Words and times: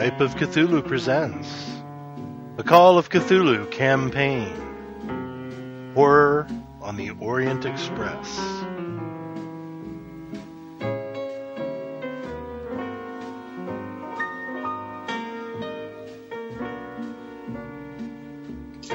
Skype 0.00 0.20
of 0.20 0.34
Cthulhu 0.36 0.82
presents 0.82 1.74
The 2.56 2.62
Call 2.62 2.96
of 2.96 3.10
Cthulhu 3.10 3.70
Campaign 3.70 4.50
Horror 5.94 6.48
on 6.80 6.96
the 6.96 7.10
Orient 7.20 7.66
Express. 7.66 8.40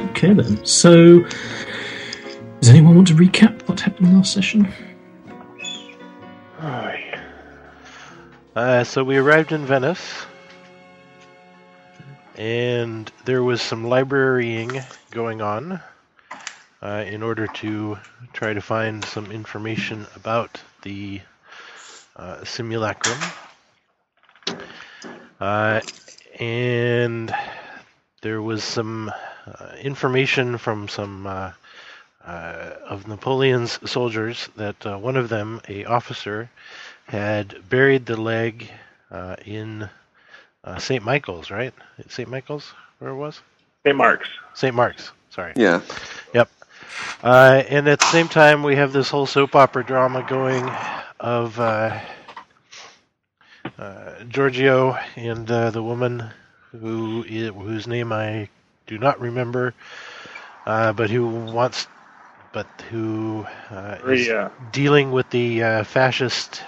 Okay 0.09 0.33
then. 0.33 0.65
So, 0.65 1.19
does 2.61 2.69
anyone 2.69 2.95
want 2.95 3.09
to 3.09 3.13
recap 3.13 3.61
what 3.67 3.79
happened 3.79 4.11
last 4.15 4.33
session? 4.33 4.73
Uh, 8.55 8.85
so 8.85 9.03
we 9.03 9.17
arrived 9.17 9.51
in 9.51 9.65
Venice, 9.65 10.25
and 12.45 13.11
there 13.25 13.41
was 13.41 13.59
some 13.59 13.85
librarying 13.85 14.79
going 15.09 15.41
on 15.41 15.81
uh, 16.79 17.03
in 17.07 17.23
order 17.23 17.47
to 17.47 17.97
try 18.33 18.53
to 18.53 18.61
find 18.61 19.03
some 19.03 19.31
information 19.31 20.05
about 20.15 20.61
the 20.83 21.21
uh, 22.15 22.43
simulacrum. 22.43 23.17
Uh, 25.39 25.81
and 26.39 27.33
there 28.21 28.43
was 28.43 28.63
some 28.63 29.11
uh, 29.47 29.71
information 29.81 30.59
from 30.59 30.87
some 30.87 31.25
uh, 31.25 31.51
uh, 32.23 32.73
of 32.87 33.07
Napoleon's 33.07 33.79
soldiers 33.89 34.49
that 34.55 34.85
one 35.01 35.17
of 35.17 35.29
them, 35.29 35.61
a 35.67 35.85
officer, 35.85 36.51
had 37.07 37.67
buried 37.67 38.05
the 38.05 38.21
leg 38.21 38.69
in 39.43 39.89
uh, 40.65 40.77
St. 40.79 41.03
Michael's, 41.03 41.51
right? 41.51 41.73
St. 42.09 42.29
Michael's, 42.29 42.73
where 42.99 43.11
it 43.11 43.15
was? 43.15 43.41
St. 43.85 43.95
Mark's. 43.95 44.29
St. 44.53 44.75
Mark's, 44.75 45.11
sorry. 45.29 45.53
Yeah. 45.55 45.81
Yep. 46.33 46.49
Uh, 47.23 47.63
and 47.69 47.87
at 47.87 47.99
the 47.99 48.05
same 48.07 48.27
time, 48.27 48.63
we 48.63 48.75
have 48.75 48.91
this 48.93 49.09
whole 49.09 49.25
soap 49.27 49.55
opera 49.55 49.85
drama 49.85 50.25
going 50.27 50.69
of 51.19 51.59
uh, 51.59 51.99
uh, 53.77 54.23
Giorgio 54.27 54.97
and 55.15 55.49
uh, 55.49 55.71
the 55.71 55.83
woman 55.83 56.31
who 56.71 57.23
whose 57.23 57.87
name 57.87 58.11
I 58.11 58.49
do 58.87 58.97
not 58.97 59.19
remember, 59.19 59.73
uh, 60.65 60.93
but 60.93 61.09
who 61.09 61.27
wants, 61.27 61.87
but 62.53 62.67
who 62.89 63.45
uh, 63.71 63.97
is 64.07 64.29
Maria. 64.29 64.51
dealing 64.71 65.11
with 65.11 65.29
the 65.29 65.63
uh, 65.63 65.83
fascist, 65.83 66.63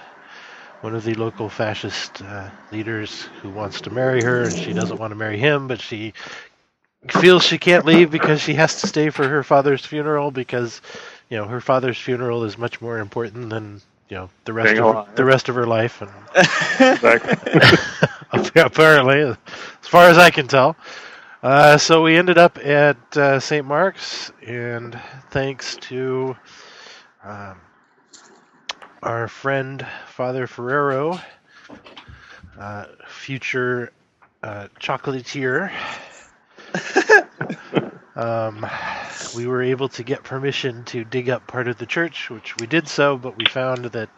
one 0.80 0.94
of 0.94 1.04
the 1.04 1.14
local 1.14 1.48
fascist 1.48 2.22
uh, 2.22 2.50
leaders 2.72 3.22
who 3.42 3.50
wants 3.50 3.82
to 3.82 3.90
marry 3.90 4.22
her, 4.22 4.44
and 4.44 4.56
she 4.56 4.72
doesn't 4.72 4.98
want 4.98 5.10
to 5.10 5.16
marry 5.16 5.38
him, 5.38 5.68
but 5.68 5.80
she 5.80 6.14
feels 7.10 7.44
she 7.44 7.58
can't 7.58 7.84
leave 7.84 8.10
because 8.10 8.40
she 8.40 8.54
has 8.54 8.80
to 8.80 8.86
stay 8.86 9.10
for 9.10 9.28
her 9.28 9.42
father's 9.42 9.84
funeral 9.84 10.30
because, 10.30 10.80
you 11.28 11.36
know, 11.36 11.46
her 11.46 11.60
father's 11.60 11.98
funeral 11.98 12.44
is 12.44 12.58
much 12.58 12.80
more 12.80 12.98
important 12.98 13.50
than 13.50 13.80
you 14.08 14.16
know 14.16 14.30
the 14.44 14.52
rest 14.52 14.70
Staying 14.70 14.84
of 14.84 14.94
alive. 14.94 15.16
the 15.16 15.24
rest 15.24 15.48
of 15.48 15.54
her 15.54 15.66
life, 15.66 16.02
and 16.02 16.10
apparently, 18.56 19.20
as 19.20 19.88
far 19.88 20.08
as 20.08 20.18
I 20.18 20.30
can 20.30 20.48
tell. 20.48 20.76
Uh, 21.42 21.78
so 21.78 22.02
we 22.02 22.16
ended 22.16 22.38
up 22.38 22.58
at 22.58 23.16
uh, 23.16 23.38
St. 23.38 23.64
Mark's, 23.64 24.32
and 24.44 24.98
thanks 25.30 25.76
to 25.76 26.36
um, 27.22 27.60
our 29.02 29.28
friend 29.28 29.86
Father 30.06 30.46
Ferrero, 30.46 31.20
uh, 32.58 32.86
future 33.06 33.92
uh, 34.42 34.68
chocolatier, 34.80 35.70
um, 38.16 38.66
we 39.36 39.46
were 39.46 39.62
able 39.62 39.88
to 39.90 40.02
get 40.02 40.22
permission 40.22 40.84
to 40.84 41.04
dig 41.04 41.28
up 41.28 41.46
part 41.46 41.68
of 41.68 41.78
the 41.78 41.86
church, 41.86 42.30
which 42.30 42.56
we 42.56 42.66
did 42.66 42.88
so, 42.88 43.16
but 43.16 43.36
we 43.36 43.44
found 43.46 43.84
that 43.86 44.10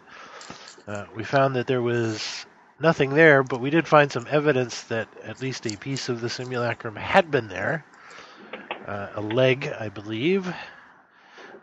uh, 0.86 1.04
we 1.14 1.24
found 1.24 1.56
that 1.56 1.66
there 1.66 1.82
was 1.82 2.46
nothing 2.80 3.10
there, 3.10 3.42
but 3.42 3.60
we 3.60 3.70
did 3.70 3.86
find 3.86 4.10
some 4.10 4.26
evidence 4.30 4.82
that 4.84 5.08
at 5.22 5.40
least 5.40 5.66
a 5.66 5.76
piece 5.76 6.08
of 6.08 6.20
the 6.20 6.28
simulacrum 6.28 6.96
had 6.96 7.30
been 7.30 7.48
there. 7.48 7.84
Uh, 8.86 9.08
a 9.14 9.20
leg, 9.20 9.72
I 9.78 9.88
believe, 9.88 10.52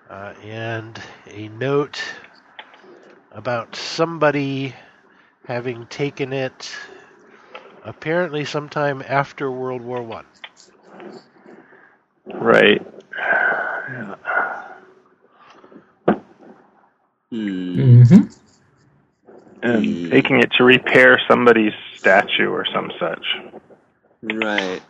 uh, 0.10 0.34
and 0.44 1.02
a 1.26 1.50
note 1.50 2.02
about 3.32 3.76
somebody 3.76 4.76
having 5.46 5.88
taken 5.88 6.34
it 6.34 6.76
apparently 7.84 8.46
sometime 8.46 9.04
after 9.08 9.52
World 9.52 9.82
War 9.82 10.04
One. 10.04 10.26
right. 12.36 12.82
Hmm. 17.32 17.80
Mm-hmm. 17.80 18.22
And 19.64 19.86
Hmm. 19.86 20.12
taking 20.12 20.40
it 20.40 20.52
to 20.58 20.64
repair 20.64 21.20
somebody's 21.30 21.74
statue 22.00 22.50
or 22.50 22.66
some 22.74 22.92
such. 23.00 23.26
Right. 24.24 24.82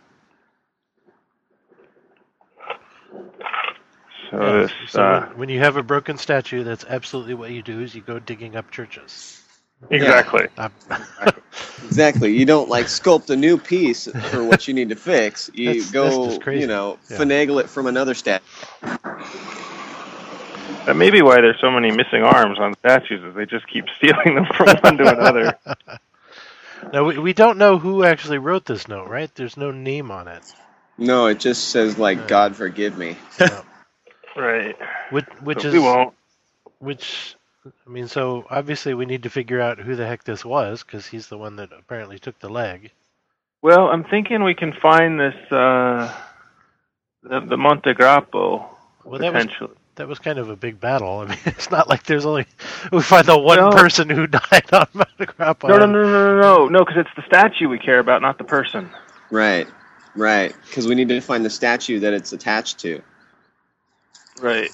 So 4.30 4.40
Yeah, 4.40 4.52
this, 4.62 4.72
so 4.88 5.02
uh, 5.02 5.20
when, 5.28 5.38
when 5.38 5.48
you 5.48 5.58
have 5.60 5.76
a 5.76 5.82
broken 5.82 6.18
statue, 6.18 6.64
that's 6.64 6.84
absolutely 6.84 7.34
what 7.34 7.50
you 7.50 7.62
do: 7.62 7.80
is 7.80 7.94
you 7.94 8.02
go 8.02 8.18
digging 8.18 8.56
up 8.56 8.70
churches. 8.70 9.40
exactly. 9.90 10.48
Um, 10.58 10.72
Exactly. 11.84 12.36
You 12.36 12.44
don't 12.44 12.68
like 12.68 12.86
sculpt 12.86 13.30
a 13.30 13.36
new 13.36 13.56
piece 13.56 14.06
for 14.08 14.44
what 14.44 14.66
you 14.68 14.74
need 14.74 14.88
to 14.90 14.96
fix. 14.96 15.48
You 15.54 15.66
That's- 15.66 15.84
that's 15.90 16.16
go, 16.16 16.26
just 16.26 16.40
crazy. 16.42 16.60
you 16.62 16.66
know, 16.66 16.98
Yeah. 17.08 17.16
finagle 17.18 17.60
it 17.60 17.70
from 17.70 17.86
another 17.86 18.14
statue. 18.14 18.44
That 20.86 20.96
may 20.96 21.10
be 21.10 21.22
why 21.22 21.36
there's 21.40 21.60
so 21.60 21.70
many 21.70 21.90
missing 21.90 22.22
arms 22.22 22.58
on 22.58 22.74
statues, 22.78 23.22
is 23.22 23.34
they 23.34 23.46
just 23.46 23.66
keep 23.68 23.86
stealing 23.96 24.34
them 24.34 24.46
from 24.46 24.68
one 24.82 24.96
to 24.98 25.08
another. 25.18 25.58
now 26.92 27.04
we, 27.04 27.18
we 27.18 27.32
don't 27.32 27.58
know 27.58 27.78
who 27.78 28.04
actually 28.04 28.38
wrote 28.38 28.64
this 28.64 28.88
note, 28.88 29.08
right? 29.08 29.32
There's 29.34 29.56
no 29.56 29.70
name 29.70 30.10
on 30.10 30.28
it, 30.28 30.42
No, 30.98 31.26
it 31.26 31.38
just 31.40 31.68
says 31.68 31.98
like 31.98 32.18
Yeah. 32.18 32.26
God 32.26 32.56
forgive 32.56 32.96
me. 32.98 33.16
Right. 34.38 34.76
which 35.10 35.26
which 35.42 35.62
So 35.62 35.68
is 35.68 35.72
we 35.74 35.80
won't. 35.80 36.14
which. 36.78 37.34
I 37.86 37.90
mean, 37.90 38.08
so 38.08 38.46
obviously 38.48 38.94
we 38.94 39.04
need 39.04 39.24
to 39.24 39.30
figure 39.30 39.60
out 39.60 39.78
who 39.78 39.94
the 39.96 40.06
heck 40.06 40.24
this 40.24 40.44
was 40.44 40.82
because 40.82 41.06
he's 41.06 41.26
the 41.26 41.36
one 41.36 41.56
that 41.56 41.70
apparently 41.76 42.18
took 42.18 42.38
the 42.38 42.48
leg. 42.48 42.92
Well, 43.60 43.88
I'm 43.88 44.04
thinking 44.04 44.44
we 44.44 44.54
can 44.54 44.72
find 44.80 45.18
this, 45.18 45.34
uh, 45.52 46.14
the, 47.24 47.40
the 47.40 47.56
Monte 47.56 47.92
Grappa, 47.94 48.64
Well, 49.04 49.18
that 49.18 49.34
was 49.34 49.48
that 49.96 50.06
was 50.08 50.18
kind 50.20 50.38
of 50.38 50.48
a 50.48 50.56
big 50.56 50.80
battle. 50.80 51.18
I 51.18 51.24
mean, 51.26 51.38
it's 51.44 51.70
not 51.70 51.88
like 51.88 52.04
there's 52.04 52.24
only 52.24 52.46
we 52.92 53.02
find 53.02 53.26
the 53.26 53.36
one 53.36 53.58
No. 53.58 53.70
person 53.70 54.08
who 54.08 54.26
died 54.28 54.72
on 54.72 54.86
Mount 54.94 55.18
Grappa. 55.18 55.68
No, 55.68 55.76
no, 55.78 55.86
no, 55.86 56.02
no, 56.04 56.36
no, 56.36 56.40
no, 56.40 56.68
no, 56.68 56.78
because 56.84 56.96
it's 56.98 57.10
the 57.16 57.24
statue 57.26 57.68
we 57.68 57.78
care 57.78 57.98
about, 57.98 58.22
not 58.22 58.38
the 58.38 58.44
person. 58.44 58.88
Right. 59.30 59.66
Right. 60.14 60.54
Because 60.66 60.86
we 60.86 60.94
need 60.94 61.08
to 61.08 61.20
find 61.20 61.44
the 61.44 61.50
statue 61.50 61.98
that 62.00 62.12
it's 62.14 62.32
attached 62.32 62.78
to. 62.80 63.02
Right. 64.40 64.70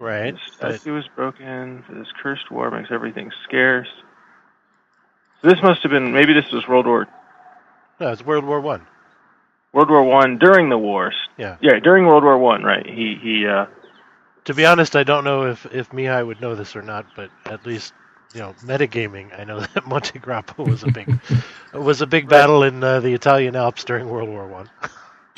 Right, 0.00 0.34
The 0.34 0.40
but 0.60 0.80
statue 0.80 0.94
was 0.94 1.08
broken. 1.16 1.84
This 1.90 2.06
cursed 2.22 2.50
war 2.52 2.70
makes 2.70 2.90
everything 2.92 3.32
scarce. 3.44 3.88
So 5.42 5.48
this 5.48 5.60
must 5.62 5.82
have 5.82 5.90
been 5.90 6.12
maybe 6.12 6.32
this 6.32 6.50
was 6.52 6.66
World 6.68 6.86
War 6.86 7.08
no, 8.00 8.12
it's 8.12 8.24
World 8.24 8.44
War 8.44 8.60
One. 8.60 8.86
World 9.72 9.90
War 9.90 10.04
One 10.04 10.38
during 10.38 10.68
the 10.68 10.78
wars. 10.78 11.14
Yeah. 11.36 11.56
Yeah, 11.60 11.78
during 11.80 12.06
World 12.06 12.22
War 12.22 12.38
One, 12.38 12.62
right? 12.62 12.86
He 12.86 13.18
he. 13.20 13.46
uh 13.46 13.66
To 14.44 14.54
be 14.54 14.64
honest, 14.64 14.96
I 14.96 15.02
don't 15.02 15.24
know 15.24 15.46
if 15.46 15.66
if 15.66 15.90
Mihai 15.90 16.26
would 16.26 16.40
know 16.40 16.54
this 16.54 16.76
or 16.76 16.82
not, 16.82 17.06
but 17.16 17.30
at 17.46 17.66
least 17.66 17.92
you 18.34 18.40
know, 18.40 18.54
metagaming. 18.64 19.38
I 19.38 19.44
know 19.44 19.60
that 19.74 19.86
Monte 19.86 20.18
Grappa 20.20 20.64
was 20.66 20.84
a 20.84 20.90
big 20.90 21.18
was 21.74 22.00
a 22.02 22.06
big 22.06 22.28
battle 22.28 22.62
in 22.62 22.82
uh, 22.84 23.00
the 23.00 23.14
Italian 23.14 23.56
Alps 23.56 23.84
during 23.84 24.08
World 24.08 24.28
War 24.28 24.46
One. 24.46 24.70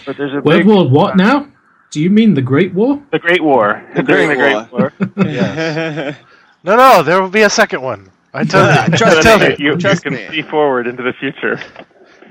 But 0.05 0.17
there's 0.19 0.33
a 0.33 0.41
World 0.41 0.59
big, 0.59 0.67
War 0.67 0.89
what 0.89 1.17
now? 1.17 1.49
Do 1.91 2.01
you 2.01 2.11
mean 2.11 2.35
the 2.35 2.43
Great 2.43 2.73
War? 2.75 3.03
the 3.11 3.19
Great 3.19 3.43
War 3.43 3.83
The 3.97 4.03
during 4.03 4.29
the 4.29 4.37
Great 4.37 4.71
Great 4.71 4.73
War. 4.73 4.93
Yes. 5.27 6.17
No, 6.63 6.77
no, 6.77 7.03
there 7.03 7.23
will 7.23 7.31
be 7.31 7.41
a 7.41 7.49
second 7.49 7.81
one. 7.81 8.11
I 8.35 8.45
tell 8.45 8.63
you. 8.67 8.79
I 8.81 8.89
Trust 8.97 9.23
tell 9.23 9.39
me. 9.39 9.57
you. 9.59 9.71
you, 9.71 9.71
you 9.73 9.79
Trust 9.79 10.03
can 10.03 10.13
me. 10.13 10.29
see 10.31 10.43
forward 10.43 10.87
into 10.87 11.03
the 11.03 11.15
future. 11.15 11.59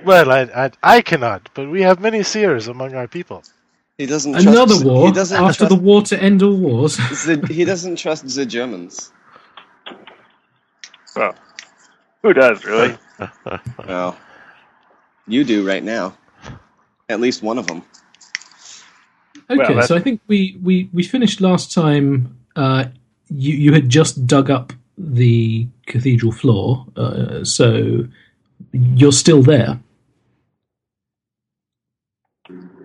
Well, 0.05 0.31
I, 0.31 0.41
I 0.55 0.71
I 0.97 1.01
cannot, 1.01 1.49
but 1.55 1.67
we 1.69 1.81
have 1.81 1.99
many 1.99 2.21
seers 2.23 2.67
among 2.67 2.93
our 2.93 3.07
people. 3.07 3.41
he 3.97 4.05
doesn't 4.05 4.35
Another 4.35 4.75
trust, 4.75 4.85
war 4.85 5.07
He 5.07 5.11
doesn't 5.11 5.35
after 5.35 5.65
trust 5.65 5.69
the 5.75 5.81
war 5.81 6.03
to 6.03 6.15
end 6.21 6.43
all 6.43 6.55
wars. 6.55 6.95
the, 6.97 7.43
he 7.51 7.65
doesn't 7.65 7.95
trust 7.97 8.21
the 8.35 8.45
Germans. 8.45 9.11
Well, 11.15 11.33
who 12.21 12.31
does 12.33 12.63
really? 12.65 12.95
Well, 13.87 14.15
you 15.27 15.43
do 15.43 15.67
right 15.67 15.83
now. 15.83 16.15
At 17.09 17.19
least 17.19 17.41
one 17.41 17.57
of 17.57 17.65
them. 17.65 17.81
Okay, 19.49 19.63
that's- 19.63 19.87
so 19.87 19.95
I 19.95 19.99
think 19.99 20.21
we, 20.27 20.57
we, 20.61 20.89
we 20.93 21.03
finished 21.03 21.41
last 21.41 21.71
time. 21.73 22.37
Uh, 22.55 22.85
you 23.29 23.53
you 23.55 23.73
had 23.73 23.89
just 23.89 24.25
dug 24.27 24.49
up 24.49 24.73
the 24.97 25.67
cathedral 25.85 26.31
floor, 26.31 26.85
uh, 26.97 27.43
so 27.43 28.05
you're 28.71 29.11
still 29.11 29.41
there. 29.41 29.79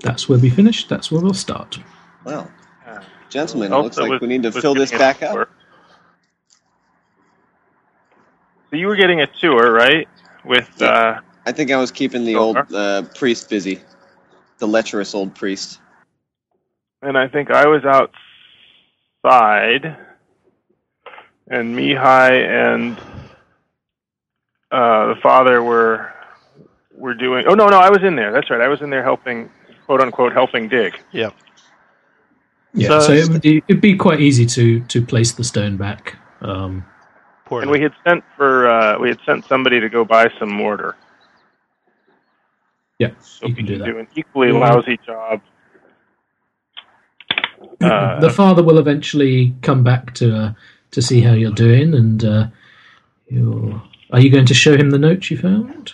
That's 0.01 0.29
where 0.29 0.39
we 0.39 0.51
finished. 0.51 0.89
That's 0.89 1.11
where 1.11 1.21
we'll 1.21 1.33
start. 1.35 1.79
Well, 2.25 2.51
Yeah. 2.87 3.03
gentlemen, 3.31 3.73
it 3.73 3.77
looks 3.77 3.97
like 3.97 4.11
was- 4.11 4.21
we 4.21 4.27
need 4.29 4.43
to 4.45 4.53
fill 4.53 4.75
this 4.75 4.91
back 4.93 5.23
up. 5.23 5.49
So 8.71 8.77
you 8.77 8.87
were 8.87 8.97
getting 8.97 9.21
a 9.21 9.27
tour, 9.27 9.73
right? 9.73 10.09
With 10.45 10.81
uh, 10.83 11.21
I 11.47 11.53
think 11.53 11.71
I 11.71 11.77
was 11.77 11.91
keeping 11.91 12.25
the 12.25 12.35
So 12.35 12.39
old 12.39 12.57
uh, 12.75 13.03
priest 13.15 13.49
busy, 13.49 13.81
the 14.59 14.67
lecherous 14.69 15.15
old 15.15 15.35
priest. 15.35 15.81
And 17.05 17.19
I 17.19 17.29
think 17.29 17.51
I 17.51 17.67
was 17.67 17.85
outside, 17.85 19.97
and 21.49 21.77
Mihai 21.77 22.47
and 22.49 22.97
uh, 24.71 25.15
the 25.15 25.17
father 25.23 25.63
were 25.63 26.13
were 26.97 27.15
doing. 27.15 27.47
Oh 27.47 27.55
no, 27.55 27.69
no, 27.69 27.79
I 27.79 27.91
was 27.91 28.03
in 28.03 28.17
there. 28.17 28.33
That's 28.33 28.51
right. 28.51 28.61
I 28.61 28.69
was 28.69 28.81
in 28.83 28.91
there 28.91 29.03
helping, 29.03 29.51
quote 29.87 30.01
unquote, 30.01 30.33
helping 30.33 30.69
dig. 30.69 30.95
Yeah. 31.13 31.31
Yeah, 32.73 32.89
So- 32.89 33.01
so, 33.01 33.13
it 33.13 33.29
would 33.29 33.43
be, 33.43 33.63
it'd 33.69 33.81
be 33.81 33.97
quite 33.97 34.21
easy 34.21 34.47
to 34.47 34.81
to 34.81 35.03
place 35.05 35.33
the 35.33 35.45
stone 35.45 35.77
back. 35.77 36.17
Um, 36.41 36.85
And 37.51 37.71
we 37.71 37.81
had 37.81 37.93
sent 38.07 38.25
for 38.37 38.69
uh, 38.69 38.99
we 38.99 39.09
had 39.11 39.19
sent 39.27 39.45
somebody 39.47 39.79
to 39.81 39.89
go 39.89 40.05
buy 40.05 40.29
some 40.41 40.51
mortar. 40.51 40.97
yeah, 42.99 43.11
So 43.21 43.47
you 43.47 43.53
we 43.53 43.57
can 43.57 43.67
do 43.67 43.79
that. 43.79 43.85
do 43.85 43.99
an 43.99 44.09
equally 44.17 44.49
Yeah. 44.53 44.59
lousy 44.59 44.99
job. 45.07 45.41
Uh, 47.81 48.21
the 48.21 48.31
father 48.31 48.63
will 48.63 48.79
eventually 48.79 49.55
come 49.63 49.83
back 49.85 50.15
to 50.15 50.37
uh, 50.37 50.53
to 50.93 51.03
see 51.03 51.21
how 51.21 51.33
you're 51.33 51.53
doing, 51.53 51.95
and 51.95 52.25
uh, 52.25 52.47
you'll, 53.29 53.83
are 54.11 54.21
you 54.21 54.31
going 54.31 54.47
to 54.47 54.55
show 54.55 54.77
him 54.77 54.91
the 54.91 54.99
note 54.99 55.31
you 55.31 55.37
found? 55.37 55.93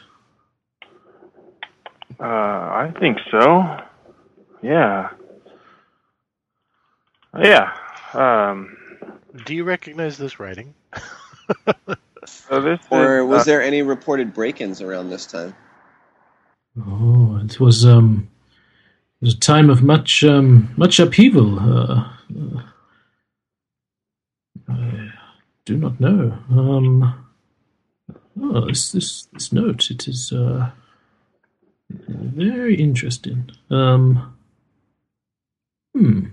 Uh, 2.20 2.24
I 2.24 2.92
think 3.00 3.18
so. 3.30 3.78
Yeah. 4.62 5.08
Yeah. 7.38 7.72
Um, 8.12 8.76
Do 9.46 9.54
you 9.54 9.64
recognize 9.64 10.18
this 10.18 10.38
writing? 10.38 10.74
so 12.26 12.60
this 12.60 12.80
Or 12.90 13.20
is, 13.20 13.26
was 13.26 13.42
uh, 13.42 13.44
there 13.44 13.62
any 13.62 13.82
reported 13.82 14.34
break-ins 14.34 14.82
around 14.82 15.10
this 15.10 15.26
time? 15.26 15.54
Oh, 16.78 17.40
it 17.42 17.58
was 17.58 17.86
um, 17.86 18.29
it 19.20 19.26
was 19.26 19.34
a 19.34 19.38
time 19.38 19.68
of 19.68 19.82
much 19.82 20.24
um, 20.24 20.72
much 20.78 20.98
upheaval. 20.98 21.58
Uh, 21.60 22.08
uh, 22.32 22.62
I 24.66 25.10
do 25.66 25.76
not 25.76 26.00
know. 26.00 26.38
Um, 26.50 27.26
oh, 28.42 28.66
this 28.66 28.92
this 28.92 29.24
this 29.34 29.52
note. 29.52 29.90
It 29.90 30.08
is 30.08 30.32
uh, 30.32 30.70
very 31.90 32.76
interesting. 32.76 33.50
Um, 33.68 34.34
hmm. 35.94 36.28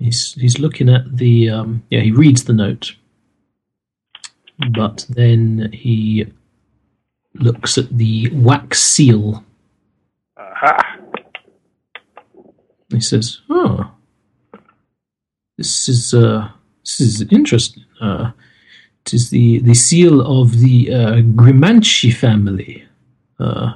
He's 0.00 0.32
he's 0.34 0.58
looking 0.58 0.88
at 0.88 1.16
the 1.16 1.48
um, 1.48 1.84
yeah. 1.90 2.00
He 2.00 2.10
reads 2.10 2.44
the 2.44 2.54
note, 2.54 2.96
but 4.72 5.06
then 5.08 5.70
he 5.72 6.26
looks 7.34 7.78
at 7.78 7.96
the 7.96 8.30
wax 8.32 8.82
seal. 8.82 9.44
aha. 10.36 10.93
He 12.94 13.00
says, 13.00 13.40
"Oh, 13.48 13.90
this 15.56 15.88
is 15.88 16.14
uh, 16.14 16.48
this 16.84 17.00
is 17.00 17.22
interesting. 17.30 17.84
Uh, 18.00 18.32
it 19.06 19.14
is 19.14 19.30
the 19.30 19.58
the 19.58 19.74
seal 19.74 20.20
of 20.20 20.60
the 20.60 20.92
uh, 20.92 22.10
family. 22.10 22.84
Uh, 23.38 23.74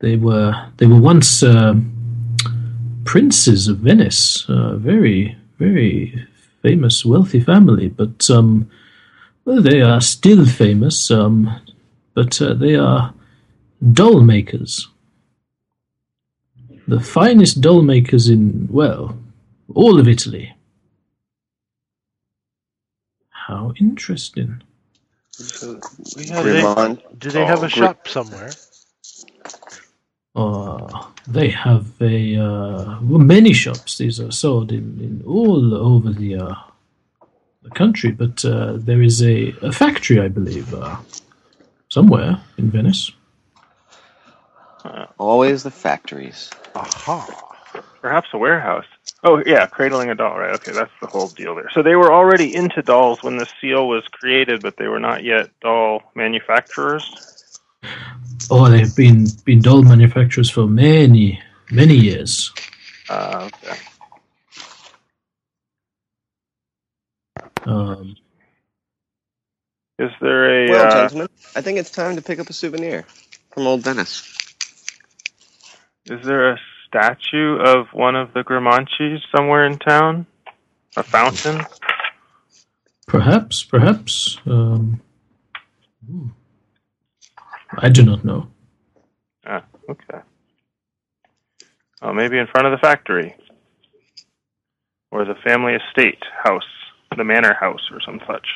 they 0.00 0.16
were 0.16 0.54
they 0.76 0.86
were 0.86 1.00
once 1.00 1.42
uh, 1.42 1.74
princes 3.04 3.68
of 3.68 3.78
Venice, 3.78 4.44
uh, 4.48 4.76
very 4.76 5.36
very 5.58 6.26
famous, 6.62 7.04
wealthy 7.04 7.40
family. 7.40 7.88
But 7.88 8.28
um, 8.30 8.68
well, 9.44 9.62
they 9.62 9.80
are 9.80 10.00
still 10.00 10.46
famous. 10.46 11.10
Um, 11.10 11.60
but 12.14 12.40
uh, 12.40 12.54
they 12.54 12.76
are 12.76 13.12
doll 13.92 14.20
makers." 14.20 14.88
The 16.88 17.00
finest 17.00 17.60
doll 17.60 17.82
makers 17.82 18.28
in, 18.28 18.68
well, 18.70 19.18
all 19.74 19.98
of 19.98 20.08
Italy. 20.08 20.54
How 23.30 23.72
interesting. 23.80 24.62
So 25.30 25.80
we 26.16 26.24
Do 26.24 26.42
they- 26.42 26.98
Do 27.18 27.30
they 27.30 27.44
have 27.44 27.62
a 27.62 27.68
shop 27.68 28.08
somewhere? 28.08 28.50
Uh, 30.34 31.06
they 31.26 31.48
have 31.48 31.86
a, 32.00 32.36
uh, 32.36 32.98
well, 33.02 33.18
many 33.18 33.52
shops. 33.52 33.96
These 33.98 34.20
are 34.20 34.30
sold 34.30 34.70
in, 34.70 35.00
in 35.00 35.22
all 35.26 35.74
over 35.74 36.12
the, 36.12 36.36
uh, 36.36 36.54
the 37.62 37.70
country, 37.70 38.10
but 38.12 38.44
uh, 38.44 38.74
there 38.76 39.00
is 39.02 39.22
a, 39.22 39.54
a 39.62 39.72
factory, 39.72 40.20
I 40.20 40.28
believe, 40.28 40.72
uh, 40.74 40.96
somewhere 41.88 42.40
in 42.58 42.70
Venice. 42.70 43.12
Always 45.18 45.62
the 45.62 45.70
factories. 45.70 46.50
Aha. 46.76 47.46
perhaps 48.00 48.28
a 48.32 48.38
warehouse. 48.38 48.84
Oh 49.24 49.42
yeah, 49.44 49.66
cradling 49.66 50.10
a 50.10 50.14
doll. 50.14 50.38
Right. 50.38 50.54
Okay, 50.54 50.72
that's 50.72 50.92
the 51.00 51.06
whole 51.06 51.28
deal 51.28 51.54
there. 51.54 51.70
So 51.72 51.82
they 51.82 51.96
were 51.96 52.12
already 52.12 52.54
into 52.54 52.82
dolls 52.82 53.22
when 53.22 53.36
the 53.36 53.46
seal 53.60 53.88
was 53.88 54.04
created, 54.08 54.62
but 54.62 54.76
they 54.76 54.88
were 54.88 55.00
not 55.00 55.24
yet 55.24 55.50
doll 55.60 56.02
manufacturers. 56.14 57.58
Oh, 58.50 58.68
they've 58.68 58.94
been, 58.94 59.26
been 59.44 59.60
doll 59.60 59.82
manufacturers 59.82 60.50
for 60.50 60.66
many, 60.66 61.40
many 61.70 61.94
years. 61.94 62.52
Uh, 63.08 63.48
okay. 63.64 63.78
Um, 67.64 68.16
Is 69.98 70.10
there 70.20 70.66
a? 70.66 70.70
Well, 70.70 70.86
uh, 70.86 70.94
gentlemen, 71.08 71.28
I 71.56 71.60
think 71.62 71.78
it's 71.78 71.90
time 71.90 72.16
to 72.16 72.22
pick 72.22 72.38
up 72.38 72.48
a 72.48 72.52
souvenir 72.52 73.04
from 73.52 73.66
old 73.66 73.82
Venice. 73.82 74.32
Is 76.06 76.24
there 76.24 76.52
a 76.52 76.60
statue 76.96 77.58
of 77.58 77.86
one 77.92 78.16
of 78.16 78.32
the 78.32 78.40
Grimanchis 78.40 79.18
somewhere 79.34 79.66
in 79.66 79.78
town? 79.78 80.26
A 80.96 81.02
fountain? 81.02 81.60
Perhaps, 83.06 83.64
perhaps. 83.64 84.38
Um, 84.46 85.00
hmm. 86.06 86.28
I 87.78 87.88
do 87.90 88.02
not 88.02 88.24
know. 88.24 88.48
Ah, 89.46 89.64
okay. 89.90 90.20
Oh, 92.02 92.12
maybe 92.12 92.38
in 92.38 92.46
front 92.46 92.66
of 92.66 92.72
the 92.72 92.78
factory. 92.78 93.36
Or 95.10 95.24
the 95.24 95.34
family 95.44 95.74
estate 95.74 96.22
house, 96.42 96.62
the 97.16 97.24
manor 97.24 97.54
house, 97.54 97.90
or 97.92 98.00
some 98.00 98.20
such. 98.26 98.46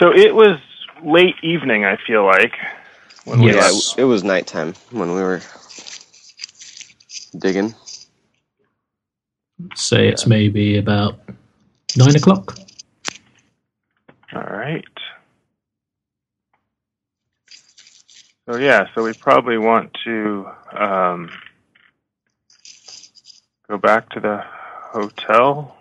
So 0.00 0.10
it 0.14 0.34
was 0.34 0.58
late 1.04 1.36
evening, 1.42 1.84
I 1.84 1.96
feel 2.06 2.24
like. 2.26 2.52
When 3.24 3.40
Yes. 3.40 3.72
left. 3.72 3.98
Yeah, 3.98 4.04
it 4.04 4.06
was 4.06 4.22
nighttime 4.22 4.74
when 4.90 5.14
we 5.14 5.22
were 5.22 5.40
digging. 7.38 7.74
Say 9.74 10.08
it's 10.08 10.26
maybe 10.26 10.76
about 10.78 11.18
nine 11.96 12.16
o'clock. 12.16 12.58
All 14.34 14.42
right. 14.42 14.84
So 18.46 18.56
yeah, 18.56 18.86
so 18.94 19.02
we 19.02 19.14
probably 19.14 19.56
want 19.56 19.96
to 20.04 20.46
um, 20.72 21.30
go 23.68 23.78
back 23.78 24.10
to 24.10 24.20
the 24.20 24.44
hotel 24.92 25.76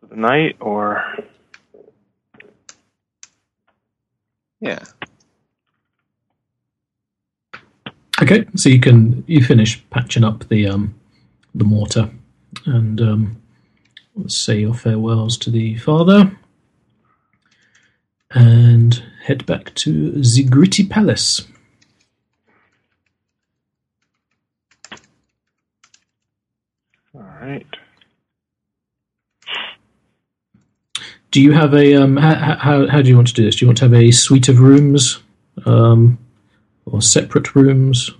for 0.00 0.06
the 0.06 0.16
night, 0.16 0.56
or 0.60 1.04
Yeah. 4.60 4.84
Okay, 8.22 8.44
so 8.54 8.68
you 8.68 8.80
can 8.80 9.24
you 9.26 9.42
finish 9.42 9.82
patching 9.90 10.24
up 10.24 10.46
the 10.48 10.66
um 10.66 10.94
the 11.54 11.64
mortar, 11.64 12.10
and 12.66 13.00
um, 13.00 13.42
let's 14.14 14.36
say 14.36 14.60
your 14.60 14.74
farewells 14.74 15.38
to 15.38 15.50
the 15.50 15.76
father, 15.78 16.30
and 18.30 19.02
head 19.24 19.46
back 19.46 19.74
to 19.76 20.10
the 20.12 20.44
Gritti 20.44 20.88
Palace. 20.88 21.46
all 27.14 27.22
right. 27.22 27.66
Do 31.30 31.40
you 31.40 31.52
have 31.52 31.74
a 31.74 31.94
um? 31.94 32.16
How, 32.16 32.56
how 32.56 32.86
how 32.88 33.02
do 33.02 33.08
you 33.08 33.16
want 33.16 33.28
to 33.28 33.34
do 33.34 33.44
this? 33.44 33.56
Do 33.56 33.64
you 33.64 33.68
want 33.68 33.78
to 33.78 33.84
have 33.84 33.94
a 33.94 34.10
suite 34.10 34.48
of 34.48 34.58
rooms, 34.58 35.20
um, 35.64 36.18
or 36.86 37.00
separate 37.00 37.54
rooms? 37.54 38.10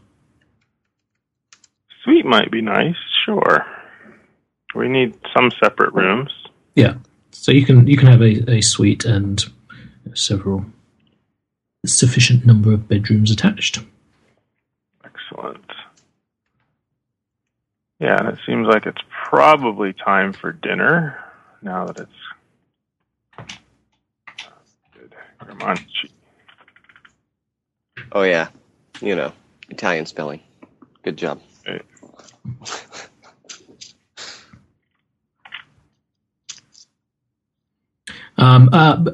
Suite 2.05 2.25
might 2.25 2.51
be 2.51 2.61
nice, 2.63 2.97
sure. 3.25 3.67
We 4.75 4.89
need 4.89 5.19
some 5.37 5.51
separate 5.63 5.93
rooms. 5.93 6.31
Yeah, 6.77 6.95
so 7.33 7.51
you 7.51 7.67
can 7.67 7.87
you 7.87 7.97
can 7.97 8.09
have 8.09 8.23
a, 8.23 8.49
a 8.51 8.61
suite 8.61 9.05
and 9.05 9.45
several 10.15 10.67
sufficient 11.85 12.47
number 12.47 12.73
of 12.73 12.89
bedrooms 12.89 13.31
attached. 13.31 13.81
Excellent. 15.05 15.65
Yeah, 17.99 18.17
and 18.19 18.29
it 18.29 18.39
seems 18.47 18.67
like 18.67 18.87
it's 18.87 19.03
probably 19.29 19.93
time 19.93 20.33
for 20.33 20.53
dinner 20.53 21.19
now 21.63 21.87
that 21.87 21.99
it's 21.99 22.13
good. 25.59 25.59
Gramanci. 25.59 26.11
Oh 28.13 28.23
yeah, 28.23 28.49
you 29.01 29.15
know, 29.15 29.33
Italian 29.69 30.07
spelling. 30.07 30.41
Good 31.03 31.17
job. 31.17 31.41
Right. 31.67 31.85
Um, 38.39 38.71
uh, 38.73 38.97
b- 38.97 39.11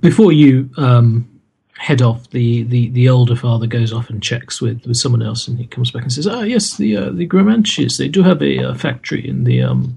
before 0.00 0.32
you 0.32 0.70
um, 0.78 1.28
head 1.76 2.00
off, 2.00 2.30
the, 2.30 2.62
the, 2.62 2.88
the 2.88 3.10
older 3.10 3.36
father 3.36 3.66
goes 3.66 3.92
off 3.92 4.08
and 4.08 4.22
checks 4.22 4.60
with, 4.62 4.86
with 4.86 4.96
someone 4.96 5.22
else, 5.22 5.46
and 5.46 5.58
he 5.58 5.66
comes 5.66 5.90
back 5.90 6.02
and 6.02 6.12
says, 6.12 6.26
"Ah, 6.26 6.42
yes, 6.42 6.76
the 6.76 6.96
uh, 6.96 7.10
the 7.10 7.28
Gramanches, 7.28 7.98
they 7.98 8.08
do 8.08 8.22
have 8.22 8.42
a 8.42 8.70
uh, 8.70 8.74
factory 8.74 9.26
in 9.28 9.44
the 9.44 9.62
um, 9.62 9.96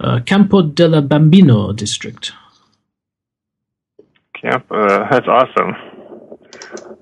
uh, 0.00 0.20
Campo 0.24 0.62
della 0.62 1.02
Bambino 1.02 1.72
district." 1.72 2.32
Camp, 4.44 4.66
uh, 4.70 5.08
that's 5.08 5.26
awesome. 5.26 5.74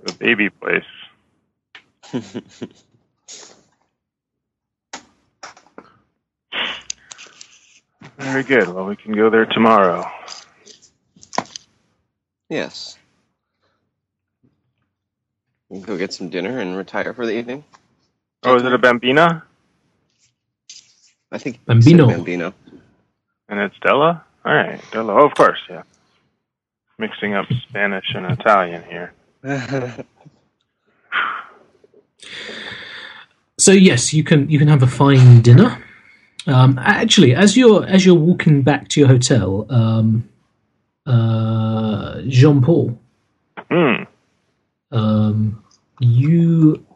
The 0.05 0.13
baby 0.21 0.49
place. 0.49 0.85
Very 8.17 8.45
good. 8.45 8.69
Well, 8.69 8.87
we 8.87 8.95
can 8.95 9.13
go 9.13 9.29
there 9.29 9.47
tomorrow. 9.47 10.09
Yes. 12.49 12.97
We 15.69 15.79
can 15.79 15.87
go 15.87 15.99
get 15.99 16.13
some 16.13 16.29
dinner 16.29 16.61
and 16.61 16.77
retire 16.77 17.13
for 17.13 17.27
the 17.27 17.33
evening. 17.33 17.65
Oh, 18.45 18.55
is 18.55 18.63
it 18.63 18.73
a 18.73 18.79
Bambina? 18.79 19.43
I 21.33 21.39
think 21.39 21.57
it's 21.57 21.65
Bambino. 21.65 22.07
Bambino. 22.07 22.55
And 23.49 23.59
it's 23.59 23.75
Della? 23.81 24.25
All 24.45 24.55
right, 24.55 24.81
Della. 24.93 25.15
Oh, 25.15 25.27
of 25.27 25.35
course, 25.35 25.59
yeah. 25.69 25.83
Mixing 27.03 27.35
up 27.35 27.47
Spanish 27.69 28.15
and 28.15 28.27
Italian 28.27 28.85
here. 28.85 29.13
So 33.59 33.73
yes, 33.73 34.15
you 34.15 34.23
can 34.23 34.49
you 34.49 34.57
can 34.61 34.69
have 34.69 34.85
a 34.85 34.87
fine 34.87 35.41
dinner. 35.43 35.83
Um, 36.47 36.79
actually, 36.81 37.35
as 37.35 37.57
you're 37.57 37.85
as 37.85 38.07
you're 38.07 38.15
walking 38.15 38.63
back 38.63 38.87
to 38.91 39.01
your 39.01 39.09
hotel, 39.09 39.67
um, 39.69 40.29
uh, 41.05 42.21
Jean 42.29 42.63
Paul, 42.63 42.97
Hmm. 43.69 44.05
um, 44.93 45.65
you, 45.99 46.87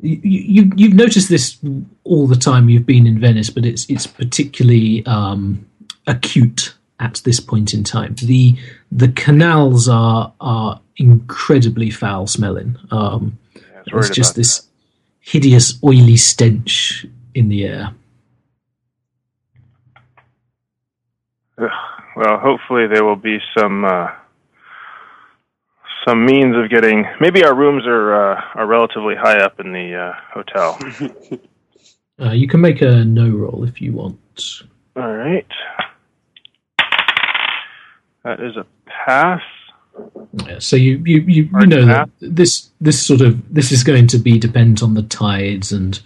you 0.00 0.20
you 0.22 0.72
you've 0.76 0.94
noticed 0.94 1.28
this 1.28 1.58
all 2.04 2.26
the 2.26 2.36
time 2.36 2.70
you've 2.70 2.86
been 2.86 3.06
in 3.06 3.20
Venice, 3.20 3.50
but 3.50 3.66
it's 3.66 3.84
it's 3.90 4.06
particularly 4.06 5.04
um, 5.04 5.66
acute 6.06 6.74
at 7.00 7.20
this 7.24 7.40
point 7.40 7.74
in 7.74 7.84
time. 7.84 8.14
the 8.16 8.56
The 8.90 9.08
canals 9.08 9.88
are 9.88 10.32
are 10.40 10.80
incredibly 10.96 11.90
foul 11.90 12.26
smelling. 12.26 12.76
Um, 12.90 13.38
Yeah, 13.54 13.62
I 13.62 13.82
there's 13.92 14.10
just 14.10 14.32
about 14.32 14.36
this 14.36 14.68
hideous 15.20 15.78
oily 15.82 16.16
stench 16.16 17.06
in 17.34 17.48
the 17.48 17.64
air. 17.64 17.94
Well, 21.56 22.38
hopefully 22.38 22.86
there 22.88 23.04
will 23.04 23.16
be 23.16 23.38
some 23.56 23.84
uh, 23.84 24.08
some 26.06 26.24
means 26.24 26.56
of 26.56 26.70
getting. 26.70 27.04
Maybe 27.20 27.44
our 27.44 27.54
rooms 27.54 27.84
are 27.86 28.32
uh, 28.32 28.40
are 28.54 28.66
relatively 28.66 29.14
high 29.14 29.38
up 29.38 29.60
in 29.60 29.72
the 29.72 29.94
uh, 29.94 30.12
hotel. 30.32 30.78
Uh, 32.20 32.32
you 32.32 32.48
can 32.48 32.60
make 32.60 32.82
a 32.82 33.04
no 33.04 33.28
roll 33.28 33.62
if 33.62 33.80
you 33.80 33.92
want. 33.92 34.18
All 34.96 35.14
right. 35.14 35.46
That 38.24 38.40
is 38.40 38.56
a 38.56 38.66
pass. 38.86 39.42
Yeah, 40.46 40.58
so 40.58 40.76
you 40.76 41.02
you 41.04 41.20
you, 41.20 41.50
you 41.60 41.66
know 41.66 41.84
that 41.86 42.08
this 42.20 42.70
this 42.80 43.04
sort 43.04 43.20
of 43.20 43.52
this 43.52 43.72
is 43.72 43.82
going 43.82 44.06
to 44.08 44.18
be 44.18 44.38
dependent 44.38 44.82
on 44.82 44.94
the 44.94 45.02
tides 45.02 45.72
and 45.72 46.00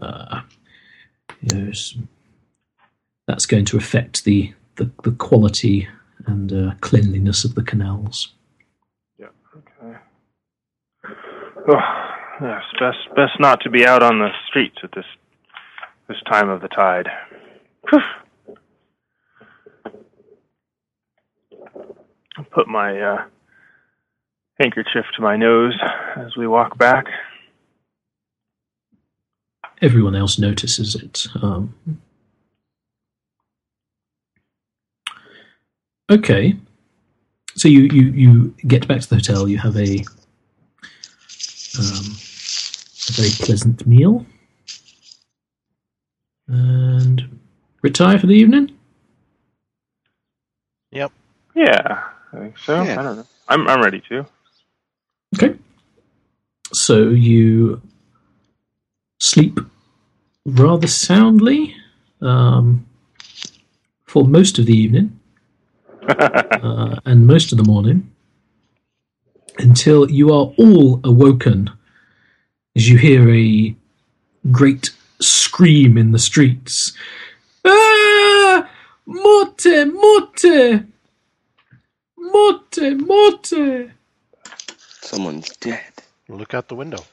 uh, 0.00 0.42
you 1.40 1.56
know 1.56 1.72
that's 3.26 3.46
going 3.46 3.64
to 3.66 3.76
affect 3.76 4.24
the 4.24 4.52
the, 4.76 4.90
the 5.02 5.12
quality 5.12 5.88
and 6.26 6.52
uh, 6.52 6.74
cleanliness 6.80 7.44
of 7.44 7.54
the 7.54 7.62
canals. 7.62 8.34
Yeah. 9.18 9.28
Okay. 9.56 9.98
Oh. 11.68 12.08
Best 12.40 13.14
best 13.16 13.40
not 13.40 13.60
to 13.62 13.70
be 13.70 13.84
out 13.84 14.02
on 14.02 14.20
the 14.20 14.28
streets 14.46 14.76
at 14.84 14.92
this 14.92 15.04
this 16.08 16.18
time 16.30 16.48
of 16.48 16.60
the 16.60 16.68
tide. 16.68 17.08
Whew. 17.90 18.00
Put 22.44 22.68
my 22.68 23.00
uh, 23.00 23.24
handkerchief 24.60 25.04
to 25.16 25.22
my 25.22 25.36
nose 25.36 25.78
as 26.16 26.36
we 26.36 26.46
walk 26.46 26.78
back. 26.78 27.06
Everyone 29.80 30.16
else 30.16 30.38
notices 30.38 30.96
it. 30.96 31.26
Um, 31.40 31.74
okay, 36.10 36.56
so 37.54 37.68
you, 37.68 37.82
you 37.82 38.02
you 38.12 38.54
get 38.66 38.88
back 38.88 39.00
to 39.00 39.08
the 39.08 39.16
hotel. 39.16 39.48
You 39.48 39.58
have 39.58 39.76
a 39.76 39.98
um, 41.78 42.16
a 43.08 43.12
very 43.12 43.30
pleasant 43.38 43.86
meal 43.86 44.26
and 46.48 47.38
retire 47.82 48.18
for 48.18 48.26
the 48.26 48.34
evening. 48.34 48.76
Yep. 50.90 51.12
Yeah, 51.54 52.02
I 52.32 52.36
think 52.38 52.58
so. 52.58 52.82
Yeah. 52.82 53.00
I 53.00 53.02
don't 53.02 53.16
know. 53.16 53.26
I'm 53.48 53.68
I'm 53.68 53.82
ready 53.82 54.02
to. 54.08 54.26
Okay. 55.36 55.56
So 56.72 57.08
you 57.08 57.80
sleep 59.18 59.58
rather 60.44 60.86
soundly 60.86 61.74
um, 62.20 62.86
for 64.04 64.24
most 64.24 64.58
of 64.58 64.66
the 64.66 64.76
evening 64.76 65.18
uh, 66.08 66.96
and 67.04 67.26
most 67.26 67.52
of 67.52 67.58
the 67.58 67.64
morning 67.64 68.10
until 69.58 70.10
you 70.10 70.28
are 70.32 70.52
all 70.56 71.00
awoken 71.04 71.70
as 72.76 72.88
you 72.88 72.98
hear 72.98 73.28
a 73.34 73.74
great 74.50 74.90
scream 75.20 75.98
in 75.98 76.12
the 76.12 76.18
streets. 76.18 76.92
Ah! 77.64 78.70
Morte! 79.06 79.84
Morte! 79.86 80.84
Morte! 82.32 82.94
Morte! 82.94 83.90
Someone's 85.02 85.56
dead. 85.56 85.92
Look 86.28 86.54
out 86.54 86.68
the 86.68 86.74
window. 86.74 87.04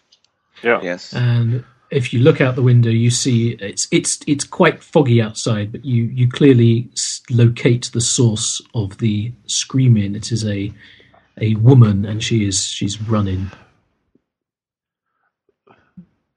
yeah. 0.63 0.81
Yes. 0.81 1.13
and 1.13 1.63
if 1.91 2.13
you 2.13 2.19
look 2.19 2.41
out 2.41 2.55
the 2.55 2.61
window, 2.63 2.89
you 2.89 3.09
see 3.11 3.51
it's 3.61 3.87
it's 3.91 4.19
it's 4.27 4.43
quite 4.43 4.83
foggy 4.83 5.21
outside, 5.21 5.71
but 5.71 5.85
you 5.85 6.03
you 6.05 6.27
clearly 6.29 6.89
locate 7.29 7.89
the 7.93 8.01
source 8.01 8.61
of 8.73 8.97
the 8.97 9.31
screaming. 9.47 10.15
It 10.15 10.31
is 10.31 10.45
a 10.45 10.73
a 11.39 11.55
woman, 11.55 12.05
and 12.05 12.23
she 12.23 12.45
is 12.47 12.63
she's 12.65 13.01
running. 13.01 13.51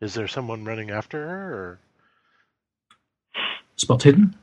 Is 0.00 0.14
there 0.14 0.28
someone 0.28 0.64
running 0.64 0.90
after 0.90 1.26
her? 1.26 1.54
Or? 1.54 1.80
Spot 3.76 4.02
hidden. 4.02 4.37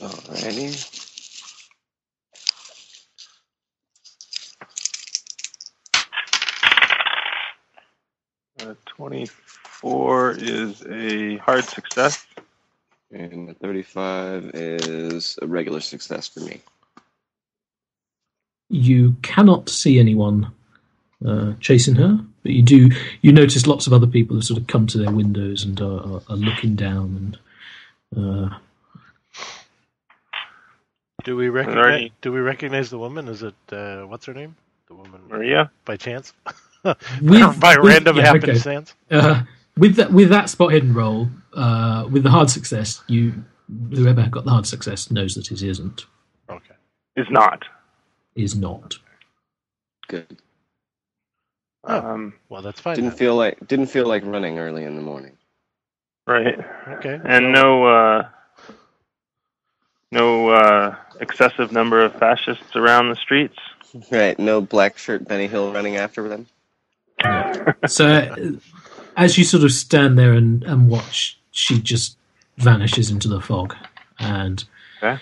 Alrighty. 0.00 0.99
Uh, 8.62 8.74
Twenty-four 8.86 10.32
is 10.38 10.82
a 10.88 11.36
hard 11.38 11.64
success. 11.64 12.26
And 13.12 13.48
the 13.48 13.54
35 13.54 14.50
is 14.54 15.36
a 15.42 15.46
regular 15.46 15.80
success 15.80 16.28
for 16.28 16.40
me. 16.40 16.60
You 18.68 19.16
cannot 19.22 19.68
see 19.68 19.98
anyone 19.98 20.52
uh, 21.26 21.54
chasing 21.58 21.96
her, 21.96 22.20
but 22.44 22.52
you 22.52 22.62
do. 22.62 22.90
You 23.20 23.32
notice 23.32 23.66
lots 23.66 23.88
of 23.88 23.92
other 23.92 24.06
people 24.06 24.36
have 24.36 24.44
sort 24.44 24.60
of 24.60 24.68
come 24.68 24.86
to 24.88 24.98
their 24.98 25.10
windows 25.10 25.64
and 25.64 25.80
are, 25.80 26.00
are, 26.00 26.22
are 26.28 26.36
looking 26.36 26.76
down 26.76 27.36
and. 28.14 28.16
Uh, 28.16 28.56
Do 31.24 31.36
we 31.36 31.48
recognize? 31.48 31.84
already- 31.84 32.12
Do 32.22 32.32
we 32.32 32.40
recognize 32.40 32.90
the 32.90 32.98
woman? 32.98 33.26
Is 33.28 33.42
it 33.42 33.54
uh, 33.72 34.02
what's 34.02 34.26
her 34.26 34.34
name? 34.34 34.54
The 34.86 34.94
woman 34.94 35.20
Maria. 35.28 35.70
by 35.84 35.96
chance? 35.96 36.32
with- 37.22 37.60
by 37.60 37.76
with- 37.76 37.86
random 37.92 38.16
yeah, 38.16 38.32
okay. 38.32 38.38
happenstance. 38.48 38.94
Uh, 39.10 39.42
with 39.76 39.96
that 39.96 40.12
with 40.12 40.28
that 40.30 40.48
spot 40.50 40.72
hidden 40.72 40.92
roll, 40.94 41.28
uh, 41.54 42.06
with 42.10 42.22
the 42.22 42.30
hard 42.30 42.50
success, 42.50 43.02
you 43.06 43.44
whoever 43.90 44.26
got 44.28 44.44
the 44.44 44.50
hard 44.50 44.66
success 44.66 45.10
knows 45.10 45.34
that 45.34 45.50
it 45.50 45.62
isn't. 45.62 46.06
Okay. 46.50 46.74
Is 47.16 47.26
not. 47.30 47.64
Is 48.34 48.56
not. 48.56 48.94
Good. 50.08 50.38
Oh. 51.84 51.96
Um, 52.10 52.34
Well, 52.48 52.62
that's 52.62 52.80
fine. 52.80 52.96
Didn't 52.96 53.10
then. 53.10 53.18
feel 53.18 53.36
like 53.36 53.66
didn't 53.68 53.86
feel 53.86 54.06
like 54.06 54.24
running 54.24 54.58
early 54.58 54.84
in 54.84 54.96
the 54.96 55.02
morning. 55.02 55.36
right. 56.26 56.58
Okay. 56.88 57.18
And 57.24 57.52
no, 57.52 57.84
uh, 57.84 58.28
no 60.12 60.50
uh, 60.50 60.96
excessive 61.20 61.72
number 61.72 62.04
of 62.04 62.14
fascists 62.16 62.74
around 62.76 63.08
the 63.10 63.16
streets. 63.16 63.56
Right. 64.12 64.38
No 64.38 64.60
black 64.60 64.98
shirt 64.98 65.26
Benny 65.26 65.48
Hill 65.48 65.72
running 65.72 65.96
after 65.96 66.28
them. 66.28 66.46
So, 67.86 68.06
uh, 68.06 68.36
as 69.16 69.36
you 69.38 69.44
sort 69.44 69.64
of 69.64 69.72
stand 69.72 70.18
there 70.18 70.32
and, 70.32 70.62
and 70.64 70.88
watch, 70.88 71.38
she 71.50 71.80
just 71.80 72.16
vanishes 72.58 73.10
into 73.10 73.28
the 73.28 73.40
fog, 73.40 73.74
and 74.18 74.64
Okay. 75.02 75.20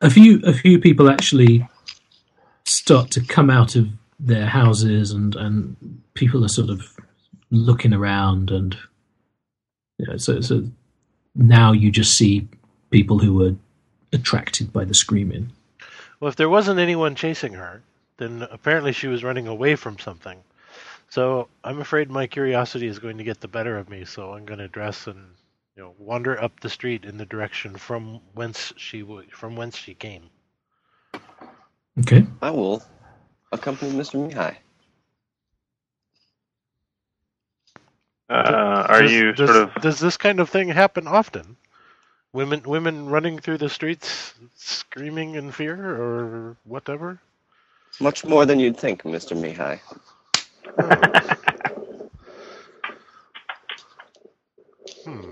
a 0.00 0.10
few 0.10 0.40
a 0.44 0.52
few 0.52 0.78
people 0.78 1.08
actually 1.08 1.66
start 2.64 3.10
to 3.12 3.20
come 3.20 3.50
out 3.50 3.76
of 3.76 3.88
their 4.18 4.46
houses, 4.46 5.10
and 5.12 5.34
and 5.36 5.76
people 6.14 6.44
are 6.44 6.48
sort 6.48 6.70
of 6.70 6.96
looking 7.50 7.92
around, 7.92 8.50
and 8.50 8.76
you 9.98 10.06
know, 10.06 10.16
so 10.16 10.40
so 10.40 10.64
now 11.34 11.72
you 11.72 11.90
just 11.90 12.16
see 12.16 12.46
people 12.90 13.18
who 13.18 13.34
were 13.34 13.54
attracted 14.12 14.72
by 14.72 14.84
the 14.84 14.94
screaming. 14.94 15.50
Well, 16.20 16.28
if 16.28 16.36
there 16.36 16.48
wasn't 16.48 16.78
anyone 16.78 17.14
chasing 17.14 17.54
her, 17.54 17.82
then 18.18 18.46
apparently 18.50 18.92
she 18.92 19.08
was 19.08 19.24
running 19.24 19.46
away 19.48 19.74
from 19.74 19.98
something. 19.98 20.38
So 21.14 21.46
I'm 21.62 21.80
afraid 21.80 22.10
my 22.10 22.26
curiosity 22.26 22.88
is 22.88 22.98
going 22.98 23.18
to 23.18 23.22
get 23.22 23.40
the 23.40 23.46
better 23.46 23.78
of 23.78 23.88
me. 23.88 24.04
So 24.04 24.32
I'm 24.32 24.44
going 24.44 24.58
to 24.58 24.66
dress 24.66 25.06
and 25.06 25.24
you 25.76 25.84
know 25.84 25.94
wander 25.96 26.42
up 26.42 26.58
the 26.58 26.68
street 26.68 27.04
in 27.04 27.18
the 27.18 27.24
direction 27.24 27.76
from 27.76 28.20
whence 28.32 28.72
she 28.76 29.02
w- 29.02 29.30
from 29.30 29.54
whence 29.54 29.76
she 29.76 29.94
came. 29.94 30.24
Okay. 32.00 32.26
I 32.42 32.50
will 32.50 32.82
accompany 33.52 33.92
Mr. 33.92 34.16
Mihai. 34.18 34.56
Uh, 38.28 38.86
are 38.88 39.02
Does- 39.02 39.12
you 39.12 39.32
does, 39.34 39.50
sort 39.50 39.62
of 39.68 39.82
does 39.82 40.00
this 40.00 40.16
kind 40.16 40.40
of 40.40 40.50
thing 40.50 40.66
happen 40.66 41.06
often? 41.06 41.56
Women 42.32 42.62
women 42.64 43.06
running 43.08 43.38
through 43.38 43.58
the 43.58 43.68
streets 43.68 44.34
screaming 44.56 45.36
in 45.36 45.52
fear 45.52 45.76
or 45.76 46.56
whatever? 46.64 47.20
Much 48.00 48.24
more 48.24 48.44
than 48.44 48.58
you'd 48.58 48.76
think, 48.76 49.04
Mr. 49.04 49.36
Mihai. 49.40 49.78
Hmm. 55.04 55.30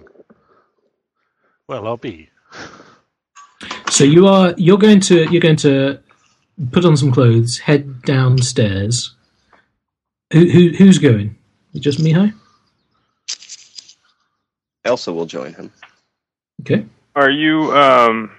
Well, 1.66 1.86
I'll 1.86 1.96
be. 1.96 2.28
So 3.88 4.04
you 4.04 4.26
are 4.26 4.54
you're 4.56 4.78
going 4.78 5.00
to 5.00 5.30
you're 5.30 5.40
going 5.40 5.56
to 5.56 5.98
put 6.72 6.84
on 6.84 6.96
some 6.96 7.10
clothes, 7.10 7.58
head 7.58 8.02
downstairs. 8.02 9.14
Who, 10.32 10.46
who 10.46 10.68
who's 10.70 10.98
going? 10.98 11.36
Just 11.74 12.00
Mihai? 12.00 12.34
Elsa 14.84 15.12
will 15.12 15.26
join 15.26 15.54
him. 15.54 15.72
Okay. 16.60 16.84
Are 17.14 17.30
you 17.30 17.72
um, 17.76 18.30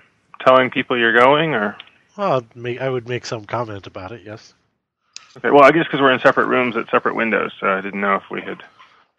telling 0.45 0.69
people 0.69 0.97
you're 0.97 1.17
going, 1.17 1.53
or 1.53 1.77
Well, 2.17 2.37
I'd 2.37 2.55
make, 2.55 2.81
I 2.81 2.89
would 2.89 3.07
make 3.07 3.25
some 3.25 3.45
comment 3.45 3.87
about 3.87 4.11
it. 4.11 4.21
Yes. 4.25 4.53
Okay? 5.37 5.49
Well, 5.51 5.63
I 5.63 5.71
guess 5.71 5.85
because 5.85 6.01
we're 6.01 6.11
in 6.11 6.19
separate 6.19 6.47
rooms 6.47 6.75
at 6.77 6.89
separate 6.89 7.15
windows, 7.15 7.51
so 7.59 7.67
I 7.67 7.81
didn't 7.81 8.01
know 8.01 8.15
if 8.15 8.23
we 8.29 8.41
had. 8.41 8.63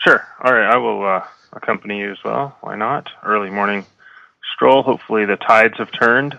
Sure. 0.01 0.27
All 0.43 0.53
right. 0.53 0.71
I 0.71 0.77
will 0.77 1.05
uh, 1.07 1.25
accompany 1.53 2.01
you 2.01 2.13
as 2.13 2.23
well. 2.25 2.57
Why 2.61 2.77
not? 2.77 3.09
Early 3.25 3.51
morning 3.51 3.87
stroll. 4.55 4.83
Hopefully, 4.83 5.25
the 5.25 5.37
tides 5.37 5.79
have 5.79 5.91
turned. 5.93 6.39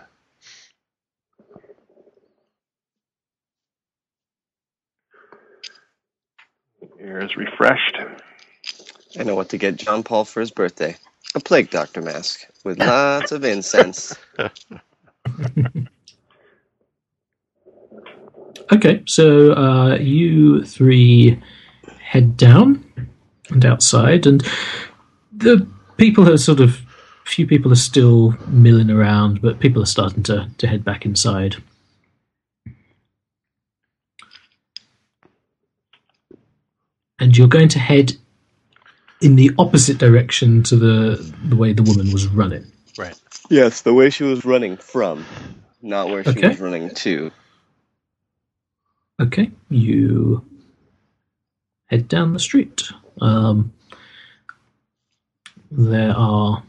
Air 6.99 7.23
is 7.23 7.35
refreshed. 7.35 7.97
I 9.19 9.23
know 9.23 9.35
what 9.35 9.49
to 9.49 9.57
get 9.57 9.75
John 9.75 10.03
Paul 10.03 10.25
for 10.25 10.39
his 10.39 10.51
birthday. 10.51 10.95
A 11.35 11.39
plague 11.39 11.69
doctor 11.69 12.01
mask 12.01 12.47
with 12.63 12.79
lots 12.79 13.31
of 13.31 13.43
incense. 13.43 14.15
Okay. 18.71 19.04
So 19.08 19.54
uh, 19.54 19.95
you 19.95 20.63
three 20.63 21.41
head 21.99 22.38
down 22.38 22.84
and 23.49 23.65
outside, 23.65 24.25
and 24.25 24.41
the 25.36 25.67
people 25.97 26.30
are 26.30 26.38
sort 26.38 26.60
of 26.60 26.82
few 27.25 27.47
people 27.47 27.71
are 27.71 27.75
still 27.75 28.36
milling 28.47 28.91
around, 28.91 29.41
but 29.41 29.60
people 29.60 29.82
are 29.82 29.88
starting 29.88 30.23
to 30.23 30.49
to 30.58 30.67
head 30.67 30.84
back 30.84 31.06
inside. 31.06 31.58
And 37.19 37.38
you're 37.38 37.47
going 37.47 37.69
to 37.69 37.80
head 37.80 38.13
in 39.21 39.36
the 39.36 39.51
opposite 39.58 39.97
direction 39.97 40.63
to 40.63 40.75
the 40.75 41.34
the 41.45 41.56
way 41.56 41.73
the 41.73 41.84
woman 41.84 42.12
was 42.12 42.28
running. 42.28 42.65
Right. 42.97 43.19
Yes, 43.49 43.82
the 43.82 43.93
way 43.93 44.10
she 44.10 44.23
was 44.23 44.43
running 44.45 44.78
from, 44.78 45.25
not 45.82 46.10
where 46.10 46.23
she 46.23 46.32
Okay. 46.32 46.49
was 46.49 46.60
running 46.60 46.89
to. 46.95 47.32
Okay, 49.21 49.49
you 49.69 50.43
head 51.88 52.08
down 52.08 52.34
the 52.34 52.39
street. 52.39 52.84
Um, 53.21 53.71
there 55.71 56.12
are 56.15 56.62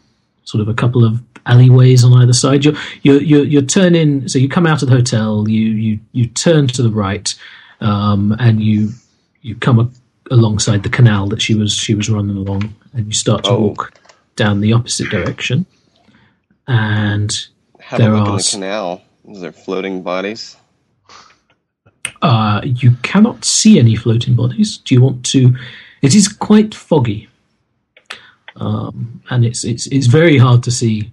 sort 0.45 0.61
of 0.63 0.69
a 0.69 0.75
couple 0.75 1.05
of 1.05 1.23
alleyways 1.47 2.05
on 2.05 2.13
either 2.15 2.33
side. 2.33 2.65
You're 2.65 2.75
you're 3.03 3.23
you're, 3.23 3.45
you're 3.45 3.63
turning. 3.63 4.29
So 4.29 4.39
you 4.39 4.49
come 4.49 4.67
out 4.67 4.83
of 4.83 4.89
the 4.89 4.95
hotel. 4.95 5.49
You 5.49 5.67
you 5.71 6.01
you 6.13 6.27
turn 6.29 6.69
to 6.69 6.83
the 6.83 6.91
right, 6.91 7.35
um, 7.81 8.37
and 8.39 8.63
you 8.63 8.91
you 9.43 9.57
come 9.57 9.93
alongside 10.31 10.83
the 10.83 10.89
canal 10.89 11.29
that 11.29 11.43
she 11.43 11.55
was 11.55 11.73
she 11.75 11.95
was 11.95 12.09
running 12.09 12.37
along, 12.37 12.75
and 12.93 13.07
you 13.07 13.13
start 13.13 13.45
to 13.45 13.51
Oh. 13.51 13.61
walk 13.61 13.93
down 14.37 14.61
the 14.61 14.73
opposite 14.73 15.11
direction. 15.11 15.67
And 16.69 17.33
Have 17.81 17.99
There 18.01 18.15
are 18.15 18.37
the 18.39 18.49
canal. 18.51 19.03
Is 19.29 19.41
there 19.41 19.53
floating 19.53 20.03
bodies? 20.03 20.57
Uh, 22.23 22.61
you 22.65 22.93
cannot 23.03 23.45
see 23.45 23.79
any 23.79 23.97
floating 23.97 24.35
bodies. 24.35 24.79
Do 24.79 24.95
you 24.95 25.03
want 25.03 25.25
to? 25.27 25.55
It 26.03 26.15
is 26.15 26.29
quite 26.29 26.75
foggy, 26.75 27.29
um, 28.57 29.23
and 29.31 29.45
it's 29.45 29.65
it's 29.65 29.87
it's 29.89 30.07
very 30.07 30.39
hard 30.39 30.63
to 30.65 30.71
see 30.71 31.13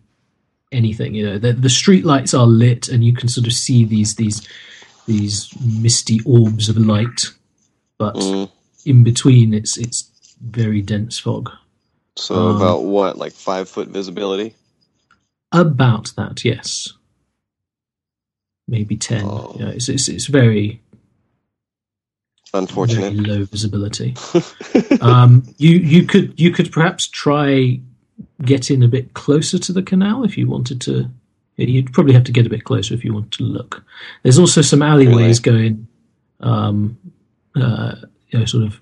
anything. 0.71 1.13
You 1.15 1.25
know, 1.25 1.37
the, 1.37 1.53
the 1.53 1.69
street 1.69 2.05
lights 2.05 2.33
are 2.33 2.45
lit, 2.47 2.89
and 2.89 3.03
you 3.03 3.13
can 3.13 3.29
sort 3.29 3.47
of 3.47 3.53
see 3.53 3.85
these 3.85 4.15
these 4.15 4.47
these 5.05 5.49
misty 5.61 6.19
orbs 6.25 6.69
of 6.69 6.77
light, 6.77 7.21
but 7.97 8.15
Mm, 8.15 8.49
in 8.85 9.03
between, 9.03 9.53
it's 9.53 9.77
it's 9.77 10.09
very 10.41 10.81
dense 10.81 11.17
fog. 11.19 11.49
so 12.15 12.35
Um, 12.35 12.55
about 12.57 12.83
what, 12.83 13.17
like 13.17 13.33
five 13.33 13.69
foot 13.69 13.87
visibility? 13.89 14.55
About 15.51 16.11
that, 16.17 16.43
yes, 16.45 16.93
maybe 18.67 18.95
ten. 18.97 19.25
Oh. 19.25 19.55
Yeah, 19.59 19.69
it's, 19.69 19.89
it's 19.89 20.07
it's 20.07 20.27
very 20.27 20.81
very 22.53 22.63
Unfortunate. 22.63 23.15
low 23.15 23.45
visibility. 23.45 24.15
um, 25.01 25.43
you 25.57 25.77
you 25.77 26.05
could 26.05 26.39
you 26.39 26.51
could 26.51 26.71
perhaps 26.71 27.07
try 27.07 27.79
getting 28.43 28.83
a 28.83 28.87
bit 28.87 29.13
closer 29.13 29.57
to 29.57 29.73
the 29.73 29.81
canal 29.81 30.23
if 30.23 30.37
you 30.37 30.47
wanted 30.47 30.79
to. 30.81 31.09
You'd 31.55 31.93
probably 31.93 32.13
have 32.13 32.23
to 32.25 32.31
get 32.31 32.45
a 32.47 32.49
bit 32.49 32.63
closer 32.63 32.93
if 32.93 33.03
you 33.05 33.13
want 33.13 33.31
to 33.33 33.43
look. 33.43 33.83
There's 34.23 34.39
also 34.39 34.61
some 34.61 34.81
alleyways 34.81 35.39
going, 35.39 35.87
um, 36.39 36.97
uh, 37.55 37.95
you 38.29 38.39
know, 38.39 38.45
sort 38.45 38.63
of 38.63 38.81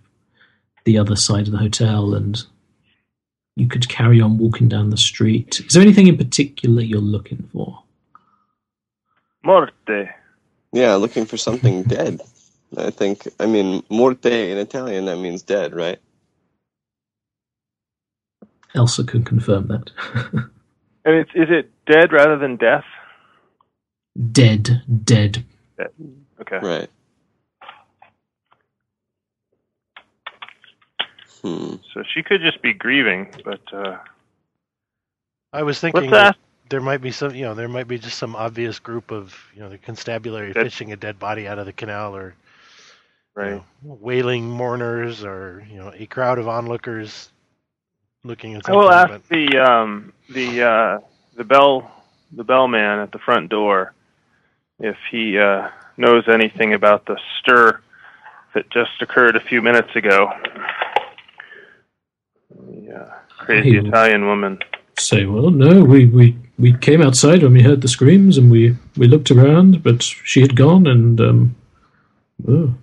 the 0.86 0.97
other 0.97 1.17
side 1.17 1.47
of 1.47 1.51
the 1.51 1.57
hotel, 1.57 2.13
and 2.13 2.41
you 3.57 3.67
could 3.67 3.89
carry 3.89 4.21
on 4.21 4.38
walking 4.38 4.69
down 4.69 4.89
the 4.89 4.97
street. 4.97 5.60
Is 5.60 5.73
there 5.73 5.81
anything 5.81 6.07
in 6.07 6.17
particular 6.17 6.81
you're 6.81 6.99
looking 6.99 7.49
for? 7.51 7.84
Morte. 9.43 10.10
yeah, 10.71 10.95
looking 10.95 11.25
for 11.25 11.36
something 11.36 11.84
dead. 11.84 12.21
I 12.77 12.91
think. 12.91 13.27
I 13.39 13.45
mean, 13.47 13.84
morte 13.89 14.51
in 14.51 14.57
Italian 14.57 15.05
that 15.05 15.17
means 15.17 15.41
dead, 15.43 15.75
right? 15.75 15.99
Elsa 18.75 19.03
can 19.03 19.23
confirm 19.23 19.67
that. 19.67 19.91
And 21.05 21.15
it's 21.15 21.31
is 21.34 21.47
it 21.49 21.71
dead 21.88 22.12
rather 22.13 22.38
than 22.38 22.57
death? 22.57 22.86
dead, 24.31 24.84
dead. 25.03 25.43
Okay. 26.41 26.60
Right. 26.62 26.89
Hmm. 31.41 31.75
So 31.93 32.03
she 32.13 32.23
could 32.23 32.41
just 32.41 32.62
be 32.62 32.73
grieving, 32.73 33.27
but 33.43 33.62
uh, 33.73 33.97
I 35.53 35.63
was 35.63 35.79
thinking 35.79 36.12
that? 36.12 36.36
that 36.36 36.38
there 36.69 36.81
might 36.81 37.01
be 37.01 37.12
some, 37.12 37.34
you 37.36 37.43
know, 37.43 37.55
there 37.55 37.67
might 37.67 37.88
be 37.88 37.97
just 37.97 38.17
some 38.17 38.36
obvious 38.36 38.79
group 38.79 39.12
of, 39.12 39.36
you 39.55 39.62
know, 39.62 39.69
the 39.69 39.77
constabulary 39.77 40.53
That- 40.53 40.65
fishing 40.65 40.91
a 40.91 40.95
dead 40.97 41.19
body 41.19 41.47
out 41.47 41.60
of 41.60 41.65
the 41.65 41.73
canal, 41.73 42.15
or 42.15 42.36
you 43.36 43.41
right. 43.41 43.52
know, 43.52 43.63
wailing 43.84 44.50
mourners, 44.50 45.24
or 45.24 45.65
you 45.70 45.78
know, 45.78 45.94
a 45.96 46.06
crowd 46.06 46.39
of 46.39 46.48
onlookers 46.48 47.30
looking 48.24 48.56
at 48.56 48.63
I 48.65 48.67
something. 48.67 48.80
will 48.80 48.91
ask 48.91 49.10
but 49.10 49.28
the 49.30 49.58
um, 49.58 50.13
the 50.30 50.63
uh, 50.63 51.00
the 51.36 51.44
bell 51.44 51.91
the 52.32 52.44
bellman 52.44 53.00
at 53.00 53.12
the 53.12 53.20
front 53.20 53.50
door 53.50 53.94
if 54.80 54.98
he 55.12 55.38
uh, 55.38 55.70
knows 55.98 56.24
anything 56.28 56.74
about 56.74 57.06
the 57.06 57.17
stir 57.39 57.80
that 58.54 58.70
just 58.70 59.02
occurred 59.02 59.36
a 59.36 59.39
few 59.39 59.62
minutes 59.62 59.96
ago. 59.96 60.32
The 62.50 62.96
uh, 62.96 63.13
crazy 63.38 63.72
Hey. 63.74 63.88
Italian 63.88 64.26
woman. 64.26 64.60
Say, 64.98 65.26
well, 65.26 65.50
no, 65.50 65.84
we, 65.84 66.06
we, 66.06 66.38
we 66.60 66.74
came 66.74 67.02
outside 67.02 67.44
when 67.44 67.54
we 67.54 67.63
heard 67.63 67.82
the 67.82 67.88
screams 67.88 68.38
and 68.38 68.52
we, 68.52 68.76
we 68.98 69.08
looked 69.08 69.32
around, 69.32 69.84
but 69.84 70.04
she 70.04 70.41
had 70.41 70.56
gone 70.56 70.86
and, 70.86 71.20
um, 71.22 71.56
oh. 72.48 72.76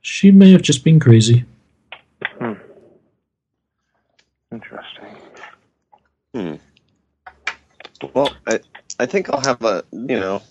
She 0.00 0.30
may 0.30 0.52
have 0.52 0.62
just 0.62 0.84
been 0.84 1.00
crazy. 1.00 1.44
Hmm. 2.22 2.52
Interesting. 4.52 5.16
Hmm. 6.34 6.54
Well, 8.14 8.32
I 8.46 8.60
I 8.98 9.06
think 9.06 9.30
I'll 9.30 9.40
have 9.40 9.62
a 9.62 9.84
you 9.92 10.18
know 10.18 10.42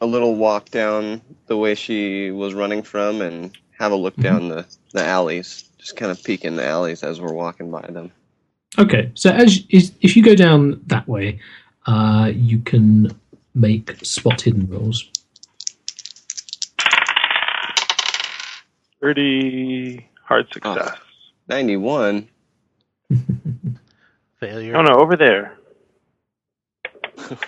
a 0.00 0.06
little 0.06 0.36
walk 0.36 0.70
down 0.70 1.22
the 1.46 1.56
way 1.56 1.74
she 1.74 2.30
was 2.30 2.54
running 2.54 2.82
from 2.82 3.22
and 3.22 3.56
have 3.78 3.92
a 3.92 3.96
look 3.96 4.16
down 4.16 4.48
the 4.48 4.66
the 4.92 5.04
alleys. 5.04 5.64
Just 5.78 5.96
kind 5.96 6.10
of 6.10 6.22
peek 6.24 6.44
in 6.44 6.56
the 6.56 6.66
alleys 6.66 7.02
as 7.02 7.20
we're 7.20 7.32
walking 7.32 7.70
by 7.70 7.82
them. 7.82 8.10
Okay, 8.78 9.10
so 9.14 9.30
as 9.30 9.64
is, 9.70 9.92
if 10.00 10.16
you 10.16 10.22
go 10.22 10.34
down 10.34 10.80
that 10.86 11.06
way, 11.08 11.40
uh, 11.86 12.30
you 12.34 12.58
can 12.58 13.18
make 13.54 13.96
spot 14.04 14.42
hidden 14.42 14.68
rolls. 14.68 15.10
Pretty 19.00 20.08
hard 20.24 20.46
success. 20.52 20.96
Ninety 21.48 21.76
one. 21.76 22.28
Failure. 24.40 24.76
Oh 24.76 24.82
no, 24.82 24.96
over 24.98 25.16
there. 25.16 25.56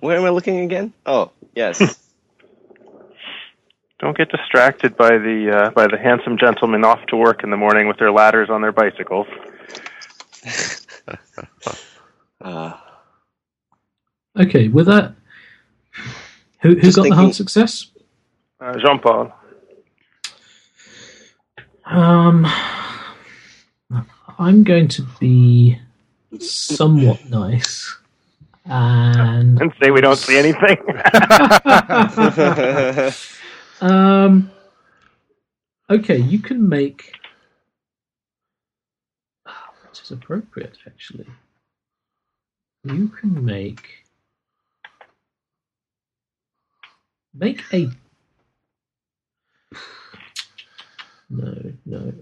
Where 0.00 0.16
am 0.18 0.24
I 0.24 0.30
looking 0.30 0.60
again? 0.60 0.92
Oh, 1.04 1.30
yes. 1.54 1.80
Don't 3.98 4.16
get 4.16 4.30
distracted 4.30 4.96
by 4.96 5.16
the 5.18 5.50
uh, 5.66 5.70
by 5.70 5.86
the 5.86 5.96
handsome 5.98 6.36
gentlemen 6.38 6.84
off 6.84 7.04
to 7.06 7.16
work 7.16 7.42
in 7.42 7.50
the 7.50 7.56
morning 7.56 7.88
with 7.88 7.96
their 7.98 8.12
ladders 8.12 8.50
on 8.50 8.60
their 8.60 8.72
bicycles. 8.72 9.26
uh, 12.40 12.72
Okay, 14.38 14.68
with 14.68 14.84
that, 14.86 15.14
who, 16.60 16.74
who 16.74 16.80
Just 16.82 16.96
got 16.96 17.02
the 17.04 17.08
thinking- 17.08 17.12
hard 17.22 17.34
success? 17.34 17.86
Uh, 18.60 18.76
Jean 18.78 18.98
Paul. 18.98 19.32
Um, 21.86 22.46
I'm 24.38 24.64
going 24.64 24.88
to 24.88 25.02
be 25.20 25.78
somewhat 26.38 27.24
nice 27.30 27.96
and 28.68 29.60
And 29.60 29.72
say 29.80 29.90
we 29.90 30.00
don't 30.00 30.16
see 30.16 30.38
anything. 30.38 30.78
um. 33.80 34.50
Okay, 35.88 36.18
you 36.18 36.40
can 36.40 36.68
make. 36.68 37.12
What 39.44 40.00
is 40.02 40.10
appropriate, 40.10 40.78
actually? 40.86 41.28
You 42.84 43.08
can 43.08 43.44
make. 43.44 44.04
Make 47.34 47.62
a. 47.72 47.88
No, 51.28 51.72
no. 51.84 52.12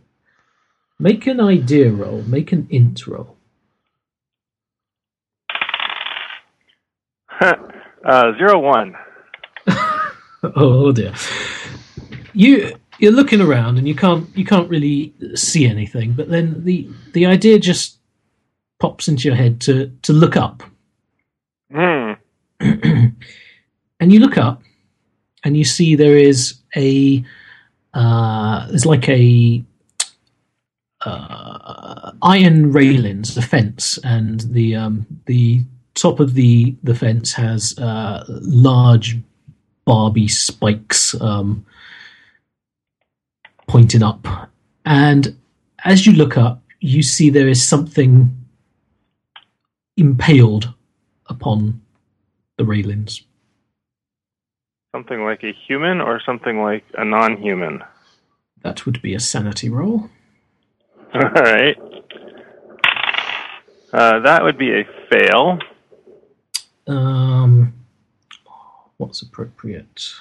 Make 0.99 1.27
an 1.27 1.41
idea 1.41 1.91
roll. 1.91 2.23
Make 2.23 2.53
an 2.53 2.67
int 2.71 3.07
roll. 3.07 3.37
uh, 7.41 8.33
zero 8.39 8.61
one. 8.61 8.95
oh 10.43 10.93
dear. 10.93 11.15
You 12.33 12.77
you're 12.99 13.13
looking 13.13 13.41
around 13.41 13.79
and 13.79 13.89
you 13.89 13.95
can't 13.95 14.29
you 14.37 14.45
can't 14.45 14.69
really 14.71 15.13
see 15.35 15.67
anything, 15.67 16.13
but 16.13 16.29
then 16.31 16.65
the 16.65 16.89
the 17.13 17.27
idea 17.27 17.59
just 17.59 17.99
pops 18.79 19.09
into 19.09 19.29
your 19.29 19.37
head 19.37 19.61
to 19.63 19.89
to 20.03 20.13
look 20.13 20.37
up. 20.37 20.63
Hmm. 21.73 22.13
and 22.61 24.13
you 24.13 24.21
look 24.21 24.39
up 24.39 24.63
and 25.43 25.57
you 25.57 25.65
see 25.65 25.97
there 25.97 26.17
is 26.17 26.61
a 26.77 27.25
uh, 27.95 28.67
there's 28.67 28.87
like 28.87 29.09
a 29.09 29.63
uh, 31.05 32.13
iron 32.23 32.73
railings, 32.73 33.35
the 33.35 33.43
fence, 33.43 33.99
and 34.05 34.41
the 34.41 34.75
um, 34.75 35.07
the 35.27 35.63
top 35.95 36.19
of 36.21 36.35
the 36.35 36.75
the 36.83 36.95
fence 36.95 37.33
has 37.35 37.79
uh, 37.79 38.25
large 38.29 39.17
Barbie 39.85 40.29
spikes 40.29 41.19
um, 41.21 41.65
pointing 43.69 44.03
up, 44.03 44.27
and 44.85 45.37
as 45.85 46.07
you 46.07 46.13
look 46.15 46.37
up, 46.37 46.63
you 46.81 47.03
see 47.03 47.31
there 47.31 47.49
is 47.49 47.67
something 47.67 48.37
impaled 49.97 50.73
upon 51.29 51.81
the 52.57 52.65
railings. 52.65 53.23
Something 54.95 55.25
like 55.25 55.43
a 55.43 55.53
human 55.67 56.01
or 56.01 56.21
something 56.25 56.63
like 56.63 56.85
a 56.97 57.05
non-human. 57.05 57.83
That 58.63 58.87
would 58.87 59.03
be 59.03 59.13
a 59.17 59.19
sanity 59.19 59.69
roll. 59.69 60.09
All 61.15 61.21
right. 61.21 61.77
Uh, 63.93 64.21
that 64.21 64.45
would 64.45 64.57
be 64.57 64.71
a 64.71 64.85
fail. 65.11 65.59
Um, 66.87 67.73
what's 68.99 69.21
appropriate? 69.21 70.13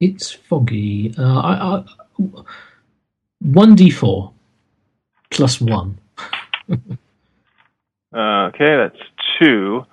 It's 0.00 0.32
foggy. 0.32 1.14
Uh, 1.16 1.38
I, 1.38 1.52
I, 1.76 1.84
one 3.38 3.76
d 3.76 3.90
four 3.90 4.32
plus 5.30 5.60
one. 5.60 5.98
Uh, 8.12 8.50
okay, 8.50 8.76
that's 8.76 8.98
two. 9.38 9.86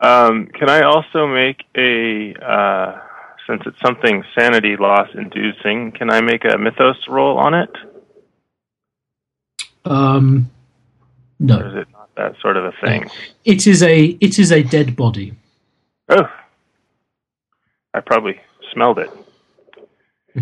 Um, 0.00 0.46
can 0.46 0.70
I 0.70 0.82
also 0.82 1.26
make 1.26 1.64
a, 1.76 2.34
uh, 2.34 3.00
since 3.46 3.62
it's 3.66 3.80
something 3.80 4.24
sanity 4.38 4.76
loss 4.76 5.08
inducing, 5.14 5.92
can 5.92 6.10
I 6.10 6.20
make 6.20 6.44
a 6.44 6.56
mythos 6.56 7.06
roll 7.08 7.36
on 7.38 7.54
it? 7.54 7.70
Um, 9.84 10.50
Or 11.40 11.46
no, 11.46 11.58
is 11.58 11.74
it 11.74 11.88
not 11.92 12.14
that 12.16 12.36
sort 12.40 12.56
of 12.56 12.64
a 12.64 12.72
thing? 12.82 13.10
it 13.44 13.66
is 13.66 13.82
a 13.82 14.04
it 14.20 14.38
is 14.38 14.52
a 14.52 14.62
dead 14.62 14.94
body. 14.94 15.34
Oh, 16.08 16.28
I 17.94 18.00
probably 18.00 18.40
smelled 18.72 18.98
it. 18.98 19.10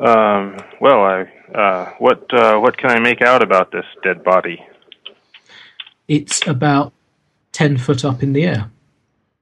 um, 0.00 0.56
well, 0.80 1.00
I, 1.02 1.26
uh, 1.54 1.92
what, 1.98 2.32
uh, 2.32 2.58
what 2.58 2.76
can 2.76 2.90
I 2.90 2.98
make 2.98 3.22
out 3.22 3.42
about 3.42 3.72
this 3.72 3.84
dead 4.02 4.22
body? 4.24 4.64
It's 6.08 6.46
about 6.46 6.92
ten 7.52 7.76
foot 7.76 8.04
up 8.04 8.22
in 8.22 8.32
the 8.32 8.44
air, 8.44 8.70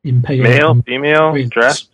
impaled. 0.05 0.41
Male, 0.41 0.83
female, 0.87 1.49
dressed? 1.49 1.91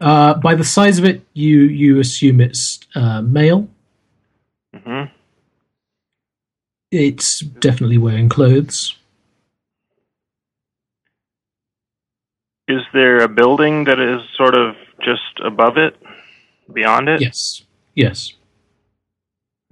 Uh, 0.00 0.34
by 0.34 0.54
the 0.54 0.64
size 0.64 0.98
of 0.98 1.04
it, 1.04 1.22
you 1.34 1.60
you 1.62 2.00
assume 2.00 2.40
it's 2.40 2.80
uh, 2.94 3.20
male. 3.22 3.68
hmm 4.74 5.04
It's 6.90 7.40
definitely 7.40 7.98
wearing 7.98 8.28
clothes. 8.28 8.96
Is 12.66 12.82
there 12.92 13.18
a 13.18 13.28
building 13.28 13.84
that 13.84 13.98
is 13.98 14.20
sort 14.36 14.56
of 14.56 14.76
just 15.02 15.40
above 15.44 15.76
it, 15.76 15.96
beyond 16.72 17.08
it? 17.08 17.20
Yes, 17.20 17.64
yes. 17.94 18.34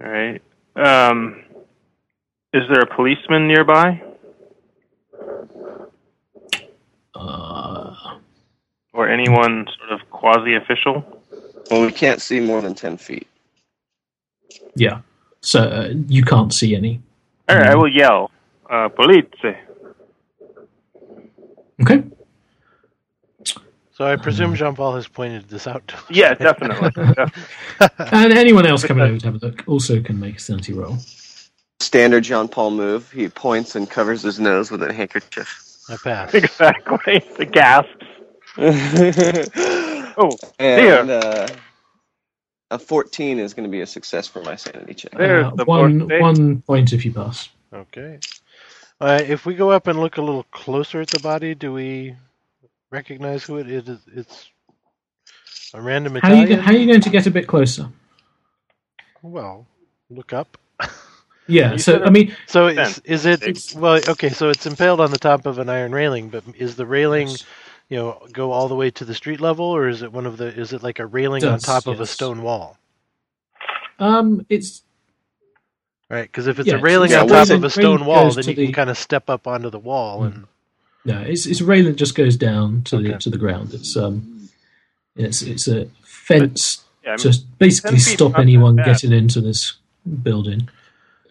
All 0.03 0.09
right. 0.09 0.41
Um, 0.75 1.43
is 2.53 2.63
there 2.69 2.81
a 2.81 2.95
policeman 2.95 3.47
nearby, 3.47 4.01
Uh, 7.19 8.17
or 8.93 9.09
anyone 9.09 9.67
sort 9.77 9.91
of 9.99 10.09
quasi-official? 10.09 11.03
well, 11.69 11.85
we 11.85 11.91
can't 11.91 12.21
see 12.21 12.39
more 12.39 12.61
than 12.61 12.73
ten 12.73 12.97
feet. 12.97 13.27
yeah. 14.75 15.01
So 15.41 15.61
uh, 15.61 15.93
you 16.07 16.23
can't 16.23 16.53
see 16.53 16.75
any. 16.75 17.01
All 17.47 17.57
right, 17.57 17.67
I 17.67 17.75
will 17.75 17.87
yell, 17.91 18.31
uh, 18.69 18.89
"Police!" 18.89 19.25
Okay. 21.81 22.03
So 23.91 24.05
I 24.05 24.15
presume 24.15 24.55
Jean 24.55 24.75
Paul 24.75 24.95
has 24.95 25.07
pointed 25.09 25.49
this 25.49 25.67
out 25.67 25.85
to 25.89 25.95
us. 25.95 26.03
Yeah, 26.09 26.33
definitely. 26.33 26.89
definitely. 26.91 27.43
And 28.11 28.31
anyone 28.33 28.65
else 28.65 28.85
coming 28.85 29.03
over 29.03 29.17
to 29.17 29.25
have 29.25 29.41
a 29.41 29.45
look 29.45 29.63
also 29.67 30.01
can 30.01 30.19
make 30.19 30.37
a 30.37 30.39
sanity 30.39 30.73
roll. 30.73 30.97
Standard 31.81 32.23
Jean 32.23 32.47
Paul 32.47 32.71
move. 32.71 33.11
He 33.11 33.27
points 33.29 33.75
and 33.75 33.89
covers 33.89 34.21
his 34.23 34.39
nose 34.39 34.71
with 34.71 34.83
a 34.83 34.93
handkerchief. 34.93 35.68
I 35.89 35.97
pass. 35.97 36.33
exactly. 36.33 37.23
The 37.37 37.45
gasps. 37.45 38.05
and 38.57 40.11
Oh, 40.17 40.37
dear. 40.75 41.09
uh, 41.09 41.47
a 42.71 42.79
14 42.79 43.39
is 43.39 43.53
going 43.53 43.65
to 43.65 43.71
be 43.71 43.81
a 43.81 43.87
success 43.87 44.27
for 44.27 44.41
my 44.43 44.55
sanity 44.55 44.93
check. 44.95 45.13
There's 45.17 45.47
Uh, 45.47 45.51
the 45.57 45.65
one 45.65 46.01
one 46.17 46.61
point 46.63 46.93
if 46.93 47.05
you 47.05 47.13
pass. 47.13 47.49
Okay. 47.73 48.19
Uh, 49.01 49.21
if 49.25 49.45
we 49.45 49.55
go 49.55 49.71
up 49.71 49.87
and 49.87 49.99
look 49.99 50.17
a 50.17 50.21
little 50.21 50.43
closer 50.51 51.01
at 51.01 51.09
the 51.09 51.19
body, 51.19 51.55
do 51.55 51.73
we 51.73 52.15
recognize 52.91 53.43
who 53.43 53.57
it 53.57 53.69
is? 53.69 53.89
It's 54.15 54.49
a 55.73 55.81
random 55.81 56.17
How 56.21 56.29
are 56.29 56.35
you 56.35 56.57
how 56.61 56.71
are 56.71 56.77
you 56.77 56.87
going 56.87 57.01
to 57.01 57.09
get 57.11 57.27
a 57.27 57.31
bit 57.31 57.47
closer? 57.47 57.89
Well, 59.21 59.67
look 60.09 60.33
up. 60.33 60.57
Yeah. 61.49 61.73
You 61.73 61.77
So 61.79 62.03
I 62.03 62.09
mean, 62.09 62.35
So 62.47 62.67
Then, 62.73 62.87
is, 62.87 62.99
is 63.05 63.25
it 63.25 63.41
it's- 63.43 63.75
well? 63.75 63.99
Okay, 64.07 64.29
so 64.29 64.49
it's 64.49 64.65
impaled 64.65 65.01
on 65.01 65.11
the 65.11 65.17
top 65.17 65.45
of 65.45 65.59
an 65.59 65.69
iron 65.69 65.91
railing, 65.91 66.29
but 66.29 66.43
is 66.57 66.75
the 66.75 66.85
railing, 66.85 67.29
Yes. 67.29 67.45
you 67.89 67.97
know, 67.97 68.27
go 68.31 68.51
all 68.51 68.67
the 68.67 68.75
way 68.75 68.91
to 68.91 69.05
the 69.05 69.15
street 69.15 69.41
level, 69.41 69.65
or 69.65 69.87
is 69.89 70.01
it 70.01 70.11
one 70.13 70.25
of 70.25 70.37
the? 70.37 70.47
Is 70.47 70.73
it 70.73 70.83
like 70.83 70.99
a 70.99 71.05
railing 71.05 71.43
on 71.45 71.53
Does, 71.53 71.63
top 71.63 71.87
of 71.87 71.99
a 71.99 72.05
stone 72.05 72.41
wall? 72.43 72.77
um, 73.99 74.45
it's 74.49 74.83
Right, 76.09 76.23
because 76.23 76.47
if 76.47 76.57
it's 76.57 76.67
Yeah, 76.67 76.75
a 76.75 76.79
railing 76.79 77.11
yeah, 77.11 77.21
on 77.21 77.27
once 77.27 77.49
top 77.49 77.57
of 77.57 77.63
a 77.63 77.69
stone 77.69 78.03
wall, 78.05 78.31
then 78.31 78.43
to 78.45 78.49
you 78.49 78.55
can 78.67 78.73
kind 78.73 78.89
of 78.89 78.97
step 78.97 79.29
up 79.29 79.45
onto 79.45 79.69
the 79.69 79.77
wall 79.77 80.23
and 80.23 80.45
no, 81.05 81.21
it's 81.21 81.45
it's 81.45 81.61
a 81.61 81.65
railing 81.65 81.91
that 81.91 81.97
just 81.99 82.15
goes 82.15 82.35
down 82.35 82.81
to 82.85 82.95
Okay. 82.97 83.11
the 83.11 83.17
to 83.19 83.29
the 83.29 83.37
ground. 83.37 83.73
It's 83.75 83.95
um, 83.95 84.49
it's 85.15 85.41
it's 85.43 85.67
a 85.67 85.85
fence 86.03 86.83
Yeah, 87.03 87.11
I 87.11 87.15
mean, 87.17 87.31
to 87.31 87.39
basically 87.59 87.99
stop 87.99 88.39
anyone 88.39 88.75
getting 88.77 89.11
into 89.13 89.39
this 89.39 89.75
building. 90.23 90.67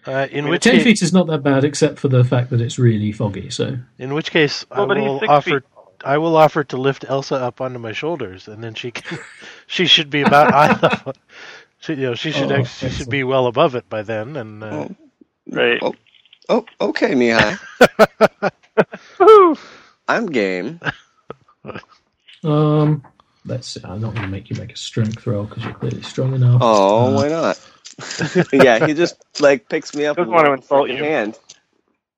Uh, 0.06 0.26
in 0.30 0.44
mean, 0.44 0.52
which 0.52 0.62
Ten 0.62 0.74
case, 0.74 0.84
feet 0.84 1.02
is 1.02 1.12
not 1.12 1.26
that 1.28 1.42
bad, 1.42 1.64
except 1.64 1.98
for 1.98 2.08
the 2.08 2.24
fact 2.24 2.50
that 2.50 2.60
it's 2.60 2.78
really 2.78 3.12
foggy. 3.12 3.50
So 3.50 3.78
in 3.98 4.14
which 4.14 4.30
case, 4.30 4.64
I 4.70 4.78
well, 4.78 4.86
but 4.88 4.96
will 4.98 5.20
offer. 5.28 5.60
feet. 5.60 5.68
I 6.04 6.18
will 6.18 6.36
offer 6.36 6.62
to 6.64 6.76
lift 6.76 7.04
Elsa 7.08 7.34
up 7.36 7.60
onto 7.60 7.78
my 7.80 7.92
shoulders, 7.92 8.46
and 8.46 8.62
then 8.62 8.74
she 8.74 8.92
can. 8.92 9.18
she 9.66 9.86
should 9.86 10.10
be 10.10 10.22
about 10.22 10.54
eye 10.54 10.78
level. 10.80 11.14
She, 11.80 11.94
you 11.94 12.02
know, 12.02 12.14
she 12.14 12.30
should 12.32 12.50
Oh, 12.52 12.56
ex- 12.56 12.78
she 12.78 12.88
should 12.88 13.10
be 13.10 13.24
well 13.24 13.46
above 13.46 13.74
it 13.74 13.88
by 13.88 14.02
then, 14.02 14.36
and 14.36 14.62
uh, 14.62 14.66
Oh. 14.66 14.96
Right. 15.50 15.78
Oh, 15.82 15.94
oh 16.48 16.64
okay, 16.80 17.12
Mihai. 17.12 17.58
Woo! 19.18 19.56
I'm 20.08 20.26
game. 20.26 20.80
um, 22.44 23.04
let's 23.44 23.66
see. 23.68 23.80
I'm 23.84 24.00
not 24.00 24.12
going 24.14 24.26
to 24.26 24.28
make 24.28 24.50
you 24.50 24.56
make 24.56 24.72
a 24.72 24.76
strength 24.76 25.26
roll 25.26 25.44
because 25.44 25.64
you're 25.64 25.74
clearly 25.74 26.02
strong 26.02 26.34
enough. 26.34 26.60
Oh, 26.62 27.06
Uh, 27.06 27.14
why 27.16 27.28
not? 27.28 27.60
yeah, 28.52 28.80
he 28.86 28.94
just 28.94 29.16
like 29.40 29.68
picks 29.68 29.94
me 29.94 30.06
up 30.06 30.18
Doesn't 30.18 30.32
want 30.32 30.46
to 30.46 30.50
one 30.50 30.52
insult 30.52 30.90
you. 30.90 31.04
hand. 31.04 31.38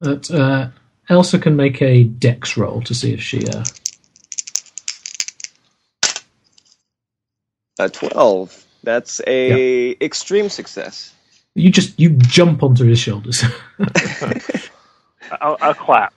But 0.00 0.30
uh, 0.30 0.68
Elsa 1.08 1.38
can 1.38 1.56
make 1.56 1.82
a 1.82 2.04
dex 2.04 2.56
roll 2.56 2.82
to 2.82 2.94
see 2.94 3.12
if 3.14 3.22
she. 3.22 3.46
Uh, 3.48 3.64
A 7.78 7.88
12. 7.90 8.66
That's 8.84 9.20
a 9.26 9.92
extreme 10.02 10.48
success. 10.50 11.14
you 11.54 11.70
just 11.70 11.98
you 12.00 12.10
jump 12.10 12.62
onto 12.62 12.86
his 12.86 12.98
shoulders. 13.00 13.44
I'll, 15.40 15.58
I'll 15.60 15.74
clap. 15.74 16.14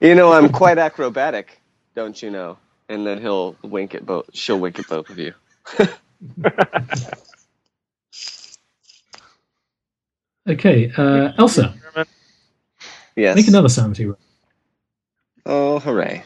You 0.00 0.14
know, 0.14 0.32
I'm 0.32 0.50
quite 0.50 0.78
acrobatic, 0.78 1.60
don't 1.94 2.20
you 2.22 2.30
know? 2.30 2.58
And 2.88 3.06
then 3.06 3.20
he'll 3.20 3.56
wink 3.62 3.94
at 3.94 4.06
both. 4.06 4.30
She'll 4.34 4.60
wink 4.60 4.78
at 4.78 4.88
both 4.88 5.10
of 5.10 5.18
you. 5.18 5.34
okay, 10.48 10.92
uh, 10.96 11.32
Elsa, 11.38 11.74
Yes. 13.16 13.36
make 13.36 13.48
another 13.48 13.68
sanity 13.68 14.06
roll. 14.06 14.18
Oh, 15.46 15.78
hooray. 15.80 16.22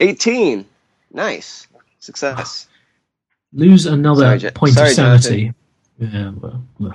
18. 0.00 0.66
Nice. 1.12 1.66
Success. 2.00 2.68
Lose 3.52 3.86
another 3.86 4.22
Sorry, 4.22 4.38
Ja- 4.38 4.50
point 4.50 4.74
sorry, 4.74 4.88
of 4.90 4.94
sanity. 4.94 5.52
Yeah, 5.98 6.30
well, 6.30 6.64
well 6.80 6.94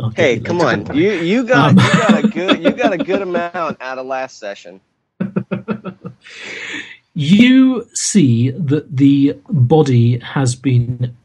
I'll 0.00 0.10
Hey, 0.10 0.40
come 0.40 0.58
later. 0.58 0.90
on. 0.90 0.96
You 0.96 1.12
you 1.12 1.44
got 1.44 1.70
Um, 1.70 1.76
you 1.78 1.92
got 1.92 2.24
a 2.24 2.28
good 2.28 2.62
you 2.62 2.70
got 2.72 2.92
a 2.92 2.98
good 3.04 3.22
amount 3.22 3.76
out 3.80 3.98
of 3.98 4.06
last 4.06 4.38
session. 4.38 4.80
you 7.14 7.86
see 7.94 8.50
that 8.50 8.96
the 8.96 9.36
body 9.48 10.18
has 10.18 10.54
been 10.56 11.16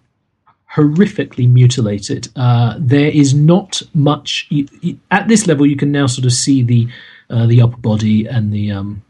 horrifically 0.76 1.50
mutilated. 1.50 2.30
Uh, 2.36 2.76
there 2.80 3.10
is 3.12 3.34
not 3.34 3.82
much 3.94 4.48
you, 4.50 4.68
you- 4.82 5.00
at 5.12 5.28
this 5.28 5.48
level. 5.48 5.66
You 5.66 5.76
can 5.76 5.92
now 5.92 6.08
sort 6.08 6.26
of 6.26 6.34
see 6.34 6.64
the 6.64 6.88
uh, 7.30 7.46
the 7.48 7.62
upper 7.62 7.78
body 7.78 8.26
and 8.28 8.52
the 8.54 8.72
um, 8.72 9.04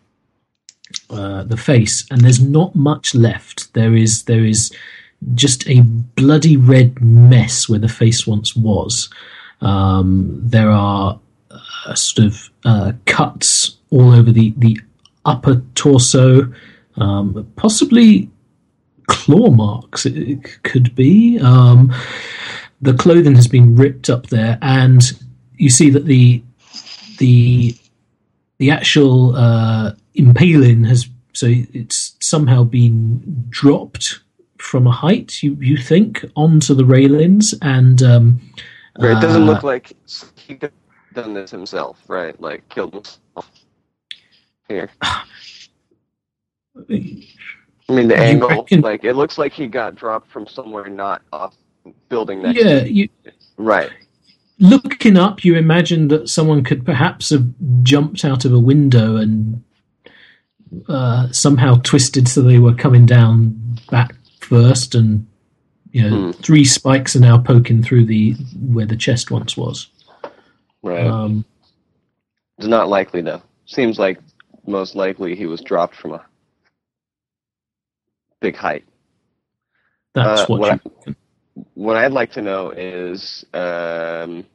uh, 1.09 1.43
the 1.43 1.57
face, 1.57 2.05
and 2.11 2.21
there's 2.21 2.41
not 2.41 2.75
much 2.75 3.15
left. 3.15 3.73
There 3.73 3.95
is 3.95 4.23
there 4.23 4.45
is 4.45 4.71
just 5.35 5.67
a 5.69 5.81
bloody 5.81 6.57
red 6.57 7.01
mess 7.01 7.69
where 7.69 7.79
the 7.79 7.87
face 7.87 8.27
once 8.27 8.55
was. 8.55 9.09
Um, 9.61 10.39
there 10.43 10.69
are 10.69 11.19
uh, 11.49 11.95
sort 11.95 12.27
of 12.27 12.49
uh, 12.65 12.91
cuts 13.05 13.77
all 13.89 14.11
over 14.11 14.31
the, 14.31 14.53
the 14.57 14.77
upper 15.23 15.61
torso, 15.75 16.51
um, 16.97 17.49
possibly 17.55 18.29
claw 19.13 19.49
marks. 19.49 20.05
It, 20.05 20.17
it 20.17 20.63
could 20.63 20.95
be. 20.95 21.39
Um, 21.39 21.93
the 22.81 22.93
clothing 22.93 23.35
has 23.35 23.47
been 23.47 23.75
ripped 23.75 24.09
up 24.09 24.27
there, 24.27 24.57
and 24.61 25.01
you 25.55 25.69
see 25.69 25.89
that 25.91 26.05
the 26.05 26.43
the 27.19 27.75
the 28.57 28.71
actual 28.71 29.35
uh, 29.35 29.93
impaling 30.15 30.83
has 30.85 31.07
so 31.33 31.47
it's 31.49 32.15
somehow 32.19 32.63
been 32.63 33.45
dropped 33.49 34.19
from 34.57 34.87
a 34.87 34.91
height. 34.91 35.41
You 35.41 35.55
you 35.59 35.77
think 35.77 36.25
onto 36.35 36.73
the 36.73 36.85
railings, 36.85 37.53
and 37.61 38.01
um, 38.03 38.41
Right, 38.99 39.17
it 39.17 39.21
doesn't 39.21 39.43
uh, 39.43 39.45
look 39.45 39.63
like 39.63 39.93
he 40.35 40.55
could 40.55 40.71
have 41.15 41.25
done 41.25 41.33
this 41.33 41.51
himself, 41.51 42.01
right? 42.07 42.39
Like 42.39 42.67
killed 42.69 42.93
himself. 42.93 43.51
Here. 44.67 44.89
I 47.93 47.95
mean 47.97 48.07
the 48.07 48.15
You 48.15 48.21
angle 48.21 48.49
reckon- 48.49 48.81
like 48.81 49.03
it 49.03 49.13
looks 49.13 49.37
like 49.37 49.53
he 49.53 49.67
got 49.67 49.95
dropped 49.95 50.31
from 50.31 50.47
somewhere 50.47 50.89
not 50.89 51.21
off 51.31 51.55
building 52.09 52.41
next 52.41 52.59
yeah, 52.63 52.83
you, 52.83 53.09
Right. 53.57 53.89
looking 54.59 55.17
up, 55.17 55.43
you 55.43 55.55
imagine 55.55 56.07
that 56.07 56.29
someone 56.29 56.63
could 56.63 56.85
perhaps 56.85 57.29
have 57.29 57.45
jumped 57.83 58.23
out 58.25 58.45
of 58.45 58.53
a 58.53 58.59
window 58.59 59.17
and 59.17 59.63
uh, 60.89 61.31
somehow 61.31 61.75
twisted 61.83 62.27
so 62.27 62.41
they 62.41 62.57
were 62.59 62.73
coming 62.73 63.05
down 63.05 63.55
back 63.91 64.15
first, 64.39 64.95
and 64.95 65.27
you 65.91 66.09
know, 66.09 66.15
Hmm. 66.17 66.31
three 66.31 66.65
spikes 66.65 67.15
are 67.15 67.19
now 67.19 67.37
poking 67.37 67.83
through 67.83 68.05
the 68.05 68.31
where 68.71 68.85
the 68.87 68.95
chest 68.95 69.29
once 69.29 69.55
was. 69.55 69.87
Right. 70.81 71.05
Um, 71.05 71.45
it's 72.57 72.67
not 72.67 72.89
likely 72.89 73.21
though. 73.21 73.41
Seems 73.65 73.99
like 73.99 74.19
most 74.65 74.95
likely 74.95 75.35
he 75.35 75.45
was 75.45 75.61
dropped 75.61 75.95
from 75.95 76.13
a 76.13 76.21
big 78.43 78.55
height. 78.57 78.83
that's 80.13 80.41
Uh, 80.41 80.45
what, 80.49 80.59
what 80.59 80.81
you. 81.07 81.15
What 81.75 81.95
I'd 81.97 82.11
like 82.19 82.31
to 82.33 82.41
know 82.41 82.71
is 82.71 83.45
um, 83.53 84.45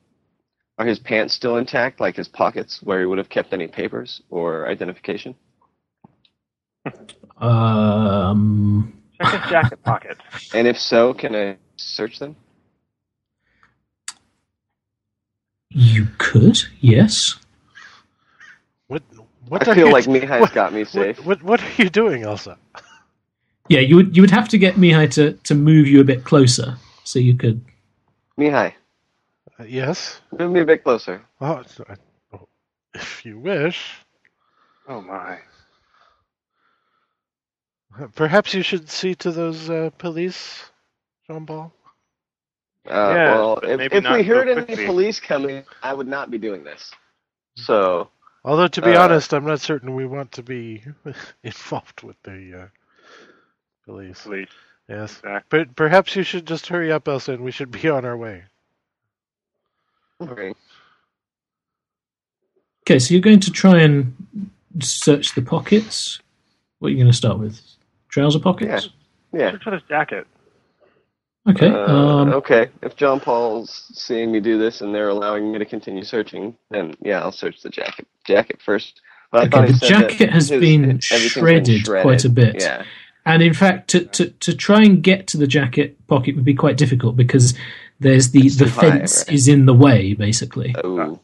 are 0.78 0.86
his 0.86 0.98
pants 0.98 1.32
still 1.34 1.56
intact, 1.56 2.00
like 2.00 2.16
his 2.16 2.28
pockets, 2.28 2.80
where 2.82 2.98
he 3.00 3.06
would 3.06 3.18
have 3.18 3.28
kept 3.28 3.52
any 3.52 3.68
papers 3.68 4.20
or 4.30 4.68
identification? 4.68 5.34
Um, 7.38 8.92
Check 9.20 9.40
his 9.42 9.50
jacket 9.50 9.82
pocket. 9.84 10.16
And 10.54 10.66
if 10.66 10.78
so, 10.78 11.14
can 11.14 11.34
I 11.36 11.56
search 11.76 12.18
them? 12.18 12.34
you 15.70 16.08
could, 16.18 16.58
yes. 16.80 17.36
what 18.88 19.02
what 19.48 19.68
I 19.68 19.74
feel 19.74 19.86
you, 19.88 19.92
like 19.92 20.06
Mihai's 20.06 20.40
what- 20.40 20.54
got 20.54 20.72
me 20.72 20.80
what, 20.80 20.88
safe. 20.88 21.24
what 21.24 21.42
what 21.42 21.60
are 21.62 21.82
you 21.82 21.90
doing, 21.90 22.22
Elsa? 22.24 22.58
Yeah, 23.68 23.80
you 23.80 23.96
would 23.96 24.16
you 24.16 24.22
would 24.22 24.30
have 24.30 24.48
to 24.50 24.58
get 24.58 24.76
Mihai 24.76 25.10
to, 25.12 25.32
to 25.34 25.54
move 25.54 25.86
you 25.86 26.00
a 26.00 26.04
bit 26.04 26.24
closer 26.24 26.76
so 27.04 27.18
you 27.18 27.34
could. 27.34 27.60
Mihai, 28.38 28.72
Uh, 29.58 29.64
yes. 29.64 30.20
move 30.38 30.52
me 30.52 30.60
a 30.60 30.64
bit 30.64 30.84
closer. 30.84 31.22
Oh, 31.40 31.62
so 31.66 31.84
I- 31.88 31.96
oh, 32.36 32.48
if 32.94 33.24
you 33.24 33.38
wish. 33.38 33.90
Oh 34.88 35.00
my. 35.02 35.38
Perhaps 38.14 38.54
you 38.54 38.62
should 38.62 38.88
see 38.88 39.14
to 39.16 39.32
those 39.32 39.68
uh, 39.68 39.90
police, 39.98 40.70
Jean 41.26 41.44
Paul. 41.46 41.72
Uh, 42.88 42.90
Yeah, 43.14 43.34
well, 43.34 43.58
if, 43.62 43.80
if 43.80 43.92
we 43.92 44.00
so 44.02 44.22
heard 44.22 44.48
any 44.48 44.86
police 44.86 45.18
coming, 45.20 45.64
I 45.82 45.92
would 45.94 46.06
not 46.06 46.30
be 46.30 46.38
doing 46.38 46.62
this. 46.64 46.92
So, 47.56 48.08
Although, 48.44 48.68
to 48.68 48.82
be 48.82 48.94
Uh, 48.94 49.02
honest, 49.02 49.34
I'm 49.34 49.44
not 49.44 49.60
certain 49.60 49.94
we 49.94 50.06
want 50.06 50.30
to 50.32 50.42
be 50.42 50.84
involved 51.42 52.02
with 52.02 52.16
the 52.22 52.70
police. 53.88 54.22
Please. 54.22 54.48
Yes. 54.88 55.18
Exactly. 55.18 55.58
But 55.64 55.76
perhaps 55.76 56.14
you 56.14 56.22
should 56.22 56.46
just 56.46 56.66
hurry 56.66 56.92
up, 56.92 57.08
Elsa, 57.08 57.32
and 57.32 57.42
we 57.42 57.50
should 57.50 57.70
be 57.70 57.88
on 57.88 58.04
our 58.04 58.16
way. 58.16 58.44
okay. 60.22 60.52
Okay, 62.86 62.98
so 62.98 63.12
you're 63.12 63.20
going 63.20 63.40
to 63.40 63.50
try 63.50 63.80
and 63.80 64.14
search 64.80 65.34
the 65.34 65.42
pockets. 65.42 66.20
What 66.78 66.88
are 66.88 66.90
you 66.92 66.96
going 66.96 67.10
to 67.10 67.16
start 67.16 67.38
with? 67.38 67.60
Trouser 68.08 68.38
pockets? 68.40 68.88
Yeah. 69.32 69.50
Search 69.52 69.64
for 69.64 69.70
this 69.72 69.82
jacket. 69.88 70.26
Okay. 71.48 71.68
Uh, 71.68 71.86
um, 71.86 72.32
okay. 72.34 72.68
If 72.82 72.96
Jean 72.96 73.20
Paul's 73.20 73.90
seeing 73.92 74.32
me 74.32 74.40
do 74.40 74.58
this 74.58 74.80
and 74.80 74.94
they're 74.94 75.08
allowing 75.08 75.52
me 75.52 75.58
to 75.58 75.64
continue 75.66 76.04
searching, 76.04 76.56
then 76.70 76.94
yeah, 77.00 77.20
I'll 77.20 77.32
search 77.32 77.60
the 77.62 77.68
jacket 77.70 78.06
jacket 78.26 78.60
first. 78.64 79.00
But 79.30 79.52
Okay, 79.54 79.72
the 79.72 79.86
jacket 79.86 80.30
has 80.30 80.48
his- 80.48 80.60
been 80.60 80.84
everything's 80.84 81.30
shredded 81.32 81.84
quite 81.86 82.24
a 82.24 82.30
bit. 82.30 82.56
Yeah. 82.60 82.84
And 83.28 83.42
in 83.42 83.52
fact, 83.52 83.88
to, 83.90 84.06
to, 84.06 84.30
to 84.30 84.56
try 84.56 84.82
and 84.82 85.02
get 85.02 85.26
to 85.28 85.36
the 85.36 85.46
jacket 85.46 86.06
pocket 86.06 86.34
would 86.34 86.46
be 86.46 86.54
quite 86.54 86.78
difficult 86.78 87.14
because 87.14 87.52
there's 88.00 88.30
the, 88.30 88.48
the 88.48 88.66
fence 88.66 89.18
right? 89.18 89.34
is 89.34 89.48
in 89.48 89.66
the 89.66 89.74
way, 89.74 90.14
basically. 90.14 90.74
Oh. 90.82 91.20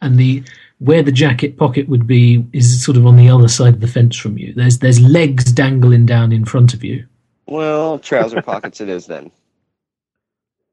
And 0.00 0.16
the 0.16 0.44
where 0.78 1.02
the 1.02 1.10
jacket 1.10 1.56
pocket 1.56 1.88
would 1.88 2.06
be 2.06 2.46
is 2.52 2.84
sort 2.84 2.96
of 2.96 3.04
on 3.04 3.16
the 3.16 3.28
other 3.28 3.48
side 3.48 3.74
of 3.74 3.80
the 3.80 3.88
fence 3.88 4.16
from 4.16 4.38
you. 4.38 4.54
There's 4.54 4.78
there's 4.78 5.00
legs 5.00 5.50
dangling 5.50 6.06
down 6.06 6.30
in 6.30 6.44
front 6.44 6.74
of 6.74 6.84
you. 6.84 7.04
Well, 7.46 7.98
trouser 7.98 8.40
pockets 8.40 8.80
it 8.80 8.88
is 8.88 9.06
then. 9.06 9.32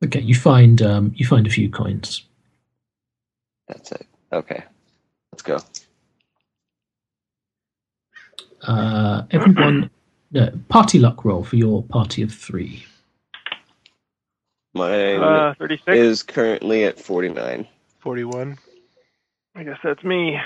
Okay, 0.04 0.22
you 0.22 0.36
find 0.36 0.84
um, 0.84 1.14
you 1.16 1.26
find 1.26 1.48
a 1.48 1.50
few 1.50 1.68
coins. 1.68 2.22
That's 3.68 3.92
it. 3.92 4.06
Okay. 4.32 4.64
Let's 5.32 5.42
go. 5.42 5.58
Uh, 8.62 9.24
everyone, 9.32 9.90
no, 10.36 10.52
party 10.70 11.00
luck 11.00 11.26
roll 11.26 11.44
for 11.44 11.56
your 11.56 11.82
party 11.84 12.22
of 12.22 12.32
three. 12.32 12.86
Mine 14.74 15.22
Uh, 15.24 15.54
36. 15.58 15.98
is 15.98 16.22
currently 16.24 16.84
at 16.84 17.00
49. 17.00 17.66
41. 18.02 18.58
I 19.56 19.64
guess 19.64 19.78
that's 19.84 20.04
me. 20.04 20.38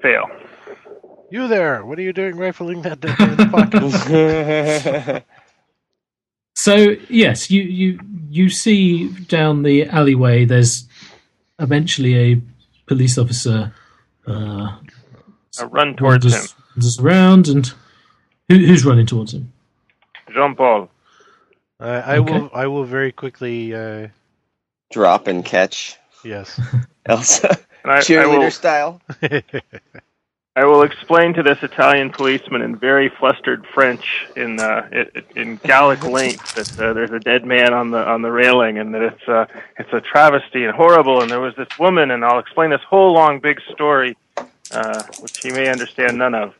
Fail. 0.00 0.26
You 1.30 1.48
there? 1.48 1.84
What 1.84 1.98
are 1.98 2.02
you 2.02 2.12
doing 2.12 2.36
rifling 2.36 2.82
that 2.82 3.00
dead 3.00 3.18
man's 3.18 3.50
pockets? 3.50 5.24
So 6.56 6.94
yes, 7.10 7.50
you 7.50 7.62
you 7.62 7.98
you 8.30 8.48
see 8.48 9.08
down 9.08 9.64
the 9.64 9.86
alleyway. 9.86 10.44
There's 10.44 10.88
eventually 11.58 12.14
a 12.32 12.40
police 12.86 13.18
officer. 13.18 13.72
Uh, 14.26 14.78
I 15.58 15.64
run 15.64 15.96
towards 15.96 16.32
him. 16.32 16.63
Wanders, 16.74 16.98
wanders 16.98 16.98
around, 17.00 17.48
and 17.48 17.66
who, 18.48 18.66
who's 18.66 18.84
running 18.84 19.06
towards 19.06 19.34
him? 19.34 19.52
Jean 20.32 20.54
Paul. 20.54 20.88
I 21.80 21.86
I 21.88 22.18
Okay. 22.18 22.32
will. 22.32 22.50
I 22.54 22.66
will 22.66 22.84
very 22.84 23.12
quickly. 23.12 23.74
Uh, 23.74 24.08
Drop 24.92 25.26
and 25.26 25.44
catch. 25.44 25.96
yes. 26.24 26.60
Elsa. 27.06 27.58
And 27.82 27.92
I, 27.92 27.96
I, 27.96 28.00
Cheerleader 28.00 28.38
will, 28.38 28.50
style. 28.50 29.00
I 30.56 30.64
will 30.64 30.82
explain 30.82 31.34
to 31.34 31.42
this 31.42 31.58
Italian 31.62 32.10
policeman 32.10 32.62
in 32.62 32.76
very 32.76 33.08
flustered 33.18 33.66
French, 33.74 34.26
in 34.36 34.60
uh, 34.60 34.88
in 35.34 35.56
Gallic 35.64 36.04
length, 36.18 36.54
that 36.54 36.80
uh, 36.80 36.92
there's 36.92 37.10
a 37.10 37.18
dead 37.18 37.44
man 37.44 37.74
on 37.74 37.90
the 37.90 37.98
on 37.98 38.22
the 38.22 38.30
railing, 38.30 38.78
and 38.78 38.94
that 38.94 39.02
it's 39.02 39.28
uh, 39.28 39.46
it's 39.78 39.92
a 39.92 40.00
travesty 40.00 40.64
and 40.64 40.74
horrible. 40.74 41.20
And 41.22 41.30
there 41.30 41.40
was 41.40 41.54
this 41.56 41.68
woman, 41.78 42.10
and 42.12 42.24
I'll 42.24 42.38
explain 42.38 42.70
this 42.70 42.80
whole 42.88 43.12
long 43.12 43.40
big 43.40 43.60
story, 43.72 44.16
uh, 44.70 45.02
which 45.20 45.38
he 45.42 45.50
may 45.50 45.68
understand 45.68 46.16
none 46.18 46.34
of. 46.34 46.54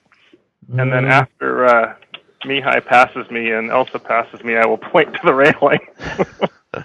And 0.71 0.93
then 0.93 1.05
Uh, 1.05 1.09
after 1.09 1.65
uh, 1.67 1.95
Mihai 2.45 2.85
passes 2.85 3.31
me 3.31 3.51
and 3.51 3.71
Elsa 3.71 3.99
passes 3.99 4.43
me, 4.45 4.57
I 4.57 4.67
will 4.67 4.79
point 4.93 5.13
to 5.15 5.21
the 5.25 5.35
railing. 5.35 5.81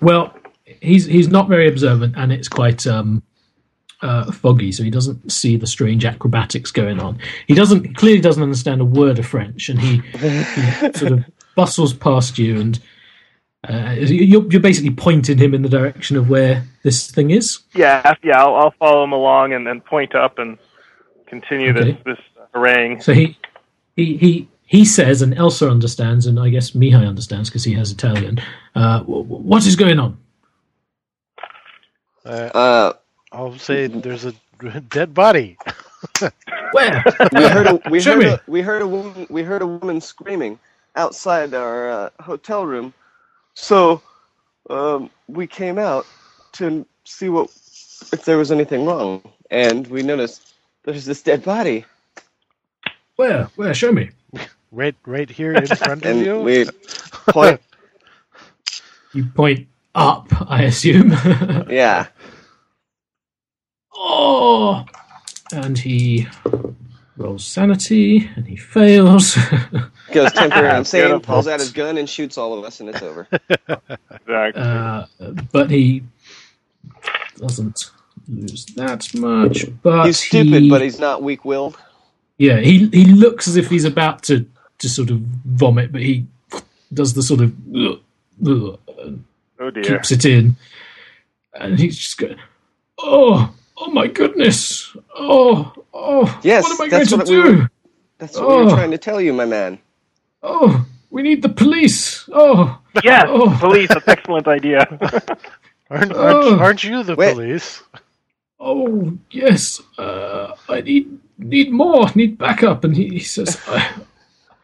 Well, 0.00 0.32
he's 0.80 1.06
he's 1.06 1.28
not 1.28 1.48
very 1.48 1.66
observant, 1.68 2.14
and 2.16 2.30
it's 2.32 2.46
quite 2.48 2.86
um, 2.86 3.22
uh, 4.00 4.30
foggy, 4.30 4.70
so 4.70 4.84
he 4.84 4.90
doesn't 4.90 5.32
see 5.32 5.56
the 5.56 5.66
strange 5.66 6.04
acrobatics 6.04 6.70
going 6.70 7.00
on. 7.00 7.18
He 7.48 7.54
doesn't 7.54 7.96
clearly 7.96 8.20
doesn't 8.20 8.42
understand 8.42 8.80
a 8.80 8.84
word 8.84 9.18
of 9.18 9.26
French, 9.26 9.68
and 9.68 9.80
he, 9.80 9.96
he 10.18 10.42
sort 10.92 11.12
of 11.12 11.24
bustles 11.56 11.94
past 11.94 12.38
you, 12.38 12.60
and 12.60 12.78
uh, 13.68 13.96
you're, 13.98 14.46
you're 14.52 14.60
basically 14.60 14.90
pointing 14.92 15.38
him 15.38 15.52
in 15.52 15.62
the 15.62 15.68
direction 15.68 16.16
of 16.16 16.30
where 16.30 16.64
this 16.84 17.10
thing 17.10 17.30
is. 17.32 17.58
yeah, 17.74 18.14
yeah, 18.22 18.40
I'll, 18.40 18.54
I'll 18.54 18.74
follow 18.78 19.02
him 19.02 19.12
along 19.12 19.52
and 19.52 19.66
then 19.66 19.80
point 19.80 20.14
up 20.14 20.38
and 20.38 20.58
continue 21.26 21.70
Okay. 21.70 21.92
this 21.92 21.96
this 22.04 22.18
harangue. 22.58 23.02
So 23.02 23.14
he 23.14 23.38
he 23.96 24.16
he. 24.18 24.48
He 24.66 24.84
says, 24.84 25.22
and 25.22 25.34
Elsa 25.38 25.70
understands, 25.70 26.26
and 26.26 26.40
I 26.40 26.48
guess 26.50 26.72
Mihai 26.72 27.06
understands 27.08 27.50
because 27.50 27.64
he 27.64 27.74
has 27.74 27.92
Italian. 27.92 28.40
Uh, 28.74 29.00
wh- 29.02 29.26
wh- 29.26 29.44
what 29.46 29.66
is 29.66 29.76
going 29.76 30.00
on? 30.00 30.18
Uh, 32.24 32.50
Uh, 32.54 32.92
I'll 33.32 33.58
say 33.58 33.88
there's 33.88 34.26
a 34.26 34.34
dead 34.90 35.14
body. 35.14 35.58
Where? 36.70 37.04
we 37.30 37.48
heard 37.48 37.68
a 37.68 37.82
we 37.86 38.00
Show 38.00 38.16
heard 38.16 38.18
me. 38.18 38.26
a, 38.26 38.40
we 38.46 38.62
heard 38.62 38.82
a 38.82 38.88
woman 38.88 39.26
we 39.30 39.42
heard 39.42 39.62
a 39.62 39.66
woman 39.66 40.00
screaming 40.00 40.58
outside 40.96 41.54
our 41.54 41.90
uh, 41.90 42.10
hotel 42.20 42.66
room, 42.66 42.94
so 43.54 44.02
um, 44.70 45.10
we 45.28 45.46
came 45.46 45.78
out 45.78 46.08
to 46.54 46.86
see 47.04 47.28
what 47.28 47.50
if 48.12 48.24
there 48.24 48.38
was 48.38 48.52
anything 48.52 48.86
wrong, 48.86 49.22
and 49.50 49.86
we 49.88 50.02
noticed 50.02 50.54
there's 50.84 51.04
this 51.06 51.22
dead 51.22 51.44
body, 51.44 51.84
Where? 53.18 53.50
Where? 53.56 53.74
Show 53.74 53.92
me. 53.92 54.10
Right, 54.72 54.94
right 55.06 55.28
here 55.30 55.54
in 55.54 55.66
front 55.66 56.06
of 56.06 56.16
you. 56.16 56.40
we 56.40 56.66
point 57.28 57.60
You 59.12 59.24
point 59.26 59.68
up, 59.94 60.28
I 60.50 60.62
assume. 60.64 61.10
yeah 61.70 62.06
oh! 63.98 64.84
And 65.52 65.78
he 65.78 66.28
rolls 67.16 67.44
sanity, 67.44 68.30
and 68.36 68.46
he 68.46 68.56
fails. 68.56 69.36
goes 70.12 70.32
temporary 70.32 70.78
insane, 70.78 71.02
Beautiful. 71.02 71.20
pulls 71.20 71.48
out 71.48 71.60
his 71.60 71.72
gun 71.72 71.98
and 71.98 72.08
shoots 72.08 72.38
all 72.38 72.58
of 72.58 72.64
us, 72.64 72.80
and 72.80 72.88
it's 72.90 73.02
over. 73.02 73.26
Exactly. 74.28 74.62
uh, 74.62 75.06
but 75.52 75.70
he 75.70 76.04
doesn't 77.36 77.90
lose 78.28 78.66
that 78.76 79.12
much. 79.14 79.66
But 79.82 80.06
He's 80.06 80.20
stupid, 80.20 80.62
he, 80.62 80.70
but 80.70 80.82
he's 80.82 81.00
not 81.00 81.22
weak-willed. 81.22 81.78
Yeah, 82.38 82.58
he 82.60 82.88
he 82.88 83.04
looks 83.04 83.46
as 83.48 83.56
if 83.56 83.68
he's 83.68 83.84
about 83.84 84.22
to 84.24 84.46
to 84.78 84.88
sort 84.88 85.10
of 85.10 85.18
vomit, 85.44 85.92
but 85.92 86.00
he 86.02 86.26
does 86.92 87.14
the 87.14 87.22
sort 87.22 87.40
of 87.40 87.52
ugh, 87.74 88.00
ugh, 88.46 88.78
oh 89.60 89.70
dear. 89.70 89.82
keeps 89.82 90.10
it 90.12 90.24
in, 90.24 90.56
and 91.54 91.78
he's 91.78 91.98
just 91.98 92.16
going, 92.18 92.36
"Oh, 92.98 93.52
oh 93.76 93.90
my 93.90 94.06
goodness! 94.06 94.94
Oh, 95.14 95.74
oh, 95.92 96.40
Yes, 96.42 96.62
what 96.64 96.72
am 96.80 96.86
I 96.86 96.88
going 96.88 97.06
what 97.08 97.26
to 97.26 97.32
we 97.36 97.42
do? 97.42 97.58
were- 97.58 97.70
That's 98.18 98.36
what 98.38 98.48
we 98.48 98.54
Oh. 98.54 98.64
were 98.64 98.70
trying 98.70 98.90
to 98.92 98.98
tell 98.98 99.20
you, 99.20 99.32
my 99.32 99.44
man. 99.44 99.78
Oh, 100.42 100.86
we 101.10 101.22
need 101.22 101.42
the 101.42 101.48
police! 101.48 102.28
Oh, 102.32 102.78
Yes, 103.04 103.24
Oh. 103.28 103.56
police. 103.60 103.88
That's 103.88 104.08
excellent 104.08 104.48
idea. 104.48 104.78
Aren't, 105.90 106.12
aren't, 106.12 106.12
Oh. 106.14 106.58
aren't 106.58 106.82
you 106.84 107.02
the 107.02 107.14
Wait. 107.16 107.34
police? 107.34 107.82
oh, 108.60 109.12
yes, 109.30 109.80
uh, 109.98 110.54
I 110.68 110.80
need 110.80 111.18
need 111.38 111.72
more, 111.72 112.06
need 112.14 112.38
backup." 112.38 112.84
And 112.84 112.96
he, 112.96 113.08
he 113.10 113.20
says, 113.20 113.58
I, 113.68 113.88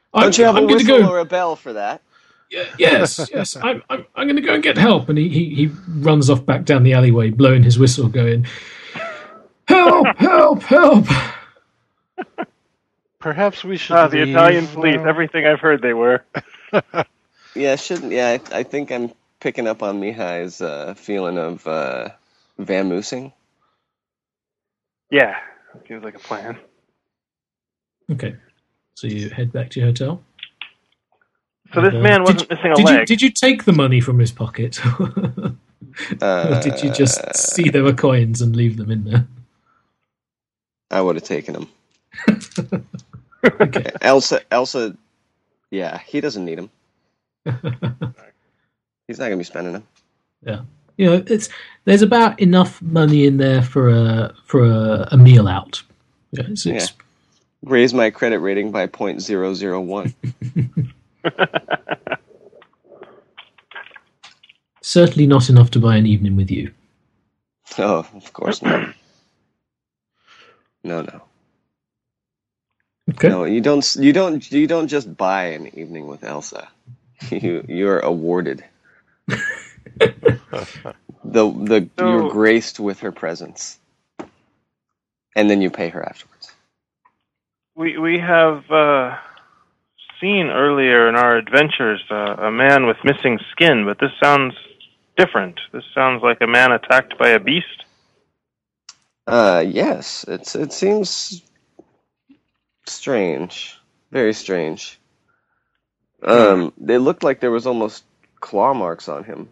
I'm, 0.15 0.23
Don't 0.23 0.39
you 0.39 0.45
have 0.45 0.57
I'm 0.57 0.65
a 0.65 0.69
going 0.69 0.79
to 0.81 0.85
whistle 0.85 0.99
go. 1.01 1.11
or 1.11 1.19
a 1.21 1.25
bell 1.27 1.57
for 1.57 1.75
that? 1.75 2.03
"Yeah, 2.51 2.65
yes, 2.79 3.31
yes, 3.35 3.57
I'm, 3.57 3.83
I'm, 3.91 4.07
I'm 4.17 4.27
going 4.29 4.37
to 4.37 4.43
go 4.43 4.55
and 4.55 4.63
get 4.63 4.79
help. 4.79 5.09
And 5.09 5.19
he, 5.19 5.29
he, 5.29 5.55
he 5.55 5.67
runs 5.89 6.31
off 6.31 6.47
back 6.47 6.65
down 6.65 6.83
the 6.85 6.95
alleyway, 6.95 7.31
blowing 7.31 7.63
his 7.65 7.79
whistle, 7.79 8.09
going, 8.09 8.47
Help, 9.69 10.17
help, 10.19 10.63
help. 10.63 11.07
Perhaps 13.21 13.65
we 13.65 13.77
should. 13.79 13.97
Ah, 13.97 14.09
the 14.09 14.21
leave 14.21 14.29
Italian 14.31 14.69
police. 14.69 15.01
now. 15.01 15.05
Everything 15.05 15.47
I've 15.47 15.61
heard, 15.61 15.83
they 15.83 15.95
were. 15.95 16.25
Yeah, 17.55 17.77
shouldn't. 17.77 18.13
Yeah, 18.13 18.39
I, 18.53 18.59
I 18.59 18.63
think 18.65 18.93
I'm 18.93 19.13
picking 19.41 19.67
up 19.69 19.83
on 19.83 20.01
Mihai's 20.01 20.61
uh, 20.63 20.95
feeling 20.95 21.39
of 21.39 21.67
uh, 21.67 22.11
vamoosing. 22.61 23.33
Yeah, 25.11 25.39
seems 25.89 26.05
like 26.05 26.15
a 26.15 26.19
plan. 26.21 26.59
Okay, 28.11 28.35
so 28.95 29.07
you 29.07 29.31
head 29.31 29.53
back 29.53 29.71
to 29.71 29.81
your 29.81 29.89
hotel. 29.89 30.23
So 31.73 31.81
this 31.81 31.95
And, 31.95 31.99
uh, 31.99 32.03
man 32.03 32.21
did 32.21 32.23
wasn't 32.35 32.41
you- 32.51 32.57
missing 32.57 32.73
a 32.73 32.75
Did 32.77 32.85
leg. 32.85 32.99
you, 33.01 33.07
did 33.07 33.23
you 33.23 33.31
take 33.31 33.65
the 33.65 33.73
money 33.73 34.01
from 34.01 34.19
his 34.19 34.31
pocket? 34.33 34.79
Uh, 34.85 35.51
or 36.23 36.61
did 36.61 36.83
you 36.83 36.91
just 36.93 37.21
see 37.37 37.69
there 37.71 37.83
were 37.83 37.93
coins 37.95 38.43
and 38.43 38.55
leave 38.55 38.77
them 38.77 38.91
in 38.91 39.05
there? 39.05 39.27
I 40.91 41.01
would 41.01 41.17
have 41.17 41.25
taken 41.25 41.55
them. 41.55 41.69
Okay. 43.45 43.91
Elsa, 44.03 44.41
Elsa, 44.51 44.97
yeah, 45.71 45.99
he 45.99 46.21
doesn't 46.21 46.45
need 46.45 46.59
them. 46.59 46.71
He's 49.07 49.19
not 49.19 49.25
gonna 49.27 49.37
be 49.37 49.45
spending 49.45 49.73
them. 49.73 49.87
You 50.97 51.07
know, 51.07 51.25
it's 51.27 51.49
there's 51.85 52.03
about 52.03 52.41
enough 52.41 52.81
money 52.83 53.27
in 53.27 53.37
there 53.39 53.63
for 53.63 53.89
a 53.89 54.35
for 54.45 54.65
a, 54.65 55.09
a 55.13 55.17
meal 55.17 55.49
out. 55.49 55.83
Yeah, 56.33 56.45
it's, 56.49 56.67
it's, 56.67 56.93
Raise 57.63 57.95
my 57.95 58.11
credit 58.11 58.41
rating 58.41 58.71
by 58.71 58.87
point 58.87 59.23
zero 59.23 59.55
zero 59.55 59.81
one. 59.81 60.15
certainly 64.83 65.27
not 65.27 65.49
enough 65.49 65.71
to 65.73 65.81
buy 65.81 65.97
an 65.97 66.07
evening 66.07 66.37
with 66.37 66.51
you. 66.51 66.71
Oh, 67.79 68.07
of 68.15 68.33
course 68.33 68.63
not. 68.63 68.95
No, 70.85 71.01
no. 71.01 71.23
Okay. 73.11 73.29
No, 73.29 73.45
you 73.45 73.61
don't. 73.61 73.97
You 73.97 74.13
don't. 74.13 74.53
You 74.53 74.67
don't 74.67 74.89
just 74.89 75.17
buy 75.17 75.45
an 75.47 75.67
evening 75.79 76.07
with 76.07 76.23
Elsa. 76.23 76.69
You 77.31 77.65
you're 77.69 78.01
awarded. 78.01 78.63
the 79.99 80.85
the 81.25 81.89
So- 81.99 82.09
you're 82.09 82.31
graced 82.31 82.81
with 82.81 83.01
her 83.01 83.13
presence, 83.13 83.79
and 85.37 85.51
then 85.51 85.61
you 85.61 85.71
pay 85.71 85.89
her 85.89 86.03
afterwards. 86.07 86.53
We 87.77 87.99
we 87.99 88.19
have 88.19 88.71
uh, 88.71 89.17
seen 90.21 90.47
earlier 90.47 91.09
in 91.09 91.17
our 91.17 91.37
adventures 91.37 92.03
uh, 92.11 92.37
a 92.39 92.51
man 92.51 92.87
with 92.87 92.97
missing 93.05 93.39
skin, 93.51 93.85
but 93.85 93.99
this 93.99 94.13
sounds 94.23 94.55
different. 95.17 95.59
This 95.73 95.85
sounds 95.95 96.23
like 96.23 96.39
a 96.41 96.47
man 96.47 96.73
attacked 96.73 97.19
by 97.19 97.31
a 97.31 97.41
beast. 97.41 97.85
Uh, 99.27 99.65
yes, 99.67 100.25
it's 100.29 100.55
it 100.55 100.73
seems 100.73 101.43
strange, 102.87 103.77
very 104.13 104.33
strange. 104.33 105.01
Um, 106.23 106.73
they 106.79 106.97
looked 106.99 107.23
like 107.23 107.41
there 107.41 107.51
was 107.51 107.67
almost 107.67 108.05
claw 108.41 108.73
marks 108.73 109.09
on 109.09 109.25
him 109.25 109.49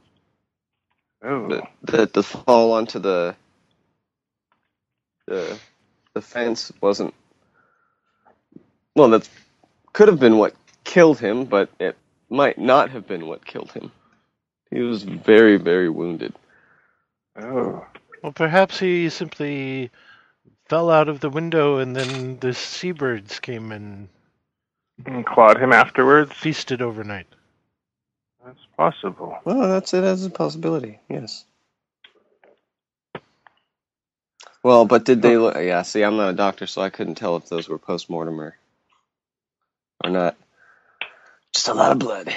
Oh, 1.24 1.48
that 1.48 1.70
that 1.84 2.12
the 2.14 2.22
fall 2.22 2.72
onto 2.74 2.98
the 3.00 3.36
the 5.26 5.58
the 6.14 6.22
fence 6.22 6.72
wasn't. 6.80 7.14
Well, 8.96 9.10
that 9.10 9.28
could 9.92 10.08
have 10.08 10.20
been 10.20 10.38
what 10.38 10.54
killed 10.84 11.18
him, 11.20 11.46
but 11.46 11.70
it 11.80 11.96
might 12.30 12.58
not 12.58 12.90
have 12.90 13.06
been 13.08 13.26
what 13.26 13.46
killed 13.46 13.72
him. 13.72 13.92
He 14.70 14.80
was 14.80 15.04
very, 15.04 15.56
very 15.58 15.88
wounded. 15.90 16.34
oh. 17.38 17.86
Well, 18.22 18.32
perhaps 18.32 18.78
he 18.80 19.10
simply 19.10 19.90
fell 20.68 20.90
out 20.90 21.08
of 21.08 21.20
the 21.20 21.30
window 21.30 21.78
and 21.78 21.96
then 21.96 22.38
the 22.40 22.54
seabirds 22.54 23.40
came 23.40 23.72
and 23.72 24.08
And 25.06 25.26
clawed 25.26 25.58
him 25.60 25.72
afterwards. 25.72 26.32
feasted 26.32 26.82
overnight. 26.82 27.28
That's 28.44 28.58
possible. 28.76 29.38
Well, 29.44 29.68
that's 29.68 29.94
it 29.94 30.04
as 30.04 30.24
a 30.26 30.30
possibility. 30.30 31.00
Yes. 31.08 31.44
Well, 34.62 34.84
but 34.86 35.04
did 35.04 35.22
they 35.22 35.36
look? 35.38 35.56
Yeah. 35.56 35.82
See, 35.82 36.02
I'm 36.04 36.16
not 36.16 36.30
a 36.30 36.34
doctor, 36.36 36.66
so 36.66 36.82
I 36.82 36.90
couldn't 36.90 37.16
tell 37.16 37.36
if 37.36 37.48
those 37.48 37.68
were 37.68 37.78
post 37.78 38.10
mortem 38.10 38.40
or 38.40 38.56
or 40.04 40.10
not. 40.10 40.36
Just 41.54 41.68
a 41.68 41.74
lot 41.74 41.92
of 41.92 41.98
blood. 41.98 42.34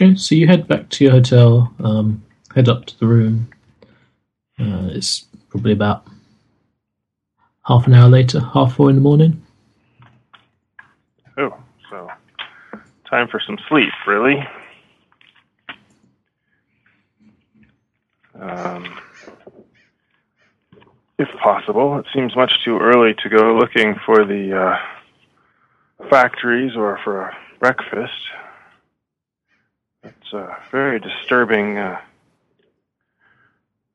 Okay, 0.00 0.16
so 0.16 0.34
you 0.34 0.46
head 0.46 0.68
back 0.68 0.88
to 0.90 1.04
your 1.04 1.12
hotel, 1.12 1.74
um, 1.80 2.24
head 2.54 2.68
up 2.68 2.86
to 2.86 2.98
the 2.98 3.06
room. 3.06 3.50
Uh, 4.58 4.88
it's 4.92 5.26
probably 5.50 5.72
about 5.72 6.06
half 7.66 7.86
an 7.86 7.94
hour 7.94 8.08
later, 8.08 8.40
half 8.40 8.74
four 8.76 8.90
in 8.90 8.96
the 8.96 9.02
morning. 9.02 9.42
Oh, 11.38 11.56
so 11.90 12.08
time 13.10 13.28
for 13.28 13.40
some 13.44 13.58
sleep, 13.68 13.92
really. 14.06 14.46
Um, 18.40 18.98
if 21.18 21.28
possible, 21.42 21.98
it 21.98 22.06
seems 22.14 22.34
much 22.34 22.52
too 22.64 22.78
early 22.78 23.14
to 23.22 23.28
go 23.28 23.56
looking 23.58 23.96
for 24.06 24.24
the 24.24 24.56
uh, 24.56 26.06
factories 26.08 26.76
or 26.76 26.98
for 27.04 27.20
a 27.20 27.36
breakfast. 27.58 28.14
It's 30.02 30.32
uh, 30.32 30.54
very 30.70 31.00
disturbing. 31.00 31.76
Uh, 31.76 32.00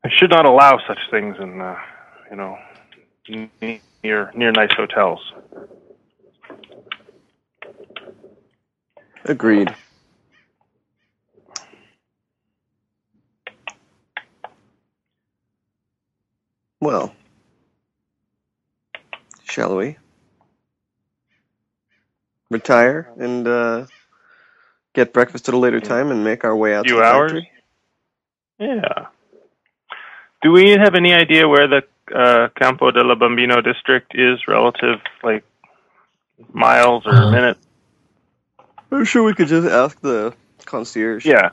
I 0.03 0.09
should 0.09 0.29
not 0.29 0.45
allow 0.45 0.79
such 0.87 0.99
things 1.09 1.37
in, 1.39 1.61
uh, 1.61 1.79
you 2.29 2.37
know, 2.37 2.59
near 4.03 4.31
near 4.35 4.51
nice 4.51 4.73
hotels. 4.73 5.19
Agreed. 9.25 9.73
Well, 16.81 17.15
shall 19.49 19.75
we 19.77 19.97
retire 22.51 23.11
and 23.19 23.47
uh, 23.47 23.85
get 24.93 25.13
breakfast 25.13 25.47
at 25.49 25.55
a 25.55 25.57
later 25.57 25.79
time 25.81 26.11
and 26.11 26.23
make 26.23 26.43
our 26.43 26.55
way 26.55 26.75
out 26.75 26.85
Few 26.85 26.95
to 26.95 26.97
the 26.97 27.03
hours? 27.03 27.31
factory? 27.31 27.51
Yeah. 28.59 29.07
Do 30.43 30.51
we 30.51 30.71
have 30.71 30.95
any 30.95 31.13
idea 31.13 31.47
where 31.47 31.67
the 31.67 31.83
uh, 32.15 32.49
Campo 32.59 32.91
della 32.91 33.15
Bambino 33.15 33.61
district 33.61 34.13
is 34.15 34.39
relative, 34.47 34.99
like 35.23 35.43
miles 36.53 37.03
or 37.07 37.13
Uh, 37.13 37.31
minutes? 37.31 37.64
I'm 38.91 39.05
sure 39.05 39.23
we 39.23 39.33
could 39.33 39.47
just 39.47 39.67
ask 39.67 39.99
the 40.01 40.33
concierge. 40.65 41.25
Yeah. 41.25 41.49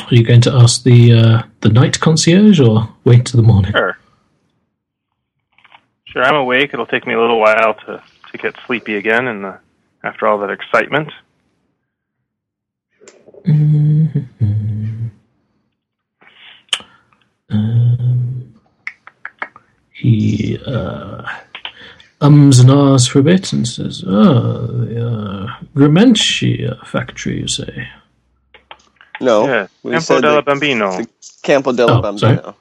Are 0.00 0.14
you 0.16 0.24
going 0.24 0.40
to 0.42 0.52
ask 0.52 0.82
the 0.82 1.12
uh, 1.12 1.42
the 1.60 1.68
night 1.68 2.00
concierge 2.00 2.60
or 2.60 2.88
wait 3.04 3.26
till 3.26 3.40
the 3.40 3.46
morning? 3.46 3.72
Sure. 3.72 3.96
Sure, 6.06 6.24
I'm 6.24 6.34
awake. 6.34 6.70
It'll 6.74 6.86
take 6.86 7.06
me 7.06 7.14
a 7.14 7.20
little 7.20 7.38
while 7.38 7.74
to, 7.86 8.02
to 8.32 8.38
get 8.38 8.56
sleepy 8.66 8.96
again 8.96 9.28
and 9.28 9.46
uh, 9.46 9.56
after 10.02 10.26
all 10.26 10.38
that 10.38 10.50
excitement. 10.50 11.12
Mhm. 13.46 15.10
Um, 17.48 18.54
he 19.92 20.58
uh, 20.66 21.22
ums 22.22 22.58
and 22.60 22.70
ahs 22.70 23.06
for 23.06 23.20
a 23.20 23.22
bit 23.22 23.52
and 23.52 23.66
says, 23.66 24.04
"Ah, 24.06 24.66
the 24.66 25.06
uh, 25.06 25.46
Grimenci 25.74 26.70
uh, 26.70 26.84
factory, 26.84 27.40
you 27.40 27.48
say?" 27.48 27.88
No, 29.20 29.46
yeah. 29.46 29.66
Campo 29.82 30.00
said 30.00 30.20
della 30.22 30.36
the- 30.36 30.42
Bambino. 30.42 30.96
the 30.96 31.08
Campo 31.42 31.72
della 31.72 31.98
Oh, 31.98 32.02
Bambino. 32.02 32.56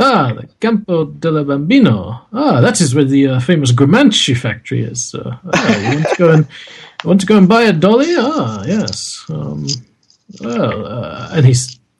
Ah, 0.00 0.32
the 0.32 0.46
Campo 0.60 1.04
della 1.06 1.42
Bambino. 1.44 2.26
Ah, 2.32 2.60
that 2.60 2.80
is 2.80 2.94
where 2.94 3.04
the 3.04 3.26
uh, 3.26 3.40
famous 3.40 3.72
Grimanci 3.72 4.36
factory 4.36 4.82
is. 4.82 5.14
Uh, 5.14 5.36
ah, 5.52 5.76
you 5.78 5.88
want 5.96 6.08
to 6.08 6.16
go 6.16 6.30
and 6.30 6.46
want 7.04 7.20
to 7.20 7.26
go 7.26 7.36
and 7.36 7.48
buy 7.48 7.62
a 7.62 7.72
dolly? 7.72 8.14
Ah, 8.16 8.62
yes. 8.64 9.24
Um, 9.28 9.66
well, 10.40 10.86
uh, 10.86 11.28
and 11.32 11.46
he 11.46 11.54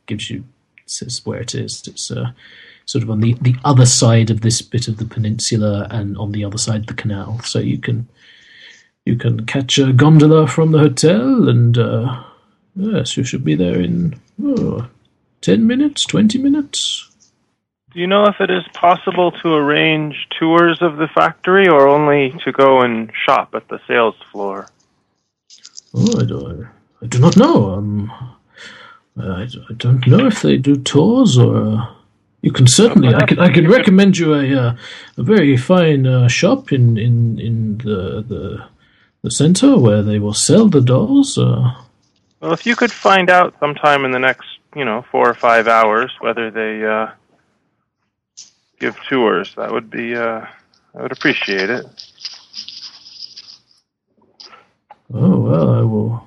gives 0.06 0.30
you 0.30 0.44
says 0.86 1.20
where 1.26 1.40
it 1.40 1.54
is. 1.54 1.82
It's 1.88 2.10
uh, 2.12 2.30
sort 2.88 3.04
of 3.04 3.10
on 3.10 3.20
the, 3.20 3.34
the 3.42 3.54
other 3.66 3.84
side 3.84 4.30
of 4.30 4.40
this 4.40 4.62
bit 4.62 4.88
of 4.88 4.96
the 4.96 5.04
peninsula 5.04 5.86
and 5.90 6.16
on 6.16 6.32
the 6.32 6.42
other 6.42 6.56
side 6.56 6.80
of 6.80 6.86
the 6.86 6.94
canal. 6.94 7.38
So 7.40 7.58
you 7.58 7.76
can 7.76 8.08
you 9.04 9.14
can 9.14 9.44
catch 9.44 9.78
a 9.78 9.92
gondola 9.92 10.46
from 10.46 10.72
the 10.72 10.78
hotel, 10.78 11.50
and 11.50 11.76
uh, 11.76 12.24
yes, 12.74 13.16
you 13.16 13.24
should 13.24 13.44
be 13.44 13.54
there 13.54 13.78
in 13.78 14.18
oh, 14.42 14.88
ten 15.42 15.66
minutes, 15.66 16.06
twenty 16.06 16.38
minutes. 16.38 17.04
Do 17.92 18.00
you 18.00 18.06
know 18.06 18.24
if 18.24 18.40
it 18.40 18.50
is 18.50 18.64
possible 18.72 19.32
to 19.32 19.52
arrange 19.52 20.26
tours 20.38 20.78
of 20.80 20.96
the 20.96 21.08
factory 21.08 21.68
or 21.68 21.88
only 21.88 22.34
to 22.44 22.52
go 22.52 22.80
and 22.80 23.12
shop 23.26 23.54
at 23.54 23.68
the 23.68 23.80
sales 23.86 24.16
floor? 24.32 24.66
Oh, 25.94 26.20
I 26.20 26.24
do, 26.24 26.66
I 27.02 27.06
do 27.06 27.18
not 27.18 27.36
know. 27.36 27.74
Um, 27.74 28.10
I, 29.18 29.42
I 29.42 29.72
don't 29.76 30.06
know 30.06 30.26
if 30.26 30.40
they 30.40 30.56
do 30.56 30.76
tours 30.76 31.36
or. 31.36 31.96
You 32.40 32.52
can 32.52 32.66
certainly. 32.66 33.14
I 33.14 33.26
can. 33.26 33.38
I 33.40 33.52
can 33.52 33.68
recommend 33.68 34.16
you 34.16 34.34
a 34.34 34.54
uh, 34.54 34.76
a 35.16 35.22
very 35.22 35.56
fine 35.56 36.06
uh, 36.06 36.28
shop 36.28 36.72
in 36.72 36.96
in 36.96 37.38
in 37.40 37.78
the 37.78 38.22
the 38.22 38.64
the 39.22 39.30
center 39.30 39.76
where 39.76 40.02
they 40.02 40.18
will 40.20 40.34
sell 40.34 40.68
the 40.68 40.80
dolls. 40.80 41.36
Uh, 41.36 41.74
Well, 42.40 42.52
if 42.52 42.64
you 42.64 42.76
could 42.76 42.92
find 42.92 43.28
out 43.30 43.54
sometime 43.58 44.04
in 44.04 44.12
the 44.12 44.20
next, 44.20 44.46
you 44.76 44.84
know, 44.84 45.02
four 45.10 45.28
or 45.28 45.34
five 45.34 45.66
hours 45.66 46.12
whether 46.20 46.50
they 46.52 46.84
uh, 46.86 47.08
give 48.78 48.96
tours, 49.08 49.54
that 49.56 49.72
would 49.72 49.90
be, 49.90 50.14
uh, 50.14 50.46
I 50.94 51.02
would 51.02 51.10
appreciate 51.10 51.68
it. 51.70 51.84
oh 55.12 55.38
well, 55.40 55.70
I 55.74 55.82
will. 55.82 56.24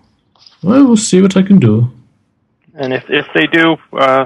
I 0.64 0.82
will 0.82 0.97
see 0.97 1.22
what 1.22 1.38
I 1.38 1.41
can 1.43 1.59
do. 1.59 1.89
And 2.74 2.93
if 2.93 3.09
if 3.09 3.28
they 3.34 3.47
do, 3.47 3.78
uh, 3.93 4.26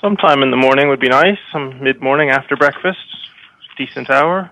sometime 0.00 0.42
in 0.42 0.50
the 0.50 0.56
morning 0.56 0.88
would 0.88 1.00
be 1.00 1.08
nice. 1.08 1.38
Some 1.52 1.82
mid 1.82 2.00
morning 2.00 2.30
after 2.30 2.56
breakfast, 2.56 2.98
decent 3.76 4.10
hour. 4.10 4.50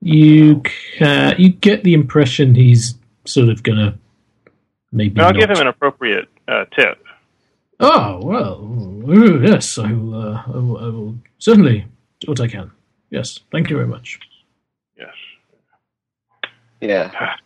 You 0.00 0.62
can. 0.98 1.34
You 1.38 1.48
get 1.48 1.82
the 1.82 1.94
impression 1.94 2.54
he's 2.54 2.94
sort 3.24 3.48
of 3.48 3.62
gonna 3.62 3.98
maybe. 4.92 5.20
I'll 5.20 5.32
not. 5.32 5.40
give 5.40 5.50
him 5.50 5.60
an 5.60 5.68
appropriate 5.68 6.28
uh, 6.46 6.66
tip. 6.76 7.02
Oh 7.80 8.20
well, 8.22 9.42
yes, 9.42 9.78
I 9.78 9.92
will, 9.92 10.14
uh, 10.14 10.42
I 10.46 10.50
will. 10.50 10.78
I 10.78 10.86
will 10.88 11.14
certainly 11.38 11.86
do 12.20 12.26
what 12.28 12.40
I 12.40 12.48
can. 12.48 12.70
Yes, 13.10 13.40
thank 13.50 13.70
you 13.70 13.76
very 13.76 13.88
much. 13.88 14.18
Yes. 14.98 15.14
Yeah. 16.80 17.36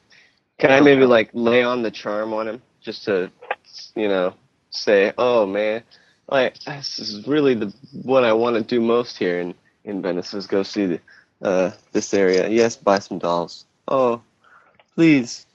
Can 0.59 0.72
I 0.72 0.80
maybe 0.80 1.04
like 1.06 1.30
lay 1.32 1.62
on 1.62 1.82
the 1.82 1.90
charm 1.90 2.32
on 2.32 2.48
him 2.48 2.62
just 2.80 3.04
to, 3.04 3.30
you 3.94 4.09
know, 4.09 4.34
say, 4.70 5.12
oh 5.18 5.46
man, 5.46 5.82
like 6.30 6.59
this 6.64 6.98
is 6.98 7.26
really 7.26 7.54
the 7.54 7.72
what 8.02 8.24
I 8.24 8.32
want 8.32 8.56
to 8.56 8.62
do 8.62 8.80
most 8.80 9.16
here 9.18 9.40
in 9.40 9.54
in 9.84 10.02
Venice 10.02 10.34
is 10.34 10.46
go 10.46 10.62
see 10.62 10.86
the, 10.86 11.00
uh, 11.42 11.70
this 11.92 12.12
area. 12.12 12.48
Yes, 12.48 12.76
buy 12.76 12.98
some 12.98 13.18
dolls. 13.18 13.64
Oh, 13.86 14.20
please 14.94 15.46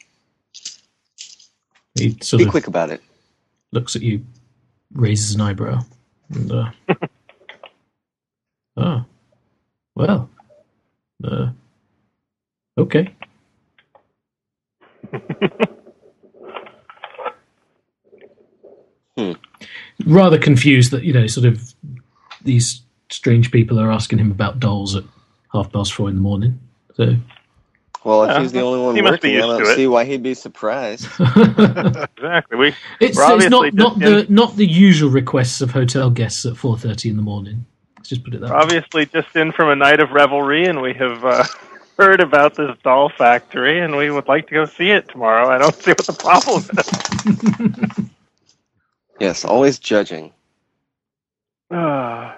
He 1.95 2.17
sort 2.21 2.39
be 2.39 2.45
of 2.45 2.51
quick 2.51 2.67
about 2.67 2.89
it. 2.89 3.01
looks 3.71 3.95
at 3.95 4.01
you, 4.01 4.25
raises 4.93 5.35
an 5.35 5.41
eyebrow, 5.41 5.81
and 6.33 6.51
uh, 6.51 6.71
oh, 8.77 9.05
well, 9.95 10.29
uh, 11.23 11.49
okay. 12.77 13.13
Hmm. 19.17 19.33
Rather 20.05 20.37
confused 20.39 20.91
that 20.91 21.03
you 21.03 21.13
know, 21.13 21.27
sort 21.27 21.45
of 21.45 21.73
these 22.43 22.81
strange 23.09 23.51
people 23.51 23.79
are 23.79 23.91
asking 23.91 24.19
him 24.19 24.31
about 24.31 24.59
dolls 24.59 24.95
at 24.95 25.03
half 25.53 25.71
past 25.71 25.93
four 25.93 26.09
in 26.09 26.15
the 26.15 26.21
morning. 26.21 26.59
So, 26.95 27.15
Well, 28.03 28.23
if 28.25 28.29
Yeah, 28.31 28.41
he's 28.41 28.51
the 28.51 28.61
only 28.61 28.81
one 28.81 28.95
he 28.95 29.01
working, 29.01 29.35
I 29.41 29.47
don't 29.47 29.67
it. 29.69 29.75
see 29.75 29.87
why 29.87 30.05
he'd 30.05 30.23
be 30.23 30.33
surprised. 30.33 31.07
Exactly. 32.17 32.57
We 32.57 32.75
it's, 32.99 33.17
We're 33.17 33.23
it's 33.29 33.49
not 33.49 33.73
not 33.73 33.99
just 33.99 33.99
the 33.99 34.25
not 34.29 34.55
the 34.57 34.65
usual 34.67 35.09
requests 35.11 35.61
of 35.61 35.71
hotel 35.71 36.09
guests 36.09 36.45
at 36.45 36.57
four 36.57 36.77
thirty 36.77 37.09
in 37.09 37.17
the 37.17 37.23
morning. 37.23 37.65
Let's 37.97 38.09
just 38.09 38.23
put 38.23 38.33
it 38.35 38.41
that 38.41 38.55
way. 38.57 38.63
obviously 38.63 39.05
just 39.07 39.35
in 39.35 39.51
from 39.51 39.69
a 39.69 39.75
night 39.75 39.99
of 39.99 40.11
revelry, 40.11 40.65
and 40.65 40.81
we 40.81 40.93
have 40.95 41.23
uh, 41.25 41.45
heard 41.97 42.19
about 42.19 42.55
this 42.55 42.75
doll 42.83 43.09
factory, 43.09 43.79
and 43.79 43.95
we 43.95 44.09
would 44.09 44.27
like 44.27 44.47
to 44.47 44.53
go 44.53 44.65
see 44.65 44.91
it 44.91 45.07
tomorrow. 45.09 45.49
I 45.49 45.57
don't 45.57 45.75
see 45.83 45.91
what 45.91 46.05
the 46.05 46.13
problem 46.13 46.63
is. 47.99 48.09
yes, 49.19 49.45
always 49.45 49.79
judging. 49.79 50.31
Ah. 51.71 52.37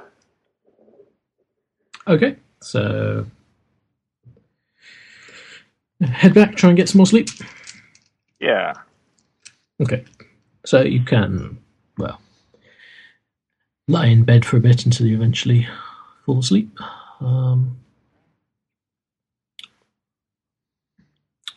Okay, 2.08 2.36
so 2.62 3.26
head 6.02 6.34
back, 6.34 6.56
try 6.56 6.70
and 6.70 6.78
get 6.78 6.88
some 6.90 7.00
more 7.00 7.06
sleep. 7.08 7.30
yeah. 8.40 8.74
Okay, 9.82 10.06
so 10.66 10.82
you 10.82 11.04
can, 11.04 11.58
well, 11.98 12.22
lie 13.88 14.06
in 14.06 14.24
bed 14.24 14.46
for 14.46 14.58
a 14.58 14.62
bit 14.62 14.86
until 14.86 15.08
you 15.08 15.16
eventually 15.16 15.68
fall 16.26 16.40
asleep. 16.40 16.70
Um, 17.20 17.78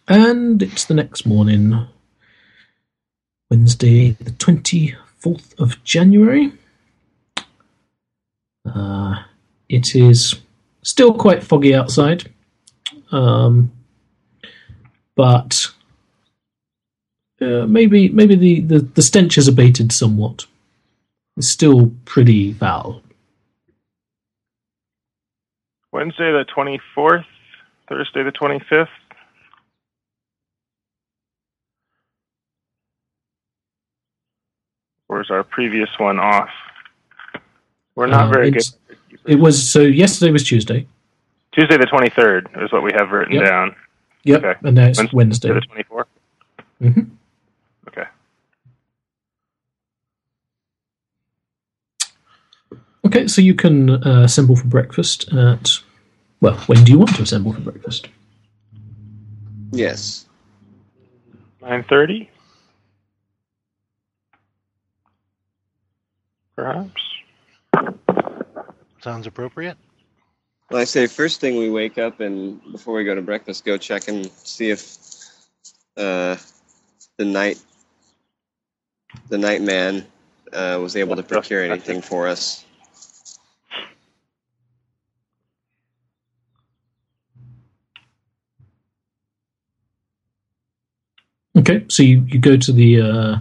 and 0.09 0.63
it's 0.63 0.87
the 0.87 0.95
next 0.95 1.27
morning, 1.27 1.87
Wednesday, 3.51 4.13
the 4.13 4.31
24th 4.33 5.59
of 5.59 5.83
January. 5.85 6.53
Uh, 8.65 9.23
it 9.69 9.95
is 9.95 10.35
still 10.83 11.15
quite 11.15 11.45
foggy 11.45 11.75
outside, 11.75 12.31
um, 13.13 13.71
but 15.15 15.69
uh, 17.41 17.67
maybe 17.67 18.09
maybe 18.09 18.35
the, 18.35 18.61
the, 18.61 18.79
the 18.81 19.03
stench 19.03 19.35
has 19.37 19.47
abated 19.47 19.93
somewhat. 19.93 20.47
It's 21.37 21.49
still 21.49 21.93
pretty 22.05 22.55
foul. 22.55 23.03
Wednesday 25.93 26.33
the 26.33 26.45
24th, 26.45 27.25
Thursday 27.89 28.23
the 28.23 28.33
25th. 28.33 28.89
Or 35.09 35.21
is 35.23 35.31
our 35.31 35.43
previous 35.43 35.89
one 35.99 36.19
off? 36.19 36.51
We're 37.95 38.07
not 38.07 38.29
Uh, 38.29 38.33
very 38.33 38.51
good. 38.51 38.63
It 39.27 39.37
was 39.37 39.67
so 39.69 39.81
yesterday 39.81 40.31
was 40.33 40.45
Tuesday. 40.45 40.87
Tuesday 41.53 41.77
the 41.77 41.87
23rd 41.87 42.63
is 42.63 42.71
what 42.73 42.83
we 42.83 42.91
have 42.97 43.11
written 43.11 43.35
Yep. 43.35 43.45
down. 43.45 43.77
Yep, 44.25 44.45
Okay. 44.45 44.59
and 44.67 44.77
now 44.77 44.87
it's 44.87 44.99
Wednesday 45.13 45.17
Wednesday. 45.17 45.53
the 45.55 45.61
24th. 45.61 46.07
hmm 46.81 47.01
Okay. 47.89 48.05
Okay, 53.07 53.27
so 53.27 53.41
you 53.41 53.55
can 53.55 53.91
uh, 53.91 54.23
assemble 54.25 54.57
for 54.57 54.67
breakfast 54.67 55.33
at. 55.33 55.71
Well, 56.41 56.55
when 56.67 56.85
do 56.85 56.93
you 56.93 56.99
want 56.99 57.15
to 57.17 57.23
assemble 57.23 57.53
for 57.53 57.61
breakfast? 57.61 58.09
Yes. 59.73 60.27
9:30. 61.63 62.29
Perhaps. 66.59 67.03
Sounds 69.01 69.29
appropriate. 69.29 69.77
Well, 70.69 70.81
I 70.81 70.85
say 70.85 71.07
first 71.07 71.41
thing 71.41 71.57
we 71.57 71.71
wake 71.71 71.99
up 71.99 72.19
and 72.19 72.61
before 72.73 72.95
we 72.95 73.05
go 73.05 73.15
to 73.15 73.23
breakfast, 73.23 73.65
go 73.65 73.79
check 73.79 74.09
and 74.09 74.29
see 74.43 74.71
if 74.71 74.99
uh, 75.97 76.35
the 77.17 77.25
night 77.25 77.63
the 79.29 79.39
night 79.39 79.63
man 79.63 80.05
uh, 80.53 80.81
was 80.83 80.97
able 80.97 81.15
to 81.15 81.23
procure 81.23 81.63
anything 81.63 82.03
for 82.03 82.27
us. 82.27 82.65
Okay, 91.57 91.85
so 91.89 92.03
you, 92.03 92.25
you 92.27 92.41
go 92.41 92.57
to 92.57 92.73
the, 92.73 93.01
uh, 93.01 93.37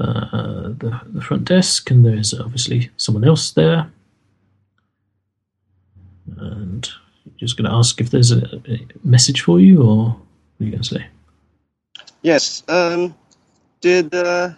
uh, 0.00 0.68
the 0.68 1.00
the 1.06 1.20
front 1.20 1.44
desk, 1.44 1.90
and 1.90 2.04
there's 2.04 2.32
obviously 2.32 2.90
someone 2.96 3.24
else 3.24 3.50
there, 3.50 3.90
and 6.38 6.88
just 7.36 7.56
going 7.56 7.68
to 7.68 7.76
ask 7.76 8.00
if 8.00 8.10
there's 8.10 8.30
a, 8.30 8.62
a 8.68 8.86
message 9.04 9.42
for 9.42 9.60
you, 9.60 9.82
or 9.82 10.06
what 10.06 10.16
are 10.60 10.64
you 10.64 10.70
going 10.70 10.82
to 10.82 10.88
say? 10.88 11.06
Yes. 12.22 12.62
Um, 12.68 13.14
did 13.80 14.14
uh, 14.14 14.50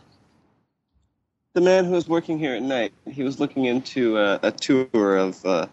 the 1.55 1.61
man 1.61 1.87
who 1.87 1.93
was 1.93 2.09
working 2.09 2.39
here 2.39 2.55
at 2.55 2.63
night? 2.63 2.93
He 3.11 3.23
was 3.23 3.41
looking 3.41 3.65
into 3.65 4.19
uh, 4.19 4.39
a 4.43 4.53
tour 4.53 5.17
of 5.17 5.45
uh, 5.45 5.67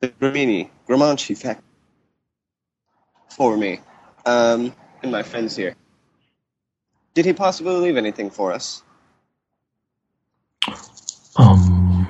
the 0.00 0.08
Gramini 0.08 0.68
Gramanci 0.88 1.36
factory 1.36 1.62
for 3.30 3.56
me 3.56 3.80
um, 4.26 4.74
and 5.02 5.12
my 5.12 5.22
friends 5.22 5.56
here. 5.56 5.74
Did 7.16 7.24
he 7.24 7.32
possibly 7.32 7.74
leave 7.76 7.96
anything 7.96 8.28
for 8.28 8.52
us? 8.52 8.82
Um, 11.36 12.06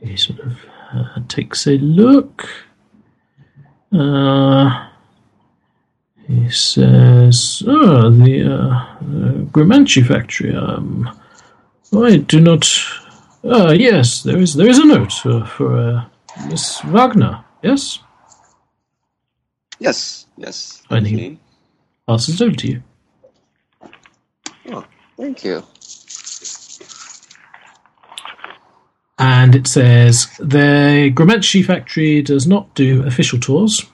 he 0.00 0.16
sort 0.16 0.40
of 0.40 0.64
uh, 0.94 1.20
takes 1.28 1.66
a 1.66 1.72
look. 1.76 2.48
Uh, 3.92 4.88
he 6.26 6.48
says, 6.48 7.62
"Oh, 7.66 8.08
the 8.08 8.44
uh, 8.44 8.74
uh, 8.74 9.32
Grimanci 9.52 10.02
factory. 10.02 10.54
Um, 10.54 11.14
I 11.92 12.16
do 12.16 12.40
not. 12.40 12.66
Uh, 13.44 13.72
yes, 13.72 14.22
there 14.22 14.38
is 14.38 14.54
there 14.54 14.70
is 14.70 14.78
a 14.78 14.86
note 14.86 15.26
uh, 15.26 15.44
for 15.44 15.76
uh, 15.76 16.04
Miss 16.48 16.80
Wagner. 16.84 17.44
Yes, 17.62 17.98
Yes. 19.78 20.26
Yes. 20.38 20.82
I 20.88 21.00
that's 21.00 21.45
passes 22.06 22.40
it 22.40 22.44
over 22.44 22.56
to 22.56 22.68
you. 22.68 22.82
Oh, 24.70 24.84
Thank 25.16 25.44
you. 25.44 25.62
and 29.18 29.54
it 29.54 29.66
says 29.66 30.28
the 30.38 31.10
Gramanci 31.14 31.64
factory 31.64 32.22
does 32.22 32.46
not 32.46 32.74
do 32.74 33.04
official 33.06 33.38
tours, 33.38 33.84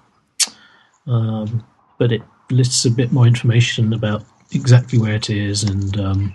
um, 1.07 1.65
but 1.99 2.13
it 2.13 2.23
lists 2.51 2.85
a 2.85 2.91
bit 2.91 3.13
more 3.13 3.27
information 3.27 3.93
about 3.93 4.25
exactly 4.53 4.99
where 4.99 5.15
it 5.15 5.31
is, 5.31 5.63
and 5.63 5.99
um, 6.01 6.35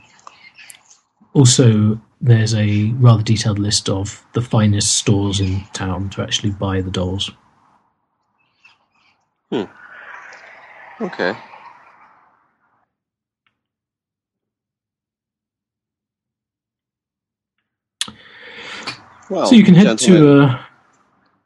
also 1.33 1.99
there's 2.21 2.55
a 2.55 2.91
rather 2.93 3.23
detailed 3.23 3.59
list 3.59 3.89
of 3.89 4.25
the 4.33 4.41
finest 4.41 4.95
stores 4.95 5.39
in 5.39 5.61
town 5.73 6.09
to 6.09 6.21
actually 6.21 6.51
buy 6.51 6.81
the 6.81 6.91
dolls. 6.91 7.29
Hmm. 9.51 9.63
Okay. 11.01 11.37
Well, 19.29 19.45
so 19.45 19.55
you 19.55 19.63
can 19.63 19.75
head 19.75 19.97
gentlemen, 19.97 20.21
to. 20.21 20.43
Uh, 20.43 20.63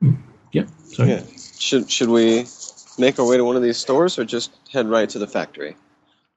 mm, 0.03 0.17
yeah, 0.51 0.65
sorry. 0.87 1.09
Yeah. 1.09 1.23
Should 1.59 1.89
should 1.89 2.09
we 2.09 2.45
make 2.97 3.19
our 3.19 3.25
way 3.25 3.37
to 3.37 3.45
one 3.45 3.55
of 3.55 3.63
these 3.63 3.77
stores 3.77 4.19
or 4.19 4.25
just 4.25 4.51
head 4.71 4.87
right 4.89 5.09
to 5.09 5.19
the 5.19 5.27
factory? 5.27 5.75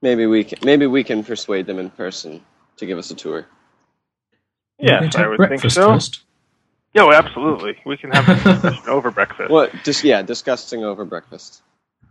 Maybe 0.03 0.27
we 0.27 0.45
can 0.45 0.59
maybe 0.63 0.87
we 0.87 1.05
can 1.05 1.25
persuade 1.25 1.67
them 1.67 1.79
in 1.79 1.91
person 1.91 2.43
to 2.77 2.87
give 2.87 2.99
us 2.99 3.11
a 3.11 3.15
tour. 3.15 3.47
We're 4.81 5.03
Yes, 5.03 5.17
I 5.17 5.27
would 5.27 5.49
think 5.49 5.71
so. 5.71 5.93
first. 5.95 6.21
Yeah, 6.95 7.05
well, 7.05 7.15
absolutely. 7.15 7.77
We 7.85 7.97
can 7.97 8.11
have 8.13 8.29
a 8.29 8.35
discussion 8.35 8.89
over 8.89 9.11
breakfast. 9.11 9.51
What? 9.51 9.73
Just 9.83 10.05
yeah, 10.05 10.23
disgusting 10.23 10.85
over 10.85 11.05
breakfast. 11.05 11.63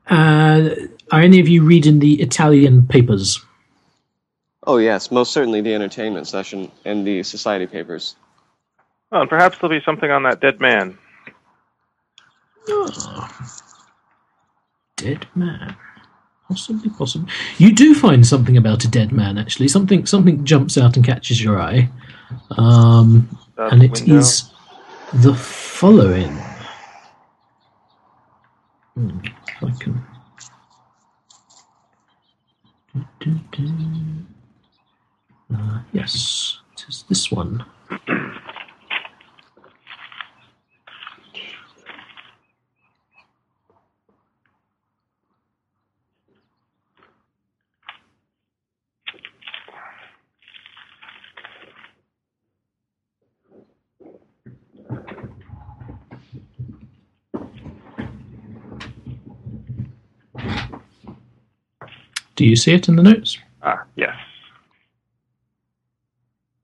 Uh, 0.09 0.69
are 1.11 1.21
any 1.21 1.39
of 1.39 1.47
you 1.47 1.63
reading 1.63 1.99
the 1.99 2.21
Italian 2.21 2.87
papers? 2.87 3.39
Oh 4.65 4.77
yes, 4.77 5.11
most 5.11 5.31
certainly 5.31 5.61
the 5.61 5.73
entertainment 5.73 6.27
session 6.27 6.71
and 6.83 7.07
the 7.07 7.23
society 7.23 7.65
papers. 7.67 8.15
Well, 9.13 9.21
and 9.21 9.29
perhaps 9.29 9.59
there'll 9.59 9.69
be 9.69 9.85
something 9.85 10.09
on 10.09 10.23
that 10.23 10.41
dead 10.41 10.59
man. 10.59 10.97
Oh. 12.67 13.29
Dead 14.97 15.27
man. 15.35 15.75
Possibly, 16.47 16.89
possibly. 16.89 17.31
You 17.57 17.73
do 17.73 17.93
find 17.93 18.25
something 18.25 18.57
about 18.57 18.85
a 18.85 18.87
dead 18.87 19.11
man, 19.11 19.37
actually. 19.37 19.67
Something 19.67 20.05
something 20.05 20.45
jumps 20.45 20.77
out 20.77 20.95
and 20.95 21.05
catches 21.05 21.43
your 21.43 21.59
eye. 21.59 21.89
Um, 22.57 23.37
and 23.57 23.83
it 23.83 24.07
is 24.07 24.51
window. 25.11 25.29
the 25.29 25.35
following. 25.35 26.31
Hmm, 28.95 29.19
if 29.25 29.63
I 29.63 29.71
can. 29.79 30.05
Uh, 35.53 35.81
yes, 35.91 36.59
it 36.73 36.85
is 36.87 37.03
this 37.09 37.31
one. 37.31 37.65
Do 62.43 62.49
you 62.49 62.57
see 62.57 62.73
it 62.73 62.89
in 62.89 62.97
the 62.97 63.03
notes? 63.03 63.37
Ah, 63.61 63.85
yes. 63.95 64.17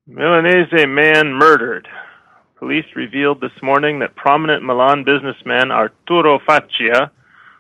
Milanese 0.08 0.86
man 0.90 1.32
murdered. 1.32 1.88
Police 2.58 2.84
revealed 2.98 3.40
this 3.40 3.64
morning 3.64 4.00
that 4.00 4.14
prominent 4.18 4.62
Milan 4.62 5.06
businessman 5.06 5.72
Arturo 5.72 6.40
Faccia 6.40 7.12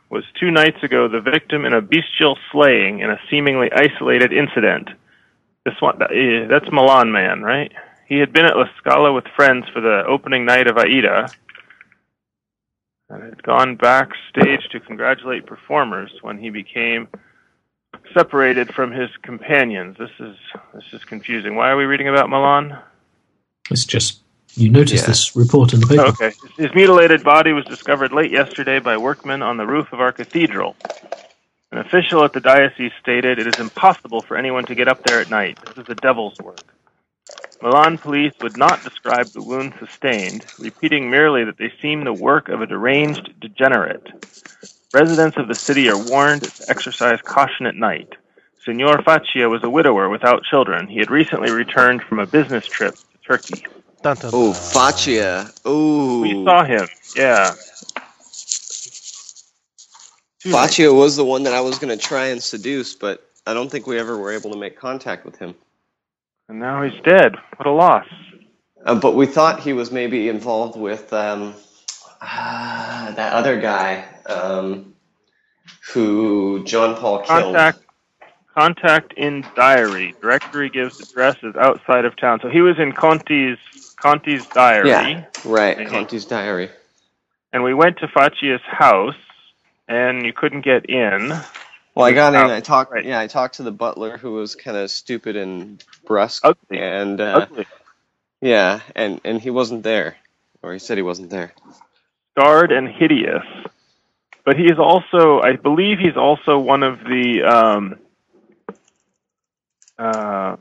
was 0.09 0.25
two 0.37 0.51
nights 0.51 0.83
ago 0.83 1.07
the 1.07 1.21
victim 1.21 1.63
in 1.63 1.71
a 1.71 1.79
bestial 1.79 2.37
slaying 2.51 2.99
in 2.99 3.09
a 3.09 3.17
seemingly 3.31 3.69
isolated 3.71 4.33
incident. 4.33 4.89
This 5.63 5.75
one, 5.79 6.01
eh, 6.01 6.45
that's 6.49 6.69
Milan 6.73 7.13
man, 7.13 7.41
right? 7.41 7.71
He 8.09 8.17
had 8.17 8.33
been 8.33 8.45
at 8.45 8.57
La 8.57 8.65
Scala 8.79 9.13
with 9.13 9.23
friends 9.33 9.63
for 9.73 9.79
the 9.79 10.03
opening 10.05 10.43
night 10.43 10.67
of 10.67 10.77
Aida 10.77 11.29
and 13.07 13.23
had 13.23 13.41
gone 13.43 13.77
backstage 13.77 14.67
to 14.73 14.81
congratulate 14.81 15.45
performers 15.45 16.11
when 16.21 16.37
he 16.37 16.49
became 16.49 17.07
separated 18.13 18.73
from 18.73 18.91
his 18.91 19.09
companions. 19.21 19.97
This 19.97 20.11
is 20.19 20.35
this 20.73 20.83
is 20.93 21.03
confusing. 21.05 21.55
Why 21.55 21.69
are 21.69 21.77
we 21.77 21.85
reading 21.85 22.07
about 22.07 22.29
Milan? 22.29 22.77
It's 23.71 23.85
just 23.85 24.19
you 24.55 24.69
notice 24.69 25.01
Yeah. 25.01 25.07
this 25.07 25.35
report 25.35 25.73
in 25.73 25.79
the 25.79 25.87
paper. 25.87 26.03
Oh, 26.05 26.09
okay. 26.09 26.31
His 26.57 26.73
mutilated 26.73 27.23
body 27.23 27.53
was 27.53 27.65
discovered 27.65 28.11
late 28.11 28.31
yesterday 28.31 28.79
by 28.79 28.97
workmen 28.97 29.41
on 29.41 29.57
the 29.57 29.65
roof 29.65 29.93
of 29.93 29.99
our 30.01 30.11
cathedral. 30.11 30.75
An 31.71 31.77
official 31.77 32.23
at 32.23 32.33
the 32.33 32.39
diocese 32.39 32.91
stated 32.99 33.37
it 33.37 33.45
is 33.45 33.59
impossible 33.59 34.21
for 34.21 34.35
anyone 34.35 34.65
to 34.65 34.75
get 34.75 34.87
up 34.87 35.03
there 35.03 35.21
at 35.21 35.29
night. 35.29 35.59
This 35.67 35.77
is 35.77 35.85
the 35.85 35.95
devil's 35.95 36.37
work. 36.39 36.61
Milan 37.61 37.97
police 37.99 38.33
would 38.41 38.57
not 38.57 38.83
describe 38.83 39.27
the 39.27 39.43
wounds 39.43 39.75
sustained, 39.77 40.45
repeating 40.57 41.11
merely 41.11 41.43
that 41.43 41.57
they 41.57 41.71
seem 41.81 42.03
the 42.03 42.13
work 42.13 42.49
of 42.49 42.61
a 42.61 42.65
deranged 42.65 43.39
degenerate. 43.39 44.07
Residents 44.93 45.37
of 45.37 45.47
the 45.47 45.55
city 45.55 45.87
are 45.89 45.97
warned 45.97 46.43
to 46.43 46.65
exercise 46.69 47.19
caution 47.21 47.65
at 47.67 47.75
night. 47.75 48.13
Signor 48.65 48.97
Faccia 49.03 49.49
was 49.49 49.63
a 49.63 49.69
widower 49.69 50.09
without 50.09 50.43
children. 50.43 50.87
He 50.87 50.97
had 50.97 51.11
recently 51.11 51.51
returned 51.51 52.01
from 52.01 52.19
a 52.19 52.25
business 52.25 52.65
trip 52.65 52.95
to 52.95 53.17
Turkey. 53.25 53.65
Dun, 54.01 54.15
dun, 54.17 54.31
Oh. 54.33 54.51
Faccia. 54.53 55.51
Ooh. 55.67 56.21
We 56.21 56.43
saw 56.43 56.63
him. 56.63 56.87
Yeah. 57.15 57.51
Two. 60.39 60.49
Faccia 60.49 60.93
was 60.95 61.15
the 61.15 61.25
one 61.25 61.43
that 61.43 61.53
I 61.53 61.61
was 61.61 61.77
going 61.77 61.95
to 61.95 62.03
try 62.03 62.27
and 62.27 62.41
seduce, 62.41 62.95
but 62.95 63.29
I 63.45 63.53
don't 63.53 63.69
think 63.69 63.85
we 63.87 63.99
ever 63.99 64.17
were 64.17 64.31
able 64.31 64.51
to 64.51 64.57
make 64.57 64.77
contact 64.79 65.25
with 65.25 65.37
him. 65.37 65.53
And 66.47 66.59
now 66.59 66.81
he's 66.81 66.99
dead. 67.03 67.35
What 67.57 67.67
a 67.67 67.71
loss. 67.71 68.07
Uh, 68.85 68.95
but 68.95 69.15
we 69.15 69.25
thought 69.27 69.59
he 69.59 69.73
was 69.73 69.91
maybe 69.91 70.29
involved 70.29 70.79
with 70.79 71.11
um, 71.13 71.53
ah, 72.21 73.13
that 73.15 73.33
other 73.33 73.59
guy 73.59 74.05
um, 74.25 74.93
who 75.93 76.63
Jean 76.65 76.95
Paul 76.95 77.19
killed. 77.19 77.55
Contact 77.55 77.79
contact 78.53 79.13
in 79.13 79.45
diary. 79.55 80.13
Directory 80.21 80.69
gives 80.69 80.99
addresses 80.99 81.55
outside 81.55 82.05
of 82.05 82.15
town. 82.17 82.39
So 82.41 82.49
he 82.49 82.61
was 82.61 82.77
in 82.77 82.91
Conti's 82.91 83.57
Conti's 84.01 84.45
diary. 84.47 84.89
Yeah, 84.89 85.25
right. 85.45 85.77
Mhm. 85.77 85.87
Conti's 85.89 86.25
diary. 86.25 86.69
And 87.53 87.63
we 87.63 87.73
went 87.73 87.97
to 87.99 88.07
Faccia's 88.07 88.61
house 88.63 89.15
and 89.87 90.25
you 90.25 90.33
couldn't 90.33 90.61
get 90.61 90.85
in. 90.89 91.29
Well, 91.95 92.05
I 92.05 92.11
got 92.13 92.33
in. 92.33 92.51
I 92.51 92.59
talked. 92.61 92.91
right. 92.91 93.03
Yeah, 93.03 93.19
I 93.19 93.27
talked 93.27 93.55
to 93.55 93.63
the 93.63 93.71
butler, 93.71 94.17
who 94.17 94.33
was 94.33 94.55
kind 94.55 94.77
of 94.77 94.89
stupid 94.91 95.35
and 95.35 95.83
brusque, 96.05 96.41
Ugly. 96.45 96.79
and 96.79 97.19
uh, 97.19 97.47
Ugly. 97.49 97.65
yeah, 98.41 98.79
and 98.95 99.19
and 99.25 99.41
he 99.41 99.49
wasn't 99.49 99.83
there, 99.83 100.15
or 100.61 100.71
he 100.71 100.79
said 100.79 100.97
he 100.97 101.01
wasn't 101.01 101.29
there. 101.29 101.53
Scarred 102.39 102.71
and 102.71 102.87
hideous. 102.87 103.43
But 104.45 104.57
he 104.57 104.65
is 104.65 104.79
also 104.79 105.41
I 105.41 105.57
believe 105.57 105.99
he's 105.99 106.15
also 106.17 106.57
one 106.57 106.83
of 106.83 106.99
the 106.99 107.43
um 107.43 107.99
um 109.97 110.59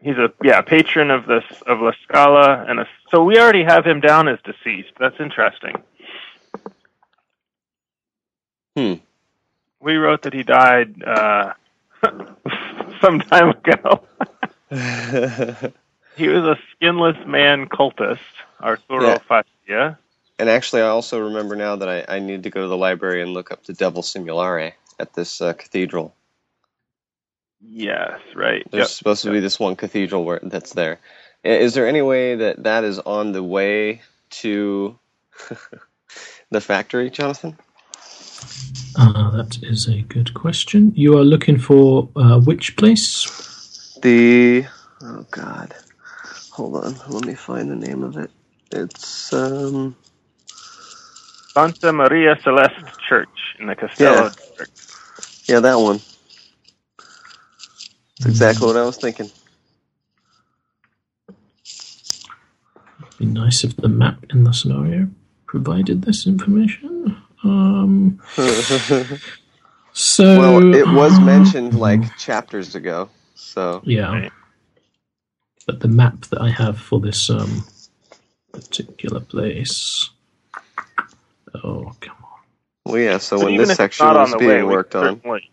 he's 0.00 0.16
a 0.16 0.32
yeah, 0.42 0.60
patron 0.60 1.10
of 1.10 1.26
this 1.26 1.44
of 1.66 1.80
La 1.80 1.92
Scala 2.04 2.64
and 2.68 2.80
a, 2.80 2.88
so 3.10 3.24
we 3.24 3.38
already 3.38 3.64
have 3.64 3.84
him 3.84 4.00
down 4.00 4.28
as 4.28 4.38
deceased. 4.44 4.92
That's 4.98 5.18
interesting. 5.18 5.76
Hmm. 8.76 8.94
We 9.80 9.96
wrote 9.96 10.22
that 10.22 10.32
he 10.32 10.44
died 10.44 11.02
uh, 11.02 11.52
some 13.00 13.20
time 13.20 13.50
ago. 13.50 14.02
he 16.16 16.28
was 16.28 16.44
a 16.44 16.56
skinless 16.74 17.16
man 17.26 17.68
cultist, 17.68 18.18
Arturo 18.60 19.02
Yeah. 19.08 19.18
Faccia. 19.28 19.98
And 20.42 20.50
actually, 20.50 20.82
I 20.82 20.88
also 20.88 21.20
remember 21.20 21.56
now 21.56 21.76
that 21.78 21.88
I, 22.10 22.16
I 22.16 22.20
need 22.20 22.44
to 22.44 22.50
go 22.50 22.62
to 22.62 22.68
the 22.68 22.78
library 22.78 23.22
and 23.22 23.34
look 23.34 23.52
up 23.52 23.64
the 23.64 23.74
Devil 23.74 24.02
Simulare 24.02 24.74
at 25.00 25.14
this 25.14 25.40
uh, 25.42 25.54
cathedral. 25.54 26.16
Yes, 27.62 28.20
right. 28.36 28.66
There's 28.72 28.88
Yep. 28.88 28.90
supposed 28.90 29.24
to 29.24 29.30
be 29.30 29.40
this 29.40 29.60
one 29.60 29.76
cathedral 29.76 30.24
where 30.24 30.40
that's 30.42 30.74
there. 30.74 31.00
Is 31.44 31.74
there 31.74 31.88
any 31.88 32.02
way 32.02 32.36
that 32.36 32.64
that 32.64 32.84
is 32.84 32.98
on 33.00 33.32
the 33.32 33.42
way 33.42 34.02
to 34.42 34.98
the 36.50 36.60
factory, 36.62 37.10
Jonathan? 37.10 37.58
Uh, 38.96 39.30
that 39.32 39.58
is 39.62 39.88
a 39.88 40.02
good 40.02 40.34
question. 40.34 40.92
You 40.96 41.18
are 41.18 41.24
looking 41.24 41.58
for 41.58 42.08
uh, 42.16 42.40
which 42.40 42.76
place? 42.76 43.28
The 44.02 44.66
oh 45.02 45.26
god, 45.30 45.74
hold 46.50 46.84
on, 46.84 46.96
let 47.08 47.26
me 47.26 47.34
find 47.34 47.70
the 47.70 47.76
name 47.76 48.02
of 48.04 48.16
it. 48.18 48.30
It's 48.72 49.32
um 49.32 49.96
Santa 51.54 51.92
Maria 51.92 52.36
Celeste 52.42 52.98
Church 53.08 53.28
in 53.60 53.66
the 53.66 53.76
Castello 53.76 54.28
Yeah. 54.28 54.30
district. 54.30 54.72
yeah 55.48 55.60
that 55.60 55.76
one. 55.80 56.02
That's 58.20 58.26
exactly 58.30 58.66
what 58.68 58.76
I 58.76 58.84
was 58.84 58.98
thinking. 58.98 59.30
It'd 63.02 63.18
Be 63.18 63.26
nice 63.26 63.64
if 63.64 63.76
the 63.76 63.88
map 63.88 64.24
in 64.30 64.44
the 64.44 64.52
scenario 64.52 65.08
provided 65.46 66.02
this 66.02 66.26
information. 66.26 67.16
Um, 67.44 68.20
so 69.92 70.26
well, 70.36 70.74
it 70.74 70.88
was 70.88 71.18
uh, 71.18 71.26
mentioned 71.26 71.74
like 71.74 72.16
chapters 72.16 72.74
ago, 72.74 73.10
so 73.34 73.84
Yeah. 73.84 74.12
Right. 74.12 74.32
But 75.66 75.80
the 75.80 75.88
map 75.88 76.22
that 76.26 76.40
I 76.42 76.50
have 76.50 76.80
for 76.80 77.00
this 77.00 77.30
um, 77.30 77.64
particular 78.52 79.20
place. 79.20 80.10
Oh, 81.54 81.92
come 82.00 82.16
on. 82.22 82.30
well 82.86 82.98
yeah. 83.02 83.18
So 83.18 83.40
But 83.40 83.46
when 83.46 83.56
this 83.56 83.72
section 83.72 84.12
not 84.12 84.30
was 84.30 84.34
being 84.36 84.62
way, 84.64 84.64
worked 84.64 84.94
on, 84.96 85.22
certainly, 85.22 85.50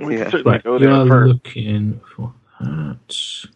we 0.00 0.16
Yeah. 0.16 0.16
could 0.16 0.30
certainly 0.30 0.58
Right, 0.58 0.62
go 0.64 0.78
you 0.78 0.88
there 0.88 0.92
are 0.92 1.04
first. 1.06 1.34
looking 1.34 2.00
for 2.16 2.34
that. 2.60 3.46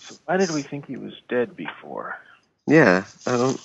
So 0.00 0.16
why 0.26 0.36
did 0.38 0.50
we 0.52 0.62
think 0.62 0.86
he 0.86 0.96
was 0.96 1.14
dead 1.28 1.56
before? 1.56 2.16
yeah, 2.66 3.04
I 3.26 3.32
don't. 3.38 3.60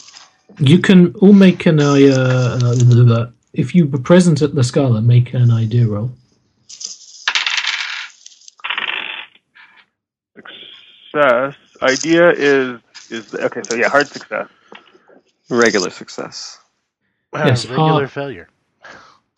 You 0.59 0.80
can 0.80 1.13
all 1.17 1.34
make 1.34 1.65
an 1.67 1.80
uh, 1.82 2.59
uh, 2.63 3.32
if 3.53 3.76
you 3.76 3.88
were 3.88 3.99
present 3.99 4.41
at 4.41 4.55
the 4.55 4.63
Scala, 4.63 5.01
make 5.01 5.34
an 5.34 5.51
idea 5.51 5.88
roll. 5.88 6.11
Success. 11.12 11.55
Idea 11.82 12.30
is 12.32 12.80
is 13.09 13.34
okay. 13.36 13.62
So 13.68 13.76
yeah, 13.76 13.89
hard 13.89 14.07
success. 14.07 14.47
Regular 15.49 15.89
success. 15.89 16.59
Wow, 17.34 17.45
Yes, 17.47 17.66
regular 17.66 18.05
uh, 18.05 18.07
failure. 18.07 18.49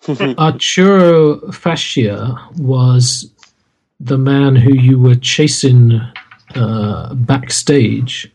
Arturo 0.38 1.40
Faccia 1.52 2.38
was 2.60 3.32
the 4.00 4.18
man 4.18 4.56
who 4.56 4.74
you 4.74 5.00
were 5.00 5.16
chasing 5.16 6.00
uh, 6.56 7.14
backstage, 7.16 8.32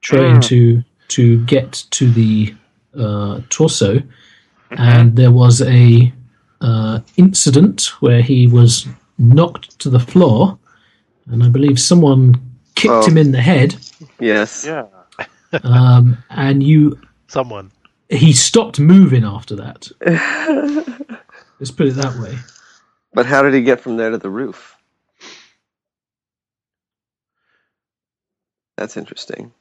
trying 0.00 0.36
Ah. 0.36 0.40
to 0.40 0.82
to 1.08 1.44
get 1.46 1.72
to 1.90 2.10
the 2.10 2.54
uh, 2.98 3.40
torso, 3.48 4.02
and 4.70 5.16
there 5.16 5.30
was 5.32 5.62
a 5.62 6.12
uh, 6.60 7.00
incident 7.16 7.82
where 8.00 8.22
he 8.22 8.46
was 8.46 8.86
knocked 9.18 9.78
to 9.78 9.88
the 9.90 10.00
floor, 10.00 10.58
and 11.26 11.42
I 11.42 11.48
believe 11.48 11.78
someone 11.78 12.34
kicked 12.76 12.94
Oh. 12.94 13.06
him 13.06 13.18
in 13.18 13.32
the 13.32 13.40
head, 13.42 13.76
yes. 14.20 14.64
Yeah. 14.66 14.86
um, 15.64 16.18
and 16.30 16.62
you 16.62 17.00
Someone. 17.28 17.72
he 18.08 18.32
stopped 18.32 18.78
moving 18.80 19.24
after 19.24 19.56
that. 19.56 19.88
Let's 21.60 21.72
put 21.72 21.88
it 21.88 21.96
that 21.96 22.18
way. 22.20 22.38
But 23.14 23.26
how 23.26 23.42
did 23.42 23.54
he 23.54 23.62
get 23.62 23.80
from 23.80 23.96
there 23.96 24.10
to 24.10 24.18
the 24.18 24.30
roof? 24.30 24.76
That's 28.76 28.96
interesting. 28.96 29.52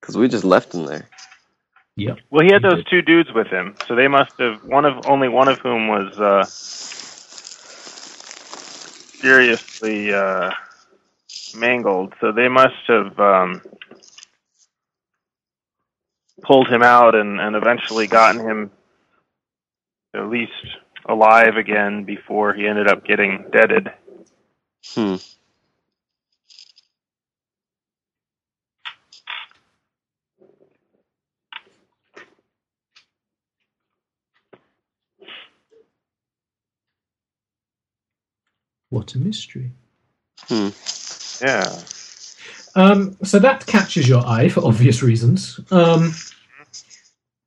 Because 0.00 0.16
we 0.16 0.28
just 0.28 0.44
left 0.44 0.74
him 0.74 0.84
there. 0.86 1.08
Yep. 1.96 2.18
Well, 2.30 2.44
he 2.46 2.52
had 2.52 2.62
He 2.62 2.68
those 2.68 2.84
did. 2.84 2.86
two 2.90 3.02
dudes 3.02 3.32
with 3.34 3.46
him, 3.48 3.74
so 3.86 3.94
they 3.94 4.08
must 4.08 4.32
have 4.38 4.62
one 4.64 4.84
of 4.84 5.06
only 5.06 5.28
one 5.28 5.48
of 5.48 5.58
whom 5.60 5.88
was 5.88 6.18
uh, 6.20 6.44
seriously 9.20 10.12
uh, 10.12 10.50
mangled. 11.54 12.14
So 12.20 12.32
they 12.32 12.48
must 12.48 12.74
have 12.88 13.18
um, 13.18 13.62
pulled 16.42 16.68
him 16.68 16.82
out 16.82 17.14
and, 17.14 17.40
and 17.40 17.56
eventually 17.56 18.06
gotten 18.06 18.40
him 18.40 18.70
at 20.14 20.28
least 20.28 20.52
alive 21.08 21.56
again 21.56 22.04
before 22.04 22.54
he 22.54 22.66
ended 22.66 22.88
up 22.88 23.04
getting 23.04 23.46
deaded. 23.52 23.90
Hmm. 24.94 25.16
What 38.90 39.14
a 39.14 39.18
mystery. 39.18 39.72
Hmm. 40.40 40.68
Yeah. 41.42 41.78
Um, 42.74 43.16
so 43.22 43.38
that 43.38 43.66
catches 43.66 44.08
your 44.08 44.26
eye 44.26 44.48
for 44.48 44.64
obvious 44.64 45.02
reasons. 45.02 45.60
Um, 45.70 46.14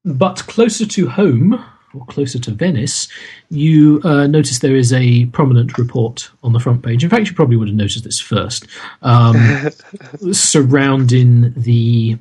but 0.04 0.46
closer 0.48 0.86
to 0.86 1.08
home, 1.08 1.66
or 1.96 2.06
closer 2.06 2.38
to 2.40 2.52
Venice, 2.52 3.08
you 3.50 4.02
uh, 4.04 4.28
notice 4.28 4.60
there 4.60 4.76
is 4.76 4.94
a 4.94 5.26
prominent 5.28 5.78
report 5.78 6.30
on 6.44 6.54
the 6.54 6.60
front 6.60 6.84
page. 6.84 7.04
In 7.04 7.10
fact, 7.10 7.28
you 7.28 7.34
probably 7.34 7.56
would 7.56 7.70
have 7.70 7.78
noticed 7.78 8.04
this 8.04 8.20
first. 8.20 8.68
Um, 9.02 9.70
surrounding 10.32 11.54
the 11.56 12.18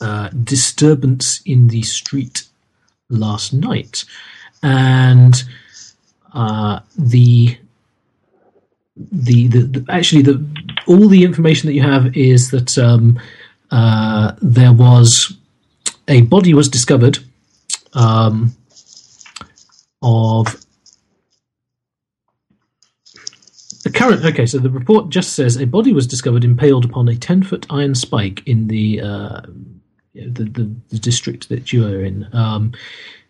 uh, 0.00 0.28
disturbance 0.44 1.40
in 1.46 1.68
the 1.68 1.82
street 1.82 2.44
last 3.08 3.52
night. 3.52 4.04
And 4.62 5.42
uh, 6.32 6.80
the 6.98 7.56
the, 8.96 9.48
the, 9.48 9.84
actually 9.88 10.22
the 10.22 10.44
all 10.86 11.08
the 11.08 11.24
information 11.24 11.66
that 11.66 11.74
you 11.74 11.82
have 11.82 12.16
is 12.16 12.50
that 12.50 12.78
um, 12.78 13.20
uh, 13.70 14.32
there 14.40 14.72
was 14.72 15.36
a 16.08 16.22
body 16.22 16.54
was 16.54 16.68
discovered 16.68 17.18
um, 17.92 18.56
of 20.02 20.64
the 23.82 23.90
current. 23.90 24.24
Okay, 24.24 24.46
so 24.46 24.58
the 24.58 24.70
report 24.70 25.10
just 25.10 25.34
says 25.34 25.56
a 25.56 25.66
body 25.66 25.92
was 25.92 26.06
discovered 26.06 26.44
impaled 26.44 26.84
upon 26.84 27.08
a 27.08 27.16
ten 27.16 27.42
foot 27.42 27.66
iron 27.70 27.94
spike 27.94 28.46
in 28.46 28.68
the 28.68 29.00
uh, 29.00 29.40
the, 30.14 30.44
the, 30.44 30.74
the 30.88 30.98
district 30.98 31.48
that 31.50 31.72
you 31.72 31.86
are 31.86 32.02
in. 32.02 32.28
Um, 32.32 32.72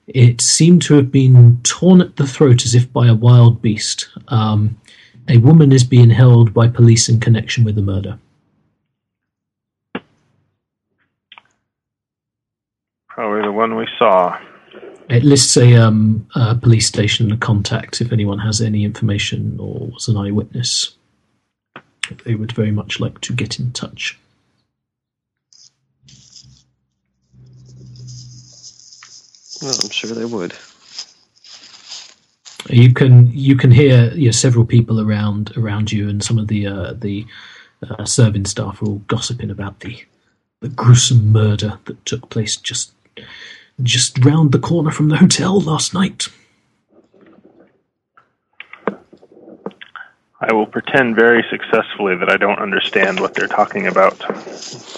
it 0.07 0.41
seemed 0.41 0.83
to 0.83 0.95
have 0.95 1.11
been 1.11 1.61
torn 1.65 2.01
at 2.01 2.15
the 2.15 2.27
throat 2.29 2.65
as 2.65 2.77
if 2.77 2.93
by 2.93 3.09
a 3.09 3.15
wild 3.15 3.61
beast. 3.61 4.09
Um, 4.29 4.79
a 5.29 5.39
woman 5.39 5.73
is 5.73 5.85
being 5.85 6.11
held 6.11 6.55
by 6.55 6.69
police 6.69 7.09
in 7.09 7.21
connection 7.21 7.65
with 7.65 7.75
the 7.75 7.83
murder. 7.83 8.19
Probably 13.09 13.43
the 13.43 13.53
one 13.53 13.77
we 13.77 13.89
saw. 13.99 14.39
It 15.09 15.25
lists 15.25 15.57
a, 15.57 15.75
um, 15.75 16.27
a 16.35 16.55
police 16.55 16.87
station 16.87 17.27
and 17.27 17.35
a 17.35 17.45
contact 17.45 18.01
if 18.01 18.13
anyone 18.13 18.39
has 18.41 18.61
any 18.61 18.85
information 18.85 19.57
or 19.59 19.87
was 19.87 20.09
an 20.09 20.17
eyewitness. 20.17 20.97
They 22.25 22.35
would 22.35 22.53
very 22.53 22.71
much 22.71 23.01
like 23.01 23.21
to 23.23 23.33
get 23.33 23.59
in 23.59 23.73
touch. 23.73 24.19
Well, 29.63 29.75
I'm 29.83 29.91
sure 29.91 30.11
they 30.11 30.25
would. 30.25 30.55
You 32.69 32.93
can 32.93 33.31
you 33.33 33.57
can 33.57 33.71
hear 33.71 34.13
you 34.15 34.27
know, 34.27 34.33
several 34.33 34.65
people 34.65 35.01
around 35.01 35.57
around 35.57 35.93
you, 35.93 36.09
and 36.09 36.23
some 36.23 36.39
of 36.39 36.49
the 36.49 36.67
uh, 36.67 36.95
the 36.95 37.27
uh, 37.89 38.05
serving 38.05 38.47
staff 38.47 38.83
are 38.83 38.87
all 38.87 39.03
gossiping 39.07 39.51
about 39.51 39.81
the 39.81 40.05
the 40.61 40.69
gruesome 40.69 41.33
murder 41.33 41.79
that 41.85 42.05
took 42.05 42.29
place 42.31 42.57
just 42.57 42.93
just 43.83 44.25
round 44.25 44.53
the 44.53 44.59
corner 44.59 44.91
from 44.91 45.09
the 45.09 45.17
hotel 45.17 45.61
last 45.61 45.95
night. 45.95 46.29
I 50.41 50.53
will 50.53 50.67
pretend 50.67 51.17
very 51.17 51.45
successfully 51.51 52.15
that 52.17 52.31
I 52.31 52.37
don't 52.37 52.59
understand 52.59 53.21
what 53.21 53.35
they're 53.35 53.49
talking 53.49 53.87
about. 53.87 54.23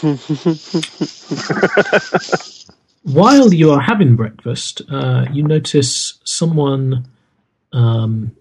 While 3.04 3.54
you 3.54 3.70
are 3.70 3.80
having 3.80 4.16
breakfast, 4.16 4.82
uh, 4.90 5.26
you 5.32 5.42
notice 5.42 6.18
someone 6.24 7.06
um, 7.72 8.32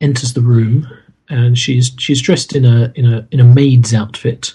enters 0.00 0.32
the 0.34 0.40
room, 0.40 0.86
and 1.28 1.56
she's 1.58 1.92
she's 1.98 2.20
dressed 2.22 2.54
in 2.54 2.64
a 2.64 2.92
in 2.94 3.04
a 3.12 3.26
in 3.30 3.40
a 3.40 3.44
maid's 3.44 3.92
outfit. 3.94 4.54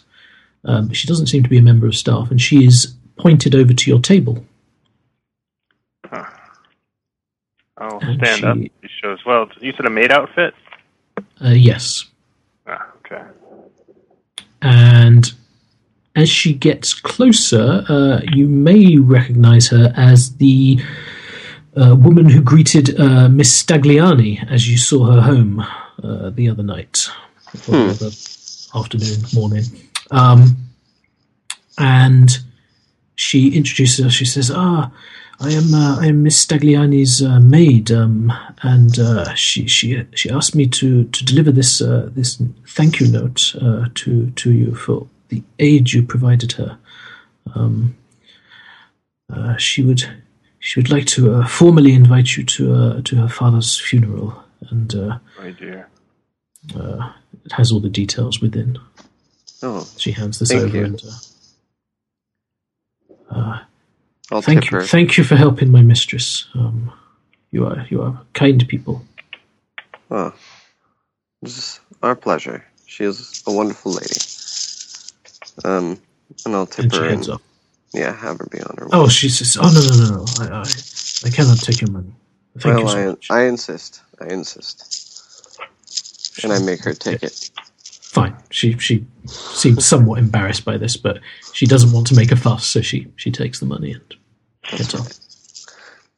Um, 0.65 0.91
she 0.91 1.07
doesn't 1.07 1.27
seem 1.27 1.43
to 1.43 1.49
be 1.49 1.57
a 1.57 1.61
member 1.61 1.87
of 1.87 1.95
staff, 1.95 2.29
and 2.31 2.41
she 2.41 2.65
is 2.65 2.93
pointed 3.17 3.55
over 3.55 3.73
to 3.73 3.89
your 3.89 3.99
table. 4.01 4.43
I'll 7.79 7.99
And 8.01 8.17
stand 8.25 8.43
up. 8.43 8.57
she- 8.57 8.71
She 8.83 8.89
shows. 9.01 9.19
Well, 9.25 9.49
you 9.61 9.71
said 9.73 9.85
a 9.85 9.89
maid 9.89 10.11
outfit. 10.11 10.53
Uh, 11.43 11.49
yes, 11.49 12.05
Ah, 12.67 12.87
okay. 12.99 13.23
and 14.61 15.31
as 16.15 16.29
she 16.29 16.53
gets 16.53 16.93
closer, 16.93 17.83
uh, 17.87 18.21
you 18.33 18.47
may 18.47 18.97
recognize 18.97 19.67
her 19.69 19.93
as 19.95 20.35
the 20.37 20.79
woman 21.95 22.29
who 22.29 22.41
greeted 22.41 22.99
uh, 22.99 23.29
Miss 23.29 23.63
Stagliani 23.63 24.49
as 24.51 24.67
you 24.69 24.77
saw 24.77 25.05
her 25.11 25.21
home 25.21 25.59
uh, 26.03 26.29
the 26.29 26.49
other 26.49 26.63
night, 26.63 27.07
or 27.67 27.75
Hmm. 27.75 27.87
the 27.87 27.89
other 27.91 28.11
afternoon, 28.79 29.19
morning. 29.33 29.63
Um, 30.11 30.57
and 31.77 32.37
she 33.15 33.55
introduces 33.55 34.03
her. 34.05 34.09
She 34.11 34.25
says, 34.25 34.51
"Ah, 34.53 34.91
I 35.39 35.51
am 35.51 35.73
uh, 35.73 35.99
I 35.99 36.07
am 36.07 36.23
Miss 36.23 36.43
Stagliani's 36.43 37.21
uh, 37.21 37.39
maid, 37.39 37.91
um, 37.91 38.33
and 38.63 38.97
uh, 38.99 39.33
she 39.35 39.67
she 39.67 40.03
she 40.15 40.29
asked 40.29 40.55
me 40.55 40.65
to 40.67 41.03
to 41.05 41.25
deliver 41.25 41.51
this 41.51 41.81
uh, 41.81 42.09
this 42.13 42.41
thank 42.67 42.99
you 42.99 43.07
note 43.07 43.55
uh, 43.61 43.85
to 43.95 44.31
to 44.31 44.51
you 44.51 44.73
for 44.75 45.07
the 45.29 45.43
aid 45.59 45.91
you 45.93 46.01
provided 46.03 46.53
her. 46.53 46.77
Um, 47.55 47.95
uh, 49.31 49.57
she 49.57 49.81
would 49.83 50.03
she 50.67 50.79
would 50.81 50.89
like 50.89 51.05
to 51.05 51.33
uh, 51.33 51.47
formally 51.47 51.93
invite 51.93 52.35
you 52.35 52.43
to 52.43 52.73
uh, 52.73 53.01
to 53.03 53.15
her 53.15 53.29
father's 53.29 53.79
funeral, 53.79 54.43
and 54.69 54.93
uh, 54.93 55.17
My 55.39 55.51
dear. 55.51 55.87
uh, 56.75 57.13
it 57.45 57.53
has 57.53 57.71
all 57.71 57.79
the 57.79 57.87
details 57.89 58.41
within." 58.41 58.77
Oh, 59.63 59.87
She 59.97 60.11
hands 60.11 60.39
this 60.39 60.49
Thank 60.49 60.63
over 60.63 60.77
you. 60.77 60.83
and. 60.83 61.01
Uh, 61.05 61.11
uh, 63.35 63.59
I'll 64.29 64.41
thank 64.41 64.69
you, 64.69 64.79
her. 64.79 64.83
thank 64.83 65.17
you 65.17 65.23
for 65.23 65.37
helping 65.37 65.71
my 65.71 65.81
mistress. 65.81 66.47
Um, 66.53 66.91
you 67.51 67.65
are 67.65 67.87
you 67.89 68.01
are 68.01 68.19
kind 68.33 68.67
people. 68.67 69.05
Oh, 70.11 70.33
this 71.41 71.57
is 71.57 71.79
our 72.03 72.15
pleasure. 72.15 72.65
She 72.85 73.05
is 73.05 73.41
a 73.47 73.53
wonderful 73.53 73.93
lady. 73.93 74.19
Um, 75.63 76.01
and 76.45 76.55
I'll 76.55 76.65
tip 76.65 76.83
And 76.83 76.93
she 76.93 76.99
her 76.99 77.09
heads 77.09 77.27
and 77.29 77.35
up. 77.35 77.41
Yeah, 77.93 78.15
have 78.15 78.39
her 78.39 78.47
be 78.51 78.61
on 78.61 78.75
her 78.77 78.85
way. 78.85 78.91
Oh, 78.93 79.07
she 79.07 79.29
says, 79.29 79.57
"Oh 79.59 79.71
no, 79.71 79.81
no, 79.81 79.95
no, 80.03 80.17
no! 80.17 80.25
I, 80.39 80.59
I, 80.59 81.27
I 81.27 81.29
cannot 81.29 81.59
take 81.59 81.81
your 81.81 81.91
money. 81.91 82.11
Thank 82.57 82.77
well, 82.77 82.79
you 82.83 82.89
so 82.89 82.97
I, 82.97 83.05
much." 83.07 83.31
I 83.31 83.43
insist. 83.45 84.01
I 84.19 84.27
insist. 84.27 85.05
And 86.43 86.53
I 86.53 86.59
make 86.59 86.83
her 86.83 86.93
take 86.93 87.23
it. 87.23 87.49
Fine. 87.83 88.35
she 88.49 88.77
she 88.77 89.05
seems 89.25 89.85
somewhat 89.85 90.19
embarrassed 90.19 90.65
by 90.65 90.77
this, 90.77 90.97
but 90.97 91.19
she 91.53 91.65
doesn't 91.65 91.91
want 91.91 92.07
to 92.07 92.15
make 92.15 92.31
a 92.31 92.35
fuss, 92.35 92.65
so 92.65 92.81
she 92.81 93.07
she 93.15 93.31
takes 93.31 93.59
the 93.59 93.65
money 93.65 93.93
and 93.93 94.15
gets 94.63 94.95
off. 94.95 95.11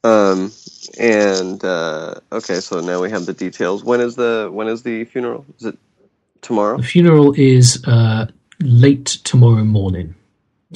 Um, 0.02 0.50
and 0.98 1.62
uh, 1.62 2.14
okay, 2.32 2.60
so 2.60 2.80
now 2.80 3.02
we 3.02 3.10
have 3.10 3.26
the 3.26 3.34
details. 3.34 3.84
When 3.84 4.00
is 4.00 4.16
the 4.16 4.48
when 4.50 4.68
is 4.68 4.82
the 4.82 5.04
funeral? 5.04 5.44
Is 5.58 5.66
it 5.66 5.78
tomorrow? 6.40 6.78
The 6.78 6.84
funeral 6.84 7.34
is 7.36 7.84
uh, 7.86 8.26
late 8.60 9.18
tomorrow 9.24 9.64
morning, 9.64 10.14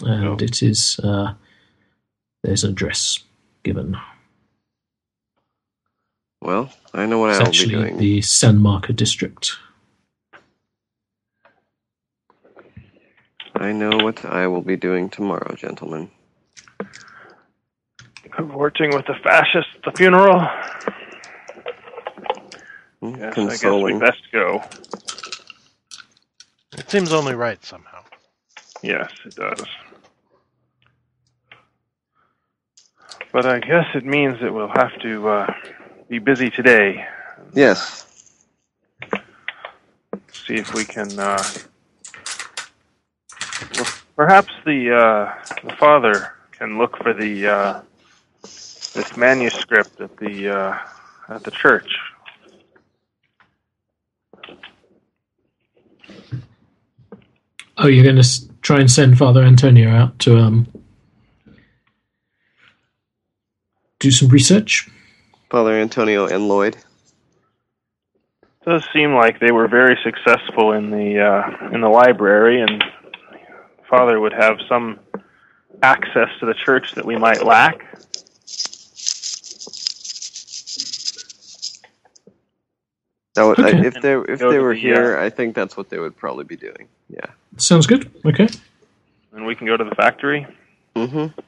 and 0.02 0.24
Oh. 0.26 0.36
it 0.40 0.62
is 0.62 0.98
uh, 1.02 1.34
there's 2.42 2.64
an 2.64 2.70
address 2.72 3.20
given. 3.62 3.96
Well, 6.40 6.70
I 6.92 7.06
know 7.06 7.18
what 7.20 7.30
It's 7.30 7.40
I 7.40 7.44
will 7.44 7.50
be 7.52 7.70
doing. 7.72 7.96
the 7.98 8.20
San 8.22 8.58
Marco 8.58 8.92
district. 8.92 9.52
I 13.56 13.72
know 13.72 13.96
what 13.98 14.24
I 14.24 14.46
will 14.48 14.62
be 14.62 14.76
doing 14.76 15.08
tomorrow, 15.08 15.54
gentlemen. 15.54 16.10
Cavorting 18.32 18.90
with 18.94 19.06
the 19.06 19.14
fascists 19.22 19.70
at 19.76 19.82
the 19.84 19.92
funeral. 19.96 20.40
Hmm, 23.00 23.14
Yes, 23.16 23.20
I 23.20 23.20
guess 23.20 23.34
Consoling. 23.60 23.94
we 23.94 24.00
best 24.00 24.22
go. 24.32 24.62
It 26.76 26.90
seems 26.90 27.12
only 27.12 27.34
right 27.34 27.64
somehow. 27.64 28.02
Yes, 28.82 29.10
it 29.24 29.36
does. 29.36 29.62
But 33.34 33.46
I 33.46 33.58
guess 33.58 33.86
it 33.96 34.04
means 34.04 34.38
that 34.42 34.54
we'll 34.54 34.68
have 34.68 34.96
to 35.00 35.28
uh, 35.28 35.54
be 36.08 36.20
busy 36.20 36.50
today. 36.50 37.04
Yes. 37.52 38.06
See 40.32 40.54
if 40.54 40.72
we 40.72 40.84
can. 40.84 41.18
Uh, 41.18 41.42
well, 43.74 43.86
perhaps 44.14 44.52
the 44.64 44.94
uh, 44.94 45.34
the 45.64 45.74
father 45.74 46.32
can 46.52 46.78
look 46.78 46.96
for 46.98 47.12
the 47.12 47.48
uh, 47.48 47.82
this 48.42 49.16
manuscript 49.16 50.00
at 50.00 50.16
the 50.18 50.50
uh, 50.50 50.78
at 51.28 51.42
the 51.42 51.50
church. 51.50 51.92
Oh, 57.78 57.88
you're 57.88 58.04
going 58.04 58.22
to 58.22 58.60
try 58.62 58.78
and 58.78 58.88
send 58.88 59.18
Father 59.18 59.42
Antonio 59.42 59.90
out 59.90 60.20
to 60.20 60.38
um, 60.38 60.68
do 64.04 64.10
some 64.10 64.28
research. 64.28 64.86
Father 65.50 65.72
Antonio 65.72 66.26
and 66.26 66.46
Lloyd. 66.46 66.76
does 68.66 68.84
seem 68.92 69.14
like 69.14 69.40
they 69.40 69.50
were 69.50 69.66
very 69.66 69.96
successful 70.04 70.72
in 70.72 70.90
the 70.90 71.20
uh, 71.20 71.74
in 71.74 71.80
the 71.80 71.88
library, 71.88 72.60
and 72.60 72.84
Father 73.88 74.20
would 74.20 74.34
have 74.34 74.58
some 74.68 75.00
access 75.82 76.28
to 76.40 76.44
the 76.46 76.52
church 76.54 76.92
that 76.96 77.06
we 77.06 77.16
might 77.16 77.42
lack. 77.44 77.78
That 83.34 83.42
would, 83.44 83.60
I- 83.60 83.86
if 83.86 83.94
they 84.02 84.14
if 84.32 84.38
they 84.38 84.58
were 84.58 84.74
the, 84.74 84.80
here, 84.80 85.18
I 85.18 85.30
think 85.30 85.54
that's 85.54 85.76
what 85.76 85.88
they 85.88 85.98
would 85.98 86.16
probably 86.16 86.44
be 86.44 86.56
doing. 86.56 86.88
Yeah. 87.08 87.26
Sounds 87.56 87.86
good. 87.86 88.10
Okay. 88.24 88.48
And 89.32 89.46
we 89.46 89.54
can 89.54 89.66
go 89.66 89.76
to 89.76 89.84
the 89.84 89.94
factory. 89.94 90.46
Mm-hmm. 90.94 91.40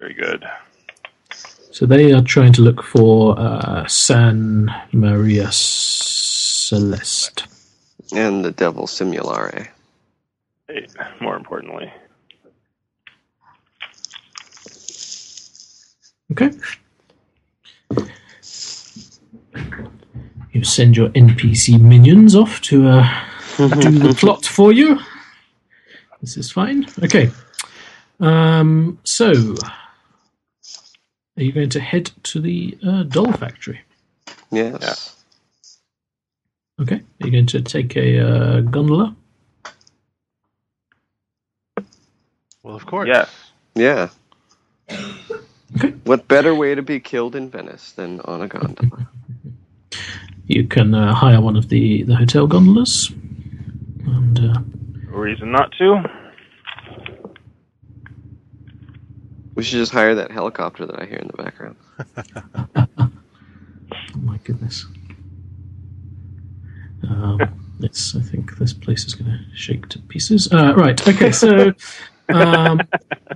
Very 0.00 0.14
good. 0.14 0.44
So 1.72 1.86
they 1.86 2.12
are 2.12 2.22
trying 2.22 2.52
to 2.54 2.62
look 2.62 2.82
for 2.82 3.38
uh, 3.38 3.86
San 3.86 4.70
Maria 4.92 5.48
Celeste. 5.52 7.46
And 8.12 8.44
the 8.44 8.50
Devil 8.52 8.86
Simulare. 8.86 9.68
Eh, 10.68 10.86
More 11.20 11.36
importantly, 11.36 11.92
Okay. 16.30 16.50
You 20.52 20.62
send 20.64 20.96
your 20.96 21.08
NPC 21.10 21.80
minions 21.80 22.34
off 22.36 22.60
to 22.62 22.86
uh, 22.88 23.08
do 23.56 23.90
the 23.98 24.14
plot 24.18 24.44
for 24.44 24.72
you. 24.72 24.98
This 26.20 26.36
is 26.36 26.50
fine. 26.50 26.86
Okay. 27.02 27.30
Um, 28.20 28.98
so, 29.04 29.54
are 31.38 31.42
you 31.42 31.52
going 31.52 31.70
to 31.70 31.80
head 31.80 32.10
to 32.24 32.40
the 32.40 32.76
uh, 32.84 33.04
doll 33.04 33.32
factory? 33.32 33.80
Yes. 34.50 35.16
Okay. 36.80 36.96
Are 36.96 37.26
you 37.26 37.30
going 37.30 37.46
to 37.46 37.62
take 37.62 37.96
a 37.96 38.18
uh, 38.18 38.60
gondola? 38.62 39.14
Well, 42.64 42.74
of 42.74 42.86
course. 42.86 43.06
yes. 43.06 43.30
Yeah. 43.74 44.08
Okay. 45.76 45.90
What 46.04 46.26
better 46.26 46.54
way 46.54 46.74
to 46.74 46.82
be 46.82 46.98
killed 46.98 47.36
in 47.36 47.50
Venice 47.50 47.92
than 47.92 48.20
on 48.22 48.42
a 48.42 48.48
gondola? 48.48 49.08
You 50.50 50.64
can 50.64 50.94
uh, 50.94 51.12
hire 51.12 51.42
one 51.42 51.56
of 51.56 51.68
the, 51.68 52.04
the 52.04 52.16
hotel 52.16 52.46
gondolas. 52.46 53.10
And 54.06 54.38
uh, 54.40 54.60
reason 55.10 55.52
not 55.52 55.72
to. 55.76 56.02
We 59.58 59.64
should 59.64 59.78
just 59.78 59.90
hire 59.90 60.14
that 60.14 60.30
helicopter 60.30 60.86
that 60.86 61.02
I 61.02 61.04
hear 61.06 61.18
in 61.18 61.26
the 61.26 61.42
background. 61.42 61.76
Oh 64.14 64.20
my 64.20 64.38
goodness. 64.38 64.86
Um, 67.08 67.40
it's. 67.80 68.16
I 68.16 68.20
think 68.20 68.56
this 68.58 68.72
place 68.72 69.04
is 69.04 69.14
going 69.14 69.30
to 69.30 69.38
shake 69.54 69.88
to 69.90 69.98
pieces. 70.00 70.52
Uh, 70.52 70.74
right. 70.74 71.08
Okay. 71.08 71.30
So 71.30 71.72
um, 72.28 72.80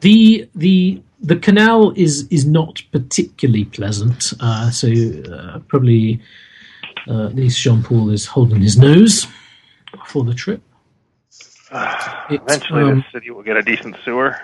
the 0.00 0.48
the 0.54 1.02
the 1.20 1.36
canal 1.36 1.92
is 1.92 2.26
is 2.28 2.44
not 2.44 2.82
particularly 2.90 3.64
pleasant. 3.66 4.32
Uh, 4.40 4.70
so 4.70 4.88
uh, 4.88 5.60
probably 5.68 6.20
uh, 7.08 7.26
at 7.26 7.36
least 7.36 7.60
Jean 7.60 7.82
Paul 7.82 8.10
is 8.10 8.26
holding 8.26 8.60
his 8.60 8.76
nose 8.76 9.26
for 10.06 10.24
the 10.24 10.34
trip. 10.34 10.62
It, 12.30 12.40
Eventually, 12.42 12.82
um, 12.82 12.96
this 12.96 13.12
city 13.12 13.30
will 13.30 13.42
get 13.42 13.56
a 13.56 13.62
decent 13.62 13.96
sewer. 14.04 14.36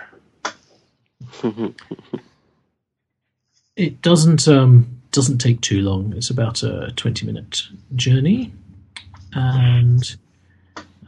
It 3.78 4.02
doesn't 4.02 4.48
um, 4.48 5.00
doesn't 5.12 5.38
take 5.38 5.60
too 5.60 5.82
long. 5.82 6.12
It's 6.16 6.30
about 6.30 6.64
a 6.64 6.92
twenty 6.96 7.24
minute 7.24 7.62
journey, 7.94 8.52
and 9.32 10.16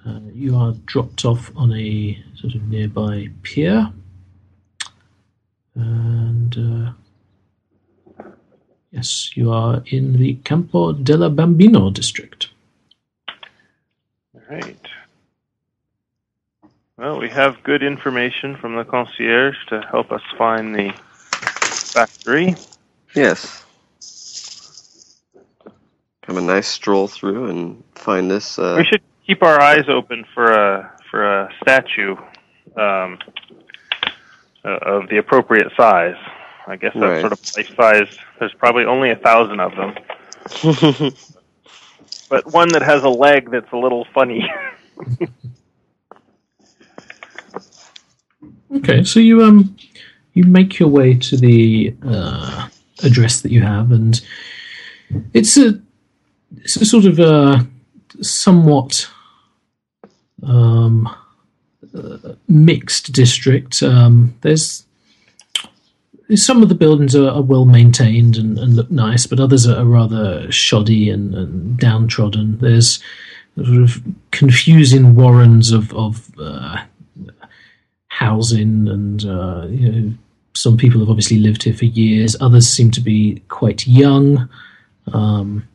uh, 0.06 0.20
you 0.32 0.56
are 0.56 0.74
dropped 0.86 1.24
off 1.24 1.50
on 1.56 1.72
a 1.72 2.16
sort 2.36 2.54
of 2.54 2.62
nearby 2.68 3.28
pier, 3.42 3.92
and 5.74 6.94
uh, 8.18 8.24
yes, 8.92 9.36
you 9.36 9.50
are 9.50 9.82
in 9.86 10.16
the 10.18 10.34
Campo 10.44 10.92
della 10.92 11.28
Bambino 11.28 11.90
district. 11.90 12.50
All 14.32 14.42
right. 14.48 14.89
Well, 17.00 17.18
we 17.18 17.30
have 17.30 17.62
good 17.62 17.82
information 17.82 18.56
from 18.58 18.76
the 18.76 18.84
concierge 18.84 19.56
to 19.68 19.80
help 19.90 20.12
us 20.12 20.20
find 20.36 20.74
the 20.74 20.92
factory. 21.94 22.54
yes. 23.14 23.64
Have 26.24 26.36
a 26.36 26.42
nice 26.42 26.66
stroll 26.68 27.08
through 27.08 27.46
and 27.46 27.82
find 27.94 28.30
this. 28.30 28.58
Uh, 28.58 28.74
We 28.76 28.84
should 28.84 29.00
keep 29.26 29.42
our 29.42 29.58
eyes 29.62 29.86
open 29.88 30.26
for 30.34 30.52
a 30.52 30.92
for 31.10 31.24
a 31.24 31.48
statue 31.62 32.16
um, 32.76 33.18
uh, 34.62 34.68
of 34.82 35.08
the 35.08 35.16
appropriate 35.16 35.72
size. 35.78 36.16
I 36.66 36.76
guess 36.76 36.92
that's 36.92 37.02
Right. 37.02 37.20
sort 37.22 37.32
of 37.32 37.40
life 37.56 37.74
size. 37.76 38.18
There's 38.38 38.52
probably 38.58 38.84
only 38.84 39.10
a 39.10 39.16
thousand 39.16 39.60
of 39.60 39.72
them, 39.74 39.94
but 42.28 42.46
one 42.52 42.68
that 42.74 42.82
has 42.82 43.02
a 43.04 43.08
leg 43.08 43.50
that's 43.50 43.72
a 43.72 43.76
little 43.78 44.06
funny. 44.12 44.44
Okay, 48.76 49.02
so 49.04 49.18
you 49.20 49.42
um 49.42 49.76
you 50.34 50.44
make 50.44 50.78
your 50.78 50.88
way 50.88 51.14
to 51.14 51.36
the 51.36 51.94
uh, 52.06 52.68
address 53.02 53.40
that 53.40 53.50
you 53.50 53.62
have, 53.62 53.90
and 53.90 54.20
it's 55.34 55.56
a 55.56 55.80
it's 56.56 56.76
a 56.76 56.84
sort 56.84 57.04
of 57.04 57.18
a 57.18 57.66
somewhat 58.22 59.10
um, 60.42 61.08
uh, 61.94 62.34
mixed 62.48 63.12
district. 63.12 63.82
Um, 63.82 64.36
there's 64.42 64.86
some 66.36 66.62
of 66.62 66.68
the 66.68 66.76
buildings 66.76 67.16
are, 67.16 67.28
are 67.28 67.42
well 67.42 67.64
maintained 67.64 68.36
and, 68.36 68.56
and 68.56 68.76
look 68.76 68.90
nice, 68.90 69.26
but 69.26 69.40
others 69.40 69.66
are 69.66 69.84
rather 69.84 70.50
shoddy 70.52 71.10
and, 71.10 71.34
and 71.34 71.76
downtrodden. 71.76 72.58
There's 72.58 73.02
sort 73.56 73.82
of 73.82 74.00
confusing 74.30 75.16
warrens 75.16 75.72
of 75.72 75.92
of 75.94 76.30
uh, 76.38 76.84
housing, 78.20 78.88
and 78.88 79.24
uh, 79.24 79.66
you 79.68 79.88
know, 79.90 80.14
some 80.54 80.76
people 80.76 81.00
have 81.00 81.10
obviously 81.10 81.38
lived 81.38 81.62
here 81.64 81.74
for 81.74 81.86
years. 81.86 82.36
Others 82.40 82.68
seem 82.68 82.90
to 82.92 83.00
be 83.00 83.42
quite 83.48 83.86
young. 83.86 84.48
Um, 85.12 85.66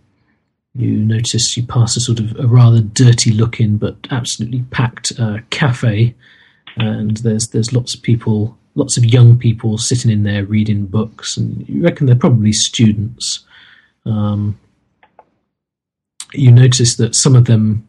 You 0.78 0.92
notice 1.16 1.58
you 1.58 1.64
pass 1.66 1.98
a 1.98 2.02
sort 2.02 2.20
of 2.20 2.28
a 2.38 2.48
rather 2.48 2.82
dirty 2.82 3.32
looking 3.32 3.78
but 3.80 3.96
absolutely 4.12 4.64
packed 4.72 5.14
uh, 5.18 5.38
cafe, 5.50 6.14
and 6.76 7.18
there's 7.24 7.48
there's 7.52 7.72
lots 7.72 7.96
of 7.96 8.02
people, 8.02 8.58
lots 8.74 8.98
of 8.98 9.06
young 9.06 9.40
people 9.40 9.78
sitting 9.78 10.12
in 10.12 10.24
there 10.24 10.46
reading 10.46 10.86
books, 10.86 11.38
and 11.38 11.64
you 11.70 11.82
reckon 11.82 12.06
they're 12.08 12.26
probably 12.28 12.54
students. 12.54 13.46
Um, 14.06 14.60
you 16.34 16.52
notice 16.52 16.98
that 16.98 17.16
some 17.16 17.38
of 17.40 17.46
them 17.46 17.88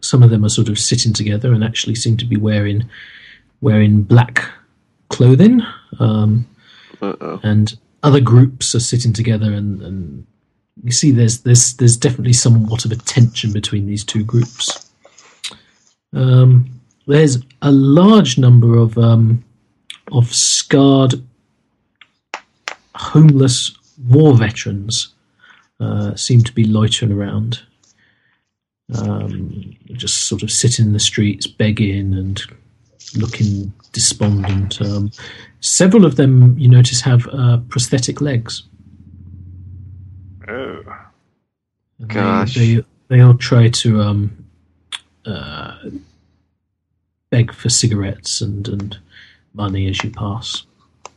some 0.00 0.22
of 0.24 0.30
them 0.30 0.44
are 0.44 0.54
sort 0.58 0.68
of 0.68 0.78
sitting 0.78 1.14
together 1.14 1.52
and 1.54 1.64
actually 1.64 1.96
seem 1.96 2.16
to 2.18 2.26
be 2.26 2.36
wearing 2.36 2.84
wearing 3.60 4.02
black 4.02 4.44
clothing, 5.08 5.62
um, 5.98 6.46
and 7.00 7.78
other 8.02 8.20
groups 8.20 8.74
are 8.74 8.80
sitting 8.80 9.12
together, 9.12 9.52
and, 9.52 9.82
and 9.82 10.26
you 10.84 10.92
see 10.92 11.10
there's 11.10 11.40
there's 11.40 11.74
there's 11.74 11.96
definitely 11.96 12.32
somewhat 12.32 12.84
of 12.84 12.92
a 12.92 12.96
tension 12.96 13.52
between 13.52 13.86
these 13.86 14.04
two 14.04 14.24
groups. 14.24 14.90
Um, 16.14 16.80
there's 17.06 17.38
a 17.62 17.72
large 17.72 18.38
number 18.38 18.76
of 18.76 18.96
um, 18.98 19.44
of 20.12 20.32
scarred, 20.34 21.14
homeless 22.94 23.76
war 24.08 24.36
veterans 24.36 25.08
uh, 25.80 26.14
seem 26.14 26.42
to 26.42 26.52
be 26.52 26.64
loitering 26.64 27.12
around 27.12 27.60
um, 28.94 29.76
just 29.92 30.28
sort 30.28 30.42
of 30.42 30.50
sitting 30.50 30.86
in 30.86 30.92
the 30.92 31.00
streets 31.00 31.46
begging 31.46 32.14
and 32.14 32.42
looking 33.16 33.72
despondent. 33.92 34.80
Um, 34.80 35.10
several 35.60 36.04
of 36.04 36.16
them, 36.16 36.58
you 36.58 36.68
notice, 36.68 37.00
have 37.02 37.26
uh, 37.32 37.58
prosthetic 37.68 38.20
legs. 38.20 38.64
Oh. 40.48 40.82
And 41.98 42.08
Gosh. 42.08 42.54
They, 42.54 42.76
they, 42.76 42.84
they 43.08 43.20
all 43.20 43.34
try 43.34 43.68
to 43.68 44.02
um, 44.02 44.44
uh, 45.26 45.76
beg 47.30 47.52
for 47.52 47.68
cigarettes 47.68 48.40
and, 48.40 48.66
and 48.68 48.98
money 49.54 49.88
as 49.88 50.02
you 50.02 50.10
pass. 50.10 50.64
I 51.06 51.10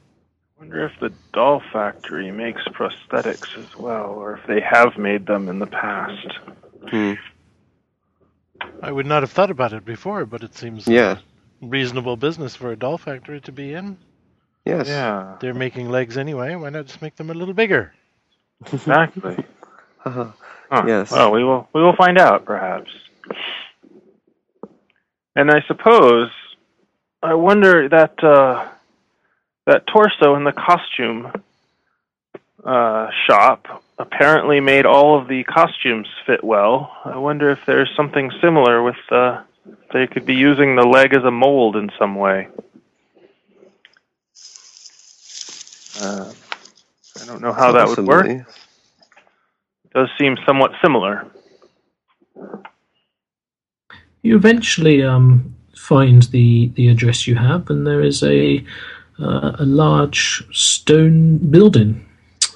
wonder 0.59 0.85
if 0.85 0.99
the 0.99 1.11
doll 1.33 1.61
factory 1.71 2.31
makes 2.31 2.63
prosthetics 2.65 3.57
as 3.57 3.75
well, 3.75 4.11
or 4.11 4.37
if 4.37 4.45
they 4.47 4.61
have 4.61 4.97
made 4.97 5.25
them 5.25 5.49
in 5.49 5.59
the 5.59 5.67
past. 5.67 6.27
Hmm. 6.89 7.13
I 8.83 8.91
would 8.91 9.05
not 9.05 9.23
have 9.23 9.31
thought 9.31 9.49
about 9.49 9.73
it 9.73 9.85
before, 9.85 10.25
but 10.25 10.43
it 10.43 10.55
seems 10.55 10.87
Yeah. 10.87 11.17
Reasonable 11.61 12.17
business 12.17 12.55
for 12.55 12.71
a 12.71 12.75
doll 12.75 12.97
factory 12.97 13.39
to 13.41 13.51
be 13.51 13.73
in. 13.73 13.97
Yes. 14.65 14.87
Yeah, 14.87 15.37
They're 15.39 15.53
making 15.53 15.89
legs 15.89 16.17
anyway. 16.17 16.55
Why 16.55 16.69
not 16.69 16.85
just 16.85 17.01
make 17.01 17.15
them 17.15 17.29
a 17.29 17.33
little 17.33 17.53
bigger? 17.53 17.93
exactly. 18.71 19.37
Uh-huh. 20.03 20.31
Huh. 20.71 20.83
Yes. 20.87 21.11
Well, 21.11 21.31
we 21.31 21.43
will 21.43 21.69
we 21.73 21.81
will 21.83 21.95
find 21.95 22.17
out 22.17 22.43
perhaps. 22.43 22.89
And 25.35 25.51
I 25.51 25.61
suppose 25.67 26.31
I 27.21 27.35
wonder 27.35 27.87
that 27.87 28.23
uh, 28.23 28.67
that 29.67 29.85
torso 29.85 30.33
in 30.33 30.43
the 30.43 30.53
costume 30.53 31.31
uh, 32.65 33.09
shop 33.27 33.83
apparently 33.99 34.59
made 34.59 34.87
all 34.87 35.19
of 35.21 35.27
the 35.27 35.43
costumes 35.43 36.07
fit 36.25 36.43
well. 36.43 36.91
I 37.05 37.17
wonder 37.17 37.51
if 37.51 37.59
there's 37.67 37.91
something 37.95 38.31
similar 38.41 38.81
with 38.81 38.95
uh, 39.11 39.43
they 39.93 40.07
could 40.07 40.25
be 40.25 40.35
using 40.35 40.75
the 40.75 40.85
leg 40.85 41.13
as 41.13 41.23
a 41.23 41.31
mold 41.31 41.75
in 41.75 41.89
some 41.99 42.15
way. 42.15 42.47
Uh, 46.01 46.31
I 47.21 47.25
don't 47.25 47.41
know 47.41 47.53
how 47.53 47.71
that 47.73 47.87
would 47.87 48.07
work. 48.07 48.25
Possibly. 48.25 48.45
does 49.93 50.09
seem 50.17 50.37
somewhat 50.45 50.71
similar. 50.81 51.27
You 54.23 54.35
eventually 54.35 55.03
um, 55.03 55.55
find 55.75 56.23
the, 56.23 56.71
the 56.75 56.87
address 56.87 57.27
you 57.27 57.35
have, 57.35 57.69
and 57.69 57.85
there 57.85 58.01
is 58.01 58.23
a 58.23 58.63
uh, 59.19 59.55
a 59.59 59.65
large 59.65 60.43
stone 60.51 61.37
building. 61.37 62.05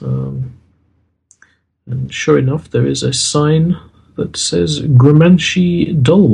Um, 0.01 0.57
and 1.85 2.11
sure 2.11 2.39
enough, 2.39 2.71
there 2.71 2.87
is 2.87 3.03
a 3.03 3.13
sign 3.13 3.77
that 4.15 4.35
says 4.35 4.81
Gramanchi 4.81 6.01
Doll 6.01 6.27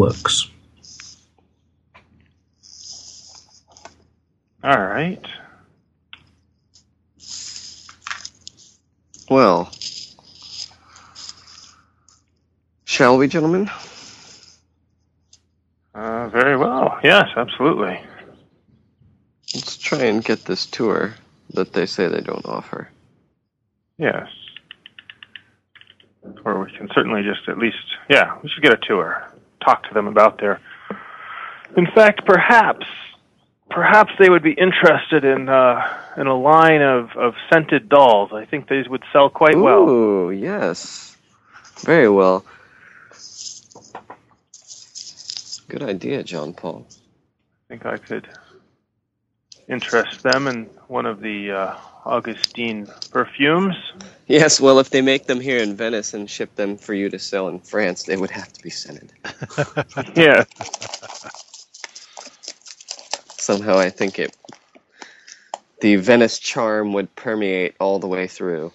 All 4.63 4.79
right. 4.79 5.25
Well, 9.29 9.71
shall 12.85 13.17
we, 13.17 13.27
gentlemen? 13.27 13.69
Uh, 15.95 16.29
very 16.29 16.57
well. 16.57 16.99
Yes, 17.03 17.29
absolutely. 17.35 17.99
Let's 19.55 19.77
try 19.77 20.03
and 20.03 20.23
get 20.23 20.45
this 20.45 20.65
tour 20.65 21.15
that 21.53 21.73
they 21.73 21.85
say 21.85 22.07
they 22.07 22.21
don't 22.21 22.45
offer. 22.45 22.89
Yes. 23.97 24.27
Or 26.45 26.63
we 26.63 26.71
can 26.77 26.89
certainly 26.93 27.23
just 27.23 27.47
at 27.49 27.57
least, 27.57 27.77
yeah, 28.09 28.37
we 28.43 28.49
should 28.49 28.63
get 28.63 28.73
a 28.73 28.79
tour. 28.87 29.27
Talk 29.63 29.87
to 29.87 29.93
them 29.93 30.07
about 30.07 30.39
their. 30.39 30.59
In 31.77 31.87
fact, 31.95 32.25
perhaps, 32.25 32.85
perhaps 33.71 34.11
they 34.19 34.29
would 34.29 34.43
be 34.43 34.53
interested 34.53 35.23
in 35.23 35.49
uh, 35.49 35.81
in 36.17 36.27
a 36.27 36.37
line 36.37 36.81
of, 36.81 37.11
of 37.17 37.33
scented 37.51 37.89
dolls. 37.89 38.31
I 38.33 38.45
think 38.45 38.67
these 38.67 38.87
would 38.87 39.03
sell 39.11 39.29
quite 39.29 39.57
well. 39.57 39.89
Ooh, 39.89 40.31
yes. 40.31 41.15
Very 41.79 42.09
well. 42.09 42.45
Good 45.67 45.83
idea, 45.83 46.23
Jean 46.23 46.53
Paul. 46.53 46.85
I 46.89 47.67
think 47.69 47.85
I 47.85 47.97
could 47.97 48.27
interest 49.69 50.21
them 50.21 50.47
in 50.47 50.65
one 50.87 51.05
of 51.05 51.21
the 51.21 51.51
uh, 51.51 51.75
Augustine 52.05 52.87
perfumes. 53.11 53.75
Yes, 54.27 54.59
well, 54.59 54.79
if 54.79 54.89
they 54.89 55.01
make 55.01 55.27
them 55.27 55.39
here 55.39 55.59
in 55.59 55.75
Venice 55.75 56.13
and 56.13 56.29
ship 56.29 56.55
them 56.55 56.77
for 56.77 56.93
you 56.93 57.09
to 57.09 57.19
sell 57.19 57.47
in 57.47 57.59
France, 57.59 58.03
they 58.03 58.17
would 58.17 58.31
have 58.31 58.51
to 58.51 58.61
be 58.61 58.69
scented. 58.69 59.13
Yeah. 60.15 60.43
Somehow 63.41 63.79
I 63.79 63.89
think 63.89 64.19
it. 64.19 64.37
The 65.81 65.95
Venice 65.95 66.39
charm 66.39 66.93
would 66.93 67.15
permeate 67.15 67.75
all 67.79 67.99
the 67.99 68.07
way 68.07 68.27
through. 68.27 68.71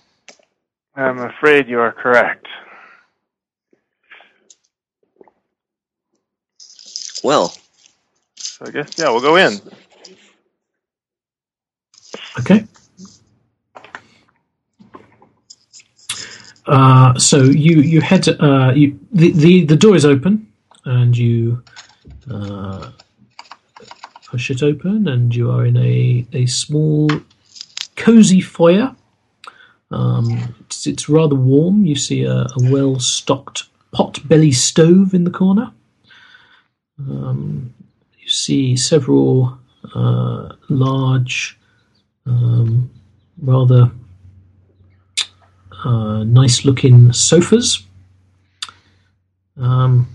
I'm 0.96 1.18
afraid 1.20 1.68
you 1.68 1.80
are 1.80 1.92
correct. 1.92 2.46
Well, 7.22 7.54
So 8.36 8.66
I 8.66 8.70
guess, 8.70 8.90
yeah, 8.98 9.10
we'll 9.10 9.20
go 9.20 9.36
in. 9.36 9.60
Okay. 12.40 12.64
Uh, 16.66 17.18
so 17.18 17.42
you 17.44 17.80
you 17.80 18.00
head 18.00 18.28
uh, 18.28 18.72
you 18.74 18.98
the, 19.12 19.32
the 19.32 19.64
the 19.66 19.76
door 19.76 19.96
is 19.96 20.04
open 20.04 20.52
and 20.84 21.16
you 21.16 21.62
uh, 22.30 22.90
push 24.36 24.50
it 24.50 24.62
open 24.62 25.08
and 25.08 25.34
you 25.34 25.50
are 25.50 25.64
in 25.64 25.78
a 25.78 26.26
a 26.34 26.44
small 26.44 27.08
cozy 27.96 28.42
foyer. 28.42 28.94
Um, 29.90 30.54
it's, 30.60 30.86
it's 30.86 31.08
rather 31.08 31.34
warm. 31.34 31.86
You 31.86 31.96
see 31.96 32.24
a, 32.24 32.40
a 32.42 32.70
well 32.70 33.00
stocked 33.00 33.62
pot 33.92 34.18
belly 34.28 34.52
stove 34.52 35.14
in 35.14 35.24
the 35.24 35.30
corner. 35.30 35.72
Um, 36.98 37.72
you 38.18 38.28
see 38.28 38.76
several 38.76 39.58
uh, 39.94 40.52
large 40.68 41.58
um, 42.26 42.90
rather 43.40 43.90
uh, 45.82 46.24
nice 46.24 46.66
looking 46.66 47.10
sofas. 47.14 47.82
Um, 49.56 50.06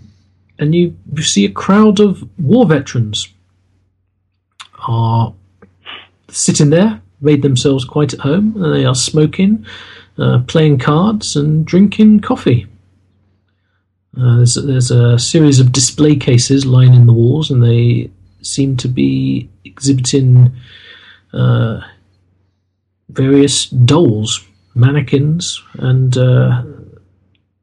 and 0.59 0.75
you, 0.75 0.95
you 1.11 1.23
see 1.23 1.43
a 1.45 1.51
crowd 1.51 1.99
of 1.99 2.29
war 2.37 2.67
veterans 2.67 3.27
are 4.87 5.33
sitting 6.29 6.69
there, 6.69 7.01
made 7.19 7.41
themselves 7.41 7.85
quite 7.85 8.13
at 8.13 8.19
home, 8.19 8.61
and 8.61 8.73
they 8.73 8.85
are 8.85 8.95
smoking, 8.95 9.65
uh, 10.17 10.39
playing 10.47 10.79
cards, 10.79 11.35
and 11.35 11.65
drinking 11.65 12.19
coffee. 12.21 12.67
Uh, 14.17 14.37
there's, 14.37 14.55
there's 14.55 14.91
a 14.91 15.17
series 15.17 15.59
of 15.59 15.71
display 15.71 16.15
cases 16.15 16.65
lining 16.65 17.05
the 17.05 17.13
walls, 17.13 17.49
and 17.49 17.63
they 17.63 18.09
seem 18.41 18.75
to 18.77 18.87
be 18.87 19.49
exhibiting 19.63 20.51
uh, 21.33 21.79
various 23.09 23.67
dolls, 23.67 24.45
mannequins, 24.75 25.61
and 25.73 26.17
uh, 26.17 26.63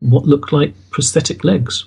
what 0.00 0.24
look 0.24 0.52
like 0.52 0.74
prosthetic 0.90 1.44
legs. 1.44 1.84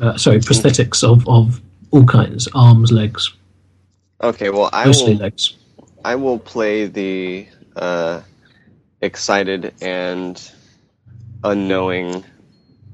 Uh, 0.00 0.16
sorry, 0.16 0.38
prosthetics 0.38 1.04
of, 1.04 1.28
of 1.28 1.60
all 1.92 2.04
kinds 2.04 2.48
arms, 2.54 2.90
legs, 2.92 3.32
okay, 4.22 4.50
well, 4.50 4.70
I 4.72 4.86
mostly 4.86 5.14
will, 5.14 5.20
legs. 5.20 5.54
I 6.04 6.16
will 6.16 6.38
play 6.38 6.86
the 6.86 7.46
uh, 7.76 8.22
excited 9.00 9.74
and 9.80 10.42
unknowing 11.44 12.24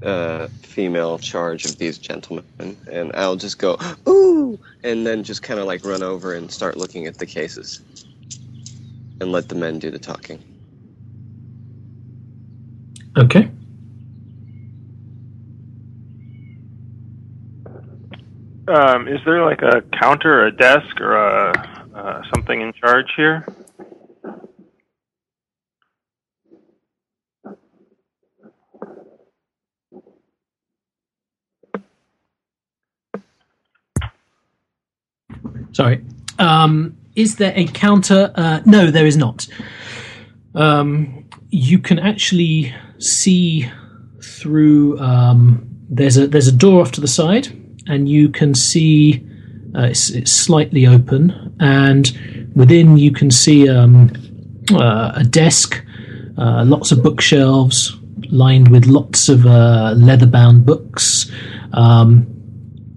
uh, 0.02 0.48
female 0.62 1.18
charge 1.18 1.64
of 1.64 1.78
these 1.78 1.98
gentlemen, 1.98 2.44
and 2.90 3.12
I'll 3.14 3.36
just 3.36 3.58
go 3.58 3.78
ooh, 4.08 4.58
and 4.84 5.06
then 5.06 5.24
just 5.24 5.42
kind 5.42 5.60
of 5.60 5.66
like 5.66 5.84
run 5.84 6.02
over 6.02 6.34
and 6.34 6.50
start 6.50 6.76
looking 6.76 7.06
at 7.06 7.18
the 7.18 7.26
cases, 7.26 7.80
and 9.20 9.32
let 9.32 9.48
the 9.48 9.54
men 9.54 9.78
do 9.78 9.90
the 9.90 9.98
talking. 9.98 10.42
Okay. 13.16 13.50
Um, 18.68 19.08
is 19.08 19.18
there 19.24 19.44
like 19.44 19.62
a 19.62 19.80
counter, 19.98 20.42
or 20.42 20.46
a 20.46 20.52
desk, 20.52 21.00
or 21.00 21.16
a 21.16 21.52
uh, 21.94 22.22
something 22.34 22.60
in 22.60 22.72
charge 22.74 23.10
here? 23.16 23.46
Sorry. 35.72 36.04
Um, 36.38 36.96
is 37.14 37.36
there 37.36 37.52
a 37.56 37.64
counter? 37.66 38.32
Uh, 38.34 38.60
no, 38.66 38.90
there 38.90 39.06
is 39.06 39.16
not. 39.16 39.46
Um, 40.54 41.24
you 41.48 41.78
can 41.78 41.98
actually 41.98 42.74
see 42.98 43.70
through. 44.22 44.98
Um, 44.98 45.68
there's 45.88 46.18
a 46.18 46.26
there's 46.26 46.48
a 46.48 46.52
door 46.52 46.82
off 46.82 46.92
to 46.92 47.00
the 47.00 47.08
side, 47.08 47.48
and 47.88 48.08
you 48.08 48.28
can 48.28 48.54
see 48.54 49.26
uh, 49.74 49.82
it's, 49.82 50.10
it's 50.10 50.32
slightly 50.32 50.86
open, 50.86 51.54
and 51.60 52.10
within 52.54 52.96
you 52.96 53.10
can 53.10 53.30
see 53.30 53.68
um, 53.68 54.10
uh, 54.72 55.12
a 55.14 55.24
desk, 55.24 55.84
uh, 56.36 56.64
lots 56.64 56.92
of 56.92 57.02
bookshelves 57.02 57.96
lined 58.30 58.68
with 58.68 58.86
lots 58.86 59.28
of 59.28 59.46
uh, 59.46 59.94
leather-bound 59.96 60.66
books. 60.66 61.30
Um, 61.72 62.26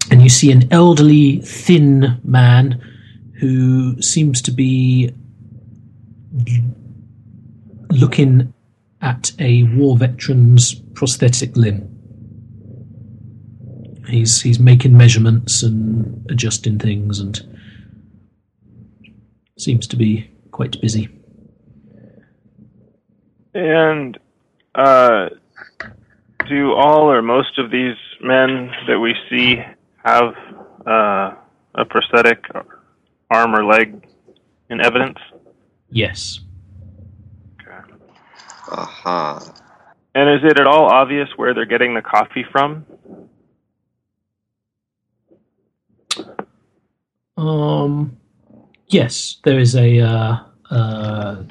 and 0.10 0.22
you 0.22 0.30
see 0.30 0.52
an 0.52 0.72
elderly, 0.72 1.40
thin 1.42 2.20
man 2.24 2.82
who 3.40 4.02
seems 4.02 4.42
to 4.42 4.52
be 4.52 5.14
looking 7.90 8.54
at 9.02 9.32
a 9.40 9.64
war 9.76 9.98
veteran's 9.98 10.76
prosthetic 10.94 11.56
limb. 11.56 11.91
He's 14.08 14.42
he's 14.42 14.60
making 14.60 14.98
measurements 14.98 15.64
and 15.64 16.26
adjusting 16.30 16.80
things, 16.80 17.20
and 17.20 17.40
seems 19.58 19.88
to 19.88 19.96
be 19.96 20.30
quite 20.52 20.80
busy. 20.82 21.10
And 23.54 24.18
uh, 24.76 25.30
do 26.48 26.74
all 26.74 27.12
or 27.12 27.22
most 27.22 27.60
of 27.60 27.72
these 27.72 27.96
men 28.22 28.72
that 28.88 29.00
we 29.00 29.16
see 29.30 29.58
have 30.04 30.34
uh, 30.86 31.36
a 31.76 31.86
prosthetic 31.90 32.44
arm 33.30 33.56
or 33.56 33.64
leg 33.64 34.06
in 34.70 34.82
evidence? 34.82 35.18
Yes. 35.90 36.40
Okay. 37.62 37.94
Aha. 38.72 39.54
And 40.16 40.30
is 40.30 40.50
it 40.50 40.60
at 40.60 40.68
all 40.68 40.86
obvious 40.86 41.30
where 41.36 41.54
they're 41.54 41.66
getting 41.66 41.94
the 41.94 42.02
coffee 42.02 42.46
from? 42.52 42.86
Um. 47.42 48.18
Yes, 48.88 49.38
there 49.44 49.60
is 49.60 49.76
a 49.76 50.00
uh, 50.02 50.38
uh, 50.70 51.44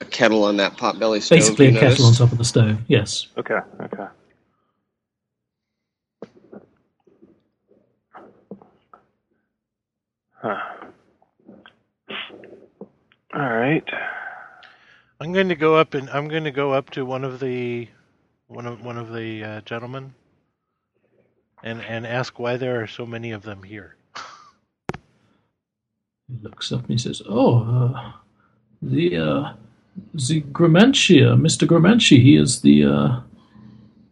A 0.00 0.04
kettle 0.06 0.44
on 0.44 0.56
that 0.58 0.76
potbelly 0.76 1.22
stove. 1.22 1.38
basically 1.38 1.68
a 1.68 1.72
you 1.72 1.78
kettle 1.80 2.06
on 2.06 2.14
top 2.14 2.32
of 2.32 2.38
the 2.38 2.44
stove. 2.44 2.78
Yes. 2.88 3.28
Okay, 3.38 3.58
okay. 3.82 4.06
Huh. 10.42 10.60
All 13.34 13.50
right. 13.50 13.84
I'm 15.20 15.32
going 15.32 15.48
to 15.50 15.56
go 15.56 15.76
up 15.76 15.94
and 15.94 16.10
I'm 16.10 16.28
going 16.28 16.44
to 16.44 16.50
go 16.50 16.72
up 16.72 16.90
to 16.90 17.06
one 17.06 17.24
of 17.24 17.40
the 17.40 17.88
one 18.48 18.66
of 18.66 18.82
one 18.84 18.98
of 18.98 19.12
the 19.12 19.44
uh, 19.44 19.60
gentlemen 19.62 20.14
and 21.62 21.80
and 21.82 22.06
ask 22.06 22.38
why 22.38 22.56
there 22.56 22.82
are 22.82 22.88
so 22.88 23.06
many 23.06 23.32
of 23.32 23.42
them 23.42 23.62
here. 23.62 23.96
He 26.32 26.38
looks 26.42 26.72
up 26.72 26.80
and 26.80 26.90
he 26.90 26.98
says, 26.98 27.20
"Oh, 27.28 27.62
uh, 27.62 28.12
the 28.80 29.16
uh, 29.18 29.52
the 30.14 30.40
Gramanchi, 30.42 31.30
uh, 31.30 31.36
Mister 31.36 31.66
Gramanchi. 31.66 32.22
He 32.22 32.36
is 32.36 32.62
the 32.62 32.84
uh, 32.84 33.20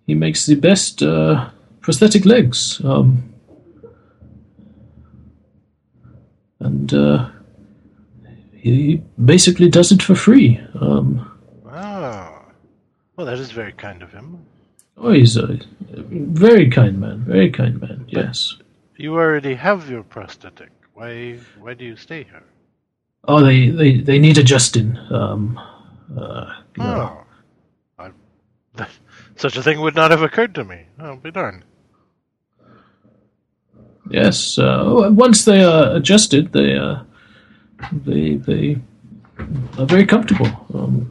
he 0.06 0.14
makes 0.14 0.44
the 0.46 0.56
best 0.56 1.02
uh, 1.02 1.48
prosthetic 1.80 2.26
legs, 2.26 2.80
um, 2.84 3.32
and 6.58 6.92
uh, 6.92 7.28
he 8.54 9.02
basically 9.24 9.68
does 9.68 9.92
it 9.92 10.02
for 10.02 10.14
free. 10.14 10.60
Um, 10.80 11.26
Oh, 11.72 12.42
well, 13.16 13.26
that 13.26 13.38
is 13.38 13.52
very 13.52 13.72
kind 13.72 14.02
of 14.02 14.12
him. 14.12 14.44
oh, 14.96 15.12
he's 15.12 15.36
a 15.36 15.58
very 16.00 16.68
kind 16.68 16.98
man, 17.00 17.20
very 17.20 17.50
kind 17.50 17.80
man. 17.80 18.04
Yes. 18.08 18.56
You 18.96 19.14
already 19.14 19.54
have 19.54 19.88
your 19.88 20.02
prosthetic. 20.02 20.70
Why 21.00 21.38
why 21.58 21.72
do 21.72 21.86
you 21.86 21.96
stay 21.96 22.24
here? 22.24 22.42
Oh, 23.26 23.42
they 23.42 23.70
they, 23.70 24.00
they 24.02 24.18
need 24.18 24.36
adjusting. 24.36 24.98
Um, 25.10 25.58
uh, 26.14 26.60
you 26.76 26.84
know. 26.84 27.24
Oh, 27.98 28.10
I, 28.76 28.86
such 29.36 29.56
a 29.56 29.62
thing 29.62 29.80
would 29.80 29.94
not 29.94 30.10
have 30.10 30.20
occurred 30.20 30.54
to 30.56 30.64
me. 30.64 30.82
I'll 30.98 31.16
be 31.16 31.30
darned. 31.30 31.64
Yes. 34.10 34.58
Uh, 34.58 35.08
once 35.10 35.46
they 35.46 35.64
are 35.64 35.96
adjusted, 35.96 36.52
they 36.52 36.76
uh, 36.76 37.02
they 37.92 38.34
they 38.34 38.76
are 39.78 39.86
very 39.86 40.04
comfortable. 40.04 40.50
Um, 40.74 41.10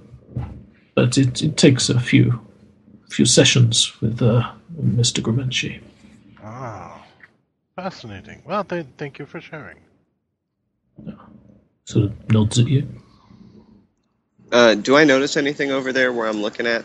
but 0.93 1.17
it, 1.17 1.41
it 1.41 1.57
takes 1.57 1.89
a 1.89 1.99
few 1.99 2.39
few 3.09 3.25
sessions 3.25 3.99
with 4.01 4.21
uh, 4.21 4.51
Mr. 4.79 5.19
Gramenci. 5.23 5.81
Fascinating. 7.81 8.41
Well, 8.45 8.65
th- 8.65 8.87
thank 8.97 9.19
you 9.19 9.25
for 9.25 9.39
sharing. 9.39 9.77
Sort 11.85 12.05
of 12.07 12.29
nods 12.29 12.59
at 12.59 12.67
you. 12.67 12.85
Uh, 14.51 14.75
do 14.75 14.97
I 14.97 15.05
notice 15.05 15.37
anything 15.37 15.71
over 15.71 15.93
there 15.93 16.11
where 16.11 16.27
I'm 16.27 16.41
looking 16.41 16.67
at, 16.67 16.83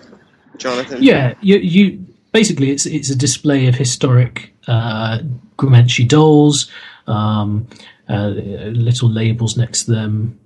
Jonathan? 0.56 1.02
Yeah, 1.02 1.34
you 1.40 1.56
you 1.56 2.06
basically 2.32 2.70
it's 2.70 2.86
it's 2.86 3.10
a 3.10 3.16
display 3.16 3.66
of 3.66 3.74
historic 3.74 4.54
uh, 4.68 5.18
Gramenci 5.58 6.06
dolls, 6.06 6.70
um, 7.08 7.66
uh, 8.08 8.28
little 8.28 9.10
labels 9.10 9.56
next 9.56 9.86
to 9.86 9.90
them, 9.90 10.38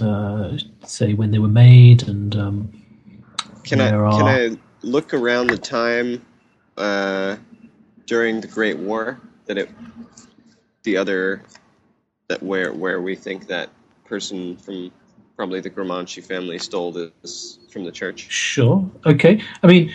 uh, 0.00 0.58
say 0.84 1.14
when 1.14 1.32
they 1.32 1.40
were 1.40 1.48
made, 1.48 2.06
and 2.06 2.36
um, 2.36 2.82
Can 3.64 3.80
I 3.80 3.90
there 3.90 4.10
can 4.10 4.28
I 4.28 4.56
look 4.82 5.12
around 5.12 5.48
the 5.48 5.58
time 5.58 6.24
uh, 6.76 7.36
during 8.06 8.40
the 8.40 8.46
Great 8.46 8.78
War 8.78 9.20
that 9.48 9.58
it 9.58 9.68
the 10.84 10.96
other 10.96 11.42
that 12.28 12.42
where 12.42 12.72
where 12.72 13.00
we 13.02 13.16
think 13.16 13.48
that 13.48 13.70
person 14.04 14.56
from 14.56 14.90
probably 15.36 15.60
the 15.60 15.70
Gramanchi 15.70 16.24
family 16.24 16.58
stole 16.58 16.92
this 16.92 17.58
from 17.70 17.84
the 17.84 17.92
church? 17.92 18.26
Sure. 18.30 18.88
Okay. 19.06 19.40
I 19.62 19.66
mean, 19.66 19.92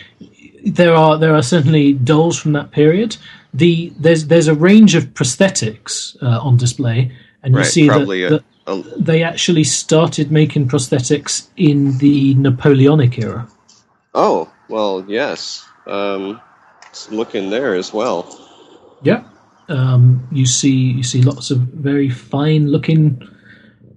there 0.64 0.94
are 0.94 1.18
there 1.18 1.34
are 1.34 1.42
certainly 1.42 1.92
dolls 1.94 2.38
from 2.38 2.52
that 2.52 2.70
period. 2.70 3.16
The 3.54 3.92
there's 3.98 4.26
there's 4.26 4.48
a 4.48 4.54
range 4.54 4.94
of 4.94 5.04
prosthetics 5.14 6.16
uh, 6.22 6.40
on 6.40 6.56
display, 6.56 7.12
and 7.42 7.54
you 7.54 7.60
Right, 7.60 7.66
see 7.66 7.88
that, 7.88 8.02
a- 8.08 8.28
that 8.30 8.44
a- 8.66 8.82
they 8.98 9.22
actually 9.22 9.64
started 9.64 10.30
making 10.30 10.68
prosthetics 10.68 11.48
in 11.56 11.98
the 11.98 12.34
Napoleonic 12.34 13.18
era. 13.18 13.46
Oh 14.14 14.50
well, 14.68 15.04
yes. 15.06 15.64
Um, 15.86 16.40
it's 16.88 17.10
looking 17.10 17.50
there 17.50 17.74
as 17.74 17.92
well. 17.92 18.24
Yeah. 19.02 19.22
Um, 19.68 20.28
you 20.32 20.46
see 20.46 20.92
you 20.92 21.02
see 21.02 21.22
lots 21.22 21.50
of 21.50 21.58
very 21.60 22.10
fine 22.10 22.68
looking 22.68 23.22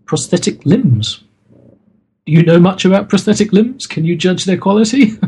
prosthetic 0.06 0.66
limbs. 0.66 1.24
Do 2.26 2.34
you 2.34 2.44
know 2.44 2.60
much 2.60 2.86
about 2.86 3.10
prosthetic 3.10 3.54
limbs? 3.54 3.88
Can 3.88 4.06
you 4.06 4.16
judge 4.16 4.46
their 4.46 4.58
quality? 4.58 5.14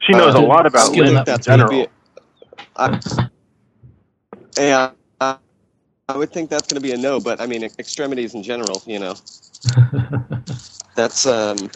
She 0.00 0.14
knows 0.14 0.34
Uh, 0.34 0.40
a 0.40 0.40
lot 0.40 0.66
about 0.66 0.92
skill 0.92 1.04
limbs 1.06 1.28
in 1.28 1.42
general. 1.42 1.88
I, 2.76 3.00
yeah, 4.58 4.92
I, 5.20 5.38
I 6.08 6.16
would 6.16 6.32
think 6.32 6.50
that's 6.50 6.68
going 6.68 6.80
to 6.80 6.82
be 6.82 6.92
a 6.92 6.96
no, 6.98 7.20
but 7.20 7.40
I 7.40 7.46
mean 7.46 7.64
extremities 7.64 8.34
in 8.34 8.42
general, 8.42 8.82
you 8.86 8.98
know. 8.98 9.14
That's 10.96 11.26
um. 11.26 11.70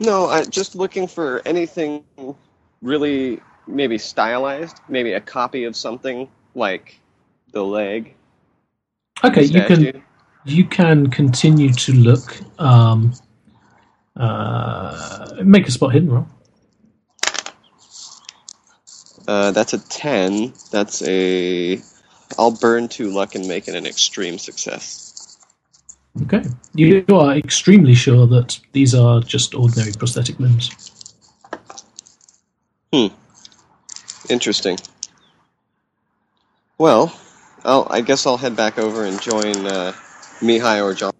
No, 0.00 0.26
I 0.26 0.44
just 0.44 0.74
looking 0.76 1.06
for 1.08 1.42
anything 1.46 2.04
really 2.82 3.40
maybe 3.66 3.98
stylized, 3.98 4.80
maybe 4.88 5.12
a 5.12 5.20
copy 5.20 5.64
of 5.64 5.76
something 5.76 6.28
like 6.54 7.00
the 7.52 7.64
leg. 7.64 8.14
okay, 9.22 9.44
you 9.44 9.62
can 9.64 10.02
you 10.44 10.64
can 10.64 11.10
continue 11.10 11.72
to 11.72 11.92
look. 11.92 12.36
Um, 12.60 13.14
Uh, 14.16 15.42
make 15.42 15.66
a 15.66 15.70
spot 15.72 15.92
hidden 15.92 16.10
roll. 16.10 16.26
Uh, 19.26 19.50
that's 19.50 19.72
a 19.72 19.78
10. 19.88 20.52
That's 20.70 21.02
a. 21.02 21.80
I'll 22.38 22.52
burn 22.52 22.88
two 22.88 23.10
luck 23.10 23.34
and 23.34 23.48
make 23.48 23.68
it 23.68 23.74
an 23.74 23.86
extreme 23.86 24.38
success. 24.38 25.38
Okay. 26.22 26.44
You 26.74 27.04
are 27.10 27.36
extremely 27.36 27.94
sure 27.94 28.26
that 28.28 28.60
these 28.72 28.94
are 28.94 29.20
just 29.20 29.54
ordinary 29.54 29.92
prosthetic 29.98 30.38
limbs. 30.38 30.70
Interesting. 34.28 34.78
Well, 36.78 37.18
I'll, 37.64 37.86
I 37.90 38.00
guess 38.00 38.26
I'll 38.26 38.36
head 38.36 38.56
back 38.56 38.78
over 38.78 39.04
and 39.04 39.20
join 39.20 39.66
uh, 39.66 39.92
Mihai 40.40 40.82
or 40.82 40.94
John. 40.94 41.12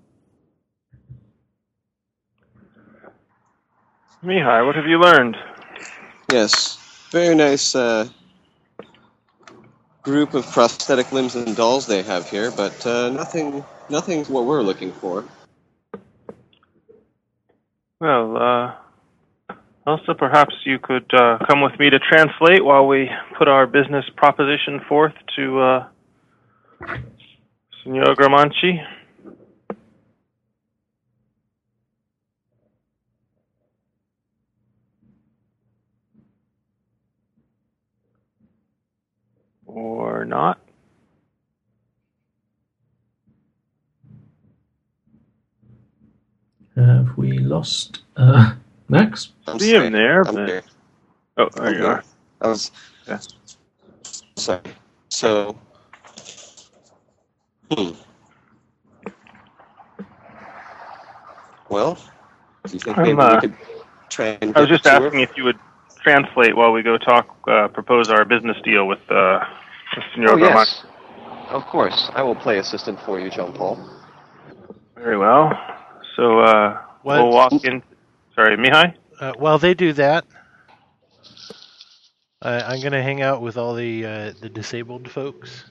Mihai, 4.23 4.65
what 4.67 4.75
have 4.75 4.87
you 4.87 4.99
learned? 4.99 5.37
Yes, 6.33 6.79
very 7.11 7.35
nice 7.35 7.75
uh, 7.75 8.09
group 10.03 10.35
of 10.35 10.47
prosthetic 10.51 11.13
limbs 11.13 11.35
and 11.35 11.55
dolls 11.55 11.87
they 11.87 12.03
have 12.03 12.29
here, 12.29 12.51
but 12.51 12.87
uh, 12.87 13.11
nothing, 13.11 13.65
nothing's 13.91 14.29
what 14.29 14.45
we're 14.45 14.63
looking 14.63 14.93
for. 14.93 15.25
Well, 18.01 18.37
uh, 18.37 18.75
Elsa, 19.87 20.15
perhaps 20.15 20.55
you 20.65 20.79
could 20.79 21.13
uh, 21.13 21.37
come 21.47 21.61
with 21.61 21.79
me 21.79 21.91
to 21.91 21.99
translate 21.99 22.65
while 22.65 22.87
we 22.87 23.11
put 23.37 23.49
our 23.49 23.67
business 23.67 24.05
proposition 24.17 24.81
forth 24.89 25.13
to 25.37 25.61
uh, 25.61 25.89
Senor 27.83 28.15
Gramanci. 28.15 28.83
Or 39.67 40.25
not? 40.25 40.59
Have 46.75 47.19
we 47.19 47.39
lost 47.39 48.03
uh, 48.17 48.55
Max? 48.89 49.31
I'm 49.47 49.59
See 49.59 49.75
him 49.75 49.93
there, 49.93 50.23
I'm 50.27 50.35
but- 50.35 50.49
here. 50.49 50.63
Oh, 51.37 51.49
there 51.55 51.67
I'm 51.67 51.73
you 51.75 51.81
here. 51.81 51.89
are. 51.91 52.05
I 52.41 52.49
was. 52.49 52.71
Yeah. 53.09 53.19
Sorry. 54.37 54.61
So. 55.09 55.57
Hmm. 57.71 57.91
Well, 61.69 61.95
do 62.67 62.73
you 62.73 62.79
think 62.79 62.99
I'm, 62.99 63.03
maybe 63.05 63.19
uh, 63.21 63.35
we 63.35 63.41
could 63.41 63.55
try 64.11 64.39
and 64.41 64.57
I 64.57 64.61
was 64.61 64.69
just 64.69 64.85
to 64.85 64.91
her? 64.91 65.07
asking 65.07 65.21
if 65.21 65.31
you 65.37 65.45
would 65.45 65.59
translate 66.03 66.55
while 66.57 66.73
we 66.73 66.83
go 66.83 66.99
talk, 66.99 67.37
uh, 67.49 67.69
propose 67.69 68.11
our 68.11 68.25
business 68.25 68.57
deal 68.65 68.87
with 68.87 69.01
uh, 69.11 69.41
Senor 70.15 70.33
Oh, 70.33 70.37
Gramanci. 70.37 70.55
yes. 70.55 70.85
Of 71.51 71.65
course. 71.67 72.11
I 72.15 72.23
will 72.23 72.35
play 72.35 72.59
assistant 72.59 73.01
for 73.01 73.19
you, 73.19 73.31
Jean 73.31 73.53
Paul. 73.53 73.79
Very 74.95 75.17
well. 75.19 75.53
So 76.17 76.41
uh, 76.41 76.81
we'll 77.03 77.31
walk 77.31 77.53
in. 77.65 77.83
Sorry, 78.37 78.57
Mihai. 78.57 78.95
Uh, 79.21 79.35
while 79.39 79.59
they 79.59 79.75
do 79.75 79.93
that, 79.95 80.27
uh, 82.43 82.63
I'm 82.67 82.81
going 82.81 82.93
to 82.93 83.03
hang 83.03 83.23
out 83.23 83.43
with 83.43 83.57
all 83.59 83.75
the 83.75 84.07
uh, 84.07 84.33
the 84.41 84.51
disabled 84.51 85.11
folks 85.11 85.65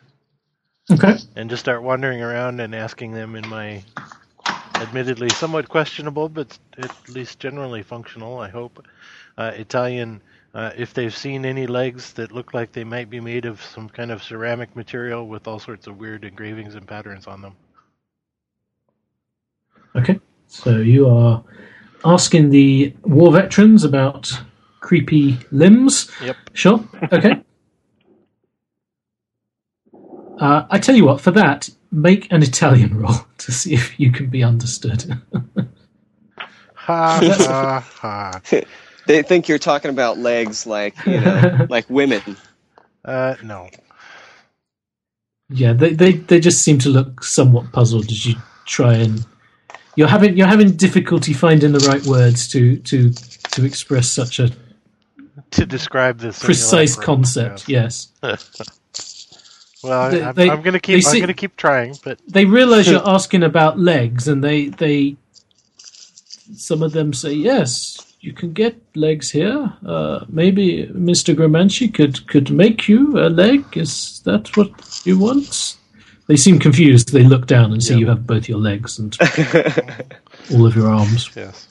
Okay. 0.91 1.17
and 1.35 1.49
just 1.49 1.61
start 1.61 1.83
wandering 1.83 2.21
around 2.21 2.59
and 2.61 2.75
asking 2.75 3.13
them 3.13 3.35
in 3.35 3.47
my 3.47 3.83
admittedly 4.79 5.31
somewhat 5.31 5.69
questionable, 5.69 6.29
but 6.29 6.57
at 6.77 6.91
least 7.09 7.39
generally 7.39 7.83
functional, 7.83 8.39
I 8.39 8.49
hope, 8.49 8.85
uh, 9.37 9.51
Italian, 9.55 10.21
uh, 10.53 10.71
if 10.77 10.93
they've 10.93 11.15
seen 11.15 11.45
any 11.45 11.67
legs 11.67 12.13
that 12.13 12.31
look 12.31 12.53
like 12.53 12.71
they 12.73 12.83
might 12.85 13.09
be 13.09 13.19
made 13.21 13.45
of 13.45 13.61
some 13.61 13.89
kind 13.89 14.11
of 14.11 14.23
ceramic 14.23 14.75
material 14.75 15.27
with 15.27 15.47
all 15.47 15.59
sorts 15.59 15.87
of 15.87 15.97
weird 15.99 16.25
engravings 16.25 16.75
and 16.75 16.87
patterns 16.87 17.27
on 17.27 17.41
them. 17.41 17.55
Okay. 19.95 20.19
So 20.47 20.77
you 20.77 21.07
are 21.09 21.43
asking 22.05 22.49
the 22.49 22.93
war 23.03 23.31
veterans 23.31 23.83
about 23.83 24.31
creepy 24.79 25.37
limbs. 25.51 26.11
Yep. 26.21 26.35
Sure. 26.53 26.83
Okay. 27.11 27.31
uh, 30.39 30.65
I 30.69 30.79
tell 30.79 30.95
you 30.95 31.05
what, 31.05 31.21
for 31.21 31.31
that, 31.31 31.69
make 31.91 32.31
an 32.31 32.43
Italian 32.43 32.97
roll 33.01 33.15
to 33.39 33.51
see 33.51 33.73
if 33.73 33.99
you 33.99 34.11
can 34.11 34.27
be 34.27 34.43
understood. 34.43 35.21
Ha 36.75 37.21
ha 37.21 37.79
ha. 37.79 38.41
They 39.07 39.21
think 39.23 39.47
you're 39.47 39.57
talking 39.57 39.89
about 39.89 40.17
legs 40.17 40.67
like, 40.67 40.93
you 41.05 41.21
know, 41.21 41.65
like 41.69 41.89
women. 41.89 42.35
Uh, 43.05 43.35
no. 43.41 43.69
yeah, 45.49 45.71
they, 45.71 45.93
they 45.93 46.13
they 46.13 46.41
just 46.41 46.61
seem 46.61 46.77
to 46.79 46.89
look 46.89 47.23
somewhat 47.23 47.71
puzzled 47.71 48.11
as 48.11 48.25
you 48.25 48.35
try 48.65 48.95
and 48.95 49.25
you're 49.95 50.07
having 50.07 50.35
you're 50.37 50.47
having 50.47 50.71
difficulty 50.75 51.33
finding 51.33 51.71
the 51.71 51.85
right 51.89 52.05
words 52.05 52.47
to 52.49 52.77
to 52.77 53.11
to 53.51 53.65
express 53.65 54.09
such 54.09 54.39
a 54.39 54.49
To 55.51 55.65
describe 55.65 56.19
this 56.19 56.39
precise 56.43 56.95
concept. 56.95 57.67
Yes. 57.69 58.09
Well, 59.85 60.11
They- 60.11 60.23
I'm, 60.49 60.59
I'm 60.59 60.61
gonna 60.61 60.79
keep. 60.79 61.03
see- 61.03 61.17
I'm 61.17 61.23
gonna 61.23 61.33
keep 61.33 61.57
trying, 61.57 61.95
but 62.05 62.17
they 62.27 62.45
realize 62.45 62.89
you're 62.89 63.05
asking 63.17 63.43
about 63.43 63.77
legs 63.77 64.27
and 64.29 64.41
they 64.41 64.69
they 64.69 65.17
some 66.55 66.81
of 66.83 66.91
them 66.93 67.13
say 67.13 67.33
yes 67.33 67.97
you 68.19 68.31
can 68.33 68.53
get 68.53 68.75
legs 68.95 69.31
here 69.31 69.73
uh, 69.85 70.23
maybe 70.29 70.85
mr 70.87 71.33
gramanci 71.35 71.87
could 71.93 72.25
could 72.27 72.51
make 72.51 72.87
you 72.87 73.17
a 73.17 73.27
leg 73.29 73.63
is 73.77 74.21
that 74.25 74.55
what 74.57 74.69
you 75.05 75.17
want 75.17 75.77
they 76.27 76.37
seem 76.37 76.59
confused 76.59 77.13
they 77.13 77.23
look 77.23 77.47
down 77.47 77.71
and 77.73 77.83
see 77.83 77.95
Yeah. 77.95 77.99
you 78.01 78.07
have 78.09 78.27
both 78.27 78.49
your 78.49 78.59
legs 78.59 78.99
and 78.99 79.17
all 80.53 80.65
of 80.65 80.75
your 80.75 80.89
arms 80.89 81.29
yes. 81.35 81.67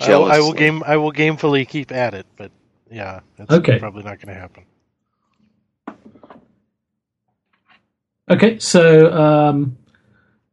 I 0.00 0.16
will, 0.16 0.26
I 0.26 0.38
will 0.40 0.52
game. 0.54 0.82
I 0.86 0.96
will 0.96 1.12
gamefully 1.12 1.68
keep 1.68 1.92
at 1.92 2.14
it, 2.14 2.26
but 2.36 2.50
yeah, 2.90 3.20
that's 3.36 3.50
Okay. 3.50 3.78
probably 3.78 4.02
not 4.02 4.20
going 4.20 4.34
to 4.34 4.40
happen. 4.40 4.64
okay 8.30 8.58
so 8.58 9.12
um, 9.12 9.76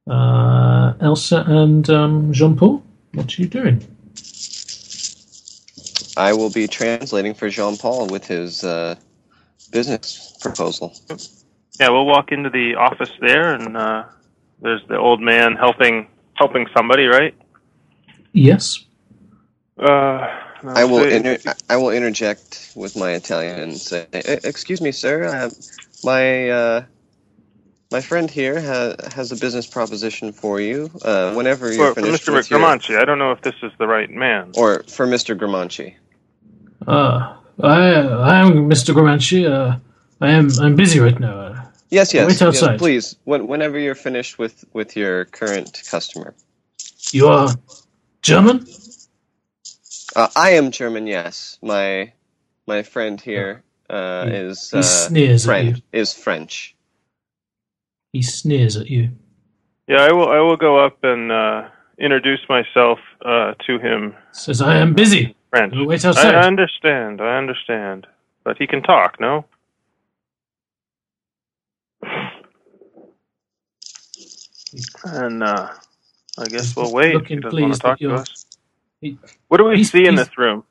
uh, 0.09 0.93
elsa 1.01 1.43
and 1.47 1.89
um, 1.89 2.33
jean-paul 2.33 2.83
what 3.13 3.37
are 3.37 3.41
you 3.41 3.47
doing 3.47 3.85
I 6.17 6.33
will 6.33 6.49
be 6.49 6.67
translating 6.67 7.35
for 7.35 7.47
Jean 7.49 7.77
Paul 7.77 8.07
with 8.07 8.25
his 8.25 8.63
uh, 8.63 8.95
business 9.71 10.26
proposal. 10.41 10.93
Yeah, 11.79 11.89
we'll 11.89 12.05
walk 12.05 12.31
into 12.31 12.49
the 12.49 12.75
office 12.75 13.11
there, 13.21 13.53
and 13.53 13.77
uh, 13.77 14.03
there's 14.61 14.81
the 14.87 14.97
old 14.97 15.21
man 15.21 15.55
helping 15.55 16.07
helping 16.35 16.67
somebody, 16.75 17.05
right? 17.07 17.33
yes 18.33 18.83
Uh, 19.79 20.27
I 20.63 20.85
will 20.85 21.03
inter- 21.05 21.53
I 21.69 21.77
will 21.77 21.91
interject 21.91 22.71
with 22.75 22.95
my 22.95 23.11
Italian 23.11 23.59
and 23.59 23.77
say, 23.77 24.07
"E- 24.13 24.41
"Excuse 24.43 24.81
me, 24.81 24.91
sir. 24.91 25.25
Uh, 25.25 25.49
my 26.03 26.49
uh, 26.49 26.83
my 27.91 28.01
friend 28.01 28.29
here 28.29 28.59
ha- 28.61 28.95
has 29.15 29.31
a 29.31 29.35
business 29.35 29.67
proposition 29.67 30.31
for 30.33 30.59
you. 30.59 30.89
Uh, 31.03 31.33
whenever 31.33 31.71
you're 31.73 31.93
for, 31.93 32.01
for 32.01 32.07
Mr. 32.07 32.33
with 32.33 32.49
your, 32.49 32.59
Gramanci. 32.59 32.97
I 32.99 33.05
don't 33.05 33.19
know 33.19 33.31
if 33.31 33.41
this 33.41 33.55
is 33.61 33.71
the 33.77 33.87
right 33.87 34.09
man. 34.09 34.51
or 34.57 34.83
for 34.83 35.05
Mr. 35.07 35.37
Gramanci. 35.37 35.93
uh, 36.87 37.35
I, 37.63 37.77
I 38.33 38.35
am 38.39 38.69
mr 38.69 38.93
gramanci 38.93 39.49
uh, 39.49 39.77
i 40.21 40.29
am 40.29 40.49
i'm 40.61 40.75
busy 40.75 40.99
right 40.99 41.19
now 41.19 41.39
uh, 41.39 41.61
Yes, 41.89 42.13
yes, 42.13 42.27
Wait 42.27 42.33
yes, 42.33 42.41
outside. 42.41 42.79
please. 42.79 43.15
When, 43.23 43.47
whenever 43.47 43.79
you're 43.79 43.95
finished 43.95 44.37
with 44.37 44.65
with 44.73 44.97
your 44.97 45.25
current 45.25 45.81
customer. 45.89 46.33
You 47.11 47.29
are 47.29 47.49
German? 48.21 48.67
Uh, 50.15 50.27
I 50.35 50.51
am 50.51 50.71
German. 50.71 51.07
Yes, 51.07 51.57
my 51.61 52.11
my 52.67 52.83
friend 52.83 53.21
here 53.21 53.63
uh, 53.89 54.25
He- 54.25 54.31
is 54.35 54.71
he 54.71 54.79
uh, 54.79 54.81
sneers 54.81 55.47
at 55.47 55.63
you. 55.63 55.71
French. 55.71 55.83
Is 55.93 56.13
French. 56.13 56.75
He 58.11 58.21
sneers 58.21 58.75
at 58.75 58.87
you. 58.89 59.11
Yeah, 59.87 60.01
I 60.01 60.11
will. 60.11 60.27
I 60.29 60.39
will 60.39 60.57
go 60.57 60.85
up 60.85 60.97
and 61.03 61.31
uh, 61.31 61.69
introduce 61.97 62.41
myself 62.49 62.99
uh, 63.23 63.53
to 63.65 63.79
him. 63.79 64.13
Says, 64.33 64.61
I 64.61 64.75
am 64.75 64.93
busy. 64.93 65.35
French. 65.51 65.73
We'll 65.73 65.87
wait 65.87 66.03
I 66.03 66.45
understand. 66.45 67.21
I 67.21 67.37
understand. 67.37 68.07
But 68.43 68.57
he 68.57 68.67
can 68.67 68.81
talk, 68.81 69.19
no? 69.21 69.45
And 75.05 75.43
uh, 75.43 75.69
I 76.37 76.45
guess 76.45 76.67
He's 76.67 76.75
we'll 76.75 76.85
just 76.85 76.95
wait. 76.95 77.27
He 77.27 77.35
doesn't 77.35 77.43
want 77.43 77.51
pleased 77.51 77.81
to 77.81 77.87
talk 77.87 77.97
that 77.99 78.01
you're- 78.01 78.15
to 78.15 78.21
us. 78.21 78.45
He- 79.01 79.17
What 79.47 79.57
do 79.57 79.65
we 79.65 79.75
he's- 79.77 79.91
see 79.91 80.05
in 80.07 80.15
he's- 80.15 80.27
this 80.27 80.37
room? 80.37 80.63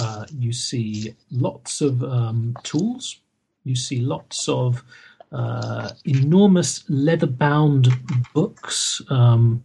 Uh, 0.00 0.24
you 0.38 0.52
see 0.52 1.14
lots 1.32 1.80
of 1.80 2.02
um, 2.04 2.56
tools. 2.62 3.16
You 3.64 3.74
see 3.74 4.00
lots 4.00 4.48
of 4.48 4.82
uh, 5.32 5.90
enormous 6.04 6.84
leather-bound 6.88 7.88
books. 8.32 9.02
Um, 9.10 9.64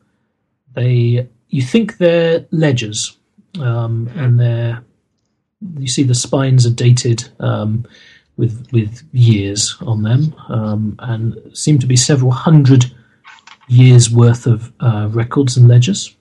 they, 0.73 1.27
you 1.49 1.61
think 1.61 1.97
they're 1.97 2.45
ledgers, 2.51 3.17
um, 3.59 4.09
and 4.15 4.39
they're. 4.39 4.83
You 5.79 5.87
see 5.87 6.03
the 6.03 6.15
spines 6.15 6.65
are 6.65 6.71
dated 6.71 7.29
um, 7.39 7.85
with 8.37 8.67
with 8.71 9.03
years 9.11 9.77
on 9.81 10.03
them, 10.03 10.35
um, 10.49 10.95
and 10.99 11.35
seem 11.53 11.79
to 11.79 11.87
be 11.87 11.95
several 11.95 12.31
hundred 12.31 12.85
years 13.67 14.09
worth 14.09 14.45
of 14.45 14.71
uh, 14.79 15.07
records 15.11 15.57
and 15.57 15.67
ledgers. 15.67 16.15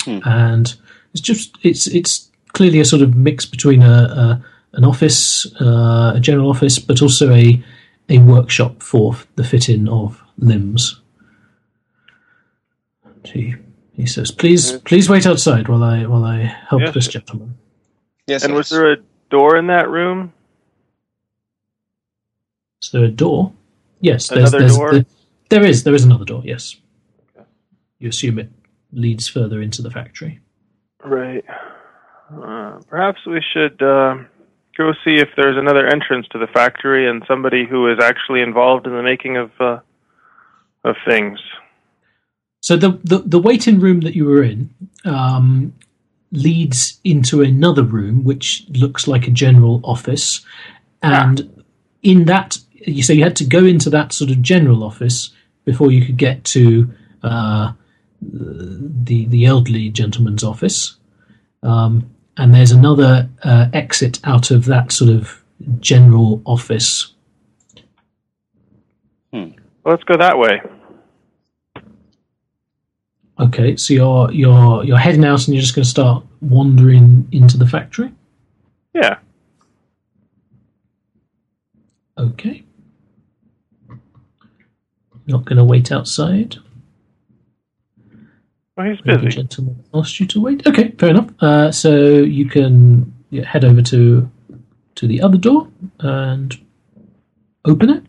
Hmm. 0.00 0.20
And 0.24 0.74
it's 1.12 1.20
just 1.20 1.56
it's 1.62 1.86
it's 1.86 2.30
clearly 2.52 2.80
a 2.80 2.84
sort 2.84 3.02
of 3.02 3.14
mix 3.14 3.46
between 3.46 3.82
a, 3.82 3.92
a 3.92 4.44
an 4.74 4.84
office, 4.84 5.46
uh, 5.60 6.12
a 6.14 6.20
general 6.20 6.50
office, 6.50 6.78
but 6.78 7.02
also 7.02 7.32
a 7.32 7.62
a 8.08 8.18
workshop 8.18 8.82
for 8.82 9.16
the 9.36 9.44
fit-in 9.44 9.88
of 9.88 10.22
limbs. 10.38 11.00
He, 13.24 13.54
he 13.92 14.06
says, 14.06 14.30
"Please, 14.30 14.72
please 14.80 15.10
wait 15.10 15.26
outside 15.26 15.68
while 15.68 15.82
I 15.82 16.06
while 16.06 16.24
I 16.24 16.42
help 16.68 16.82
Yes. 16.82 16.94
this 16.94 17.08
gentleman." 17.08 17.58
Yes. 18.26 18.44
And 18.44 18.52
yes. 18.52 18.56
was 18.56 18.68
there 18.70 18.92
a 18.92 18.96
door 19.30 19.56
in 19.56 19.66
that 19.66 19.90
room? 19.90 20.32
Is 22.82 22.90
there 22.90 23.04
a 23.04 23.08
door? 23.08 23.52
Yes, 24.00 24.28
there's, 24.28 24.40
Another 24.54 24.58
there's 24.60 24.76
door? 24.76 24.92
the- 24.92 25.06
there 25.50 25.64
is 25.64 25.82
there 25.84 25.94
is 25.94 26.04
another 26.04 26.24
door. 26.26 26.42
Yes, 26.44 26.76
you 27.98 28.08
assume 28.10 28.38
it 28.38 28.50
leads 28.92 29.26
further 29.28 29.60
into 29.62 29.82
the 29.82 29.90
factory. 29.90 30.40
Right. 31.04 31.44
Uh, 32.30 32.80
perhaps 32.88 33.24
we 33.26 33.40
should 33.52 33.80
uh, 33.82 34.16
go 34.76 34.92
see 35.04 35.16
if 35.16 35.28
there's 35.36 35.56
another 35.56 35.86
entrance 35.86 36.26
to 36.32 36.38
the 36.38 36.46
factory 36.48 37.08
and 37.08 37.22
somebody 37.26 37.64
who 37.66 37.90
is 37.90 37.98
actually 38.02 38.42
involved 38.42 38.86
in 38.86 38.92
the 38.94 39.02
making 39.02 39.38
of 39.38 39.50
uh, 39.58 39.78
of 40.84 40.96
things. 41.06 41.40
So 42.60 42.76
the, 42.76 43.00
the 43.02 43.18
the 43.20 43.38
waiting 43.38 43.80
room 43.80 44.00
that 44.00 44.14
you 44.14 44.26
were 44.26 44.42
in 44.42 44.68
um, 45.04 45.72
leads 46.30 47.00
into 47.04 47.40
another 47.40 47.82
room, 47.84 48.22
which 48.22 48.66
looks 48.68 49.08
like 49.08 49.26
a 49.26 49.30
general 49.30 49.80
office, 49.82 50.44
and 51.02 51.64
in 52.02 52.26
that, 52.26 52.58
so 53.02 53.12
you 53.12 53.24
had 53.24 53.36
to 53.36 53.44
go 53.44 53.64
into 53.64 53.90
that 53.90 54.12
sort 54.12 54.30
of 54.30 54.42
general 54.42 54.84
office 54.84 55.30
before 55.64 55.90
you 55.90 56.04
could 56.04 56.16
get 56.16 56.44
to 56.44 56.92
uh, 57.22 57.72
the 58.20 59.26
the 59.26 59.44
elderly 59.44 59.90
gentleman's 59.90 60.44
office, 60.44 60.96
um, 61.62 62.10
and 62.36 62.54
there's 62.54 62.72
another 62.72 63.28
uh, 63.42 63.68
exit 63.72 64.20
out 64.24 64.50
of 64.50 64.64
that 64.66 64.92
sort 64.92 65.10
of 65.10 65.42
general 65.80 66.42
office. 66.44 67.12
Well, 69.88 69.94
let's 69.94 70.04
go 70.04 70.18
that 70.18 70.38
way. 70.38 70.60
Okay, 73.40 73.76
so 73.76 73.94
you're 73.94 74.30
you're 74.32 74.84
you're 74.84 74.98
heading 74.98 75.24
out 75.24 75.46
and 75.46 75.54
you're 75.54 75.62
just 75.62 75.74
going 75.74 75.84
to 75.84 75.88
start 75.88 76.24
wandering 76.42 77.26
into 77.32 77.56
the 77.56 77.66
factory. 77.66 78.12
Yeah. 78.92 79.18
Okay. 82.18 82.64
Not 85.28 85.44
going 85.44 85.58
to 85.58 85.64
wait 85.64 85.92
outside. 85.92 86.56
Well, 88.76 88.86
he's 88.88 88.98
The 89.04 89.18
busy. 89.18 89.28
gentleman 89.36 89.84
asked 89.92 90.18
you 90.20 90.26
to 90.26 90.40
wait. 90.40 90.66
Okay, 90.66 90.92
fair 90.98 91.10
enough. 91.10 91.30
Uh, 91.40 91.70
so 91.70 92.06
you 92.18 92.46
can 92.46 93.12
yeah, 93.30 93.44
head 93.44 93.64
over 93.64 93.82
to 93.82 94.30
to 94.96 95.06
the 95.06 95.20
other 95.22 95.36
door 95.38 95.68
and 96.00 96.56
open 97.64 97.90
it. 97.90 98.04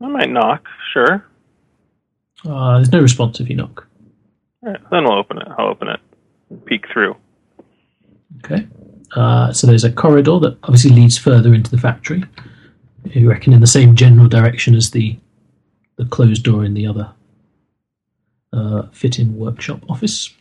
I 0.00 0.08
might 0.08 0.30
knock. 0.30 0.66
Sure. 0.92 1.24
Uh, 2.48 2.76
there's 2.76 2.92
no 2.92 3.00
response 3.00 3.38
if 3.40 3.48
you 3.48 3.56
knock. 3.56 3.86
Right, 4.62 4.80
then 4.90 5.04
we'll 5.04 5.18
open 5.18 5.38
it. 5.38 5.46
I'll 5.58 5.68
open 5.68 5.88
it. 5.88 6.00
Peek 6.64 6.84
through. 6.92 7.16
Okay. 8.44 8.66
Uh, 9.14 9.52
so 9.52 9.66
there's 9.66 9.84
a 9.84 9.92
corridor 9.92 10.38
that 10.40 10.58
obviously 10.64 10.90
leads 10.90 11.16
further 11.18 11.54
into 11.54 11.70
the 11.70 11.78
factory. 11.78 12.24
You 13.04 13.28
reckon 13.30 13.52
in 13.52 13.60
the 13.60 13.66
same 13.68 13.94
general 13.94 14.28
direction 14.28 14.74
as 14.74 14.90
the 14.90 15.16
the 15.96 16.06
closed 16.06 16.44
door 16.44 16.64
in 16.64 16.74
the 16.74 16.86
other 16.86 17.12
uh, 18.52 18.84
fit-in 18.92 19.38
workshop 19.38 19.80
office. 19.90 20.32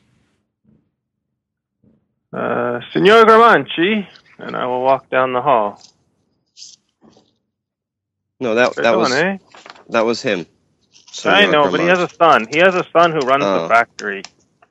Uh, 2.34 2.80
Signor 2.94 3.26
Gramanci, 3.26 4.08
and 4.40 4.56
I 4.56 4.66
will 4.68 4.82
walk 4.84 5.10
down 5.10 5.34
the 5.34 5.42
hall. 5.42 5.82
No, 8.40 8.56
that 8.56 8.76
that 8.82 8.96
on, 8.96 9.00
was 9.00 9.12
eh? 9.12 9.38
that 9.90 10.06
was 10.06 10.22
him. 10.22 10.46
I 11.26 11.46
Senor 11.46 11.48
know, 11.48 11.70
but 11.70 11.80
he 11.82 11.88
has 11.88 12.00
a 12.00 12.10
son. 12.10 12.48
He 12.52 12.60
has 12.60 12.76
a 12.76 12.86
son 12.94 13.12
who 13.14 13.26
runs 13.26 13.44
Oh. 13.46 13.54
the 13.54 13.62
factory, 13.62 14.24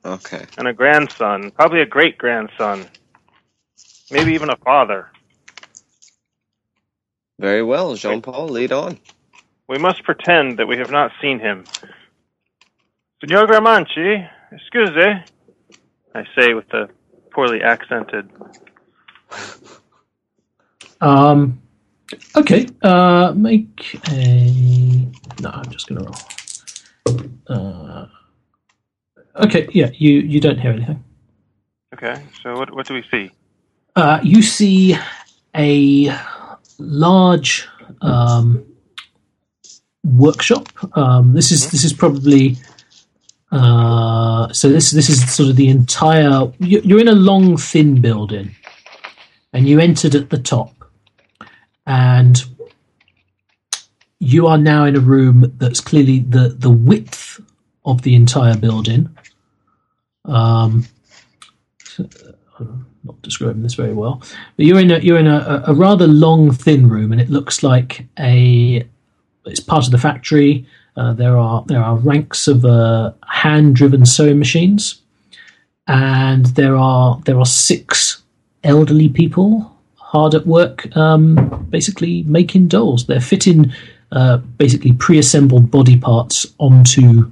Okay. 0.05 0.45
and 0.57 0.67
a 0.67 0.73
grandson, 0.73 1.51
probably 1.51 1.81
a 1.81 1.85
great 1.87 2.17
grandson, 2.17 2.87
maybe 4.11 4.33
even 4.33 4.49
a 4.51 4.57
father. 4.57 5.11
Very 7.39 7.63
well, 7.63 7.95
Jean 7.95 8.21
Paul, 8.21 8.49
lead 8.49 8.71
on. 8.71 8.99
We 9.67 9.77
must 9.77 10.03
pretend 10.03 10.57
that 10.59 10.67
we 10.67 10.77
have 10.77 10.91
not 10.91 11.11
seen 11.21 11.39
him. 11.39 11.65
Signor 13.19 13.47
Gramanci, 13.47 14.29
excuse, 14.51 14.91
I 16.13 16.25
say 16.37 16.53
with 16.53 16.71
a 16.73 16.87
poorly 17.31 17.61
accented. 17.61 18.29
Um, 21.01 21.61
okay. 22.35 22.67
Uh, 22.81 23.33
make 23.35 23.99
a. 24.09 25.07
No, 25.41 25.49
I'm 25.49 25.69
just 25.71 25.87
going 25.87 26.01
to 26.01 26.11
roll. 27.07 27.21
Uh, 27.47 28.07
okay. 29.43 29.67
Yeah, 29.71 29.89
you 29.93 30.19
you 30.19 30.39
don't 30.39 30.59
hear 30.59 30.71
anything. 30.71 31.03
Okay, 31.93 32.21
so 32.43 32.55
what 32.57 32.73
what 32.75 32.85
do 32.87 32.93
we 32.93 33.03
see? 33.09 33.31
Uh, 33.95 34.19
you 34.21 34.41
see 34.41 34.97
a 35.55 36.15
large 36.77 37.67
um, 38.01 38.65
workshop. 40.05 40.69
Um, 40.97 41.33
this 41.33 41.51
is 41.51 41.69
this 41.71 41.83
is 41.83 41.93
probably 41.93 42.57
uh, 43.51 44.51
so. 44.53 44.69
This 44.69 44.91
this 44.91 45.09
is 45.09 45.33
sort 45.33 45.49
of 45.49 45.55
the 45.55 45.67
entire. 45.67 46.51
you- 46.59 46.81
You're 46.83 47.01
in 47.01 47.07
a 47.07 47.13
long, 47.15 47.57
thin 47.57 48.01
building, 48.01 48.55
and 49.53 49.67
you 49.67 49.79
entered 49.79 50.15
at 50.15 50.29
the 50.29 50.37
top, 50.37 50.73
and 51.85 52.43
you 54.19 54.47
are 54.47 54.57
now 54.57 54.85
in 54.85 54.95
a 54.95 54.99
room 54.99 55.53
that's 55.57 55.79
clearly 55.79 56.19
the 56.19 56.49
the 56.49 56.69
width 56.69 57.39
of 57.85 58.01
the 58.03 58.15
entire 58.15 58.57
building. 58.57 59.09
Um, 60.25 60.85
I'm 62.59 62.85
not 63.03 63.21
describing 63.21 63.61
this 63.63 63.75
very 63.75 63.93
well, 63.93 64.21
but 64.57 64.65
you're 64.65 64.79
in 64.79 64.91
a 64.91 64.99
you're 64.99 65.19
in 65.19 65.27
a, 65.27 65.63
a 65.67 65.73
rather 65.73 66.07
long, 66.07 66.51
thin 66.51 66.89
room, 66.89 67.11
and 67.11 67.21
it 67.21 67.29
looks 67.29 67.61
like 67.63 68.07
a 68.19 68.87
it's 69.45 69.59
part 69.59 69.85
of 69.85 69.91
the 69.91 69.97
factory. 69.97 70.65
Uh, 70.97 71.13
there 71.13 71.37
are 71.37 71.63
there 71.67 71.83
are 71.83 71.97
ranks 71.97 72.47
of 72.47 72.65
uh, 72.65 73.11
hand-driven 73.27 74.05
sewing 74.05 74.39
machines, 74.39 75.01
and 75.87 76.45
there 76.55 76.75
are 76.75 77.19
there 77.25 77.37
are 77.37 77.45
six 77.45 78.23
elderly 78.63 79.09
people 79.09 79.71
hard 79.95 80.33
at 80.33 80.47
work, 80.47 80.95
um, 80.95 81.67
basically 81.69 82.23
making 82.23 82.67
dolls. 82.67 83.05
They're 83.05 83.19
fitting 83.19 83.73
uh, 84.11 84.37
basically 84.37 84.93
pre-assembled 84.93 85.69
body 85.69 85.97
parts 85.97 86.47
onto 86.57 87.29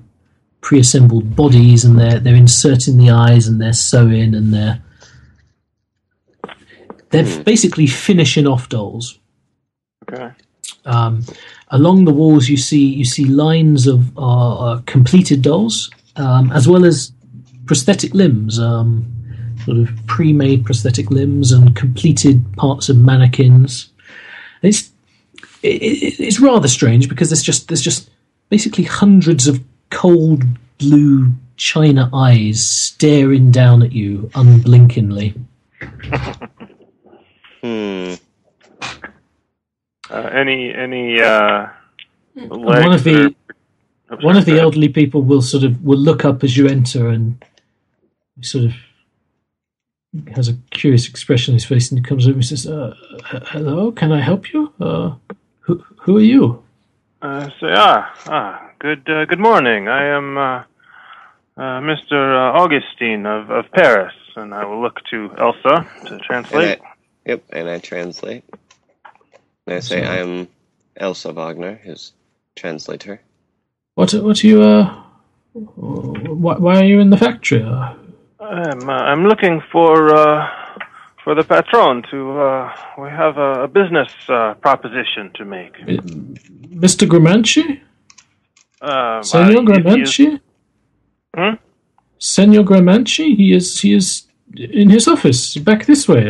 pre-assembled 0.62 1.36
bodies, 1.36 1.86
and 1.86 1.98
they're 1.98 2.20
they're 2.20 2.36
inserting 2.36 2.98
the 2.98 3.12
eyes, 3.12 3.48
and 3.48 3.62
they're 3.62 3.74
sewing, 3.74 4.36
and 4.36 4.54
they're 4.54 4.82
they're 7.12 7.44
basically 7.44 7.88
finishing 7.88 8.48
off 8.48 8.68
dolls. 8.70 9.20
Okay. 10.04 10.32
Um, 10.86 11.24
along 11.74 12.06
the 12.06 12.14
walls, 12.14 12.48
you 12.48 12.56
see 12.56 12.86
you 12.86 13.04
see 13.04 13.26
lines 13.26 13.88
of 13.88 14.18
uh, 14.18 14.56
uh, 14.58 14.82
completed 14.86 15.42
dolls, 15.42 15.90
um, 16.16 16.52
as 16.52 16.68
well 16.68 16.86
as 16.86 17.12
prosthetic 17.66 18.14
limbs, 18.14 18.60
um, 18.60 19.06
sort 19.66 19.80
of 19.80 19.90
pre-made 20.08 20.64
prosthetic 20.64 21.10
limbs 21.10 21.52
and 21.52 21.76
completed 21.76 22.42
parts 22.56 22.88
of 22.88 22.98
mannequins. 22.98 23.90
It's 24.62 24.92
it, 25.64 25.82
it, 25.82 26.20
it's 26.20 26.40
rather 26.40 26.68
strange 26.68 27.10
because 27.10 27.30
there's 27.30 27.44
just 27.44 27.68
there's 27.68 27.82
just 27.82 28.10
basically 28.50 28.84
hundreds 28.84 29.48
of 29.48 29.60
cold 29.90 30.44
blue 30.78 31.32
china 31.56 32.10
eyes 32.14 32.66
staring 32.66 33.52
down 33.52 33.82
at 33.82 33.92
you 33.92 34.30
unblinkingly. 34.36 35.34
Hmm. 37.64 38.16
Uh, 40.14 40.30
any 40.32 40.74
any 40.74 41.20
uh, 41.22 41.68
And 42.36 42.50
one 42.50 42.94
of 42.94 43.04
the 43.04 43.36
or- 44.12 44.18
one 44.22 44.38
of 44.38 44.46
the 44.46 44.60
elderly 44.60 44.90
people 44.90 45.22
will 45.24 45.42
sort 45.42 45.64
of 45.64 45.84
will 45.84 45.98
look 45.98 46.24
up 46.24 46.44
as 46.44 46.56
you 46.56 46.68
enter 46.68 47.08
and 47.10 47.44
sort 48.42 48.66
of 48.66 48.74
has 50.36 50.48
a 50.48 50.54
curious 50.70 51.08
expression 51.08 51.54
on 51.54 51.56
his 51.56 51.66
face 51.66 51.90
and 51.90 51.98
he 52.00 52.04
comes 52.04 52.28
over 52.28 52.36
and 52.36 52.46
says 52.46 52.68
uh, 52.68 52.94
hello 53.54 53.92
can 53.92 54.12
i 54.12 54.20
help 54.22 54.54
you 54.54 54.72
uh, 54.80 55.16
who, 55.62 55.84
who 56.02 56.18
are 56.18 56.22
you? 56.36 56.62
Uh, 57.22 57.46
say, 57.60 57.72
ah, 57.74 58.14
ah, 58.28 58.70
good, 58.80 59.10
uh, 59.10 59.24
good 59.26 59.40
morning. 59.40 59.88
I 59.88 60.04
am 60.08 60.38
uh, 60.38 60.64
uh, 61.56 61.80
Mr. 61.80 62.12
Uh, 62.36 62.60
Augustine 62.62 63.26
of, 63.26 63.50
of 63.50 63.72
Paris, 63.72 64.14
and 64.36 64.54
I 64.54 64.66
will 64.66 64.82
look 64.82 65.00
to 65.12 65.32
Elsa 65.38 65.88
to 66.08 66.20
translate. 66.20 66.80
And 66.80 66.82
I, 66.86 67.30
yep, 67.30 67.44
and 67.54 67.70
I 67.70 67.80
translate. 67.80 68.44
And 69.68 69.76
I 69.76 69.80
say, 69.80 70.06
I 70.06 70.18
am 70.18 70.48
Elsa 70.98 71.32
Wagner, 71.34 71.76
his 71.76 72.14
translator. 72.56 73.22
What 73.96 74.14
what 74.14 74.44
are 74.44 74.48
you 74.48 74.62
uh? 74.62 75.02
Why, 75.54 76.56
why 76.56 76.76
are 76.80 76.84
you 76.84 77.00
in 77.00 77.10
the 77.12 77.18
factory? 77.18 77.64
Uh, 77.64 77.94
I'm, 78.42 78.90
uh, 78.90 78.94
I'm 78.94 79.26
looking 79.26 79.62
for 79.72 80.14
uh, 80.14 80.50
for 81.24 81.36
the 81.36 81.44
patron 81.44 82.04
to. 82.12 82.40
Uh, 82.40 82.76
we 82.98 83.10
have 83.10 83.38
a, 83.38 83.64
a 83.64 83.68
business 83.68 84.10
uh, 84.30 84.56
proposition 84.56 85.32
to 85.36 85.46
make. 85.46 85.74
Mr. 85.78 87.08
Gramanci? 87.08 87.80
Uh, 88.82 89.22
Senor 89.22 89.60
uh, 89.60 89.76
if 89.78 89.86
he 89.86 90.02
is- 90.02 90.10
Gramanci? 90.10 90.40
Hmm? 91.36 91.56
Senor 92.18 92.64
Gramanci? 92.64 93.36
He 93.38 93.54
is 93.54 93.80
he 93.80 93.94
is 93.94 94.24
in 94.58 94.90
his 94.90 95.08
office 95.08 95.56
back 95.58 95.86
this 95.86 96.08
way. 96.08 96.26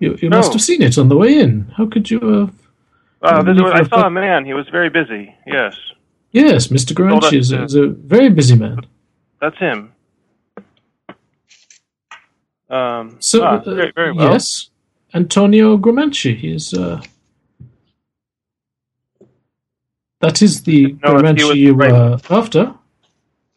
You 0.00 0.16
you 0.22 0.30
must 0.30 0.50
Oh. 0.50 0.52
have 0.54 0.62
seen 0.62 0.82
it 0.82 0.96
on 0.98 1.08
the 1.08 1.16
way 1.16 1.38
in. 1.38 1.66
How 1.76 1.86
could 1.86 2.10
you 2.10 2.20
have? 2.20 2.50
Uh, 3.22 3.42
was- 3.46 3.72
I 3.80 3.84
saw 3.84 4.06
a 4.06 4.10
man. 4.10 4.44
He 4.46 4.54
was 4.54 4.66
very 4.70 4.88
busy. 4.88 5.34
Yes, 5.46 5.76
Yes, 6.32 6.68
Mr. 6.68 6.92
Hold 7.08 7.32
is, 7.34 7.52
a- 7.52 7.64
is 7.64 7.74
a 7.74 7.88
very 7.88 8.30
busy 8.30 8.56
man. 8.56 8.78
that's 9.40 9.58
him. 9.58 9.92
Um, 12.70 13.16
So 13.18 13.42
ah, 13.42 13.56
uh, 13.58 13.74
very, 13.74 13.92
very 13.94 14.12
well. 14.12 14.32
yes, 14.32 14.70
Antonio 15.12 15.76
Gramanci. 15.76 16.36
He 16.36 16.52
is. 16.52 16.72
Uh, 16.72 17.02
that 20.20 20.40
is 20.40 20.62
the 20.62 20.94
Gramanci 20.94 21.56
you 21.56 21.74
right. 21.74 21.92
were 21.92 22.18
after. 22.30 22.74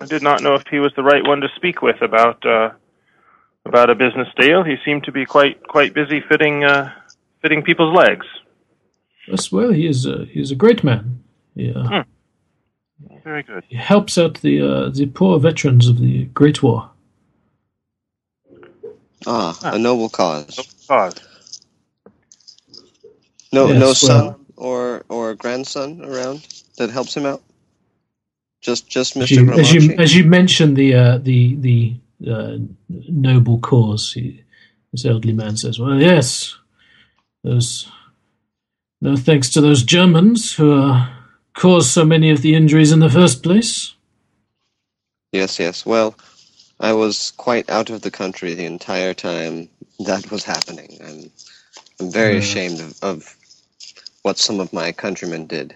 I 0.02 0.06
did 0.06 0.24
not 0.24 0.42
know 0.42 0.56
if 0.56 0.64
he 0.68 0.80
was 0.80 0.92
the 0.96 1.04
right 1.04 1.26
one 1.26 1.42
to 1.42 1.48
speak 1.56 1.82
with 1.82 2.02
about 2.02 2.44
uh, 2.46 2.72
about 3.66 3.90
a 3.90 3.96
business 3.96 4.28
deal. 4.38 4.64
He 4.64 4.76
seemed 4.86 5.04
to 5.06 5.12
be 5.12 5.26
quite 5.26 5.66
quite 5.68 5.94
busy 5.94 6.22
fitting 6.22 6.64
uh, 6.64 6.92
fitting 7.42 7.64
people's 7.64 7.96
legs. 7.96 8.26
Yes, 9.28 9.52
well, 9.52 9.72
he 9.72 9.88
is. 9.88 10.06
A, 10.06 10.26
he 10.26 10.42
is 10.42 10.52
a 10.52 10.56
great 10.56 10.84
man. 10.84 11.24
He, 11.56 11.72
uh, 11.74 11.84
Hmm. 11.88 12.02
Very 13.24 13.44
good. 13.44 13.64
he 13.70 13.76
helps 13.78 14.18
out 14.18 14.42
the 14.42 14.62
uh, 14.62 14.90
the 14.90 15.06
poor 15.06 15.40
veterans 15.40 15.88
of 15.88 16.00
the 16.00 16.26
Great 16.26 16.62
War. 16.62 16.90
Ah, 19.26 19.58
a 19.64 19.80
noble 19.80 20.10
cause. 20.10 20.58
Pause. 20.88 21.16
No, 23.54 23.68
Yes, 23.68 23.80
no 23.80 23.86
well- 23.86 23.96
son 23.96 24.36
or 24.58 25.04
or 25.10 25.36
grandson 25.36 26.04
around 26.04 26.46
that 26.78 26.90
helps 26.90 27.16
him 27.16 27.26
out. 27.26 27.42
Just 28.62 28.90
just 28.90 29.16
As 29.18 29.30
Mr. 29.30 29.36
you, 29.46 29.52
as 29.54 29.74
you 29.74 29.96
as 29.98 30.16
you 30.16 30.24
mentioned 30.26 30.76
the 30.76 30.94
uh, 30.96 31.18
the 31.20 31.56
the 31.56 31.96
uh, 32.30 32.58
noble 32.90 33.60
cause, 33.60 34.14
he, 34.14 34.44
this 34.92 35.06
elderly 35.06 35.34
man 35.34 35.58
says, 35.58 35.80
"Well, 35.80 36.00
yes, 36.00 36.56
those 37.44 37.90
no 39.02 39.16
thanks 39.16 39.50
to 39.52 39.62
those 39.62 39.84
Germans 39.84 40.54
who 40.54 40.74
uh, 40.82 41.08
caused 41.54 41.90
so 41.90 42.06
many 42.06 42.30
of 42.30 42.42
the 42.42 42.56
injuries 42.56 42.92
in 42.92 43.00
the 43.00 43.10
first 43.10 43.44
place." 43.44 43.94
Yes, 45.32 45.60
yes. 45.60 45.86
Well, 45.86 46.16
I 46.80 46.94
was 46.94 47.32
quite 47.38 47.70
out 47.70 47.90
of 47.90 48.02
the 48.02 48.12
country 48.12 48.54
the 48.54 48.66
entire 48.66 49.14
time 49.14 49.68
that 50.06 50.30
was 50.32 50.44
happening. 50.44 51.00
I'm, 51.04 51.32
I'm 52.00 52.12
very 52.12 52.34
Yeah. 52.34 52.40
ashamed 52.40 52.80
of, 52.82 53.00
of 53.04 53.36
what 54.22 54.38
some 54.38 54.60
of 54.60 54.72
my 54.74 54.92
countrymen 54.92 55.48
did. 55.48 55.76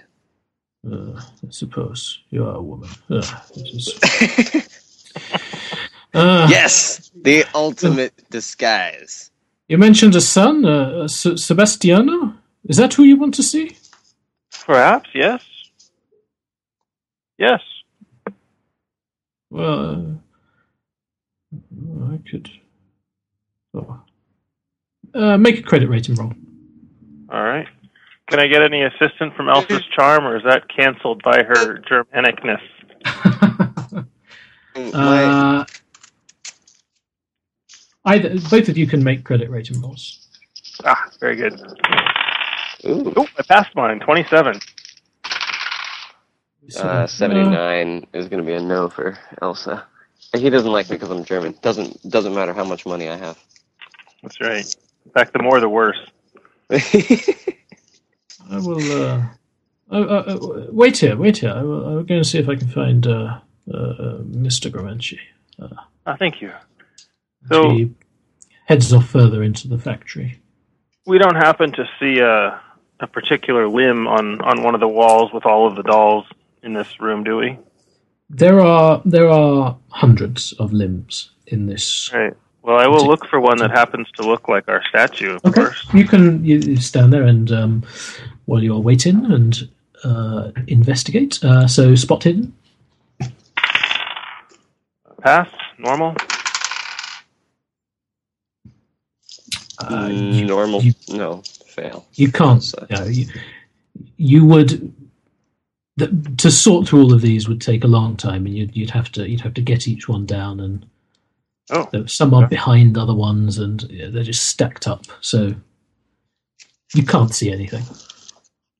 Uh, 0.89 1.13
I 1.19 1.49
suppose 1.49 2.19
you 2.29 2.45
are 2.45 2.55
a 2.55 2.61
woman. 2.61 2.89
Uh, 3.09 3.21
this 3.55 3.97
is, 3.99 4.67
uh, 6.13 6.47
yes, 6.49 7.11
the 7.15 7.45
ultimate 7.53 8.13
disguise. 8.29 9.31
You 9.67 9.77
mentioned 9.77 10.15
a 10.15 10.21
son, 10.21 10.65
uh, 10.65 11.03
S- 11.03 11.43
Sebastiano. 11.43 12.33
Is 12.65 12.77
that 12.77 12.93
who 12.93 13.03
you 13.03 13.17
want 13.17 13.33
to 13.35 13.43
see? 13.43 13.77
Perhaps 14.65 15.09
yes. 15.13 15.43
Yes. 17.37 17.61
Well, 19.49 20.19
uh, 21.53 22.13
I 22.13 22.19
could. 22.29 22.49
Oh. 23.73 24.01
Uh, 25.13 25.37
make 25.37 25.59
a 25.59 25.61
credit 25.61 25.89
rating 25.89 26.15
roll. 26.15 26.33
All 27.29 27.43
right. 27.43 27.67
Can 28.29 28.39
I 28.39 28.47
get 28.47 28.61
any 28.61 28.83
assistance 28.83 29.33
from 29.37 29.47
Elsa's 29.47 29.85
charm, 29.95 30.25
or 30.25 30.35
is 30.35 30.43
that 30.43 30.67
canceled 30.67 31.23
by 31.23 31.43
her 31.43 31.79
Germanicness? 31.89 32.61
Uh, 34.93 35.65
either 38.07 38.29
both 38.49 38.69
of 38.69 38.77
you 38.77 38.87
can 38.87 39.03
make 39.03 39.23
credit 39.23 39.49
rating 39.49 39.81
rolls. 39.81 40.27
Ah, 40.83 41.09
very 41.19 41.35
good. 41.35 41.53
ooh, 42.85 43.13
Oh, 43.15 43.27
I 43.37 43.43
passed 43.43 43.75
mine. 43.75 43.99
Twenty-seven. 43.99 44.59
Uh, 46.75 47.07
79 47.07 48.07
is 48.13 48.27
going 48.27 48.43
to 48.43 48.45
be 48.45 48.53
a 48.53 48.59
no 48.61 48.89
for 48.89 49.17
Elsa. 49.41 49.85
He 50.35 50.49
doesn't 50.49 50.71
like 50.71 50.89
me 50.89 50.97
because 50.97 51.09
I'm 51.09 51.23
German. 51.23 51.55
Doesn't 51.61 52.09
doesn't 52.09 52.35
matter 52.35 52.53
how 52.53 52.65
much 52.65 52.85
money 52.85 53.07
I 53.07 53.15
have. 53.15 53.39
That's 54.21 54.39
right. 54.41 54.75
In 55.05 55.11
fact, 55.13 55.33
the 55.33 55.41
more, 55.41 55.59
the 55.61 55.69
worse. 55.69 55.99
I 56.71 58.59
will. 58.59 58.91
Uh, 59.13 59.25
uh, 59.89 59.95
uh, 59.95 60.67
wait 60.71 60.97
here, 60.97 61.15
wait 61.15 61.37
here. 61.37 61.51
I 61.51 61.61
will, 61.61 61.85
I'm 61.99 62.05
going 62.05 62.21
to 62.21 62.27
see 62.27 62.39
if 62.39 62.49
I 62.49 62.55
can 62.55 62.67
find 62.67 63.07
uh, 63.07 63.39
uh, 63.73 64.19
Mr. 64.23 64.69
Gramanci. 64.69 65.19
Ah, 66.05 66.17
thank 66.17 66.41
you. 66.41 66.51
So 67.51 67.69
he 67.69 67.91
heads 68.65 68.91
off 68.93 69.09
further 69.09 69.43
into 69.43 69.67
the 69.67 69.77
factory. 69.77 70.39
we 71.05 71.17
don't 71.17 71.35
happen 71.35 71.71
to 71.73 71.85
see 71.99 72.19
a 72.19 72.59
a 72.99 73.07
particular 73.07 73.67
limb 73.67 74.07
on 74.07 74.41
on 74.41 74.63
one 74.63 74.73
of 74.73 74.81
the 74.81 74.87
walls 74.87 75.31
with 75.33 75.45
all 75.45 75.67
of 75.67 75.75
the 75.75 75.83
dolls 75.83 76.25
in 76.63 76.73
this 76.73 76.99
room, 76.99 77.23
do 77.23 77.37
we? 77.37 77.57
There 78.29 78.59
are 78.59 79.01
there 79.05 79.29
are 79.29 79.77
hundreds 79.89 80.53
of 80.59 80.73
limbs 80.73 81.31
in 81.47 81.67
this. 81.67 82.11
Right. 82.13 82.33
Well, 82.63 82.77
I 82.77 82.87
will 82.87 83.05
look 83.07 83.25
for 83.27 83.39
one 83.39 83.57
that 83.59 83.71
happens 83.71 84.07
to 84.17 84.27
look 84.27 84.49
like 84.49 84.67
our 84.67 84.83
statue, 84.89 85.35
of 85.35 85.45
Okay, 85.45 85.61
course. 85.61 85.87
you 85.93 86.05
can 86.05 86.43
you 86.43 86.57
you 86.59 86.77
stand 86.77 87.13
there 87.13 87.23
and 87.23 87.49
um, 87.51 87.83
while 88.45 88.61
you're 88.61 88.81
waiting 88.81 89.23
and 89.31 89.69
uh, 90.03 90.51
investigate. 90.67 91.39
Uh, 91.43 91.65
so 91.67 91.95
spot 91.95 92.23
hidden. 92.23 92.53
Pass. 95.21 95.49
Normal. 95.77 96.15
Uh, 99.79 100.07
you, 100.11 100.45
Normal. 100.45 100.81
you- 100.81 100.93
no, 101.09 101.43
fail. 101.67 102.05
you 102.13 102.31
can't. 102.31 102.63
So- 102.63 102.85
no, 102.89 103.05
you, 103.05 103.27
you 104.17 104.45
would. 104.45 104.93
The, 105.97 106.07
to 106.37 106.51
sort 106.51 106.87
through 106.87 107.01
all 107.01 107.13
of 107.13 107.21
these 107.21 107.47
would 107.49 107.59
take 107.61 107.83
a 107.83 107.87
long 107.87 108.15
time, 108.17 108.45
and 108.45 108.55
you'd, 108.55 108.75
you'd 108.75 108.91
have 108.91 109.11
to 109.13 109.27
you'd 109.27 109.41
have 109.41 109.55
to 109.55 109.61
get 109.61 109.87
each 109.87 110.07
one 110.07 110.25
down, 110.25 110.59
and 110.59 110.85
Oh. 111.71 111.87
there- 111.91 112.07
some 112.07 112.33
are 112.33 112.47
behind 112.47 112.97
other 112.97 113.15
ones, 113.15 113.57
and 113.57 113.83
yeah, 113.89 114.07
they're 114.09 114.23
just 114.23 114.45
stacked 114.47 114.87
up. 114.87 115.05
So 115.21 115.53
you 116.93 117.03
can't 117.03 117.33
see 117.33 117.51
anything. 117.51 117.83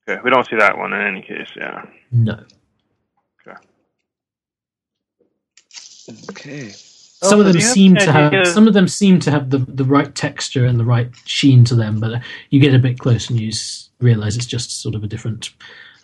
Okay. 0.10 0.22
We 0.24 0.30
don't 0.30 0.48
see 0.48 0.56
that 0.58 0.78
one 0.78 0.94
in 0.94 1.02
any 1.02 1.22
case. 1.22 1.50
Yeah. 1.56 1.86
No. 2.12 2.40
okay 3.48 3.58
Okay. 6.30 6.74
Some 7.24 7.40
of 7.40 7.46
them 7.46 7.54
do 7.54 7.60
you 7.60 7.66
have 7.66 7.74
seem 7.74 7.96
to 7.96 8.12
have 8.12 8.34
idea- 8.34 8.46
some 8.46 8.68
of 8.68 8.74
them 8.74 8.88
seem 8.88 9.20
to 9.20 9.32
have 9.32 9.50
the, 9.50 9.58
the 9.58 9.84
right 9.84 10.14
texture 10.16 10.66
and 10.66 10.80
the 10.80 10.86
right 10.86 11.10
sheen 11.26 11.64
to 11.66 11.76
them 11.76 12.00
but 12.00 12.22
you 12.50 12.60
get 12.60 12.74
a 12.74 12.80
bit 12.80 13.00
close 13.00 13.30
and 13.30 13.40
you 13.40 13.52
realize 14.00 14.36
it's 14.36 14.46
just 14.46 14.82
sort 14.82 14.96
of 14.96 15.04
a 15.04 15.08
different 15.08 15.52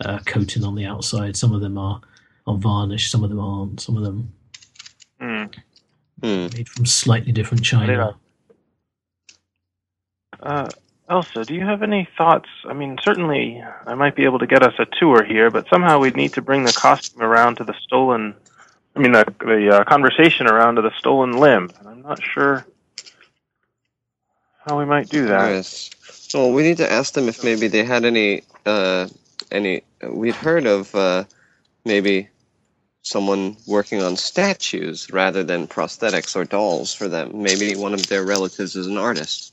uh, 0.06 0.20
coating 0.26 0.64
on 0.64 0.76
the 0.76 0.86
outside 0.86 1.36
some 1.36 1.54
of 1.54 1.62
them 1.62 1.78
are 1.78 2.02
are 2.48 2.56
varnish 2.58 3.10
some 3.12 3.24
of 3.24 3.30
them 3.30 3.40
aren't 3.40 3.80
some 3.80 3.96
of 3.98 4.04
them. 4.04 4.34
Hmm. 5.20 5.46
made 6.22 6.68
from 6.70 6.86
slightly 6.86 7.32
different 7.32 7.64
china 7.64 8.16
Uh, 10.42 10.68
Elsa, 11.10 11.46
do 11.46 11.54
you 11.54 11.66
have 11.66 11.84
any 11.84 12.08
thoughts? 12.18 12.50
I 12.66 12.74
mean, 12.74 12.98
certainly 13.02 13.64
I 13.86 13.94
might 13.94 14.16
be 14.16 14.24
able 14.24 14.40
to 14.40 14.48
get 14.48 14.64
us 14.64 14.74
a 14.80 14.86
tour 15.00 15.24
here, 15.24 15.50
but 15.52 15.68
somehow 15.70 16.00
we'd 16.00 16.16
need 16.16 16.34
to 16.34 16.42
bring 16.42 16.64
the 16.64 16.74
costume 16.74 17.22
around 17.22 17.58
to 17.58 17.64
the 17.64 17.76
stolen. 17.84 18.36
I 18.96 19.00
mean, 19.00 19.12
the 19.12 19.26
the 19.40 19.78
uh, 19.78 19.84
conversation 19.86 20.48
around 20.48 20.76
to 20.76 20.82
the 20.82 20.92
stolen 20.98 21.34
limb. 21.38 21.72
And 21.80 21.88
I'm 21.88 22.02
not 22.02 22.22
sure 22.22 22.66
how 24.66 24.78
we 24.78 24.86
might 24.86 25.10
do 25.10 25.28
that. 25.28 25.50
Yes. 25.50 25.90
Well, 26.34 26.52
we 26.52 26.64
need 26.64 26.78
to 26.78 26.92
ask 26.92 27.14
them 27.14 27.28
if 27.28 27.44
maybe 27.44 27.68
they 27.68 27.84
had 27.84 28.06
any, 28.06 28.44
uh, 28.66 29.08
any. 29.52 29.84
We'd 30.08 30.36
heard 30.36 30.66
of 30.66 30.94
uh, 30.96 31.26
maybe 31.86 32.30
someone 33.04 33.58
working 33.68 34.02
on 34.02 34.16
statues 34.16 35.12
rather 35.12 35.44
than 35.44 35.68
prosthetics 35.68 36.36
or 36.36 36.46
dolls 36.46 36.94
for 36.94 37.08
them. 37.08 37.44
Maybe 37.44 37.76
one 37.76 37.94
of 37.94 38.08
their 38.08 38.26
relatives 38.26 38.76
is 38.76 38.88
an 38.88 38.98
artist. 38.98 39.52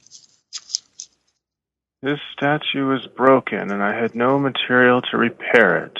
This 2.02 2.20
statue 2.32 2.86
was 2.86 3.06
broken, 3.06 3.70
and 3.70 3.82
I 3.82 3.94
had 3.94 4.14
no 4.14 4.38
material 4.38 5.02
to 5.02 5.18
repair 5.18 5.84
it. 5.84 5.98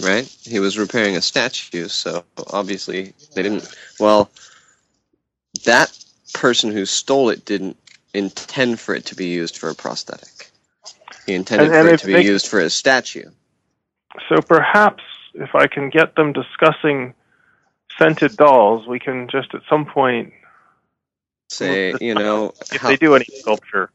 Right? 0.00 0.26
He 0.42 0.60
was 0.60 0.78
repairing 0.78 1.16
a 1.16 1.22
statue, 1.22 1.88
so 1.88 2.24
obviously 2.48 3.12
they 3.34 3.42
didn't. 3.42 3.68
Well, 3.98 4.30
that 5.64 5.92
person 6.34 6.70
who 6.70 6.86
stole 6.86 7.30
it 7.30 7.44
didn't 7.44 7.76
intend 8.14 8.80
for 8.80 8.94
it 8.94 9.06
to 9.06 9.14
be 9.14 9.26
used 9.26 9.56
for 9.56 9.70
a 9.70 9.74
prosthetic. 9.74 10.50
He 11.26 11.34
intended 11.34 11.68
And- 11.68 11.76
and 11.76 11.88
for 11.88 11.94
it 11.94 12.00
to 12.00 12.06
be 12.06 12.12
they- 12.14 12.24
used 12.24 12.46
for 12.48 12.60
a 12.60 12.70
statue. 12.70 13.30
So 14.28 14.40
perhaps 14.40 15.02
if 15.34 15.54
I 15.54 15.66
can 15.66 15.90
get 15.90 16.16
them 16.16 16.32
discussing 16.32 17.14
scented 17.98 18.36
dolls, 18.36 18.86
we 18.86 18.98
can 18.98 19.28
just 19.28 19.54
at 19.54 19.62
some 19.68 19.84
point, 19.86 20.32
Say, 21.50 21.94
you 22.00 22.14
know, 22.14 22.52
if 22.72 22.80
how- 22.80 22.88
they 22.88 22.96
do 22.96 23.14
any 23.14 23.26
sculpture, 23.38 23.90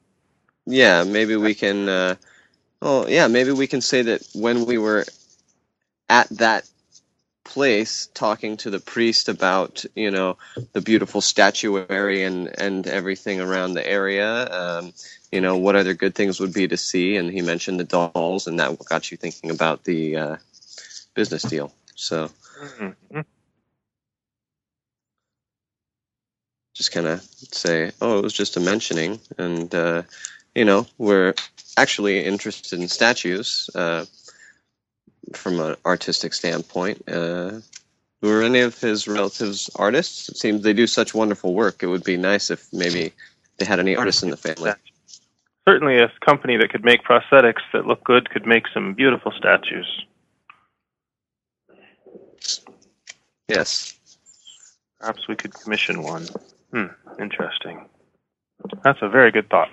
yeah, 0.66 1.04
maybe 1.04 1.36
we 1.36 1.54
can. 1.54 1.88
Uh, 1.90 2.16
oh, 2.82 3.08
yeah, 3.08 3.28
maybe 3.28 3.52
we 3.52 3.68
can 3.68 3.82
say 3.82 4.02
that 4.04 4.26
when 4.34 4.66
we 4.66 4.78
were 4.78 5.06
at 6.14 6.30
that 6.32 6.70
place 7.46 8.10
talking 8.14 8.58
to 8.58 8.72
the 8.72 8.80
priest 8.80 9.30
about, 9.30 9.86
you 9.96 10.12
know, 10.12 10.38
the 10.74 10.82
beautiful 10.82 11.22
statuary 11.22 12.24
and 12.24 12.50
and 12.60 12.88
everything 12.88 13.42
around 13.42 13.74
the 13.74 13.88
area, 13.88 14.30
um, 14.52 14.94
you 15.32 15.42
know, 15.42 15.58
what 15.58 15.76
other 15.76 15.96
good 15.96 16.16
things 16.16 16.40
would 16.40 16.54
be 16.54 16.68
to 16.68 16.78
see, 16.78 17.18
and 17.18 17.32
he 17.32 17.42
mentioned 17.42 17.80
the 17.80 17.86
dolls, 17.86 18.48
and 18.48 18.60
that 18.60 18.78
got 18.86 19.12
you 19.12 19.18
thinking 19.18 19.52
about 19.52 19.84
the 19.86 20.18
uh, 20.18 20.38
business 21.16 21.44
deal. 21.44 21.74
So 21.96 22.30
Mhm. 22.62 23.26
just 26.76 26.92
kind 26.94 27.08
of 27.08 27.22
say, 27.22 27.92
oh, 28.02 28.20
it 28.20 28.24
was 28.24 28.34
just 28.34 28.58
a 28.58 28.62
mentioning, 28.62 29.20
and 29.38 29.74
uh, 29.76 30.04
you 30.56 30.66
know, 30.66 30.88
we're 31.00 31.36
actually 31.78 32.26
interested 32.26 32.80
in 32.80 32.88
statues 32.90 33.70
uh, 33.76 34.06
from 35.38 35.60
an 35.60 35.76
artistic 35.86 36.34
standpoint. 36.34 37.04
Uh, 37.08 37.60
were 38.22 38.42
any 38.42 38.60
of 38.60 38.80
his 38.80 39.08
relatives 39.08 39.70
artists? 39.76 40.30
It 40.30 40.38
seems 40.38 40.64
they 40.64 40.74
do 40.74 40.88
such 40.88 41.14
wonderful 41.14 41.54
work. 41.54 41.84
It 41.84 41.88
would 41.88 42.04
be 42.04 42.18
nice 42.18 42.50
if 42.50 42.72
maybe 42.72 43.12
they 43.58 43.66
had 43.66 43.80
any 43.80 43.96
artists 43.96 44.24
in 44.24 44.30
the 44.30 44.38
family. 44.38 44.72
certainly 45.68 45.98
a 45.98 46.12
company 46.26 46.58
that 46.58 46.70
could 46.70 46.86
make 46.86 47.04
prosthetics 47.04 47.62
that 47.74 47.86
look 47.86 48.04
good 48.04 48.30
could 48.30 48.46
make 48.46 48.64
some 48.74 48.94
beautiful 48.94 49.32
statues. 49.38 50.06
Yes. 53.48 53.94
Perhaps 55.00 55.28
we 55.28 55.36
could 55.36 55.54
commission 55.54 56.02
one. 56.02 56.28
Hmm, 56.72 56.86
interesting. 57.20 57.90
That's 58.84 59.00
a 59.02 59.10
very 59.10 59.32
good 59.32 59.50
thought. 59.50 59.70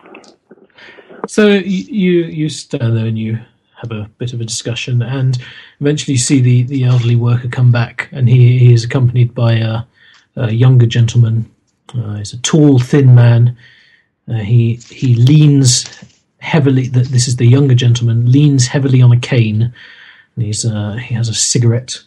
So 1.29 1.47
you 1.47 1.61
you, 1.61 2.25
you 2.25 2.49
stand 2.49 2.97
there 2.97 3.07
and 3.07 3.19
you 3.19 3.39
have 3.81 3.93
a 3.93 4.11
bit 4.19 4.33
of 4.33 4.41
a 4.41 4.45
discussion, 4.45 5.03
and 5.03 5.39
eventually 5.81 6.17
see 6.17 6.41
the, 6.41 6.63
the 6.65 6.85
elderly 6.85 7.17
worker 7.17 7.49
come 7.49 7.73
back, 7.73 8.09
and 8.13 8.29
he, 8.29 8.59
he 8.59 8.73
is 8.73 8.85
accompanied 8.85 9.35
by 9.35 9.55
a, 9.55 9.83
a 10.37 10.53
younger 10.53 10.87
gentleman. 10.87 11.51
Uh, 11.97 12.17
he's 12.17 12.33
a 12.33 12.39
tall, 12.39 12.79
thin 12.79 13.15
man. 13.15 13.57
Uh, 14.29 14.35
he 14.35 14.75
he 14.75 15.15
leans 15.15 16.05
heavily. 16.39 16.89
This 16.89 17.27
is 17.27 17.37
the 17.37 17.47
younger 17.47 17.75
gentleman 17.75 18.31
leans 18.31 18.67
heavily 18.67 19.03
on 19.03 19.13
a 19.13 19.21
cane, 19.21 19.73
and 20.37 20.45
he's 20.45 20.65
uh, 20.65 20.93
he 20.95 21.15
has 21.15 21.29
a 21.29 21.35
cigarette 21.35 22.01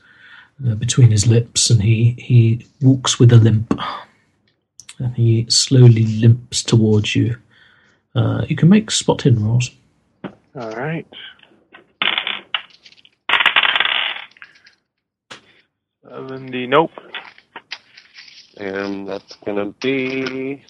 uh, 0.65 0.75
between 0.75 1.11
his 1.11 1.27
lips, 1.27 1.69
and 1.69 1.81
he 1.81 2.15
he 2.17 2.65
walks 2.81 3.19
with 3.19 3.33
a 3.33 3.37
limp, 3.37 3.77
and 4.99 5.15
he 5.15 5.45
slowly 5.49 6.05
limps 6.05 6.63
towards 6.63 7.15
you. 7.15 7.35
Uh, 8.15 8.45
you 8.47 8.55
can 8.55 8.69
make 8.69 8.91
spot 8.91 9.23
hidden 9.23 9.43
rolls. 9.43 9.71
All 10.55 10.75
right. 10.75 11.07
Seventy. 16.13 16.67
Nope. 16.67 16.91
And 18.57 19.07
that's 19.07 19.35
gonna 19.37 19.73
be 19.81 20.63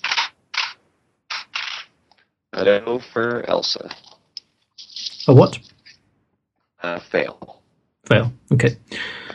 a 2.54 2.64
no 2.64 3.00
for 3.00 3.44
Elsa. 3.50 3.90
A 5.28 5.34
what? 5.34 5.60
Uh, 6.82 7.00
fail. 7.00 7.62
Fail. 8.06 8.32
Okay. 8.54 8.78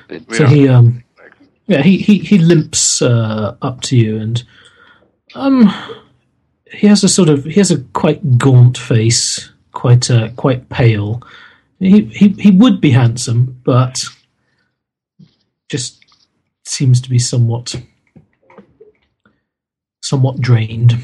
We 0.08 0.24
so 0.34 0.46
he 0.46 0.66
um 0.66 1.04
yeah 1.66 1.82
he 1.82 1.98
he, 1.98 2.18
he 2.20 2.38
limps 2.38 3.02
uh, 3.02 3.56
up 3.60 3.82
to 3.82 3.96
you 3.96 4.16
and 4.16 4.42
um 5.34 5.70
he 6.72 6.86
has 6.86 7.04
a 7.04 7.08
sort 7.08 7.28
of 7.28 7.44
he 7.44 7.60
has 7.60 7.70
a 7.70 7.80
quite 7.92 8.38
gaunt 8.38 8.78
face 8.78 9.50
quite 9.72 10.10
uh, 10.10 10.30
quite 10.36 10.70
pale 10.70 11.22
he, 11.78 12.04
he 12.04 12.28
he 12.30 12.50
would 12.50 12.80
be 12.80 12.92
handsome 12.92 13.60
but 13.62 13.98
just 15.68 16.04
seems 16.66 17.00
to 17.00 17.10
be 17.10 17.18
somewhat 17.18 17.74
somewhat 20.02 20.40
drained 20.40 20.94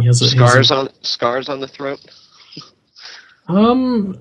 he 0.00 0.06
has 0.06 0.22
a, 0.22 0.26
has 0.26 0.32
a- 0.34 0.36
Scars 0.36 0.70
on 0.70 0.88
scars 1.02 1.48
on 1.48 1.60
the 1.60 1.68
throat. 1.68 2.00
Um, 3.48 4.16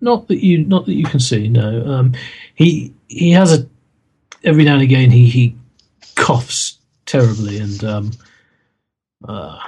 not 0.00 0.28
that 0.28 0.44
you 0.44 0.64
not 0.64 0.86
that 0.86 0.94
you 0.94 1.04
can 1.04 1.20
see. 1.20 1.48
No. 1.48 1.84
Um, 1.86 2.14
he 2.54 2.94
he 3.08 3.30
has 3.32 3.52
a 3.58 3.66
every 4.44 4.64
now 4.64 4.74
and 4.74 4.82
again 4.82 5.10
he 5.10 5.26
he 5.28 5.56
coughs 6.16 6.78
terribly 7.06 7.58
and 7.58 7.82
um 7.84 8.10
uh. 9.26 9.58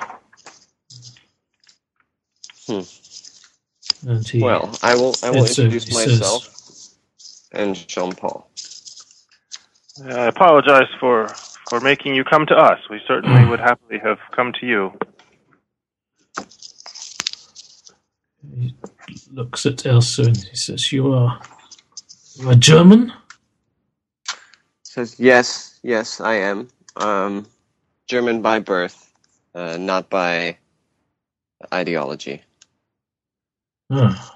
Hmm. 2.67 2.81
And 4.07 4.29
he 4.29 4.41
Well, 4.43 4.77
I 4.83 4.95
will. 4.95 5.15
I 5.23 5.31
will 5.31 5.47
introduce 5.47 5.87
he 5.87 5.93
says- 5.93 6.21
myself 6.21 6.49
and 7.53 7.77
Jean 7.89 8.13
Paul. 8.13 8.51
I 10.01 10.27
apologize 10.27 10.89
for 10.99 11.29
for 11.69 11.81
making 11.81 12.15
you 12.15 12.25
come 12.25 12.47
to 12.47 12.55
us. 12.55 12.79
We 12.91 13.01
certainly 13.07 13.45
would 13.47 13.61
happily 13.61 13.99
have 13.99 14.19
come 14.31 14.53
to 14.61 14.67
you. 14.67 14.93
he 18.51 18.75
looks 19.31 19.67
at 19.67 19.85
Elsa 19.87 20.23
and 20.23 20.37
he 20.37 20.57
says, 20.57 20.93
"You 20.93 21.13
are 21.13 21.41
you 22.37 22.49
are 22.51 22.55
German." 22.55 23.13
Says 24.83 25.19
yes, 25.19 25.79
yes, 25.83 26.21
I 26.21 26.35
am. 26.35 26.69
Um, 26.97 27.47
German 28.09 28.43
by 28.43 28.59
birth, 28.61 29.11
uh, 29.55 29.79
not 29.79 30.11
by 30.11 30.59
ideology. 31.73 32.43
Oh. 33.91 34.31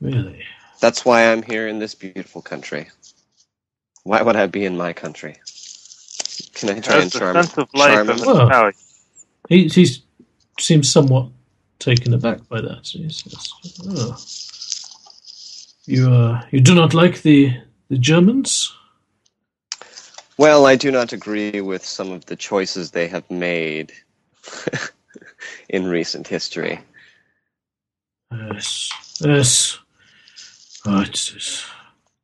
Really? 0.00 0.42
That's 0.80 1.04
why 1.04 1.30
I'm 1.32 1.42
here 1.42 1.68
in 1.68 1.78
this 1.78 1.94
beautiful 1.94 2.42
country. 2.42 2.88
Why 4.06 4.22
would 4.22 4.36
I 4.36 4.46
be 4.46 4.64
in 4.64 4.76
my 4.76 4.92
country? 4.92 5.34
Can 6.54 6.70
I 6.70 6.78
try 6.78 6.94
Has 6.94 7.02
and 7.02 7.10
the 7.10 7.18
charm? 7.18 7.34
sense 7.34 7.58
of 7.58 7.68
life 7.74 7.92
charm 7.92 8.08
him? 8.10 8.20
Well. 8.24 8.70
He 9.48 9.66
he 9.66 9.86
seems 10.60 10.92
somewhat 10.92 11.28
taken 11.80 12.14
aback 12.14 12.48
by 12.48 12.60
that. 12.60 12.86
He 12.86 13.08
says, 13.10 13.52
oh. 13.84 14.16
"You 15.86 16.08
uh, 16.08 16.42
you 16.52 16.60
do 16.60 16.74
not 16.76 16.94
like 16.94 17.22
the 17.22 17.52
the 17.88 17.98
Germans?" 17.98 18.72
Well, 20.38 20.66
I 20.66 20.76
do 20.76 20.92
not 20.92 21.12
agree 21.12 21.60
with 21.60 21.84
some 21.84 22.12
of 22.12 22.26
the 22.26 22.36
choices 22.36 22.92
they 22.92 23.08
have 23.08 23.28
made 23.28 23.92
in 25.68 25.88
recent 25.88 26.28
history. 26.28 26.78
Yes, 28.30 28.88
yes. 29.20 29.78
Oh, 30.84 31.00
it's, 31.00 31.32
it's 31.34 31.66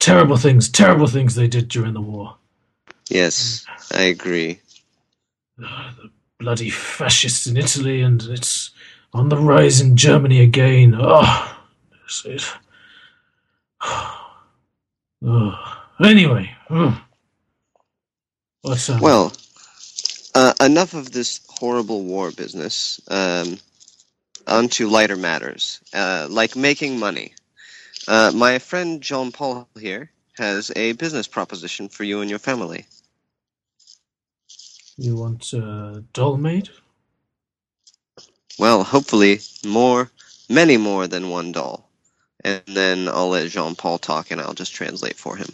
terrible 0.02 0.36
things, 0.36 0.68
terrible 0.68 1.06
things 1.06 1.34
they 1.34 1.46
did 1.46 1.68
during 1.68 1.94
the 1.94 2.00
war. 2.00 2.36
Yes, 3.08 3.64
I 3.92 4.02
agree. 4.02 4.58
Ah, 5.62 5.94
the 5.96 6.10
bloody 6.40 6.70
fascists 6.70 7.46
in 7.46 7.56
Italy, 7.56 8.02
and 8.02 8.20
it's 8.22 8.72
on 9.12 9.28
the 9.28 9.36
rise 9.36 9.80
in 9.80 9.96
Germany 9.96 10.40
again. 10.40 10.96
Oh, 10.98 11.56
it's, 12.04 12.24
it. 12.26 12.44
Oh. 13.80 14.18
Anyway, 16.02 16.50
oh. 16.68 17.00
what's 18.62 18.90
um, 18.90 18.98
Well, 18.98 19.32
uh, 20.34 20.52
enough 20.60 20.94
of 20.94 21.12
this 21.12 21.38
horrible 21.48 22.02
war 22.02 22.32
business. 22.32 23.00
Um, 23.06 23.56
on 24.48 24.68
to 24.70 24.88
lighter 24.88 25.14
matters, 25.14 25.80
uh, 25.94 26.26
like 26.28 26.56
making 26.56 26.98
money. 26.98 27.34
Uh, 28.08 28.32
my 28.34 28.58
friend 28.58 29.00
Jean 29.00 29.32
Paul 29.32 29.68
here 29.78 30.10
has 30.36 30.72
a 30.76 30.92
business 30.92 31.28
proposition 31.28 31.88
for 31.88 32.04
you 32.04 32.20
and 32.20 32.30
your 32.30 32.38
family. 32.38 32.86
you 34.96 35.16
want 35.16 35.52
a 35.52 36.04
doll 36.12 36.36
made? 36.36 36.68
Well, 38.58 38.84
hopefully, 38.84 39.40
more, 39.66 40.10
many 40.48 40.76
more 40.76 41.06
than 41.06 41.30
one 41.30 41.52
doll. 41.52 41.88
And 42.44 42.62
then 42.66 43.08
I'll 43.08 43.28
let 43.30 43.50
Jean 43.50 43.74
Paul 43.74 43.98
talk 43.98 44.30
and 44.30 44.40
I'll 44.40 44.54
just 44.54 44.74
translate 44.74 45.16
for 45.16 45.36
him. 45.36 45.48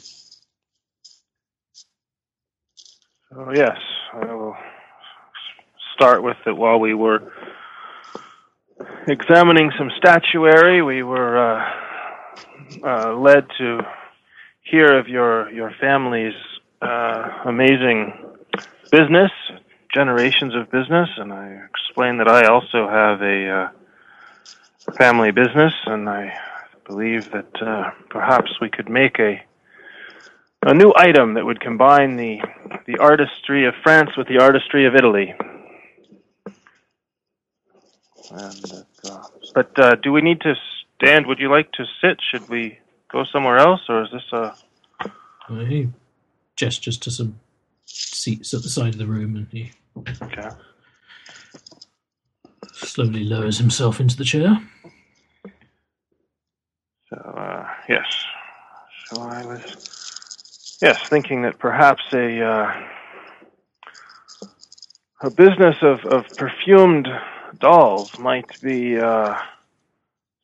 Oh 3.36 3.52
yes, 3.54 3.76
I 4.14 4.34
will 4.34 4.56
start 5.94 6.22
with 6.22 6.36
that. 6.46 6.54
While 6.56 6.80
we 6.80 6.94
were 6.94 7.20
examining 9.06 9.70
some 9.78 9.90
statuary, 9.98 10.82
we 10.82 11.02
were 11.02 11.36
uh, 11.38 11.87
uh, 12.82 13.14
led 13.14 13.46
to 13.58 13.80
hear 14.62 14.98
of 14.98 15.08
your 15.08 15.50
your 15.50 15.72
family's 15.80 16.34
uh, 16.82 17.42
amazing 17.46 18.12
business, 18.90 19.30
generations 19.94 20.54
of 20.54 20.70
business, 20.70 21.08
and 21.16 21.32
I 21.32 21.60
explained 21.68 22.20
that 22.20 22.28
I 22.28 22.46
also 22.46 22.88
have 22.88 23.22
a 23.22 23.50
uh, 23.50 24.92
family 24.92 25.30
business, 25.30 25.72
and 25.86 26.08
I 26.08 26.32
believe 26.86 27.30
that 27.32 27.62
uh, 27.62 27.90
perhaps 28.10 28.50
we 28.60 28.68
could 28.68 28.88
make 28.88 29.18
a 29.18 29.42
a 30.62 30.74
new 30.74 30.92
item 30.96 31.34
that 31.34 31.44
would 31.44 31.60
combine 31.60 32.16
the 32.16 32.40
the 32.86 32.98
artistry 32.98 33.66
of 33.66 33.74
France 33.82 34.10
with 34.16 34.28
the 34.28 34.38
artistry 34.38 34.86
of 34.86 34.94
Italy. 34.94 35.34
And, 38.30 38.84
uh, 39.10 39.22
but 39.54 39.78
uh, 39.78 39.94
do 40.02 40.12
we 40.12 40.20
need 40.20 40.40
to 40.42 40.54
stand? 41.00 41.26
Would 41.26 41.38
you 41.38 41.50
like 41.50 41.72
to 41.72 41.84
sit? 42.00 42.18
Should 42.30 42.48
we 42.48 42.78
go 43.10 43.24
somewhere 43.24 43.58
else, 43.58 43.82
or 43.88 44.04
is 44.04 44.10
this 44.12 44.32
a? 44.32 44.56
He 45.66 45.88
gestures 46.56 46.98
to 46.98 47.10
some 47.10 47.40
seats 47.86 48.52
at 48.54 48.62
the 48.62 48.68
side 48.68 48.94
of 48.94 48.98
the 48.98 49.06
room, 49.06 49.36
and 49.36 49.46
he 49.50 49.72
Okay. 50.22 50.48
slowly 52.72 53.24
lowers 53.24 53.58
himself 53.58 54.00
into 54.00 54.16
the 54.16 54.24
chair. 54.24 54.60
So 57.10 57.16
uh, 57.16 57.66
yes. 57.88 58.06
So 59.10 59.22
I 59.22 59.44
was 59.44 60.78
yes 60.82 60.98
thinking 61.08 61.42
that 61.42 61.58
perhaps 61.58 62.02
a 62.12 62.42
uh, 62.44 62.72
a 65.22 65.30
business 65.30 65.76
of, 65.82 66.00
of 66.06 66.24
perfumed 66.36 67.08
dolls 67.60 68.10
might 68.18 68.60
be 68.62 68.98
uh, 68.98 69.34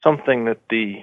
something 0.05 0.45
that 0.45 0.61
the 0.71 0.97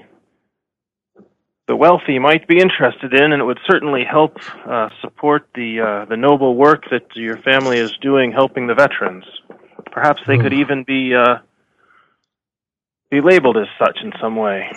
the 1.68 1.76
wealthy 1.76 2.20
might 2.20 2.48
be 2.48 2.60
interested 2.60 3.14
in, 3.14 3.32
and 3.34 3.42
it 3.42 3.46
would 3.46 3.60
certainly 3.70 4.04
help 4.04 4.38
uh, 4.68 4.90
support 5.02 5.48
the 5.56 5.82
uh, 5.82 6.06
the 6.06 6.18
noble 6.18 6.56
work 6.56 6.84
that 6.92 7.06
your 7.16 7.38
family 7.40 7.78
is 7.80 7.92
doing, 8.02 8.32
helping 8.32 8.68
the 8.68 8.76
veterans. 8.76 9.26
Perhaps 9.92 10.22
they 10.28 10.38
could 10.38 10.54
Hmm. 10.54 10.60
even 10.60 10.84
be 10.84 11.16
uh, 11.16 11.38
be 13.10 13.22
labeled 13.22 13.58
as 13.58 13.68
such 13.80 13.98
in 14.04 14.14
some 14.22 14.36
way. 14.36 14.70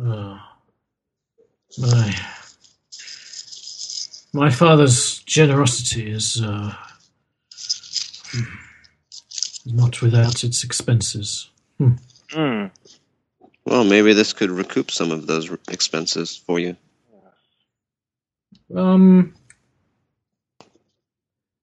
Oh. 0.00 0.38
My 1.78 2.14
my 4.32 4.50
father's 4.50 5.20
generosity 5.24 6.10
is 6.10 6.40
uh, 6.42 6.74
not 9.66 10.02
without 10.02 10.44
its 10.44 10.62
expenses. 10.64 11.50
Hmm. 11.78 12.66
Well, 13.66 13.84
maybe 13.84 14.12
this 14.12 14.32
could 14.32 14.50
recoup 14.50 14.90
some 14.90 15.10
of 15.10 15.26
those 15.26 15.50
expenses 15.68 16.36
for 16.36 16.58
you. 16.58 16.76
Um. 18.74 19.34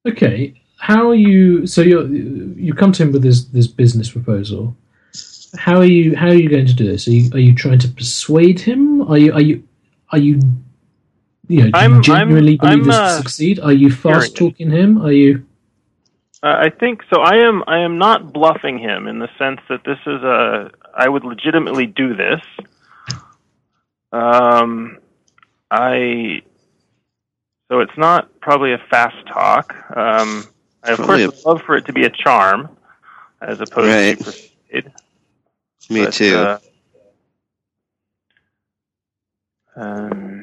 Okay, 0.08 0.60
how 0.80 1.10
are 1.10 1.16
you? 1.16 1.68
So 1.68 1.82
you 1.82 2.54
you 2.58 2.74
come 2.74 2.92
to 2.94 3.04
him 3.04 3.12
with 3.12 3.22
this 3.22 3.46
this 3.46 3.68
business 3.68 4.10
proposal. 4.10 4.76
How 5.58 5.78
are 5.78 5.86
you? 5.86 6.16
How 6.16 6.28
are 6.28 6.34
you 6.36 6.50
going 6.50 6.66
to 6.66 6.74
do 6.74 6.88
this? 6.88 7.08
Are 7.08 7.12
you 7.12 7.30
are 7.34 7.40
you 7.40 7.54
trying 7.54 7.80
to 7.80 7.88
persuade 7.88 8.60
him? 8.60 9.02
Are 9.04 9.18
you 9.18 9.34
are 9.34 9.42
you 9.42 9.64
are 10.12 10.18
you? 10.20 10.40
You 11.48 11.64
know, 11.66 11.72
do 11.72 11.78
I'm- 11.78 11.90
you 11.92 11.96
I'm- 11.96 12.04
genuinely 12.04 12.58
believe 12.58 12.80
I'm, 12.82 12.84
this 12.88 12.96
uh, 12.96 13.02
will 13.16 13.24
succeed? 13.24 13.60
Are 13.60 13.74
you 13.74 13.92
fast 13.92 14.36
talking 14.36 14.72
him? 14.72 15.02
Are 15.02 15.12
you? 15.12 15.46
Uh, 16.44 16.56
I 16.60 16.70
think 16.70 17.02
so. 17.14 17.22
I 17.22 17.36
am. 17.46 17.64
I 17.68 17.80
am 17.80 17.98
not 18.00 18.34
bluffing 18.34 18.80
him 18.80 19.08
in 19.08 19.20
the 19.20 19.30
sense 19.38 19.60
that 19.70 19.84
this 19.86 20.00
is 20.08 20.24
a. 20.24 20.72
I 20.96 21.08
would 21.08 21.24
legitimately 21.24 21.86
do 21.86 22.16
this. 22.16 22.42
Um, 24.12 24.98
I. 25.70 26.42
So 27.72 27.80
it's 27.80 27.98
not 27.98 28.40
probably 28.42 28.74
a 28.74 28.80
fast 28.90 29.16
talk. 29.28 29.74
Um, 29.96 30.48
I 30.84 30.92
of 30.92 30.98
Probably 30.98 31.28
course 31.28 31.36
would 31.46 31.46
love 31.46 31.62
for 31.66 31.78
it 31.78 31.86
to 31.86 31.94
be 31.94 32.06
a 32.06 32.10
charm, 32.10 32.76
as 33.42 33.60
opposed 33.62 33.88
Right. 33.88 34.18
to 34.18 34.24
persuade. 34.24 34.92
Me 35.90 36.06
but, 36.06 36.14
too. 36.14 36.36
uh, 36.36 36.60
um, 39.76 40.41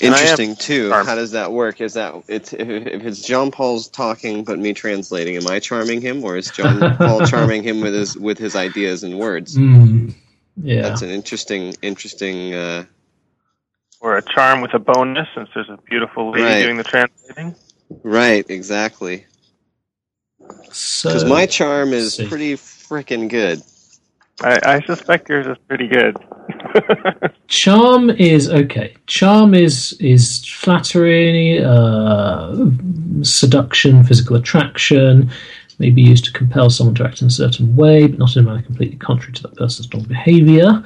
and 0.00 0.14
I 0.14 0.18
am- 0.18 0.22
Interesting 0.22 0.56
too. 0.56 0.88
Charm. 0.90 1.06
How 1.06 1.14
does 1.14 1.30
that 1.32 1.52
work? 1.52 1.80
Is 1.80 1.94
that 1.94 2.14
it's 2.28 2.52
if, 2.52 2.68
if 2.68 3.04
it's 3.04 3.22
Jean 3.22 3.50
Paul's 3.50 3.88
talking 3.88 4.44
but 4.44 4.58
me 4.58 4.72
translating? 4.74 5.36
Am 5.36 5.46
I 5.46 5.58
charming 5.58 6.00
him, 6.00 6.22
or 6.24 6.36
is 6.36 6.50
Jean 6.50 6.78
Paul 6.96 7.26
charming 7.26 7.62
him 7.62 7.80
with 7.80 7.94
his 7.94 8.16
with 8.16 8.38
his 8.38 8.54
ideas 8.56 9.02
and 9.04 9.18
words? 9.18 9.56
Mm, 9.56 10.14
yeah. 10.62 10.82
That's 10.82 11.02
an 11.02 11.10
interesting, 11.10 11.74
interesting. 11.82 12.54
Uh, 12.54 12.84
or 14.00 14.16
a 14.18 14.22
charm 14.22 14.60
with 14.60 14.74
a 14.74 14.78
bonus, 14.78 15.26
since 15.34 15.48
there's 15.54 15.70
a 15.70 15.78
beautiful 15.88 16.30
lady 16.30 16.44
Right. 16.44 16.62
doing 16.62 16.76
the 16.76 16.84
translating. 16.84 17.54
right, 18.02 18.44
exactly. 18.50 19.24
so 20.70 21.08
Because 21.08 21.24
my 21.24 21.46
charm 21.46 21.92
is 21.94 22.16
pretty 22.28 22.54
freaking 22.54 23.28
good. 23.28 23.62
I, 24.42 24.58
I 24.64 24.80
suspect 24.82 25.28
yours 25.28 25.46
is 25.46 25.56
pretty 25.66 25.88
good. 25.88 26.16
charm 27.48 28.10
is 28.10 28.50
okay. 28.50 28.94
Charm 29.06 29.54
is 29.54 29.92
is 29.94 30.44
flattery, 30.46 31.62
uh, 31.64 32.54
seduction, 33.22 34.04
physical 34.04 34.36
attraction, 34.36 35.30
may 35.78 35.90
be 35.90 36.02
used 36.02 36.24
to 36.26 36.32
compel 36.32 36.70
someone 36.70 36.94
to 36.96 37.04
act 37.04 37.22
in 37.22 37.28
a 37.28 37.30
certain 37.30 37.76
way, 37.76 38.06
but 38.06 38.18
not 38.18 38.36
in 38.36 38.44
a 38.44 38.46
manner 38.46 38.62
completely 38.62 38.96
contrary 38.98 39.32
to 39.34 39.42
that 39.42 39.56
person's 39.56 39.90
normal 39.92 40.08
behaviour. 40.08 40.82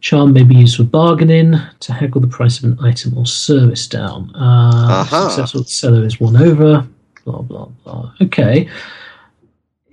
Charm 0.00 0.32
may 0.32 0.44
be 0.44 0.54
used 0.54 0.76
for 0.76 0.84
bargaining, 0.84 1.54
to 1.80 1.92
haggle 1.92 2.20
the 2.20 2.28
price 2.28 2.58
of 2.58 2.64
an 2.64 2.78
item 2.84 3.16
or 3.16 3.26
service 3.26 3.88
down. 3.88 4.30
Uh, 4.34 5.02
Aha. 5.06 5.28
Successful 5.28 5.64
seller 5.64 6.04
is 6.04 6.20
won 6.20 6.36
over. 6.36 6.86
Blah 7.24 7.42
blah 7.42 7.66
blah. 7.82 8.12
Okay. 8.20 8.68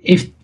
If 0.04 0.26
if 0.26 0.41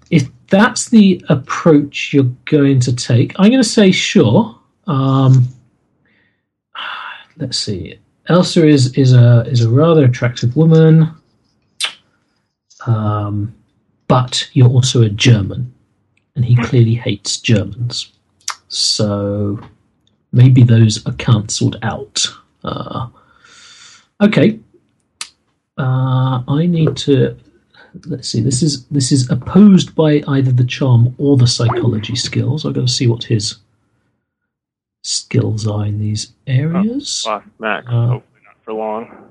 that's 0.50 0.90
the 0.90 1.24
approach 1.30 2.14
you're 2.14 2.32
going 2.46 2.80
to 2.82 2.96
take, 2.96 3.34
I'm 3.38 3.50
going 3.50 3.62
to 3.62 3.68
say 3.68 3.92
sure. 3.92 4.58
Um, 4.86 5.48
let's 7.38 7.58
see. 7.58 8.00
Elsa 8.30 8.68
is 8.68 8.94
is 8.98 9.14
a 9.14 9.46
is 9.48 9.64
a 9.64 9.70
rather 9.70 10.04
attractive 10.04 10.56
woman, 10.58 11.10
um, 12.86 13.56
but 14.08 14.50
you're 14.52 14.70
also 14.70 15.02
a 15.02 15.10
German, 15.10 15.74
and 16.36 16.44
he 16.44 16.56
clearly 16.58 16.96
hates 16.96 17.38
Germans. 17.40 18.12
So 18.68 19.62
maybe 20.34 20.64
those 20.64 21.06
are 21.08 21.14
cancelled 21.14 21.80
out. 21.84 22.28
Uh, 22.66 23.08
okay. 24.22 24.60
Uh, 25.78 26.44
I 26.48 26.66
need 26.66 26.98
to 26.98 27.38
let's 28.06 28.30
see. 28.30 28.42
This 28.42 28.62
is 28.62 28.86
this 28.88 29.12
is 29.12 29.30
opposed 29.30 29.96
by 29.96 30.24
either 30.28 30.52
the 30.52 30.66
charm 30.66 31.16
or 31.18 31.38
the 31.38 31.48
psychology 31.48 32.16
skills. 32.16 32.66
I've 32.66 32.74
got 32.74 32.88
to 32.88 32.94
see 32.94 33.08
what 33.08 33.24
his 33.24 33.58
skills 35.04 35.68
are 35.68 35.86
in 35.86 36.00
these 36.00 36.34
areas. 36.46 37.26
Max. 37.60 37.88
Uh, 37.88 38.08
Hopefully 38.08 38.42
not 38.46 38.64
for 38.64 38.74
long. 38.74 39.24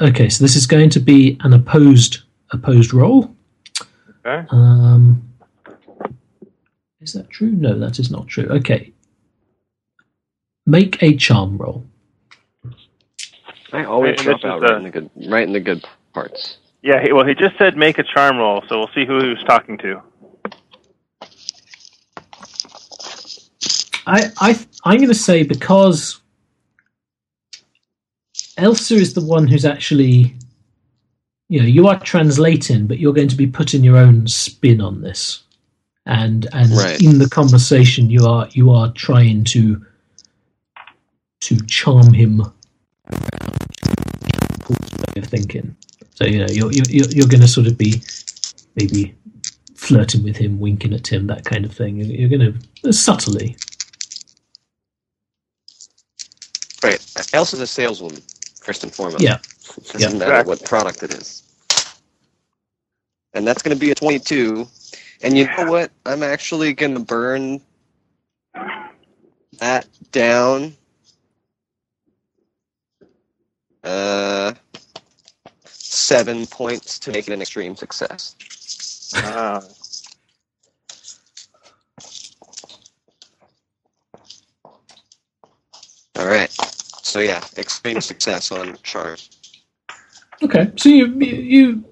Okay, 0.00 0.30
so 0.30 0.42
this 0.42 0.56
is 0.56 0.66
going 0.66 0.88
to 0.90 1.00
be 1.00 1.36
an 1.40 1.52
opposed 1.52 2.20
opposed 2.50 2.92
roll. 2.94 3.34
Okay. 4.26 4.46
Um, 4.50 5.22
is 7.00 7.12
that 7.12 7.30
true? 7.30 7.50
No, 7.52 7.78
that 7.78 7.98
is 7.98 8.10
not 8.10 8.28
true. 8.28 8.46
Okay. 8.46 8.92
Make 10.66 11.02
a 11.02 11.16
charm 11.16 11.58
roll. 11.58 11.84
I 13.72 13.84
always 13.84 14.18
Hey, 14.18 14.24
drop 14.24 14.40
this 14.40 14.44
out 14.44 14.62
right 14.62 14.72
uh, 14.72 14.76
in 14.76 14.82
the 14.84 14.90
good, 14.90 15.10
right 15.28 15.46
in 15.46 15.52
the 15.52 15.60
good 15.60 15.84
parts. 16.12 16.58
Yeah. 16.82 17.02
He, 17.02 17.12
well, 17.12 17.26
he 17.26 17.34
just 17.34 17.56
said 17.58 17.76
make 17.76 17.98
a 17.98 18.02
charm 18.02 18.38
roll, 18.38 18.62
so 18.68 18.78
we'll 18.78 18.90
see 18.94 19.06
who 19.06 19.20
he 19.22 19.28
was 19.28 19.42
talking 19.46 19.78
to. 19.78 20.02
I, 24.06 24.30
I, 24.38 24.66
I'm 24.84 24.96
going 24.96 25.08
to 25.08 25.14
say 25.14 25.42
because 25.42 26.20
Elsa 28.56 28.94
is 28.94 29.14
the 29.14 29.24
one 29.24 29.46
who's 29.46 29.64
actually, 29.64 30.34
you 31.48 31.60
know, 31.60 31.66
you 31.66 31.86
are 31.86 31.98
translating, 32.00 32.86
but 32.86 32.98
you're 32.98 33.12
going 33.12 33.28
to 33.28 33.36
be 33.36 33.46
putting 33.46 33.84
your 33.84 33.96
own 33.96 34.26
spin 34.26 34.80
on 34.80 35.02
this, 35.02 35.42
and 36.06 36.48
and 36.52 36.70
Right. 36.72 37.00
in 37.00 37.18
the 37.18 37.28
conversation, 37.28 38.10
you 38.10 38.26
are 38.26 38.48
you 38.52 38.70
are 38.70 38.92
trying 38.92 39.44
to 39.44 39.84
to 41.42 41.56
charm 41.66 42.12
him 42.12 42.42
way 43.10 43.49
of 45.20 45.30
thinking. 45.30 45.76
So 46.16 46.26
you 46.26 46.40
know, 46.40 46.48
you're 46.50 46.72
you're 46.72 46.86
you're, 46.90 47.10
you're 47.10 47.28
going 47.28 47.42
to 47.42 47.48
sort 47.48 47.68
of 47.68 47.78
be 47.78 48.02
maybe 48.76 49.14
flirting 49.76 50.24
with 50.24 50.36
him, 50.38 50.60
winking 50.60 50.94
at 50.94 51.08
him, 51.12 51.28
that 51.28 51.44
kind 51.44 51.64
of 51.64 51.72
thing. 51.74 51.96
You're, 51.98 52.28
you're 52.28 52.38
going 52.38 52.60
to 52.84 52.92
subtly 52.92 53.56
Right. 56.82 57.00
Elsa's 57.34 57.60
a 57.60 57.66
saleswoman, 57.68 58.22
first 58.62 58.84
and 58.84 58.94
foremost. 58.94 59.24
Yeah. 59.24 59.38
Doesn't 59.92 59.96
Yeah. 59.96 60.10
matter 60.18 60.42
Exactly. 60.42 60.44
what 60.44 60.64
product 60.64 61.02
it 61.02 61.14
is. 61.14 61.44
And 63.34 63.46
that's 63.46 63.62
going 63.62 63.76
to 63.76 63.80
be 63.80 63.90
a 63.90 63.94
22. 63.94 64.68
And 65.22 65.36
you 65.38 65.46
know 65.46 65.64
what? 65.64 65.92
I'm 66.06 66.22
actually 66.22 66.74
going 66.74 66.94
to 66.94 67.00
burn 67.00 67.60
that 69.60 69.86
down. 70.12 70.74
Uh, 73.84 74.54
seven 75.90 76.46
points 76.46 76.98
to 77.00 77.10
make 77.10 77.28
it 77.28 77.32
an 77.32 77.40
extreme 77.42 77.76
success. 77.76 78.36
Ah, 79.16 79.60
All 86.16 86.26
right. 86.26 86.50
So 87.02 87.20
yeah, 87.20 87.42
extreme 87.56 88.00
success 88.00 88.52
on 88.52 88.76
charge. 88.82 89.30
Okay, 90.42 90.70
so 90.76 90.88
you 90.88 91.06
you 91.18 91.84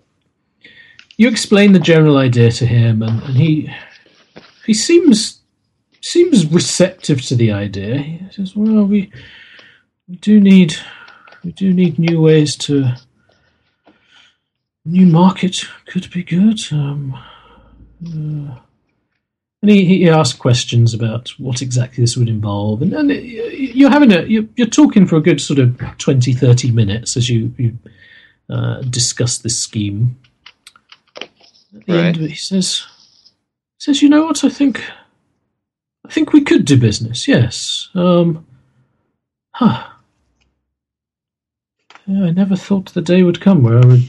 you 1.17 1.29
explain 1.29 1.73
the 1.73 1.79
general 1.81 2.19
idea 2.19 2.51
to 2.53 2.67
him, 2.67 3.03
and, 3.03 3.23
and 3.23 3.37
he 3.37 3.73
he 4.67 4.75
seems 4.75 5.41
seems 6.03 6.47
receptive 6.47 7.23
to 7.23 7.35
the 7.37 7.53
idea. 7.53 7.99
He 7.99 8.21
says, 8.33 8.55
"Well, 8.55 8.85
we 8.85 9.11
we 10.09 10.17
do 10.17 10.41
need 10.41 10.77
we 11.43 11.53
do 11.53 11.73
need 11.73 11.99
new 11.99 12.21
ways 12.21 12.55
to 12.59 12.93
new 14.89 15.07
market 15.07 15.57
could 15.87 16.11
be 16.11 16.23
good." 16.23 16.61
Um, 16.73 17.15
uh, 18.07 18.59
and 19.61 19.71
he, 19.73 19.85
he 19.87 20.09
asked 20.09 20.39
questions 20.39 20.95
about 20.95 21.31
what 21.39 21.63
exactly 21.63 22.03
this 22.03 22.17
would 22.17 22.29
involve, 22.29 22.81
and, 22.83 22.93
and 22.93 23.11
you're 23.11 23.91
having 23.91 24.13
a 24.13 24.23
you're, 24.23 24.45
you're 24.57 24.67
talking 24.69 25.07
for 25.07 25.17
a 25.17 25.21
good 25.21 25.41
sort 25.41 25.59
of 25.59 25.77
20, 25.99 26.33
30 26.33 26.71
minutes 26.71 27.17
as 27.17 27.29
you, 27.29 27.53
you 27.59 27.77
uh, 28.51 28.83
discuss 28.83 29.39
this 29.39 29.59
scheme. 29.59 30.17
At 31.21 31.29
the 31.87 31.93
Right. 31.93 32.05
end 32.07 32.17
of 32.17 32.23
it, 32.23 32.31
he 32.31 32.37
says, 32.37 32.85
he 33.79 33.85
says, 33.85 34.01
you 34.03 34.09
know 34.09 34.25
what? 34.25 34.45
I 34.45 34.49
think, 34.49 34.83
I 36.07 36.11
think 36.13 36.33
we 36.33 36.41
could 36.43 36.65
do 36.65 36.77
business. 36.79 37.27
Yes. 37.29 37.89
Um, 37.95 38.47
huh. 39.55 39.87
Yeah, 42.07 42.25
I 42.27 42.31
never 42.31 42.57
thought 42.57 42.95
the 42.95 43.03
day 43.03 43.23
would 43.23 43.41
come 43.41 43.63
where 43.63 43.79
I 43.79 43.87
would 43.87 44.09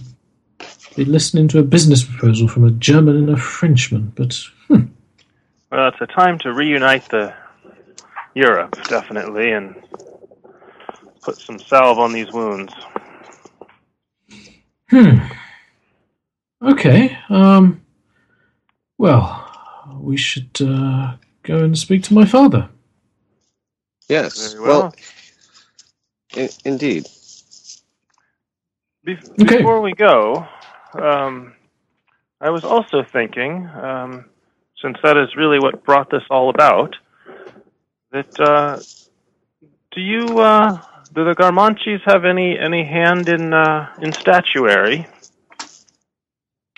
be 1.00 1.06
listening 1.06 1.48
to 1.48 1.60
a 1.60 1.64
business 1.64 2.04
proposal 2.04 2.46
from 2.50 2.66
a 2.66 2.72
German 2.72 3.16
and 3.16 3.30
a 3.30 3.38
Frenchman. 3.38 4.12
But 4.18 4.38
hmm, 4.68 4.88
well, 5.72 5.88
it's 5.88 6.02
a 6.02 6.08
time 6.08 6.38
to 6.40 6.52
reunite 6.52 7.08
the 7.08 7.34
Europe, 8.34 8.76
definitely, 8.84 9.52
and 9.54 9.82
put 11.22 11.38
some 11.38 11.58
salve 11.58 12.00
on 12.00 12.12
these 12.12 12.30
wounds. 12.34 12.74
Hmm. 14.90 15.20
Okay. 16.62 17.18
Um. 17.30 17.82
Well, 18.98 19.50
we 20.02 20.18
should 20.18 20.58
uh, 20.62 21.14
go 21.44 21.60
and 21.60 21.78
speak 21.78 22.04
to 22.04 22.14
my 22.14 22.26
father. 22.26 22.68
Yes. 24.10 24.52
Very 24.52 24.68
well. 24.68 24.94
in- 26.36 26.50
indeed. 26.66 27.08
Be- 29.06 29.18
Okay. 29.42 29.58
Before 29.60 29.80
we 29.80 29.94
go, 29.94 30.46
um, 30.94 31.54
I 32.42 32.50
was 32.50 32.64
also 32.64 33.04
thinking, 33.04 33.68
um, 33.68 34.26
since 34.82 34.98
that 35.04 35.18
is 35.18 35.36
really 35.36 35.60
what 35.60 35.84
brought 35.84 36.10
this 36.10 36.24
all 36.30 36.50
about, 36.50 36.96
that 38.12 38.40
uh, 38.40 38.80
do 39.92 40.02
you 40.02 40.40
uh, 40.40 40.82
do 41.14 41.26
the 41.26 41.36
Gramanchis 41.36 42.02
have 42.06 42.26
any 42.26 42.58
any 42.58 42.84
hand 42.86 43.30
in 43.30 43.54
uh, 43.54 43.94
in 44.02 44.14
statuary? 44.14 45.08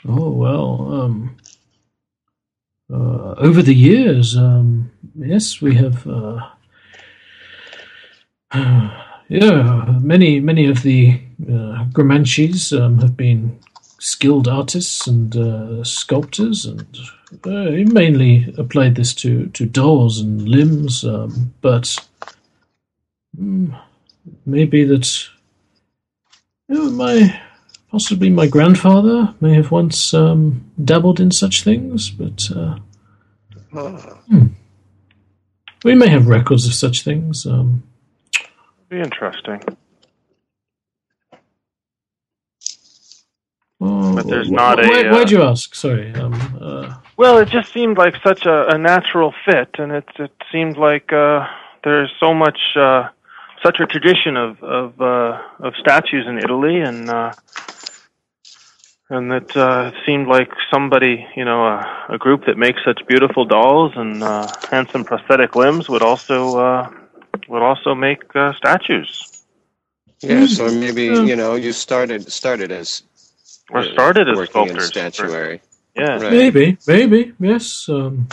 Oh 0.07 0.31
well. 0.31 0.93
Um. 0.93 1.37
Uh, 2.91 3.35
over 3.37 3.61
the 3.61 3.73
years, 3.73 4.35
um, 4.35 4.91
yes, 5.17 5.61
we 5.61 5.75
have. 5.75 6.05
Uh, 6.05 6.49
yeah, 9.29 9.97
many 10.01 10.41
many 10.41 10.69
of 10.69 10.83
the 10.83 11.21
uh, 11.43 11.85
Gramanchis 11.93 12.77
um, 12.77 12.99
have 12.99 13.15
been 13.15 13.57
skilled 14.01 14.47
artists 14.47 15.05
and 15.07 15.35
uh, 15.35 15.83
sculptors, 15.83 16.65
and 16.65 16.97
uh, 17.45 17.71
he 17.71 17.85
mainly 17.85 18.53
applied 18.57 18.95
this 18.95 19.13
to 19.15 19.47
to 19.47 19.65
dolls 19.65 20.19
and 20.19 20.47
limbs. 20.47 21.05
Um, 21.05 21.53
but 21.61 21.97
mm, 23.39 23.79
maybe 24.45 24.83
that 24.85 25.27
you 26.67 26.75
know, 26.75 26.89
my 26.91 27.39
possibly 27.91 28.29
my 28.29 28.47
grandfather 28.47 29.33
may 29.39 29.53
have 29.53 29.71
once 29.71 30.13
um, 30.13 30.65
dabbled 30.83 31.19
in 31.19 31.31
such 31.31 31.63
things, 31.63 32.09
but 32.09 32.49
uh, 32.55 32.77
Ah, 33.73 34.17
we 35.85 35.95
may 35.95 36.09
have 36.09 36.27
records 36.27 36.67
of 36.67 36.73
such 36.73 37.03
things. 37.03 37.45
Um, 37.45 37.83
Be 38.89 38.99
interesting. 38.99 39.61
But 43.81 44.27
there's 44.27 44.51
not 44.51 44.83
a, 44.83 44.87
Why, 44.87 45.01
uh, 45.03 45.11
why'd 45.11 45.31
you 45.31 45.41
ask? 45.41 45.73
Sorry. 45.73 46.13
Um, 46.13 46.33
uh, 46.61 46.93
Well, 47.17 47.39
it 47.39 47.49
just 47.49 47.73
seemed 47.73 47.97
like 47.97 48.15
such 48.23 48.45
a, 48.45 48.67
a 48.75 48.77
natural 48.77 49.33
fit, 49.45 49.69
and 49.79 49.91
it 49.91 50.07
it 50.19 50.31
seemed 50.51 50.77
like 50.77 51.11
uh, 51.11 51.47
there's 51.83 52.11
so 52.19 52.33
much 52.33 52.59
uh, 52.75 53.09
such 53.63 53.79
a 53.79 53.87
tradition 53.87 54.37
of 54.37 54.61
of 54.63 55.01
uh, 55.01 55.41
of 55.59 55.75
statues 55.77 56.27
in 56.27 56.37
Italy, 56.37 56.79
and 56.79 57.09
uh, 57.09 57.31
and 59.09 59.31
that 59.31 59.57
uh, 59.57 59.91
it 59.91 59.95
seemed 60.05 60.27
like 60.27 60.51
somebody, 60.69 61.25
you 61.35 61.43
know, 61.43 61.65
a, 61.65 62.05
a 62.09 62.17
group 62.17 62.45
that 62.45 62.57
makes 62.57 62.83
such 62.83 62.99
beautiful 63.07 63.45
dolls 63.45 63.91
and 63.95 64.23
uh, 64.23 64.47
handsome 64.69 65.03
prosthetic 65.03 65.55
limbs 65.55 65.89
would 65.89 66.03
also 66.03 66.57
uh, 66.59 66.89
would 67.49 67.63
also 67.63 67.95
make 67.95 68.23
uh, 68.35 68.53
statues, 68.53 69.43
yes, 70.21 70.59
or 70.59 70.71
maybe 70.71 71.09
Um, 71.09 71.27
you 71.27 71.35
know 71.35 71.55
you 71.55 71.73
started 71.73 72.31
started 72.31 72.71
as 72.71 73.03
or 73.71 73.79
uh, 73.79 73.91
started 73.93 74.29
as 74.29 74.35
working 74.37 74.61
in 74.63 74.67
sculptors. 74.69 74.87
statuary. 74.87 75.61
Yeah. 75.95 76.19
Right. 76.19 76.31
maybe, 76.31 76.77
maybe, 76.87 77.33
yes. 77.39 77.89
Um, 77.89 78.27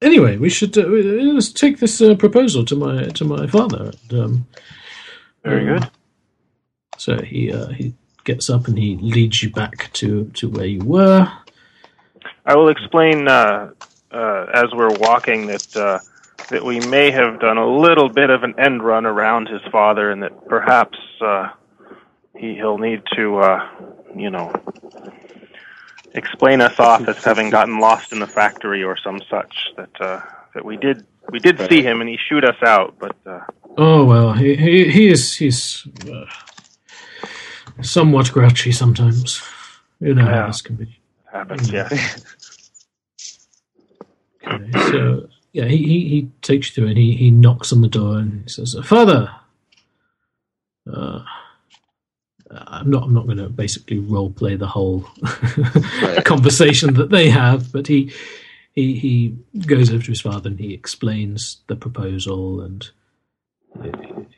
anyway, 0.00 0.36
we 0.36 0.48
should 0.48 0.76
uh, 0.78 0.86
we- 0.88 1.32
let's 1.32 1.52
take 1.52 1.78
this 1.78 2.00
uh, 2.00 2.14
proposal 2.14 2.64
to 2.64 2.76
my 2.76 3.04
to 3.08 3.24
my 3.24 3.46
father. 3.46 3.92
And, 4.10 4.20
um, 4.20 4.46
Very 5.44 5.68
um, 5.68 5.78
good. 5.80 5.90
So 6.98 7.20
he 7.22 7.52
uh, 7.52 7.68
he 7.68 7.94
gets 8.24 8.50
up 8.50 8.68
and 8.68 8.78
he 8.78 8.96
leads 8.96 9.42
you 9.42 9.50
back 9.50 9.92
to, 9.94 10.24
to 10.34 10.48
where 10.48 10.66
you 10.66 10.80
were. 10.84 11.30
I 12.44 12.56
will 12.56 12.68
explain 12.68 13.28
uh, 13.28 13.70
uh, 14.10 14.46
as 14.52 14.66
we're 14.72 14.94
walking 14.98 15.46
that 15.46 15.76
uh, 15.76 15.98
that 16.50 16.64
we 16.64 16.80
may 16.80 17.10
have 17.10 17.40
done 17.40 17.58
a 17.58 17.66
little 17.66 18.08
bit 18.08 18.30
of 18.30 18.42
an 18.42 18.54
end 18.58 18.82
run 18.82 19.06
around 19.06 19.48
his 19.48 19.62
father, 19.70 20.10
and 20.10 20.22
that 20.22 20.46
perhaps 20.48 20.98
uh, 21.20 21.48
he 22.38 22.54
he'll 22.56 22.78
need 22.78 23.02
to, 23.16 23.38
uh, 23.38 23.68
you 24.16 24.30
know, 24.30 24.52
explain 26.14 26.60
us 26.60 26.78
off 26.78 27.08
as 27.08 27.16
having 27.24 27.50
gotten 27.50 27.80
lost 27.80 28.12
in 28.12 28.20
the 28.20 28.26
factory 28.28 28.82
or 28.84 28.96
some 28.98 29.20
such. 29.30 29.54
That 29.76 30.00
uh, 30.00 30.20
that 30.54 30.64
we 30.64 30.76
did 30.76 31.06
we 31.30 31.40
did 31.40 31.60
see 31.68 31.82
him 31.82 32.00
and 32.00 32.10
he 32.10 32.18
shoot 32.28 32.44
us 32.44 32.62
out, 32.64 32.96
but 32.98 33.16
uh, 33.26 33.40
Oh 33.76 34.04
well, 34.04 34.32
he 34.34 34.56
he, 34.56 34.90
he 34.90 35.08
is 35.08 35.36
he's 35.36 35.86
uh, 36.10 36.26
somewhat 37.82 38.32
grouchy 38.32 38.72
sometimes. 38.72 39.42
You 40.00 40.14
know 40.14 40.24
Yeah. 40.26 40.42
how 40.42 40.46
this 40.48 40.62
can 40.62 40.76
be. 40.76 41.00
happens. 41.32 41.70
Yeah. 41.72 41.88
Okay, 44.46 44.78
so 44.90 45.28
yeah, 45.52 45.66
he, 45.66 45.78
he, 45.78 46.08
he 46.08 46.30
takes 46.42 46.68
you 46.68 46.74
through 46.74 46.88
and 46.90 46.98
he, 46.98 47.12
he 47.14 47.30
knocks 47.30 47.72
on 47.72 47.82
the 47.82 47.88
door 47.88 48.18
and 48.18 48.42
he 48.44 48.48
says, 48.48 48.76
"Father, 48.84 49.30
uh, 50.92 51.20
I'm 52.50 52.90
not 52.90 53.04
I'm 53.04 53.14
not 53.14 53.26
going 53.26 53.38
to 53.38 53.48
basically 53.48 53.98
role 53.98 54.30
play 54.30 54.56
the 54.56 54.66
whole 54.66 55.00
conversation 56.24 56.94
that 56.94 57.10
they 57.10 57.28
have, 57.28 57.72
but 57.72 57.86
he 57.86 58.12
he 58.72 58.94
he 58.98 59.36
goes 59.66 59.90
over 59.90 60.02
to 60.02 60.10
his 60.10 60.20
father 60.20 60.50
and 60.50 60.60
he 60.60 60.72
explains 60.72 61.58
the 61.66 61.76
proposal 61.76 62.60
and 62.60 62.90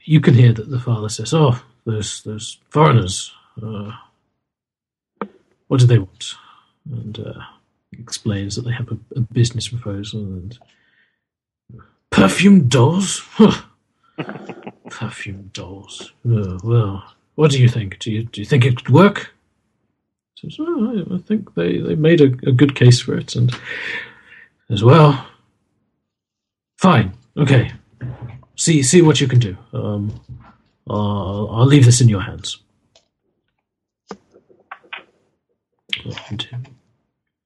you 0.05 0.21
can 0.21 0.35
hear 0.35 0.53
that 0.53 0.71
the 0.71 0.81
father 0.81 1.09
says, 1.09 1.35
"Oh, 1.35 1.63
those 1.85 2.23
those 2.23 2.59
foreigners, 2.71 3.33
uh, 3.63 3.93
what 5.67 5.81
do 5.81 5.87
they 5.87 5.99
want?" 5.99 6.35
And 6.91 7.19
uh, 7.19 7.41
explains 7.93 8.57
that 8.57 8.63
they 8.63 8.73
have 8.73 8.91
a, 8.91 8.99
a 9.17 9.21
business 9.21 9.69
proposal 9.69 10.21
and 10.21 10.59
perfume 12.11 12.69
dolls. 12.69 13.21
Huh. 13.33 13.63
perfume 14.91 15.51
dolls. 15.53 16.13
Oh, 16.27 16.59
well, 16.65 17.15
what 17.39 17.53
do 17.53 17.63
you 17.63 17.69
think? 17.69 18.01
Do 18.01 18.11
you 18.11 18.25
do 18.25 18.41
you 18.41 18.45
think 18.45 18.65
it 18.65 18.77
could 18.77 18.89
work? 18.89 19.33
I 20.45 21.19
think 21.19 21.55
they, 21.55 21.79
they 21.79 21.95
made 21.95 22.21
a, 22.21 22.27
a 22.49 22.53
good 22.53 22.75
case 22.75 23.01
for 23.01 23.17
it, 23.17 23.37
and 23.37 23.55
as 24.71 24.83
well. 24.83 25.25
Fine, 26.79 27.13
okay. 27.37 27.71
see 28.57 28.83
see 28.83 29.03
what 29.03 29.21
you 29.21 29.29
can 29.29 29.39
do. 29.39 29.57
Um, 29.73 30.21
I'll, 30.91 31.49
I'll 31.53 31.67
leave 31.67 31.85
this 31.85 32.01
in 32.01 32.09
your 32.09 32.23
hands. 32.23 32.59
And 36.31 36.67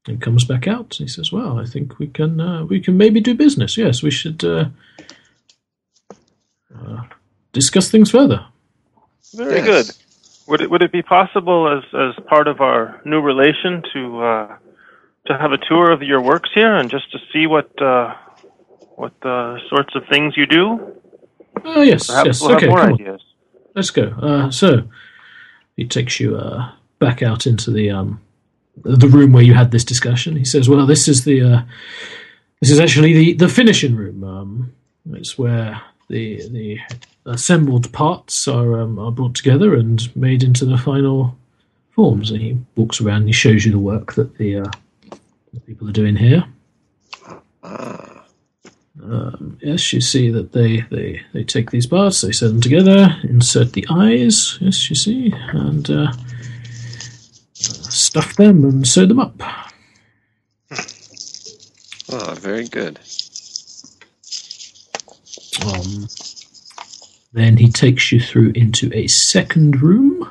he 0.07 0.17
comes 0.17 0.45
back 0.45 0.67
out. 0.67 0.95
He 0.95 1.07
says, 1.07 1.31
"Well, 1.31 1.59
I 1.59 1.67
think 1.67 1.99
we 1.99 2.07
can 2.07 2.41
uh, 2.41 2.65
we 2.65 2.81
can 2.81 2.97
maybe 2.97 3.21
do 3.21 3.35
business. 3.35 3.77
Yes, 3.77 4.03
we 4.03 4.11
should 4.11 4.43
uh, 4.43 4.71
uh, 6.75 7.03
discuss 7.53 7.91
things 7.91 8.11
further." 8.11 8.47
Very 9.35 9.61
Yes. 9.61 9.65
good. 9.65 9.93
Would 10.49 10.63
it 10.63 10.71
would 10.71 10.83
it 10.83 10.93
be 10.93 11.03
possible 11.03 11.69
as 11.69 11.85
as 11.95 12.25
part 12.27 12.49
of 12.49 12.61
our 12.61 13.01
new 13.05 13.21
relation 13.21 13.83
to 13.95 14.23
uh, 14.23 14.57
to 15.29 15.39
have 15.39 15.53
a 15.53 15.59
tour 15.69 15.91
of 15.93 16.03
your 16.03 16.21
works 16.23 16.51
here 16.55 16.77
and 16.77 16.91
just 16.91 17.11
to 17.13 17.19
see 17.33 17.47
what 17.47 17.71
uh, 17.83 18.15
what 18.97 19.15
uh, 19.25 19.59
sorts 19.71 19.95
of 19.97 20.05
things 20.11 20.37
you 20.37 20.47
do? 20.47 20.97
Oh 21.65 21.83
yes, 21.83 22.07
Perhaps 22.09 22.27
yes. 22.27 22.41
we'll 22.43 22.53
okay, 22.53 22.67
have 22.67 22.71
more 22.71 22.81
come 22.81 22.95
ideas. 22.95 23.23
Let's 23.75 23.91
go. 23.91 24.09
Uh, 24.21 24.51
so 24.51 24.85
he 25.77 25.87
takes 25.87 26.21
you 26.21 26.37
uh, 26.37 26.73
back 26.99 27.23
out 27.23 27.47
into 27.47 27.71
the 27.71 27.91
um, 27.91 28.21
the 28.83 29.09
room 29.09 29.33
where 29.33 29.43
you 29.45 29.55
had 29.55 29.71
this 29.71 29.85
discussion. 29.85 30.37
He 30.37 30.45
says, 30.45 30.69
"Well, 30.69 30.87
this 30.87 31.09
is 31.09 31.25
the 31.25 31.43
uh, 31.43 31.63
this 32.61 32.71
is 32.71 32.81
actually 32.81 33.13
the, 33.15 33.33
the 33.35 33.49
finishing 33.49 33.97
room. 33.97 34.25
Um, 34.25 34.73
it's 35.13 35.39
where 35.39 35.81
the 36.09 36.49
the 36.49 36.79
assembled 37.27 37.93
parts 37.93 38.47
are 38.49 38.81
um, 38.81 38.99
are 38.99 39.13
brought 39.13 39.35
together 39.35 39.75
and 39.75 40.15
made 40.17 40.43
into 40.43 40.65
the 40.65 40.79
final 40.79 41.37
forms." 41.91 42.31
And 42.31 42.41
he 42.41 42.59
walks 42.77 43.01
around. 43.01 43.23
and 43.23 43.29
He 43.29 43.33
shows 43.33 43.65
you 43.65 43.73
the 43.73 43.79
work 43.79 44.15
that 44.15 44.37
the, 44.39 44.57
uh, 44.61 44.71
the 45.53 45.61
people 45.61 45.89
are 45.89 45.93
doing 45.93 46.17
here. 46.17 46.45
Ah, 47.63 48.25
Um, 49.03 49.59
yes, 49.63 49.93
you 49.93 50.01
see 50.01 50.31
that 50.31 50.53
they, 50.53 50.81
they, 50.91 51.21
they 51.33 51.45
take 51.45 51.71
these 51.71 51.87
parts, 51.87 52.21
they 52.21 52.33
set 52.33 52.49
them 52.49 52.61
together, 52.61 53.17
insert 53.25 53.73
the 53.73 53.87
eyes, 53.91 54.59
yes, 54.61 54.89
you 54.91 54.97
see, 54.97 55.33
and 55.53 55.91
uh, 55.91 56.13
stuff 57.55 58.37
them 58.37 58.65
and 58.65 58.87
sew 58.87 59.07
them 59.07 59.19
up. 59.21 59.41
oh, 62.11 62.35
very 62.39 62.69
good. 62.69 62.99
Um, 65.61 66.09
then 67.33 67.57
he 67.57 67.69
takes 67.71 68.11
you 68.13 68.21
through 68.21 68.53
into 68.55 68.91
a 68.95 69.07
second 69.07 69.83
room. 69.83 70.31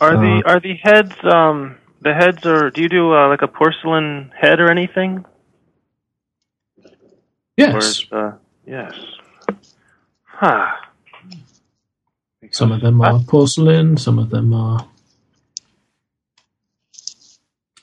Are 0.00 0.16
the 0.16 0.42
Uh, 0.44 0.52
are 0.52 0.60
the 0.60 0.74
heads 0.74 1.14
um 1.24 1.76
the 2.02 2.14
heads 2.14 2.44
are 2.46 2.70
do 2.70 2.82
you 2.82 2.88
do 2.88 3.14
uh, 3.14 3.28
like 3.28 3.42
a 3.42 3.48
porcelain 3.48 4.32
head 4.36 4.60
or 4.60 4.70
anything? 4.70 5.24
Yes, 7.56 7.84
is, 7.84 8.06
uh, 8.12 8.32
yes. 8.66 8.92
Huh. 10.24 10.76
some 12.50 12.70
of 12.70 12.82
them 12.82 13.00
are 13.00 13.18
porcelain, 13.20 13.96
some 13.96 14.18
of 14.18 14.28
them 14.28 14.52
are 14.52 14.86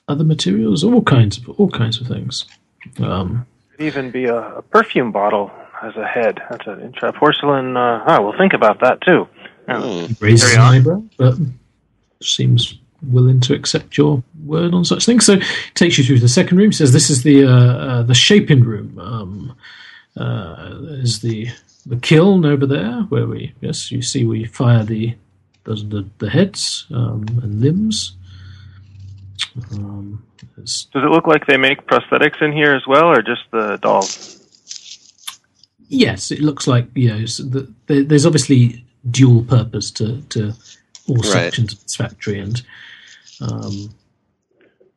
other 0.08 0.24
materials, 0.24 0.84
all 0.84 1.02
kinds 1.02 1.38
of 1.40 1.50
all 1.50 1.70
kinds 1.70 2.00
of 2.00 2.08
things. 2.08 2.46
Um, 3.00 3.48
Could 3.72 3.82
even 3.82 4.12
be 4.12 4.26
a, 4.26 4.58
a 4.58 4.62
perfume 4.62 5.12
bottle 5.12 5.52
as 5.84 5.96
a 5.96 6.06
head. 6.06 6.42
That's 6.50 6.66
an 6.68 6.82
intra 6.82 7.12
porcelain. 7.14 7.78
Uh, 7.78 8.04
ah, 8.08 8.22
we'll 8.22 8.38
think 8.38 8.54
about 8.54 8.80
that 8.82 9.02
too. 9.02 9.28
Yeah. 9.68 9.82
Hmm. 9.82 10.14
raises 10.20 10.54
an 10.54 10.62
eyebrow, 10.62 11.04
but 11.18 11.36
seems 12.22 12.76
willing 13.02 13.40
to 13.42 13.54
accept 13.54 13.98
your 13.98 14.24
word 14.46 14.74
on 14.74 14.86
such 14.86 15.06
things. 15.06 15.26
So 15.26 15.40
takes 15.74 15.98
you 15.98 16.04
through 16.04 16.20
the 16.20 16.30
second 16.30 16.58
room. 16.58 16.72
Says 16.72 16.94
this 16.94 17.10
is 17.10 17.24
the 17.24 17.46
uh, 17.46 17.50
uh, 17.50 18.04
the 18.04 18.14
shaping 18.14 18.64
room. 18.64 18.98
Um, 19.00 19.56
uh, 20.18 20.78
there's 20.82 21.20
the 21.20 21.48
the 21.86 21.98
kiln 21.98 22.46
over 22.46 22.66
there 22.66 23.02
where 23.10 23.28
we 23.28 23.54
yes 23.62 23.92
you 23.92 24.02
see 24.02 24.26
we 24.26 24.46
fire 24.46 24.84
the 24.84 25.16
those 25.66 25.88
the, 25.90 26.08
the 26.20 26.30
heads 26.30 26.86
um, 26.94 27.26
and 27.42 27.62
limbs. 27.62 28.16
Um, 29.72 30.24
Does 30.56 30.88
it 30.94 31.12
look 31.12 31.28
like 31.28 31.46
they 31.46 31.58
make 31.58 31.86
prosthetics 31.86 32.42
in 32.42 32.54
here 32.54 32.74
as 32.74 32.88
well, 32.88 33.06
or 33.06 33.22
just 33.22 33.44
the 33.52 33.78
dolls? 33.78 34.43
Yes, 35.94 36.32
it 36.32 36.40
looks 36.42 36.68
like 36.68 36.88
you 36.96 37.10
know 37.10 37.22
s- 37.24 37.38
the, 37.38 37.72
there- 37.88 38.04
there's 38.04 38.26
obviously 38.26 38.84
dual 39.10 39.44
purpose 39.44 39.92
to 39.92 40.22
to 40.30 40.54
all 41.08 41.16
Right. 41.18 41.26
sections 41.26 41.74
of 41.74 41.82
this 41.84 41.96
factory 41.96 42.40
and. 42.40 42.62
Um, 43.42 43.94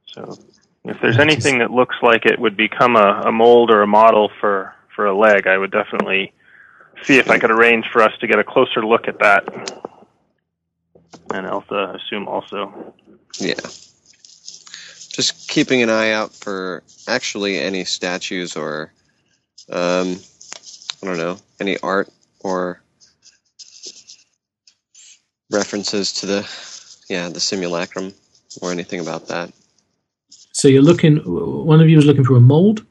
So, 0.06 0.38
if 0.84 1.00
there's 1.02 1.16
That 1.16 1.26
anything 1.28 1.58
that 1.58 1.70
looks 1.70 1.96
like 2.02 2.24
it 2.26 2.38
would 2.38 2.56
become 2.56 2.96
a, 2.96 3.22
a 3.26 3.32
mold 3.32 3.70
or 3.70 3.82
a 3.82 3.86
model 3.86 4.30
for 4.40 4.72
for 4.94 5.04
a 5.06 5.16
leg, 5.16 5.46
I 5.46 5.58
would 5.58 5.70
definitely 5.72 6.32
see 7.04 7.18
if 7.18 7.28
I 7.28 7.38
could 7.38 7.50
arrange 7.50 7.86
for 7.92 8.02
us 8.02 8.12
to 8.20 8.26
get 8.26 8.38
a 8.38 8.44
closer 8.44 8.84
look 8.86 9.08
at 9.08 9.18
that. 9.18 9.42
And 11.34 11.46
Elsa, 11.46 11.98
assume 11.98 12.28
also. 12.28 12.94
Yeah. 13.38 13.60
Just 15.16 15.48
keeping 15.48 15.82
an 15.82 15.90
eye 15.90 16.12
out 16.12 16.32
for 16.32 16.82
actually 17.08 17.58
any 17.58 17.84
statues 17.84 18.56
or, 18.56 18.92
um, 19.70 20.16
I 21.02 21.06
don't 21.06 21.18
know, 21.18 21.38
any 21.60 21.78
art 21.78 22.08
or 22.40 22.80
references 25.50 26.12
to 26.14 26.26
the, 26.26 27.04
yeah, 27.08 27.28
the 27.28 27.40
simulacrum 27.40 28.12
or 28.62 28.72
anything 28.72 29.00
about 29.00 29.28
that. 29.28 29.52
So 30.52 30.68
you're 30.68 30.82
looking. 30.82 31.18
One 31.18 31.82
of 31.82 31.90
you 31.90 31.98
is 31.98 32.06
looking 32.06 32.24
for 32.24 32.36
a 32.36 32.40
mold. 32.40 32.84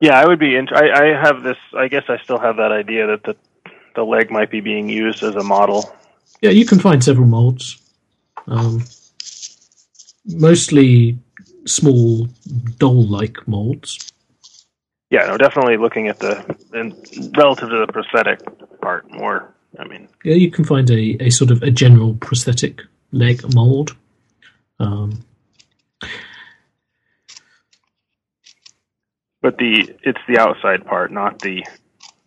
Yeah, 0.00 0.18
I 0.18 0.26
would 0.26 0.40
be. 0.40 0.56
Int- 0.56 0.72
I, 0.72 0.90
I 0.90 1.04
have 1.14 1.44
this. 1.44 1.56
I 1.72 1.86
guess 1.86 2.02
I 2.08 2.18
still 2.18 2.38
have 2.38 2.56
that 2.56 2.72
idea 2.72 3.06
that 3.06 3.22
the 3.22 3.36
the 3.94 4.02
leg 4.02 4.28
might 4.28 4.50
be 4.50 4.60
being 4.60 4.88
used 4.88 5.22
as 5.22 5.36
a 5.36 5.44
model. 5.44 5.94
Yeah, 6.40 6.50
you 6.50 6.66
can 6.66 6.80
find 6.80 7.04
several 7.04 7.28
molds. 7.28 7.80
Um, 8.48 8.82
mostly 10.26 11.16
small 11.66 12.26
doll-like 12.78 13.46
molds. 13.46 14.09
Yeah, 15.10 15.26
no, 15.26 15.36
definitely 15.36 15.76
looking 15.76 16.06
at 16.08 16.18
the 16.20 16.44
and 16.72 16.92
relative 17.36 17.68
to 17.68 17.84
the 17.84 17.92
prosthetic 17.92 18.40
part 18.80 19.10
more. 19.10 19.52
I 19.78 19.86
mean, 19.86 20.08
Yeah, 20.24 20.34
you 20.34 20.50
can 20.50 20.64
find 20.64 20.88
a, 20.90 21.16
a 21.20 21.30
sort 21.30 21.50
of 21.50 21.62
a 21.62 21.70
general 21.70 22.14
prosthetic 22.14 22.80
leg 23.12 23.42
mold. 23.54 23.96
Um, 24.78 25.24
but 29.42 29.58
the 29.58 29.94
it's 30.02 30.20
the 30.28 30.38
outside 30.38 30.84
part, 30.86 31.12
not 31.12 31.40
the 31.40 31.64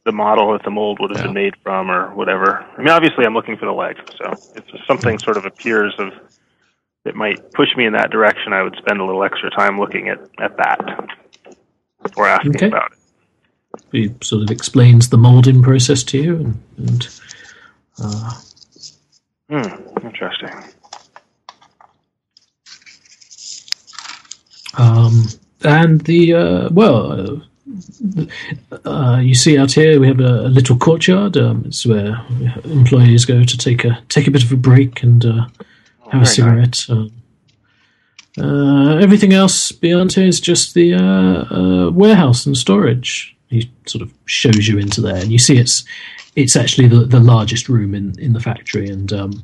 the 0.06 0.12
model 0.12 0.52
that 0.52 0.64
the 0.64 0.70
mold 0.70 1.00
would 1.00 1.12
have 1.12 1.20
Yeah. 1.20 1.28
been 1.28 1.34
made 1.34 1.56
from 1.64 1.90
or 1.90 2.14
whatever. 2.14 2.60
I 2.60 2.80
mean, 2.80 2.90
obviously, 2.90 3.26
I'm 3.26 3.34
looking 3.34 3.56
for 3.58 3.66
the 3.66 3.72
leg, 3.72 3.96
so 4.18 4.34
if 4.56 4.66
something 4.86 5.18
sort 5.20 5.38
of 5.38 5.46
appears 5.46 5.94
of 5.98 6.10
that 7.06 7.16
might 7.16 7.52
push 7.54 7.70
me 7.78 7.86
in 7.86 7.94
that 7.94 8.12
direction, 8.12 8.52
I 8.54 8.62
would 8.64 8.76
spend 8.78 9.00
a 9.00 9.06
little 9.06 9.24
extra 9.24 9.50
time 9.52 9.80
looking 9.80 10.10
at 10.10 10.20
at 10.42 10.58
that 10.58 11.08
or 12.16 12.28
asking 12.28 12.56
Okay. 12.56 12.68
about 12.68 12.92
it. 12.92 12.98
he 13.92 14.14
sort 14.22 14.44
of 14.44 14.52
explains 14.52 15.10
the 15.10 15.18
molding 15.18 15.62
process 15.64 16.04
to 16.04 16.18
you, 16.18 16.36
and, 16.36 16.62
and 16.78 17.08
uh, 18.02 18.32
Hmm, 19.50 20.06
interesting. 20.06 20.50
Um, 24.78 25.28
and 25.64 26.02
the 26.02 26.34
uh, 26.34 26.70
well, 26.72 27.42
uh, 28.84 28.90
uh, 28.90 29.20
you 29.20 29.36
see 29.36 29.58
out 29.58 29.72
here 29.72 30.00
we 30.00 30.08
have 30.08 30.20
a, 30.20 30.42
a 30.48 30.50
little 30.50 30.78
courtyard. 30.78 31.38
Um, 31.38 31.64
it's 31.68 31.86
where 31.86 32.20
employees 32.64 33.26
go 33.26 33.44
to 33.44 33.58
take 33.58 33.86
a 33.86 34.02
take 34.10 34.28
a 34.28 34.32
bit 34.32 34.44
of 34.44 34.52
a 34.52 34.56
break 34.58 35.04
and 35.04 35.26
uh, 35.26 35.48
have 36.12 36.22
a 36.22 36.26
cigarette. 36.26 36.86
Um, 36.90 37.12
uh, 38.40 38.98
everything 38.98 39.34
else 39.34 39.72
beyond 39.72 40.14
here 40.14 40.26
is 40.26 40.40
just 40.40 40.74
the 40.74 40.94
uh, 40.96 41.56
uh, 41.56 41.90
warehouse 41.92 42.46
and 42.46 42.58
storage. 42.58 43.36
He 43.50 43.72
sort 43.86 44.02
of 44.02 44.12
shows 44.26 44.68
you 44.68 44.80
into 44.80 45.02
there, 45.02 45.18
and 45.18 45.32
you 45.32 45.38
see 45.40 45.58
it's 45.58 45.84
it's 46.36 46.56
actually 46.56 46.88
the, 46.88 47.06
the 47.06 47.20
largest 47.20 47.70
room 47.70 47.94
in, 47.94 48.18
in 48.20 48.34
the 48.34 48.40
factory, 48.40 48.88
and 48.90 49.14
um, 49.14 49.44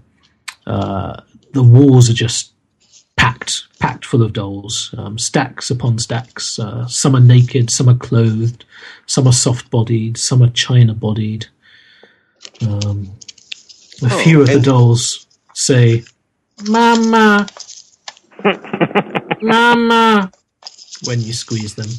uh, 0.66 1.22
the 1.54 1.62
walls 1.62 2.10
are 2.10 2.14
just 2.14 2.52
packed, 3.16 3.68
packed 3.80 4.06
full 4.06 4.24
of 4.24 4.34
dolls, 4.34 4.96
um, 4.98 5.20
stacks 5.20 5.70
upon 5.70 6.00
stacks. 6.00 6.58
Uh, 6.58 6.88
some 6.88 7.16
are 7.16 7.20
naked, 7.20 7.70
some 7.70 7.88
are 7.90 7.98
clothed, 7.98 8.66
some 9.06 9.28
are 9.28 9.34
soft-bodied, 9.34 10.18
some 10.18 10.42
are 10.42 10.50
china-bodied. 10.50 11.46
Um, 12.62 13.12
a 14.02 14.06
Oh, 14.06 14.20
few 14.24 14.42
of 14.42 14.48
the 14.48 14.60
dolls 14.62 15.28
say, 15.54 16.04
"Mama, 16.68 17.46
Mama," 19.42 20.32
when 21.06 21.22
you 21.22 21.34
squeeze 21.34 21.76
them. 21.76 21.90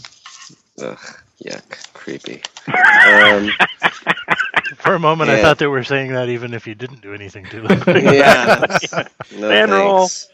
Ugh, 0.83 0.99
yuck, 1.45 1.93
creepy. 1.95 2.43
Um, 2.69 3.51
For 4.77 4.95
a 4.95 4.99
moment, 4.99 5.31
I 5.31 5.37
Yeah. 5.37 5.43
thought 5.43 5.59
they 5.59 5.67
were 5.67 5.85
saying 5.85 6.13
that 6.13 6.29
even 6.29 6.55
if 6.55 6.67
you 6.67 6.75
didn't 6.75 7.01
do 7.03 7.13
anything 7.13 7.45
to 7.47 7.61
them. 7.61 7.83
yeah, 7.97 8.57
that's- 8.61 8.93
no 9.37 9.49
Fan 9.49 9.71
roll. 9.71 9.99
thanks. 10.09 10.29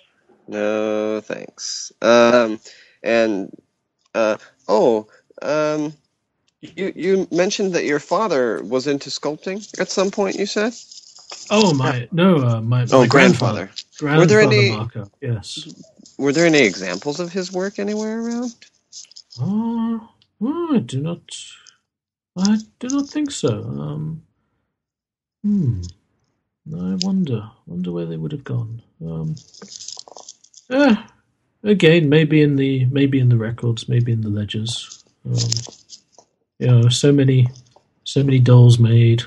No 0.48 1.20
thanks. 1.22 1.92
Um, 2.02 2.60
and 3.02 3.50
uh, 4.14 4.36
oh, 4.68 5.08
um, 5.42 5.92
You 6.60 6.92
you 6.94 7.28
mentioned 7.32 7.74
that 7.74 7.84
your 7.84 7.98
father 7.98 8.62
was 8.62 8.86
into 8.86 9.10
sculpting 9.10 9.58
at 9.80 9.90
some 9.90 10.10
point. 10.10 10.36
You 10.36 10.46
said. 10.46 10.72
Oh 11.50 11.74
my 11.74 12.06
no, 12.12 12.36
uh, 12.38 12.60
my, 12.60 12.86
Oh, 12.92 13.00
my 13.00 13.06
grandfather. 13.06 13.70
grandfather, 13.98 14.18
Were 14.20 14.26
there 14.26 14.40
any- 14.40 14.70
Marco. 14.76 15.10
Yes. 15.20 15.66
Were 16.18 16.32
there 16.32 16.46
any 16.46 16.62
examples 16.62 17.20
of 17.20 17.32
his 17.32 17.52
work 17.52 17.78
anywhere 17.78 18.20
around? 18.20 18.54
Oh, 19.40 20.08
oh, 20.40 20.74
I 20.74 20.78
do 20.78 21.00
not. 21.00 21.20
I 22.38 22.58
do 22.78 22.88
not 22.88 23.08
think 23.08 23.30
so. 23.30 23.62
Um, 23.62 24.22
hmm. 25.42 25.82
I 26.74 26.96
wonder. 27.02 27.50
Wonder 27.66 27.92
where 27.92 28.06
they 28.06 28.16
would 28.16 28.32
have 28.32 28.44
gone. 28.44 28.82
Um. 29.04 29.36
Eh, 30.70 30.96
again, 31.62 32.08
maybe 32.08 32.42
in 32.42 32.56
the 32.56 32.86
maybe 32.86 33.20
in 33.20 33.28
the 33.28 33.36
records, 33.36 33.88
maybe 33.88 34.12
in 34.12 34.22
the 34.22 34.30
ledgers. 34.30 35.04
Um, 35.24 35.36
you 36.58 36.66
know, 36.66 36.88
so 36.88 37.12
many, 37.12 37.48
so 38.04 38.22
many 38.22 38.38
dolls 38.38 38.78
made, 38.78 39.22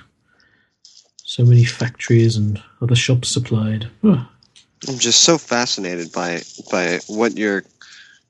so 1.23 1.45
many 1.45 1.63
factories 1.63 2.35
and 2.35 2.61
other 2.81 2.95
shops 2.95 3.29
supplied. 3.29 3.89
Huh. 4.01 4.25
I'm 4.87 4.97
just 4.97 5.23
so 5.23 5.37
fascinated 5.37 6.11
by 6.11 6.41
by 6.71 6.99
what 7.07 7.37
your 7.37 7.63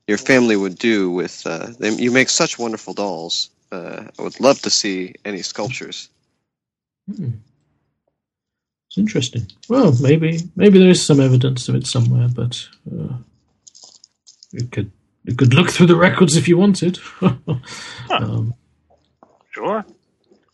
your 0.06 0.18
family 0.18 0.56
would 0.56 0.76
do 0.78 1.10
with. 1.10 1.46
Uh, 1.46 1.66
them. 1.78 1.98
You 1.98 2.10
make 2.10 2.28
such 2.28 2.58
wonderful 2.58 2.94
dolls. 2.94 3.50
Uh, 3.70 4.04
I 4.18 4.22
would 4.22 4.40
love 4.40 4.60
to 4.62 4.70
see 4.70 5.14
any 5.24 5.42
sculptures. 5.42 6.08
Hmm. 7.06 7.30
It's 8.88 8.98
interesting. 8.98 9.46
Well, 9.68 9.94
maybe 10.00 10.40
maybe 10.56 10.78
there 10.78 10.90
is 10.90 11.04
some 11.04 11.20
evidence 11.20 11.68
of 11.68 11.76
it 11.76 11.86
somewhere, 11.86 12.28
but 12.28 12.66
uh, 12.90 13.14
you 14.50 14.66
could 14.66 14.90
you 15.24 15.36
could 15.36 15.54
look 15.54 15.70
through 15.70 15.86
the 15.86 15.96
records 15.96 16.36
if 16.36 16.48
you 16.48 16.56
wanted. 16.58 16.98
um, 18.10 18.54
Sure. 19.50 19.84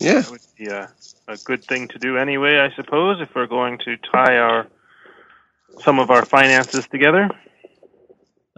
Yeah. 0.00 0.20
That 0.20 0.30
would 0.30 0.40
be 0.58 0.66
a, 0.66 0.90
a 1.28 1.36
good 1.44 1.64
thing 1.64 1.88
to 1.88 1.98
do 1.98 2.16
anyway, 2.16 2.58
I 2.58 2.74
suppose, 2.74 3.20
if 3.20 3.34
we're 3.34 3.46
going 3.46 3.78
to 3.84 3.96
tie 3.98 4.36
our 4.36 4.66
some 5.80 5.98
of 5.98 6.10
our 6.10 6.24
finances 6.24 6.86
together. 6.88 7.28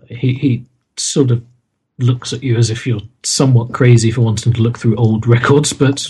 he 0.08 0.32
he 0.34 0.64
sort 0.96 1.30
of 1.30 1.42
looks 1.98 2.32
at 2.32 2.42
you 2.42 2.56
as 2.56 2.70
if 2.70 2.86
you're 2.86 3.00
somewhat 3.24 3.72
crazy 3.72 4.10
for 4.10 4.20
wanting 4.22 4.52
to 4.52 4.62
look 4.62 4.78
through 4.78 4.96
old 4.96 5.26
records, 5.26 5.72
but 5.72 6.06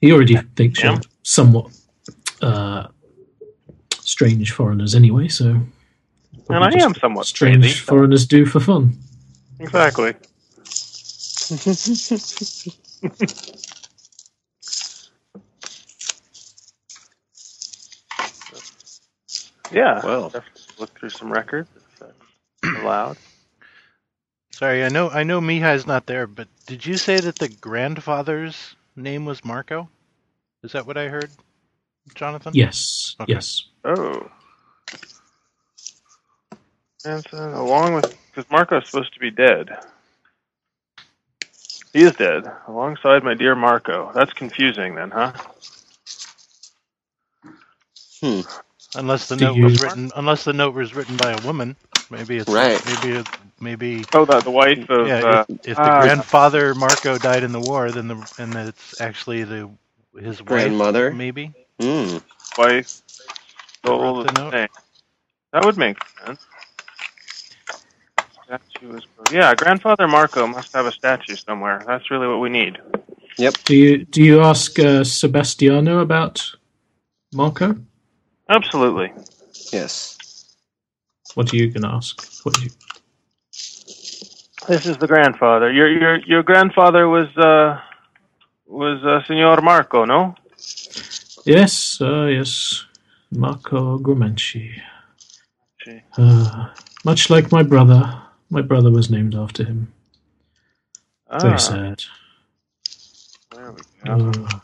he 0.00 0.12
already 0.12 0.36
thinks 0.56 0.82
Yeah. 0.82 0.92
you're 0.92 1.00
somewhat 1.22 1.70
uh, 2.42 2.88
strange 4.00 4.52
foreigners 4.52 4.94
anyway. 4.94 5.28
So, 5.28 5.60
And 6.50 6.64
I 6.64 6.70
am 6.82 6.94
somewhat 6.94 7.26
strange 7.26 7.60
crazy. 7.62 7.78
foreigners 7.80 8.26
do 8.26 8.46
for 8.46 8.60
fun. 8.60 8.96
Exactly. 9.60 10.14
Yeah. 19.72 20.02
Well. 20.02 20.32
definitely 20.32 20.62
Look 20.78 20.98
through 20.98 21.10
some 21.10 21.32
records 21.32 21.68
if 21.76 22.14
allowed. 22.74 23.18
Sorry, 24.52 24.84
I 24.84 24.88
know 24.90 25.10
I 25.10 25.24
know 25.24 25.40
Mihai's 25.40 25.86
not 25.86 26.06
there, 26.06 26.26
but 26.26 26.48
did 26.66 26.86
you 26.86 26.98
say 26.98 27.20
that 27.20 27.38
the 27.38 27.48
grandfather's 27.48 28.76
name 28.96 29.24
was 29.24 29.44
Marco? 29.44 29.88
Is 30.64 30.72
that 30.72 30.86
what 30.86 30.98
I 30.98 31.08
heard, 31.08 31.30
Jonathan? 32.14 32.56
Yes, 32.56 33.16
Okay. 33.20 33.40
yes. 33.40 33.64
Oh. 33.84 34.30
And 37.04 37.24
so, 37.30 37.38
along 37.38 37.94
with, 37.94 38.06
because 38.34 38.50
Marco's 38.50 38.86
supposed 38.86 39.14
to 39.14 39.20
be 39.20 39.30
dead. 39.30 39.70
He 41.92 42.04
is 42.04 42.14
dead, 42.18 42.44
alongside 42.68 43.24
my 43.24 43.34
dear 43.34 43.54
Marco. 43.56 44.12
That's 44.14 44.32
confusing 44.34 44.94
then, 44.96 45.10
huh? 45.10 45.32
Hmm. 48.22 48.42
Unless 48.94 49.28
the 49.28 49.36
Do 49.36 49.44
note 49.46 49.56
you- 49.56 49.64
was 49.64 49.82
written, 49.82 50.10
unless 50.16 50.44
the 50.44 50.52
note 50.52 50.74
was 50.74 50.94
written 50.94 51.16
by 51.16 51.32
a 51.32 51.46
woman, 51.46 51.76
maybe 52.10 52.38
it's 52.38 52.50
Right. 52.50 52.80
Maybe 52.86 53.16
it, 53.18 53.26
maybe 53.60 54.04
Oh, 54.14 54.24
the, 54.24 54.40
the 54.40 54.50
wife 54.50 54.88
of. 54.90 55.06
yeah. 55.06 55.18
uh, 55.18 55.44
if, 55.48 55.68
if 55.68 55.76
the 55.76 55.82
ah, 55.82 56.00
grandfather 56.02 56.74
Marco 56.74 57.18
died 57.18 57.42
in 57.42 57.52
the 57.52 57.60
war, 57.60 57.90
then 57.90 58.08
the 58.08 58.32
and 58.38 58.54
it's 58.54 59.00
actually 59.00 59.44
the 59.44 59.68
his 60.18 60.40
wife, 60.40 60.46
Grandmother. 60.46 61.10
maybe. 61.12 61.52
Hmm. 61.80 62.18
wife 62.56 62.88
stole 62.88 64.00
Wrote 64.00 64.26
the 64.26 64.32
the 64.32 64.40
note? 64.40 64.52
thing. 64.52 64.68
That 65.52 65.64
would 65.64 65.76
make 65.76 65.98
sense. 66.26 66.40
Statue 68.44 68.96
is, 68.96 69.04
yeah, 69.30 69.54
grandfather 69.54 70.08
Marco 70.08 70.46
must 70.46 70.72
have 70.72 70.86
a 70.86 70.92
statue 70.92 71.36
somewhere. 71.36 71.82
That's 71.86 72.10
really 72.10 72.26
what 72.26 72.40
we 72.40 72.48
need. 72.48 72.78
Yep. 73.38 73.54
Do 73.64 73.76
you 73.76 74.04
do 74.06 74.22
you 74.22 74.40
ask 74.40 74.78
uh, 74.78 75.04
Sebastiano 75.04 75.98
about 76.00 76.42
Marco? 77.32 77.76
Absolutely. 78.48 79.12
Yes. 79.72 80.18
What 81.34 81.52
are 81.52 81.56
you 81.56 81.70
going 81.70 81.82
to 81.82 81.88
ask? 81.90 82.22
What 82.44 82.54
do 82.56 82.62
you? 82.64 82.70
This 84.68 84.86
is 84.86 84.98
the 84.98 85.06
grandfather. 85.06 85.72
Your 85.72 85.88
your 85.90 86.16
your 86.26 86.42
grandfather 86.42 87.08
was 87.08 87.28
uh 87.36 87.80
was 88.66 89.02
uh, 89.04 89.26
Signor 89.26 89.60
Marco, 89.62 90.04
no? 90.04 90.34
Yes, 91.44 92.00
uh, 92.00 92.26
yes, 92.26 92.84
Marco 93.32 93.98
Grumanci. 93.98 94.80
Gee. 95.84 96.02
Uh, 96.16 96.68
much 97.04 97.30
like 97.30 97.52
my 97.52 97.62
brother, 97.62 98.22
my 98.50 98.62
brother 98.62 98.90
was 98.90 99.10
named 99.10 99.34
after 99.34 99.64
him. 99.64 99.92
Very 101.40 101.58
Ah, 101.58 101.58
sad. 101.58 102.02
there 103.52 103.72
we 103.72 103.82
go. 104.04 104.12
Uh, 104.12 104.58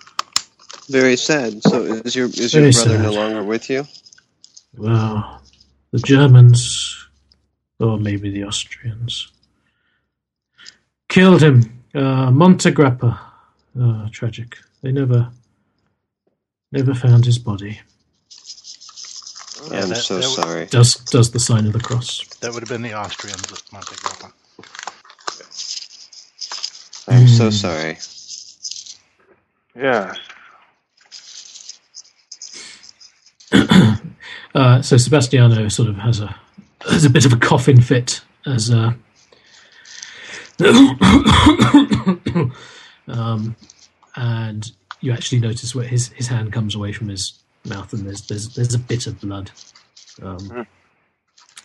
Very 0.88 1.16
sad. 1.16 1.62
So 1.62 1.82
is 1.82 2.14
your 2.14 2.26
is 2.26 2.52
your 2.52 2.62
brother 2.70 2.72
sad. 2.72 3.02
no 3.02 3.12
longer 3.12 3.42
with 3.42 3.70
you? 3.70 3.86
well, 4.76 5.40
the 5.92 5.98
Germans, 6.00 7.06
or 7.78 7.98
maybe 7.98 8.30
the 8.30 8.44
Austrians, 8.44 9.28
killed 11.08 11.42
him. 11.42 11.82
Uh, 11.94 12.30
Monte 12.30 12.70
Grappa. 12.72 13.18
Uh, 13.80 14.08
tragic. 14.10 14.58
They 14.82 14.92
never, 14.92 15.30
never 16.72 16.92
found 16.94 17.24
his 17.24 17.38
body. 17.38 17.80
Yeah, 19.70 19.82
I'm 19.82 19.88
that- 19.88 19.96
so 19.96 20.16
that 20.16 20.24
sorry. 20.24 20.66
Does 20.66 20.96
does 20.96 21.30
the 21.30 21.40
sign 21.40 21.66
of 21.66 21.72
the 21.72 21.80
cross? 21.80 22.22
That 22.40 22.52
would 22.52 22.62
have 22.62 22.68
been 22.68 22.82
the 22.82 22.92
Austrians 22.94 23.50
at 23.52 23.62
Monte 23.72 23.94
Grappa. 23.96 24.32
I'm 27.08 27.28
so 27.28 27.44
Hmm. 27.44 27.50
sorry. 27.50 27.98
Yes. 29.76 30.16
Uh, 34.54 34.80
so 34.82 34.96
Sebastiano 34.96 35.68
sort 35.68 35.88
of 35.88 35.96
has 35.96 36.20
a 36.20 36.34
has 36.88 37.04
a 37.04 37.10
bit 37.10 37.24
of 37.24 37.32
a 37.32 37.36
coughing 37.36 37.80
fit 37.80 38.20
as 38.46 38.70
uh, 38.70 38.92
um, 43.08 43.56
and 44.16 44.70
you 45.00 45.12
actually 45.12 45.40
notice 45.40 45.74
where 45.74 45.86
his, 45.86 46.08
his 46.08 46.28
hand 46.28 46.52
comes 46.52 46.74
away 46.74 46.92
from 46.92 47.08
his 47.08 47.42
mouth 47.64 47.92
and 47.92 48.06
there's 48.06 48.26
there's 48.28 48.54
there's 48.54 48.74
a 48.74 48.78
bit 48.78 49.06
of 49.06 49.20
blood. 49.20 49.50
Um, 50.22 50.66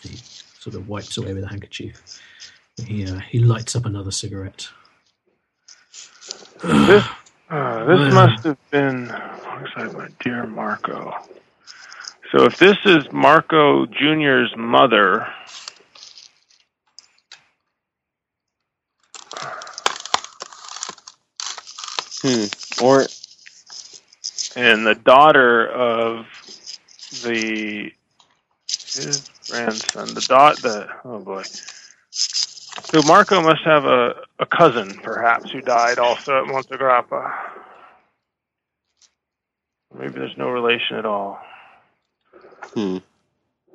he 0.02 0.16
sort 0.16 0.76
of 0.76 0.88
wipes 0.88 1.18
away 1.18 1.34
with 1.34 1.44
a 1.44 1.48
handkerchief. 1.48 2.20
He 2.84 3.06
uh, 3.06 3.20
he 3.20 3.40
lights 3.40 3.76
up 3.76 3.86
another 3.86 4.12
cigarette. 4.12 4.70
This 6.64 7.06
uh, 7.50 7.86
this 7.86 8.14
must 8.14 8.44
have 8.46 8.58
been 8.72 9.10
alongside 9.10 9.94
my 9.94 10.08
dear 10.20 10.48
Marco. 10.48 11.14
So 12.32 12.46
if 12.46 12.58
this 12.58 12.78
is 12.86 13.12
Marco 13.12 13.86
Jr.'s 13.86 14.56
mother, 14.58 15.28
Hmm. 22.22 22.46
Or 22.84 23.06
and 24.58 24.86
the 24.86 24.96
daughter 24.96 25.68
of 25.68 26.26
the 27.24 27.94
his 28.68 29.30
grandson, 29.50 30.14
the 30.14 30.26
dot 30.28 30.58
the 30.62 30.88
oh 31.06 31.20
boy. 31.20 31.44
So 32.12 33.02
Marco 33.04 33.42
must 33.42 33.62
have 33.64 33.86
a, 33.86 34.16
a 34.40 34.46
cousin, 34.46 35.00
perhaps, 35.04 35.52
who 35.52 35.62
died 35.62 36.00
also 36.00 36.42
at 36.42 36.48
Monte 36.48 36.76
Grappa. 36.76 37.32
Maybe 39.98 40.14
there's 40.14 40.38
no 40.38 40.50
relation 40.50 40.98
at 40.98 41.06
all. 41.06 41.40
Hmm. 42.74 42.98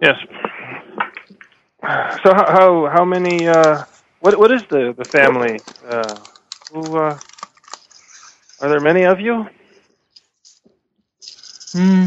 Yes. 0.03 0.17
So 2.23 2.35
how 2.35 2.47
how, 2.47 2.91
how 2.93 3.05
many? 3.05 3.47
Uh, 3.47 3.85
what 4.21 4.39
what 4.39 4.51
is 4.51 4.63
the 4.71 4.95
the 4.97 5.05
family? 5.05 5.61
Uh, 5.87 6.17
who 6.73 6.97
uh, 6.97 7.19
are 8.61 8.69
there 8.69 8.81
many 8.81 9.05
of 9.05 9.21
you? 9.21 9.47
Hmm. 11.73 12.07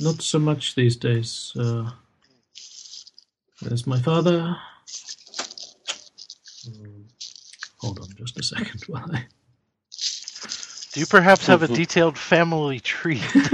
Not 0.00 0.22
so 0.22 0.38
much 0.38 0.74
these 0.74 0.96
days. 0.96 1.52
Uh, 1.58 1.90
there's 3.62 3.86
my 3.86 4.00
father. 4.00 4.56
Um, 6.66 7.06
hold 7.78 7.98
on 7.98 8.08
just 8.16 8.38
a 8.38 8.42
second 8.42 8.84
while 8.86 9.10
I. 9.12 9.26
Do 10.92 11.00
you 11.00 11.06
perhaps 11.06 11.46
have 11.48 11.62
a 11.62 11.68
detailed 11.68 12.18
family 12.18 12.80
tree 12.80 13.22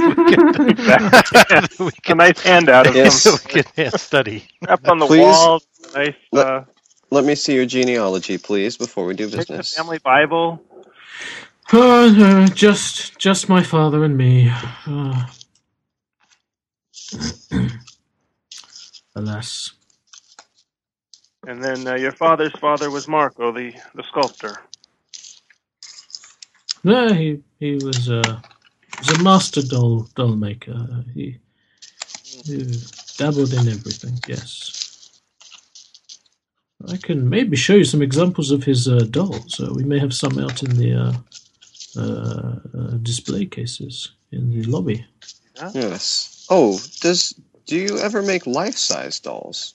that 0.86 1.68
we 1.78 1.92
A 2.08 2.14
can, 2.14 2.16
nice 2.16 2.40
handout 2.42 2.86
of 2.88 2.96
Yes. 2.96 3.24
some 3.24 3.40
we 3.54 3.62
can 3.62 3.92
study? 3.92 4.48
up 4.68 4.82
on 4.88 4.98
the 5.00 5.06
Please. 5.06 5.08
wall. 5.08 5.62
Nice. 5.94 6.14
Let- 6.32 6.48
Uh, 6.48 6.62
Let 7.10 7.24
me 7.24 7.34
see 7.36 7.54
your 7.56 7.66
genealogy, 7.66 8.38
please, 8.38 8.76
before 8.76 9.06
we 9.06 9.14
do 9.14 9.30
take 9.30 9.48
the 9.56 9.64
business. 9.64 9.76
family 9.76 9.98
Bible. 10.04 10.62
Uh, 11.72 12.12
uh, 12.18 12.48
just, 12.48 13.18
just 13.18 13.48
my 13.48 13.62
father 13.62 14.04
and 14.04 14.16
me. 14.18 14.52
Uh, 14.86 15.26
alas. 19.16 19.72
And 21.46 21.62
then 21.64 21.86
uh, 21.88 21.96
your 21.96 22.12
father's 22.12 22.54
father 22.60 22.90
was 22.90 23.08
Marco, 23.08 23.52
the, 23.52 23.72
the 23.94 24.04
sculptor. 24.10 24.58
No, 26.84 27.14
he 27.14 27.42
he 27.60 27.76
was 27.76 28.10
uh, 28.10 28.40
he 28.92 28.98
was 29.00 29.20
a 29.20 29.22
master 29.24 29.62
doll 29.62 30.08
doll 30.16 30.36
maker. 30.36 31.04
He, 31.14 31.38
he 32.44 32.78
dabbled 33.18 33.54
in 33.54 33.68
everything. 33.68 34.18
Yes, 34.28 35.10
I 36.88 36.98
can 36.98 37.28
maybe 37.28 37.56
show 37.56 37.74
you 37.74 37.84
some 37.84 38.02
examples 38.02 38.50
of 38.50 38.64
his 38.64 38.88
uh, 38.88 39.06
dolls. 39.10 39.60
Uh, 39.60 39.72
we 39.74 39.84
may 39.84 39.98
have 39.98 40.14
some 40.14 40.38
out 40.38 40.62
in 40.62 40.76
the 40.76 40.94
uh, 40.94 41.12
uh, 41.96 42.56
uh, 42.78 42.96
display 43.02 43.46
cases 43.46 44.12
in 44.32 44.50
the 44.50 44.64
lobby. 44.64 45.06
Yes. 45.74 46.46
Oh, 46.50 46.80
does 47.00 47.34
do 47.66 47.76
you 47.76 47.98
ever 47.98 48.22
make 48.22 48.46
life-size 48.46 49.20
dolls? 49.20 49.74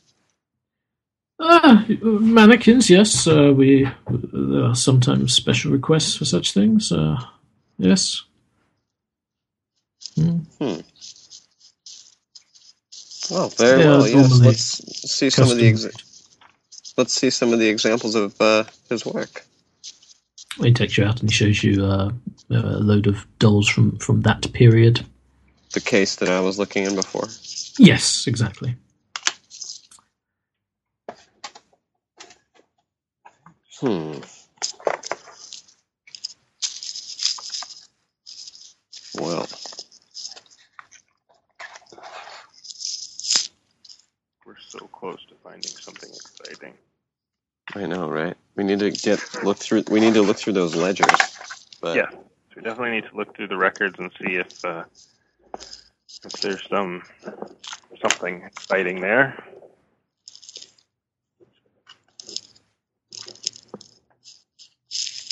Ah, 1.40 1.86
mannequins. 2.02 2.90
Yes, 2.90 3.26
uh, 3.28 3.53
we 3.56 3.90
there 4.34 4.66
are 4.66 4.76
sometimes 4.76 5.34
special 5.34 5.72
requests 5.72 6.16
for 6.16 6.26
such 6.26 6.53
things. 6.53 6.91
Uh, 6.91 7.18
yes. 7.78 8.24
Hmm. 10.16 10.40
Oh, 13.32 13.48
very 13.57 13.80
Yeah, 13.82 13.88
well. 13.88 14.07
Yes. 14.07 14.40
Let's 14.41 15.11
see 15.11 15.30
some 15.30 15.49
of 15.49 15.57
the 15.57 15.72
exa- 15.72 16.03
let's 16.98 17.14
see 17.14 17.30
some 17.30 17.53
of 17.53 17.60
the 17.60 17.70
examples 17.70 18.16
of 18.16 18.40
uh, 18.41 18.66
his 18.90 19.06
work. 19.06 19.45
He 20.57 20.74
takes 20.74 20.98
you 20.98 21.06
out 21.06 21.22
and 21.22 21.30
he 21.30 21.36
shows 21.36 21.64
you 21.64 21.86
uh, 21.86 22.11
a 22.49 22.53
load 22.53 23.07
of 23.07 23.26
dolls 23.40 23.70
from, 23.70 23.98
from 23.99 24.22
that 24.22 24.52
period. 24.52 25.06
The 25.72 25.80
case 25.80 26.16
that 26.18 26.30
I 26.30 26.41
was 26.41 26.57
looking 26.57 26.86
in 26.86 26.95
before. 26.95 27.28
Yes, 27.78 28.26
exactly. 28.28 28.76
Hmm. 33.80 34.19
Well, 39.15 39.47
We're 44.45 44.56
so 44.68 44.80
close 44.88 45.19
to 45.30 45.35
finding 45.43 45.72
something 45.72 46.10
exciting. 46.10 46.73
I 47.76 47.85
know, 47.85 48.10
right? 48.10 48.35
We 48.56 48.65
need 48.65 48.80
to 48.80 48.91
get 48.91 49.23
look 49.43 49.57
through. 49.57 49.84
We 49.89 50.01
need 50.01 50.15
to 50.15 50.23
look 50.23 50.38
through 50.38 50.53
those 50.53 50.76
ledgers. 50.76 51.07
But 51.80 51.95
Yeah. 51.95 52.10
So 52.10 52.18
we 52.57 52.64
definitely 52.64 52.91
need 52.99 53.10
to 53.10 53.15
look 53.15 53.35
through 53.35 53.47
the 53.47 53.57
records 53.57 53.97
and 53.97 54.11
see 54.19 54.35
if 54.35 54.65
uh, 54.65 54.84
if 56.26 56.31
there's 56.41 56.68
some 56.69 57.03
something 58.01 58.41
exciting 58.43 58.99
there. 58.99 59.41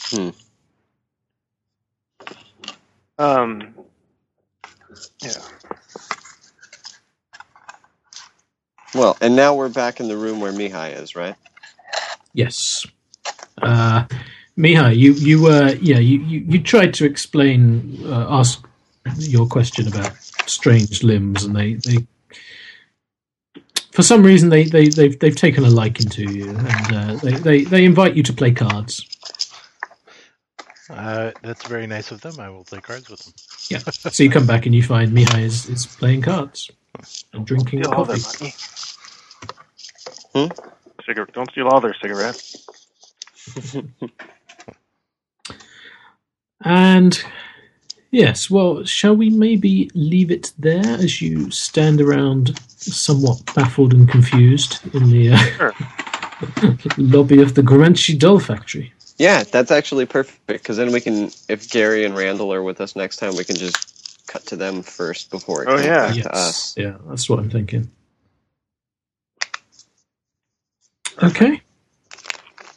Hmm. 0.09 0.29
Um. 3.19 3.75
Yeah. 5.23 5.31
Well, 8.95 9.17
and 9.21 9.35
now 9.35 9.55
we're 9.55 9.69
back 9.69 9.99
in 9.99 10.07
the 10.09 10.17
room 10.17 10.41
where 10.41 10.53
Mihai 10.53 11.01
is, 11.01 11.15
right? 11.15 11.35
Yes. 12.33 12.85
Uh, 13.61 14.05
Mihai, 14.57 14.95
you 14.97 15.13
you 15.13 15.47
uh, 15.47 15.75
yeah 15.81 15.99
you, 15.99 16.19
you, 16.21 16.39
you 16.47 16.63
tried 16.63 16.93
to 16.95 17.05
explain 17.05 17.99
uh, 18.05 18.27
ask 18.29 18.65
your 19.17 19.47
question 19.47 19.87
about 19.87 20.15
strange 20.47 21.03
limbs, 21.03 21.43
and 21.45 21.55
they, 21.55 21.75
they 21.75 22.07
for 23.91 24.03
some 24.03 24.23
reason 24.23 24.49
they, 24.49 24.65
they 24.65 24.89
they've 24.89 25.19
they've 25.19 25.35
taken 25.35 25.65
a 25.65 25.69
liking 25.69 26.09
to 26.09 26.23
you, 26.31 26.49
and 26.51 26.93
uh, 26.95 27.15
they, 27.17 27.31
they 27.33 27.63
they 27.63 27.85
invite 27.85 28.15
you 28.15 28.23
to 28.23 28.33
play 28.33 28.51
cards. 28.51 29.05
Uh, 30.89 31.31
that's 31.43 31.67
very 31.67 31.85
nice 31.87 32.11
of 32.11 32.21
them. 32.21 32.39
I 32.39 32.49
will 32.49 32.63
play 32.63 32.79
cards 32.79 33.09
with 33.09 33.19
them. 33.23 33.33
Yeah. 33.69 33.79
So 34.11 34.23
you 34.23 34.29
come 34.29 34.47
back 34.47 34.65
and 34.65 34.73
you 34.73 34.83
find 34.83 35.11
Mihai 35.11 35.41
is, 35.43 35.67
is 35.69 35.85
playing 35.85 36.21
cards 36.21 36.71
and 37.33 37.45
drinking 37.45 37.83
Steal 37.83 37.93
all 37.93 38.05
their 38.05 38.17
coffee. 38.17 38.45
money. 38.45 38.53
Hmm? 40.33 40.47
Cigarette. 41.05 41.33
Don't 41.33 41.51
steal 41.51 41.67
all 41.67 41.81
their 41.81 41.95
cigarettes. 42.01 42.65
And 46.61 47.23
yes, 48.11 48.49
well, 48.49 48.83
shall 48.83 49.15
we 49.15 49.29
maybe 49.29 49.91
leave 49.93 50.31
it 50.31 50.51
there 50.57 50.83
as 50.83 51.21
you 51.21 51.51
stand 51.51 52.01
around 52.01 52.59
somewhat 52.77 53.53
baffled 53.53 53.93
and 53.93 54.09
confused 54.09 54.79
in 54.93 55.09
the 55.11 55.33
uh, 55.33 55.37
Sure. 55.37 55.73
lobby 56.97 57.41
of 57.41 57.53
the 57.53 57.61
Gramanchi 57.61 58.17
Doll 58.17 58.39
Factory? 58.39 58.91
Yeah, 59.17 59.43
that's 59.43 59.71
actually 59.71 60.07
perfect 60.07 60.47
because 60.47 60.77
then 60.77 60.91
we 60.91 61.01
can, 61.01 61.31
if 61.49 61.69
Gary 61.71 62.05
and 62.05 62.17
Randall 62.17 62.53
are 62.53 62.63
with 62.63 62.81
us 62.81 62.95
next 62.97 63.17
time, 63.17 63.35
we 63.37 63.45
can 63.45 63.55
just 63.57 64.27
cut 64.27 64.45
to 64.47 64.57
them 64.57 64.83
first 64.83 65.31
before 65.31 65.63
it 65.63 65.67
Oh, 65.67 65.77
comes 65.77 65.85
yeah. 65.85 65.99
back 65.99 66.15
yes. 66.15 66.23
to 66.23 66.35
us. 66.35 66.77
Yeah, 66.77 66.97
that's 67.07 67.29
what 67.29 67.39
I'm 67.39 67.49
thinking. 67.49 67.91
Okay. 71.23 71.61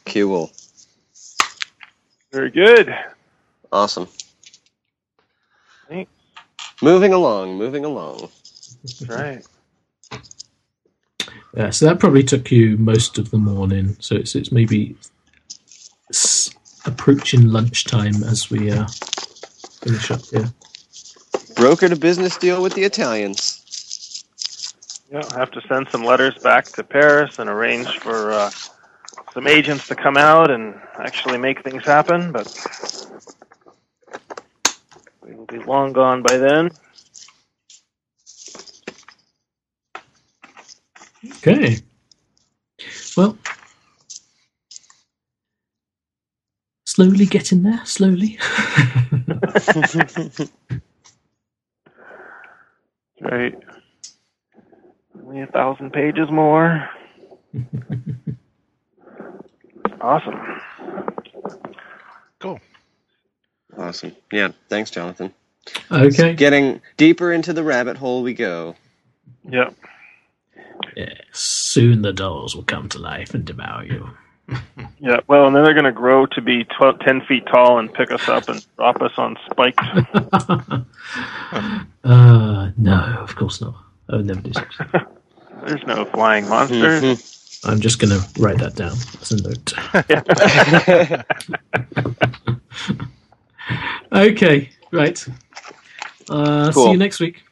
Cool. 0.07 0.51
Very 2.33 2.51
good. 2.51 2.95
Awesome. 3.71 4.07
Thanks. 5.89 6.11
Moving 6.81 7.13
along, 7.13 7.57
moving 7.57 7.85
along. 7.85 8.29
That's 8.83 9.09
right. 9.09 9.45
Yeah, 11.55 11.71
so 11.71 11.85
that 11.87 11.99
probably 11.99 12.23
took 12.23 12.51
you 12.51 12.77
most 12.77 13.17
of 13.17 13.31
the 13.31 13.37
morning. 13.37 13.97
So 13.99 14.15
it's 14.15 14.35
it's 14.35 14.51
maybe 14.51 14.95
s- 16.11 16.51
approaching 16.85 17.49
lunchtime 17.49 18.23
as 18.23 18.49
we 18.51 18.71
uh, 18.71 18.87
finish 19.83 20.11
up 20.11 20.21
here. 20.31 20.51
Brokered 21.55 21.91
a 21.91 21.97
business 21.97 22.37
deal 22.37 22.61
with 22.63 22.75
the 22.75 22.83
Italians. 22.83 23.59
Yeah, 25.11 25.21
I'll 25.31 25.39
have 25.39 25.51
to 25.51 25.61
send 25.69 25.87
some 25.91 26.03
letters 26.03 26.37
back 26.43 26.71
to 26.73 26.83
Paris 26.83 27.31
and 27.37 27.49
arrange 27.49 27.99
for 27.99 28.33
uh, 28.33 28.51
some 29.33 29.47
agents 29.47 29.87
to 29.89 29.95
come 29.95 30.17
out 30.17 30.51
and 30.51 30.75
actually 30.99 31.37
make 31.37 31.63
things 31.63 31.83
happen, 31.85 32.31
but 32.31 32.47
we 35.23 35.35
will 35.35 35.45
be 35.47 35.59
long 35.59 35.93
gone 35.93 36.23
by 36.23 36.37
then. 36.37 36.71
Okay. 41.37 41.77
Well, 43.17 43.37
slowly 46.91 47.25
getting 47.25 47.63
there, 47.63 47.81
slowly. 47.85 48.37
Right. 53.21 53.53
Only 55.23 55.41
a 55.41 55.47
thousand 55.47 55.93
pages 55.93 56.27
more. 56.31 56.89
awesome. 60.01 60.39
Cool. 62.39 62.59
Awesome. 63.77 64.15
Yeah, 64.31 64.49
thanks, 64.69 64.89
Jonathan. 64.89 65.33
okay. 65.91 66.33
Getting 66.33 66.81
deeper 66.97 67.31
into 67.31 67.53
the 67.53 67.63
rabbit 67.63 67.97
hole 67.97 68.23
we 68.23 68.33
go. 68.33 68.75
Yep. 69.49 69.75
Yes, 70.97 71.15
soon 71.31 72.01
the 72.01 72.11
dolls 72.13 72.55
will 72.55 72.63
come 72.63 72.89
to 72.89 72.97
life 72.99 73.33
and 73.35 73.45
devour 73.45 73.85
you. 73.85 74.09
Yeah. 74.99 75.19
Well, 75.27 75.47
and 75.47 75.55
then 75.55 75.63
they're 75.63 75.73
going 75.73 75.85
to 75.85 75.91
grow 75.91 76.25
to 76.27 76.41
be 76.41 76.63
12, 76.63 76.99
10 76.99 77.21
feet 77.21 77.45
tall 77.47 77.79
and 77.79 77.91
pick 77.93 78.11
us 78.11 78.27
up 78.29 78.47
and 78.49 78.63
drop 78.77 79.01
us 79.01 79.11
on 79.17 79.35
spikes. 79.49 79.83
uh, 82.03 82.71
no, 82.77 83.17
of 83.19 83.35
course 83.35 83.61
not. 83.61 83.75
I 84.09 84.17
would 84.17 84.25
never 84.25 84.41
do 84.41 84.51
such. 84.53 84.77
There's 85.65 85.85
no 85.87 86.05
flying 86.05 86.47
monsters. 86.49 87.01
Mhm. 87.01 87.37
I'm 87.63 87.79
just 87.79 87.99
going 87.99 88.09
to 88.19 88.27
write 88.41 88.57
that 88.57 88.73
down 88.75 88.93
as 89.21 89.31
a 89.31 89.37
note. 89.43 89.73
okay, 94.11 94.69
right. 94.91 95.27
Uh, 96.29 96.71
See 96.71 96.91
you 96.91 96.97
next 96.97 97.19
week. 97.19 97.43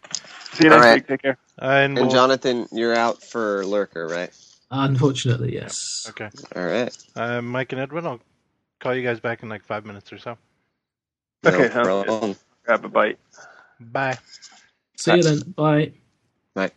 See 0.54 0.66
you 0.66 0.72
All 0.72 0.78
next 0.78 0.86
right. 0.88 0.96
week. 0.96 1.08
Take 1.08 1.22
care. 1.22 1.38
And, 1.60 1.98
and 1.98 2.08
we'll- 2.08 2.16
Jonathan, 2.16 2.68
you're 2.72 2.96
out 2.96 3.22
for 3.24 3.66
Lurker, 3.66 4.08
right? 4.08 4.32
Unfortunately, 4.72 5.54
yes. 5.54 6.06
okay. 6.10 6.30
All 6.56 6.64
right. 6.64 6.98
Uh, 7.16 7.42
Mike 7.42 7.72
and 7.72 7.82
Edwin, 7.82 8.06
I'll 8.06 8.20
call 8.80 8.94
you 8.96 9.04
guys 9.04 9.20
back 9.20 9.42
in 9.44 9.50
like 9.50 9.64
five 9.64 9.86
minutes 9.86 10.14
or 10.14 10.20
so. 10.20 10.38
Okay, 11.46 11.58
No 11.58 11.70
sounds 11.70 11.74
good. 11.74 12.06
problem. 12.06 12.36
Grab 12.66 12.86
a 12.86 12.90
bite. 12.90 13.20
Bye. 13.80 14.18
See 14.98 15.16
you 15.16 15.24
then. 15.24 15.40
Bye. 15.56 15.94
Bye. 16.54 16.72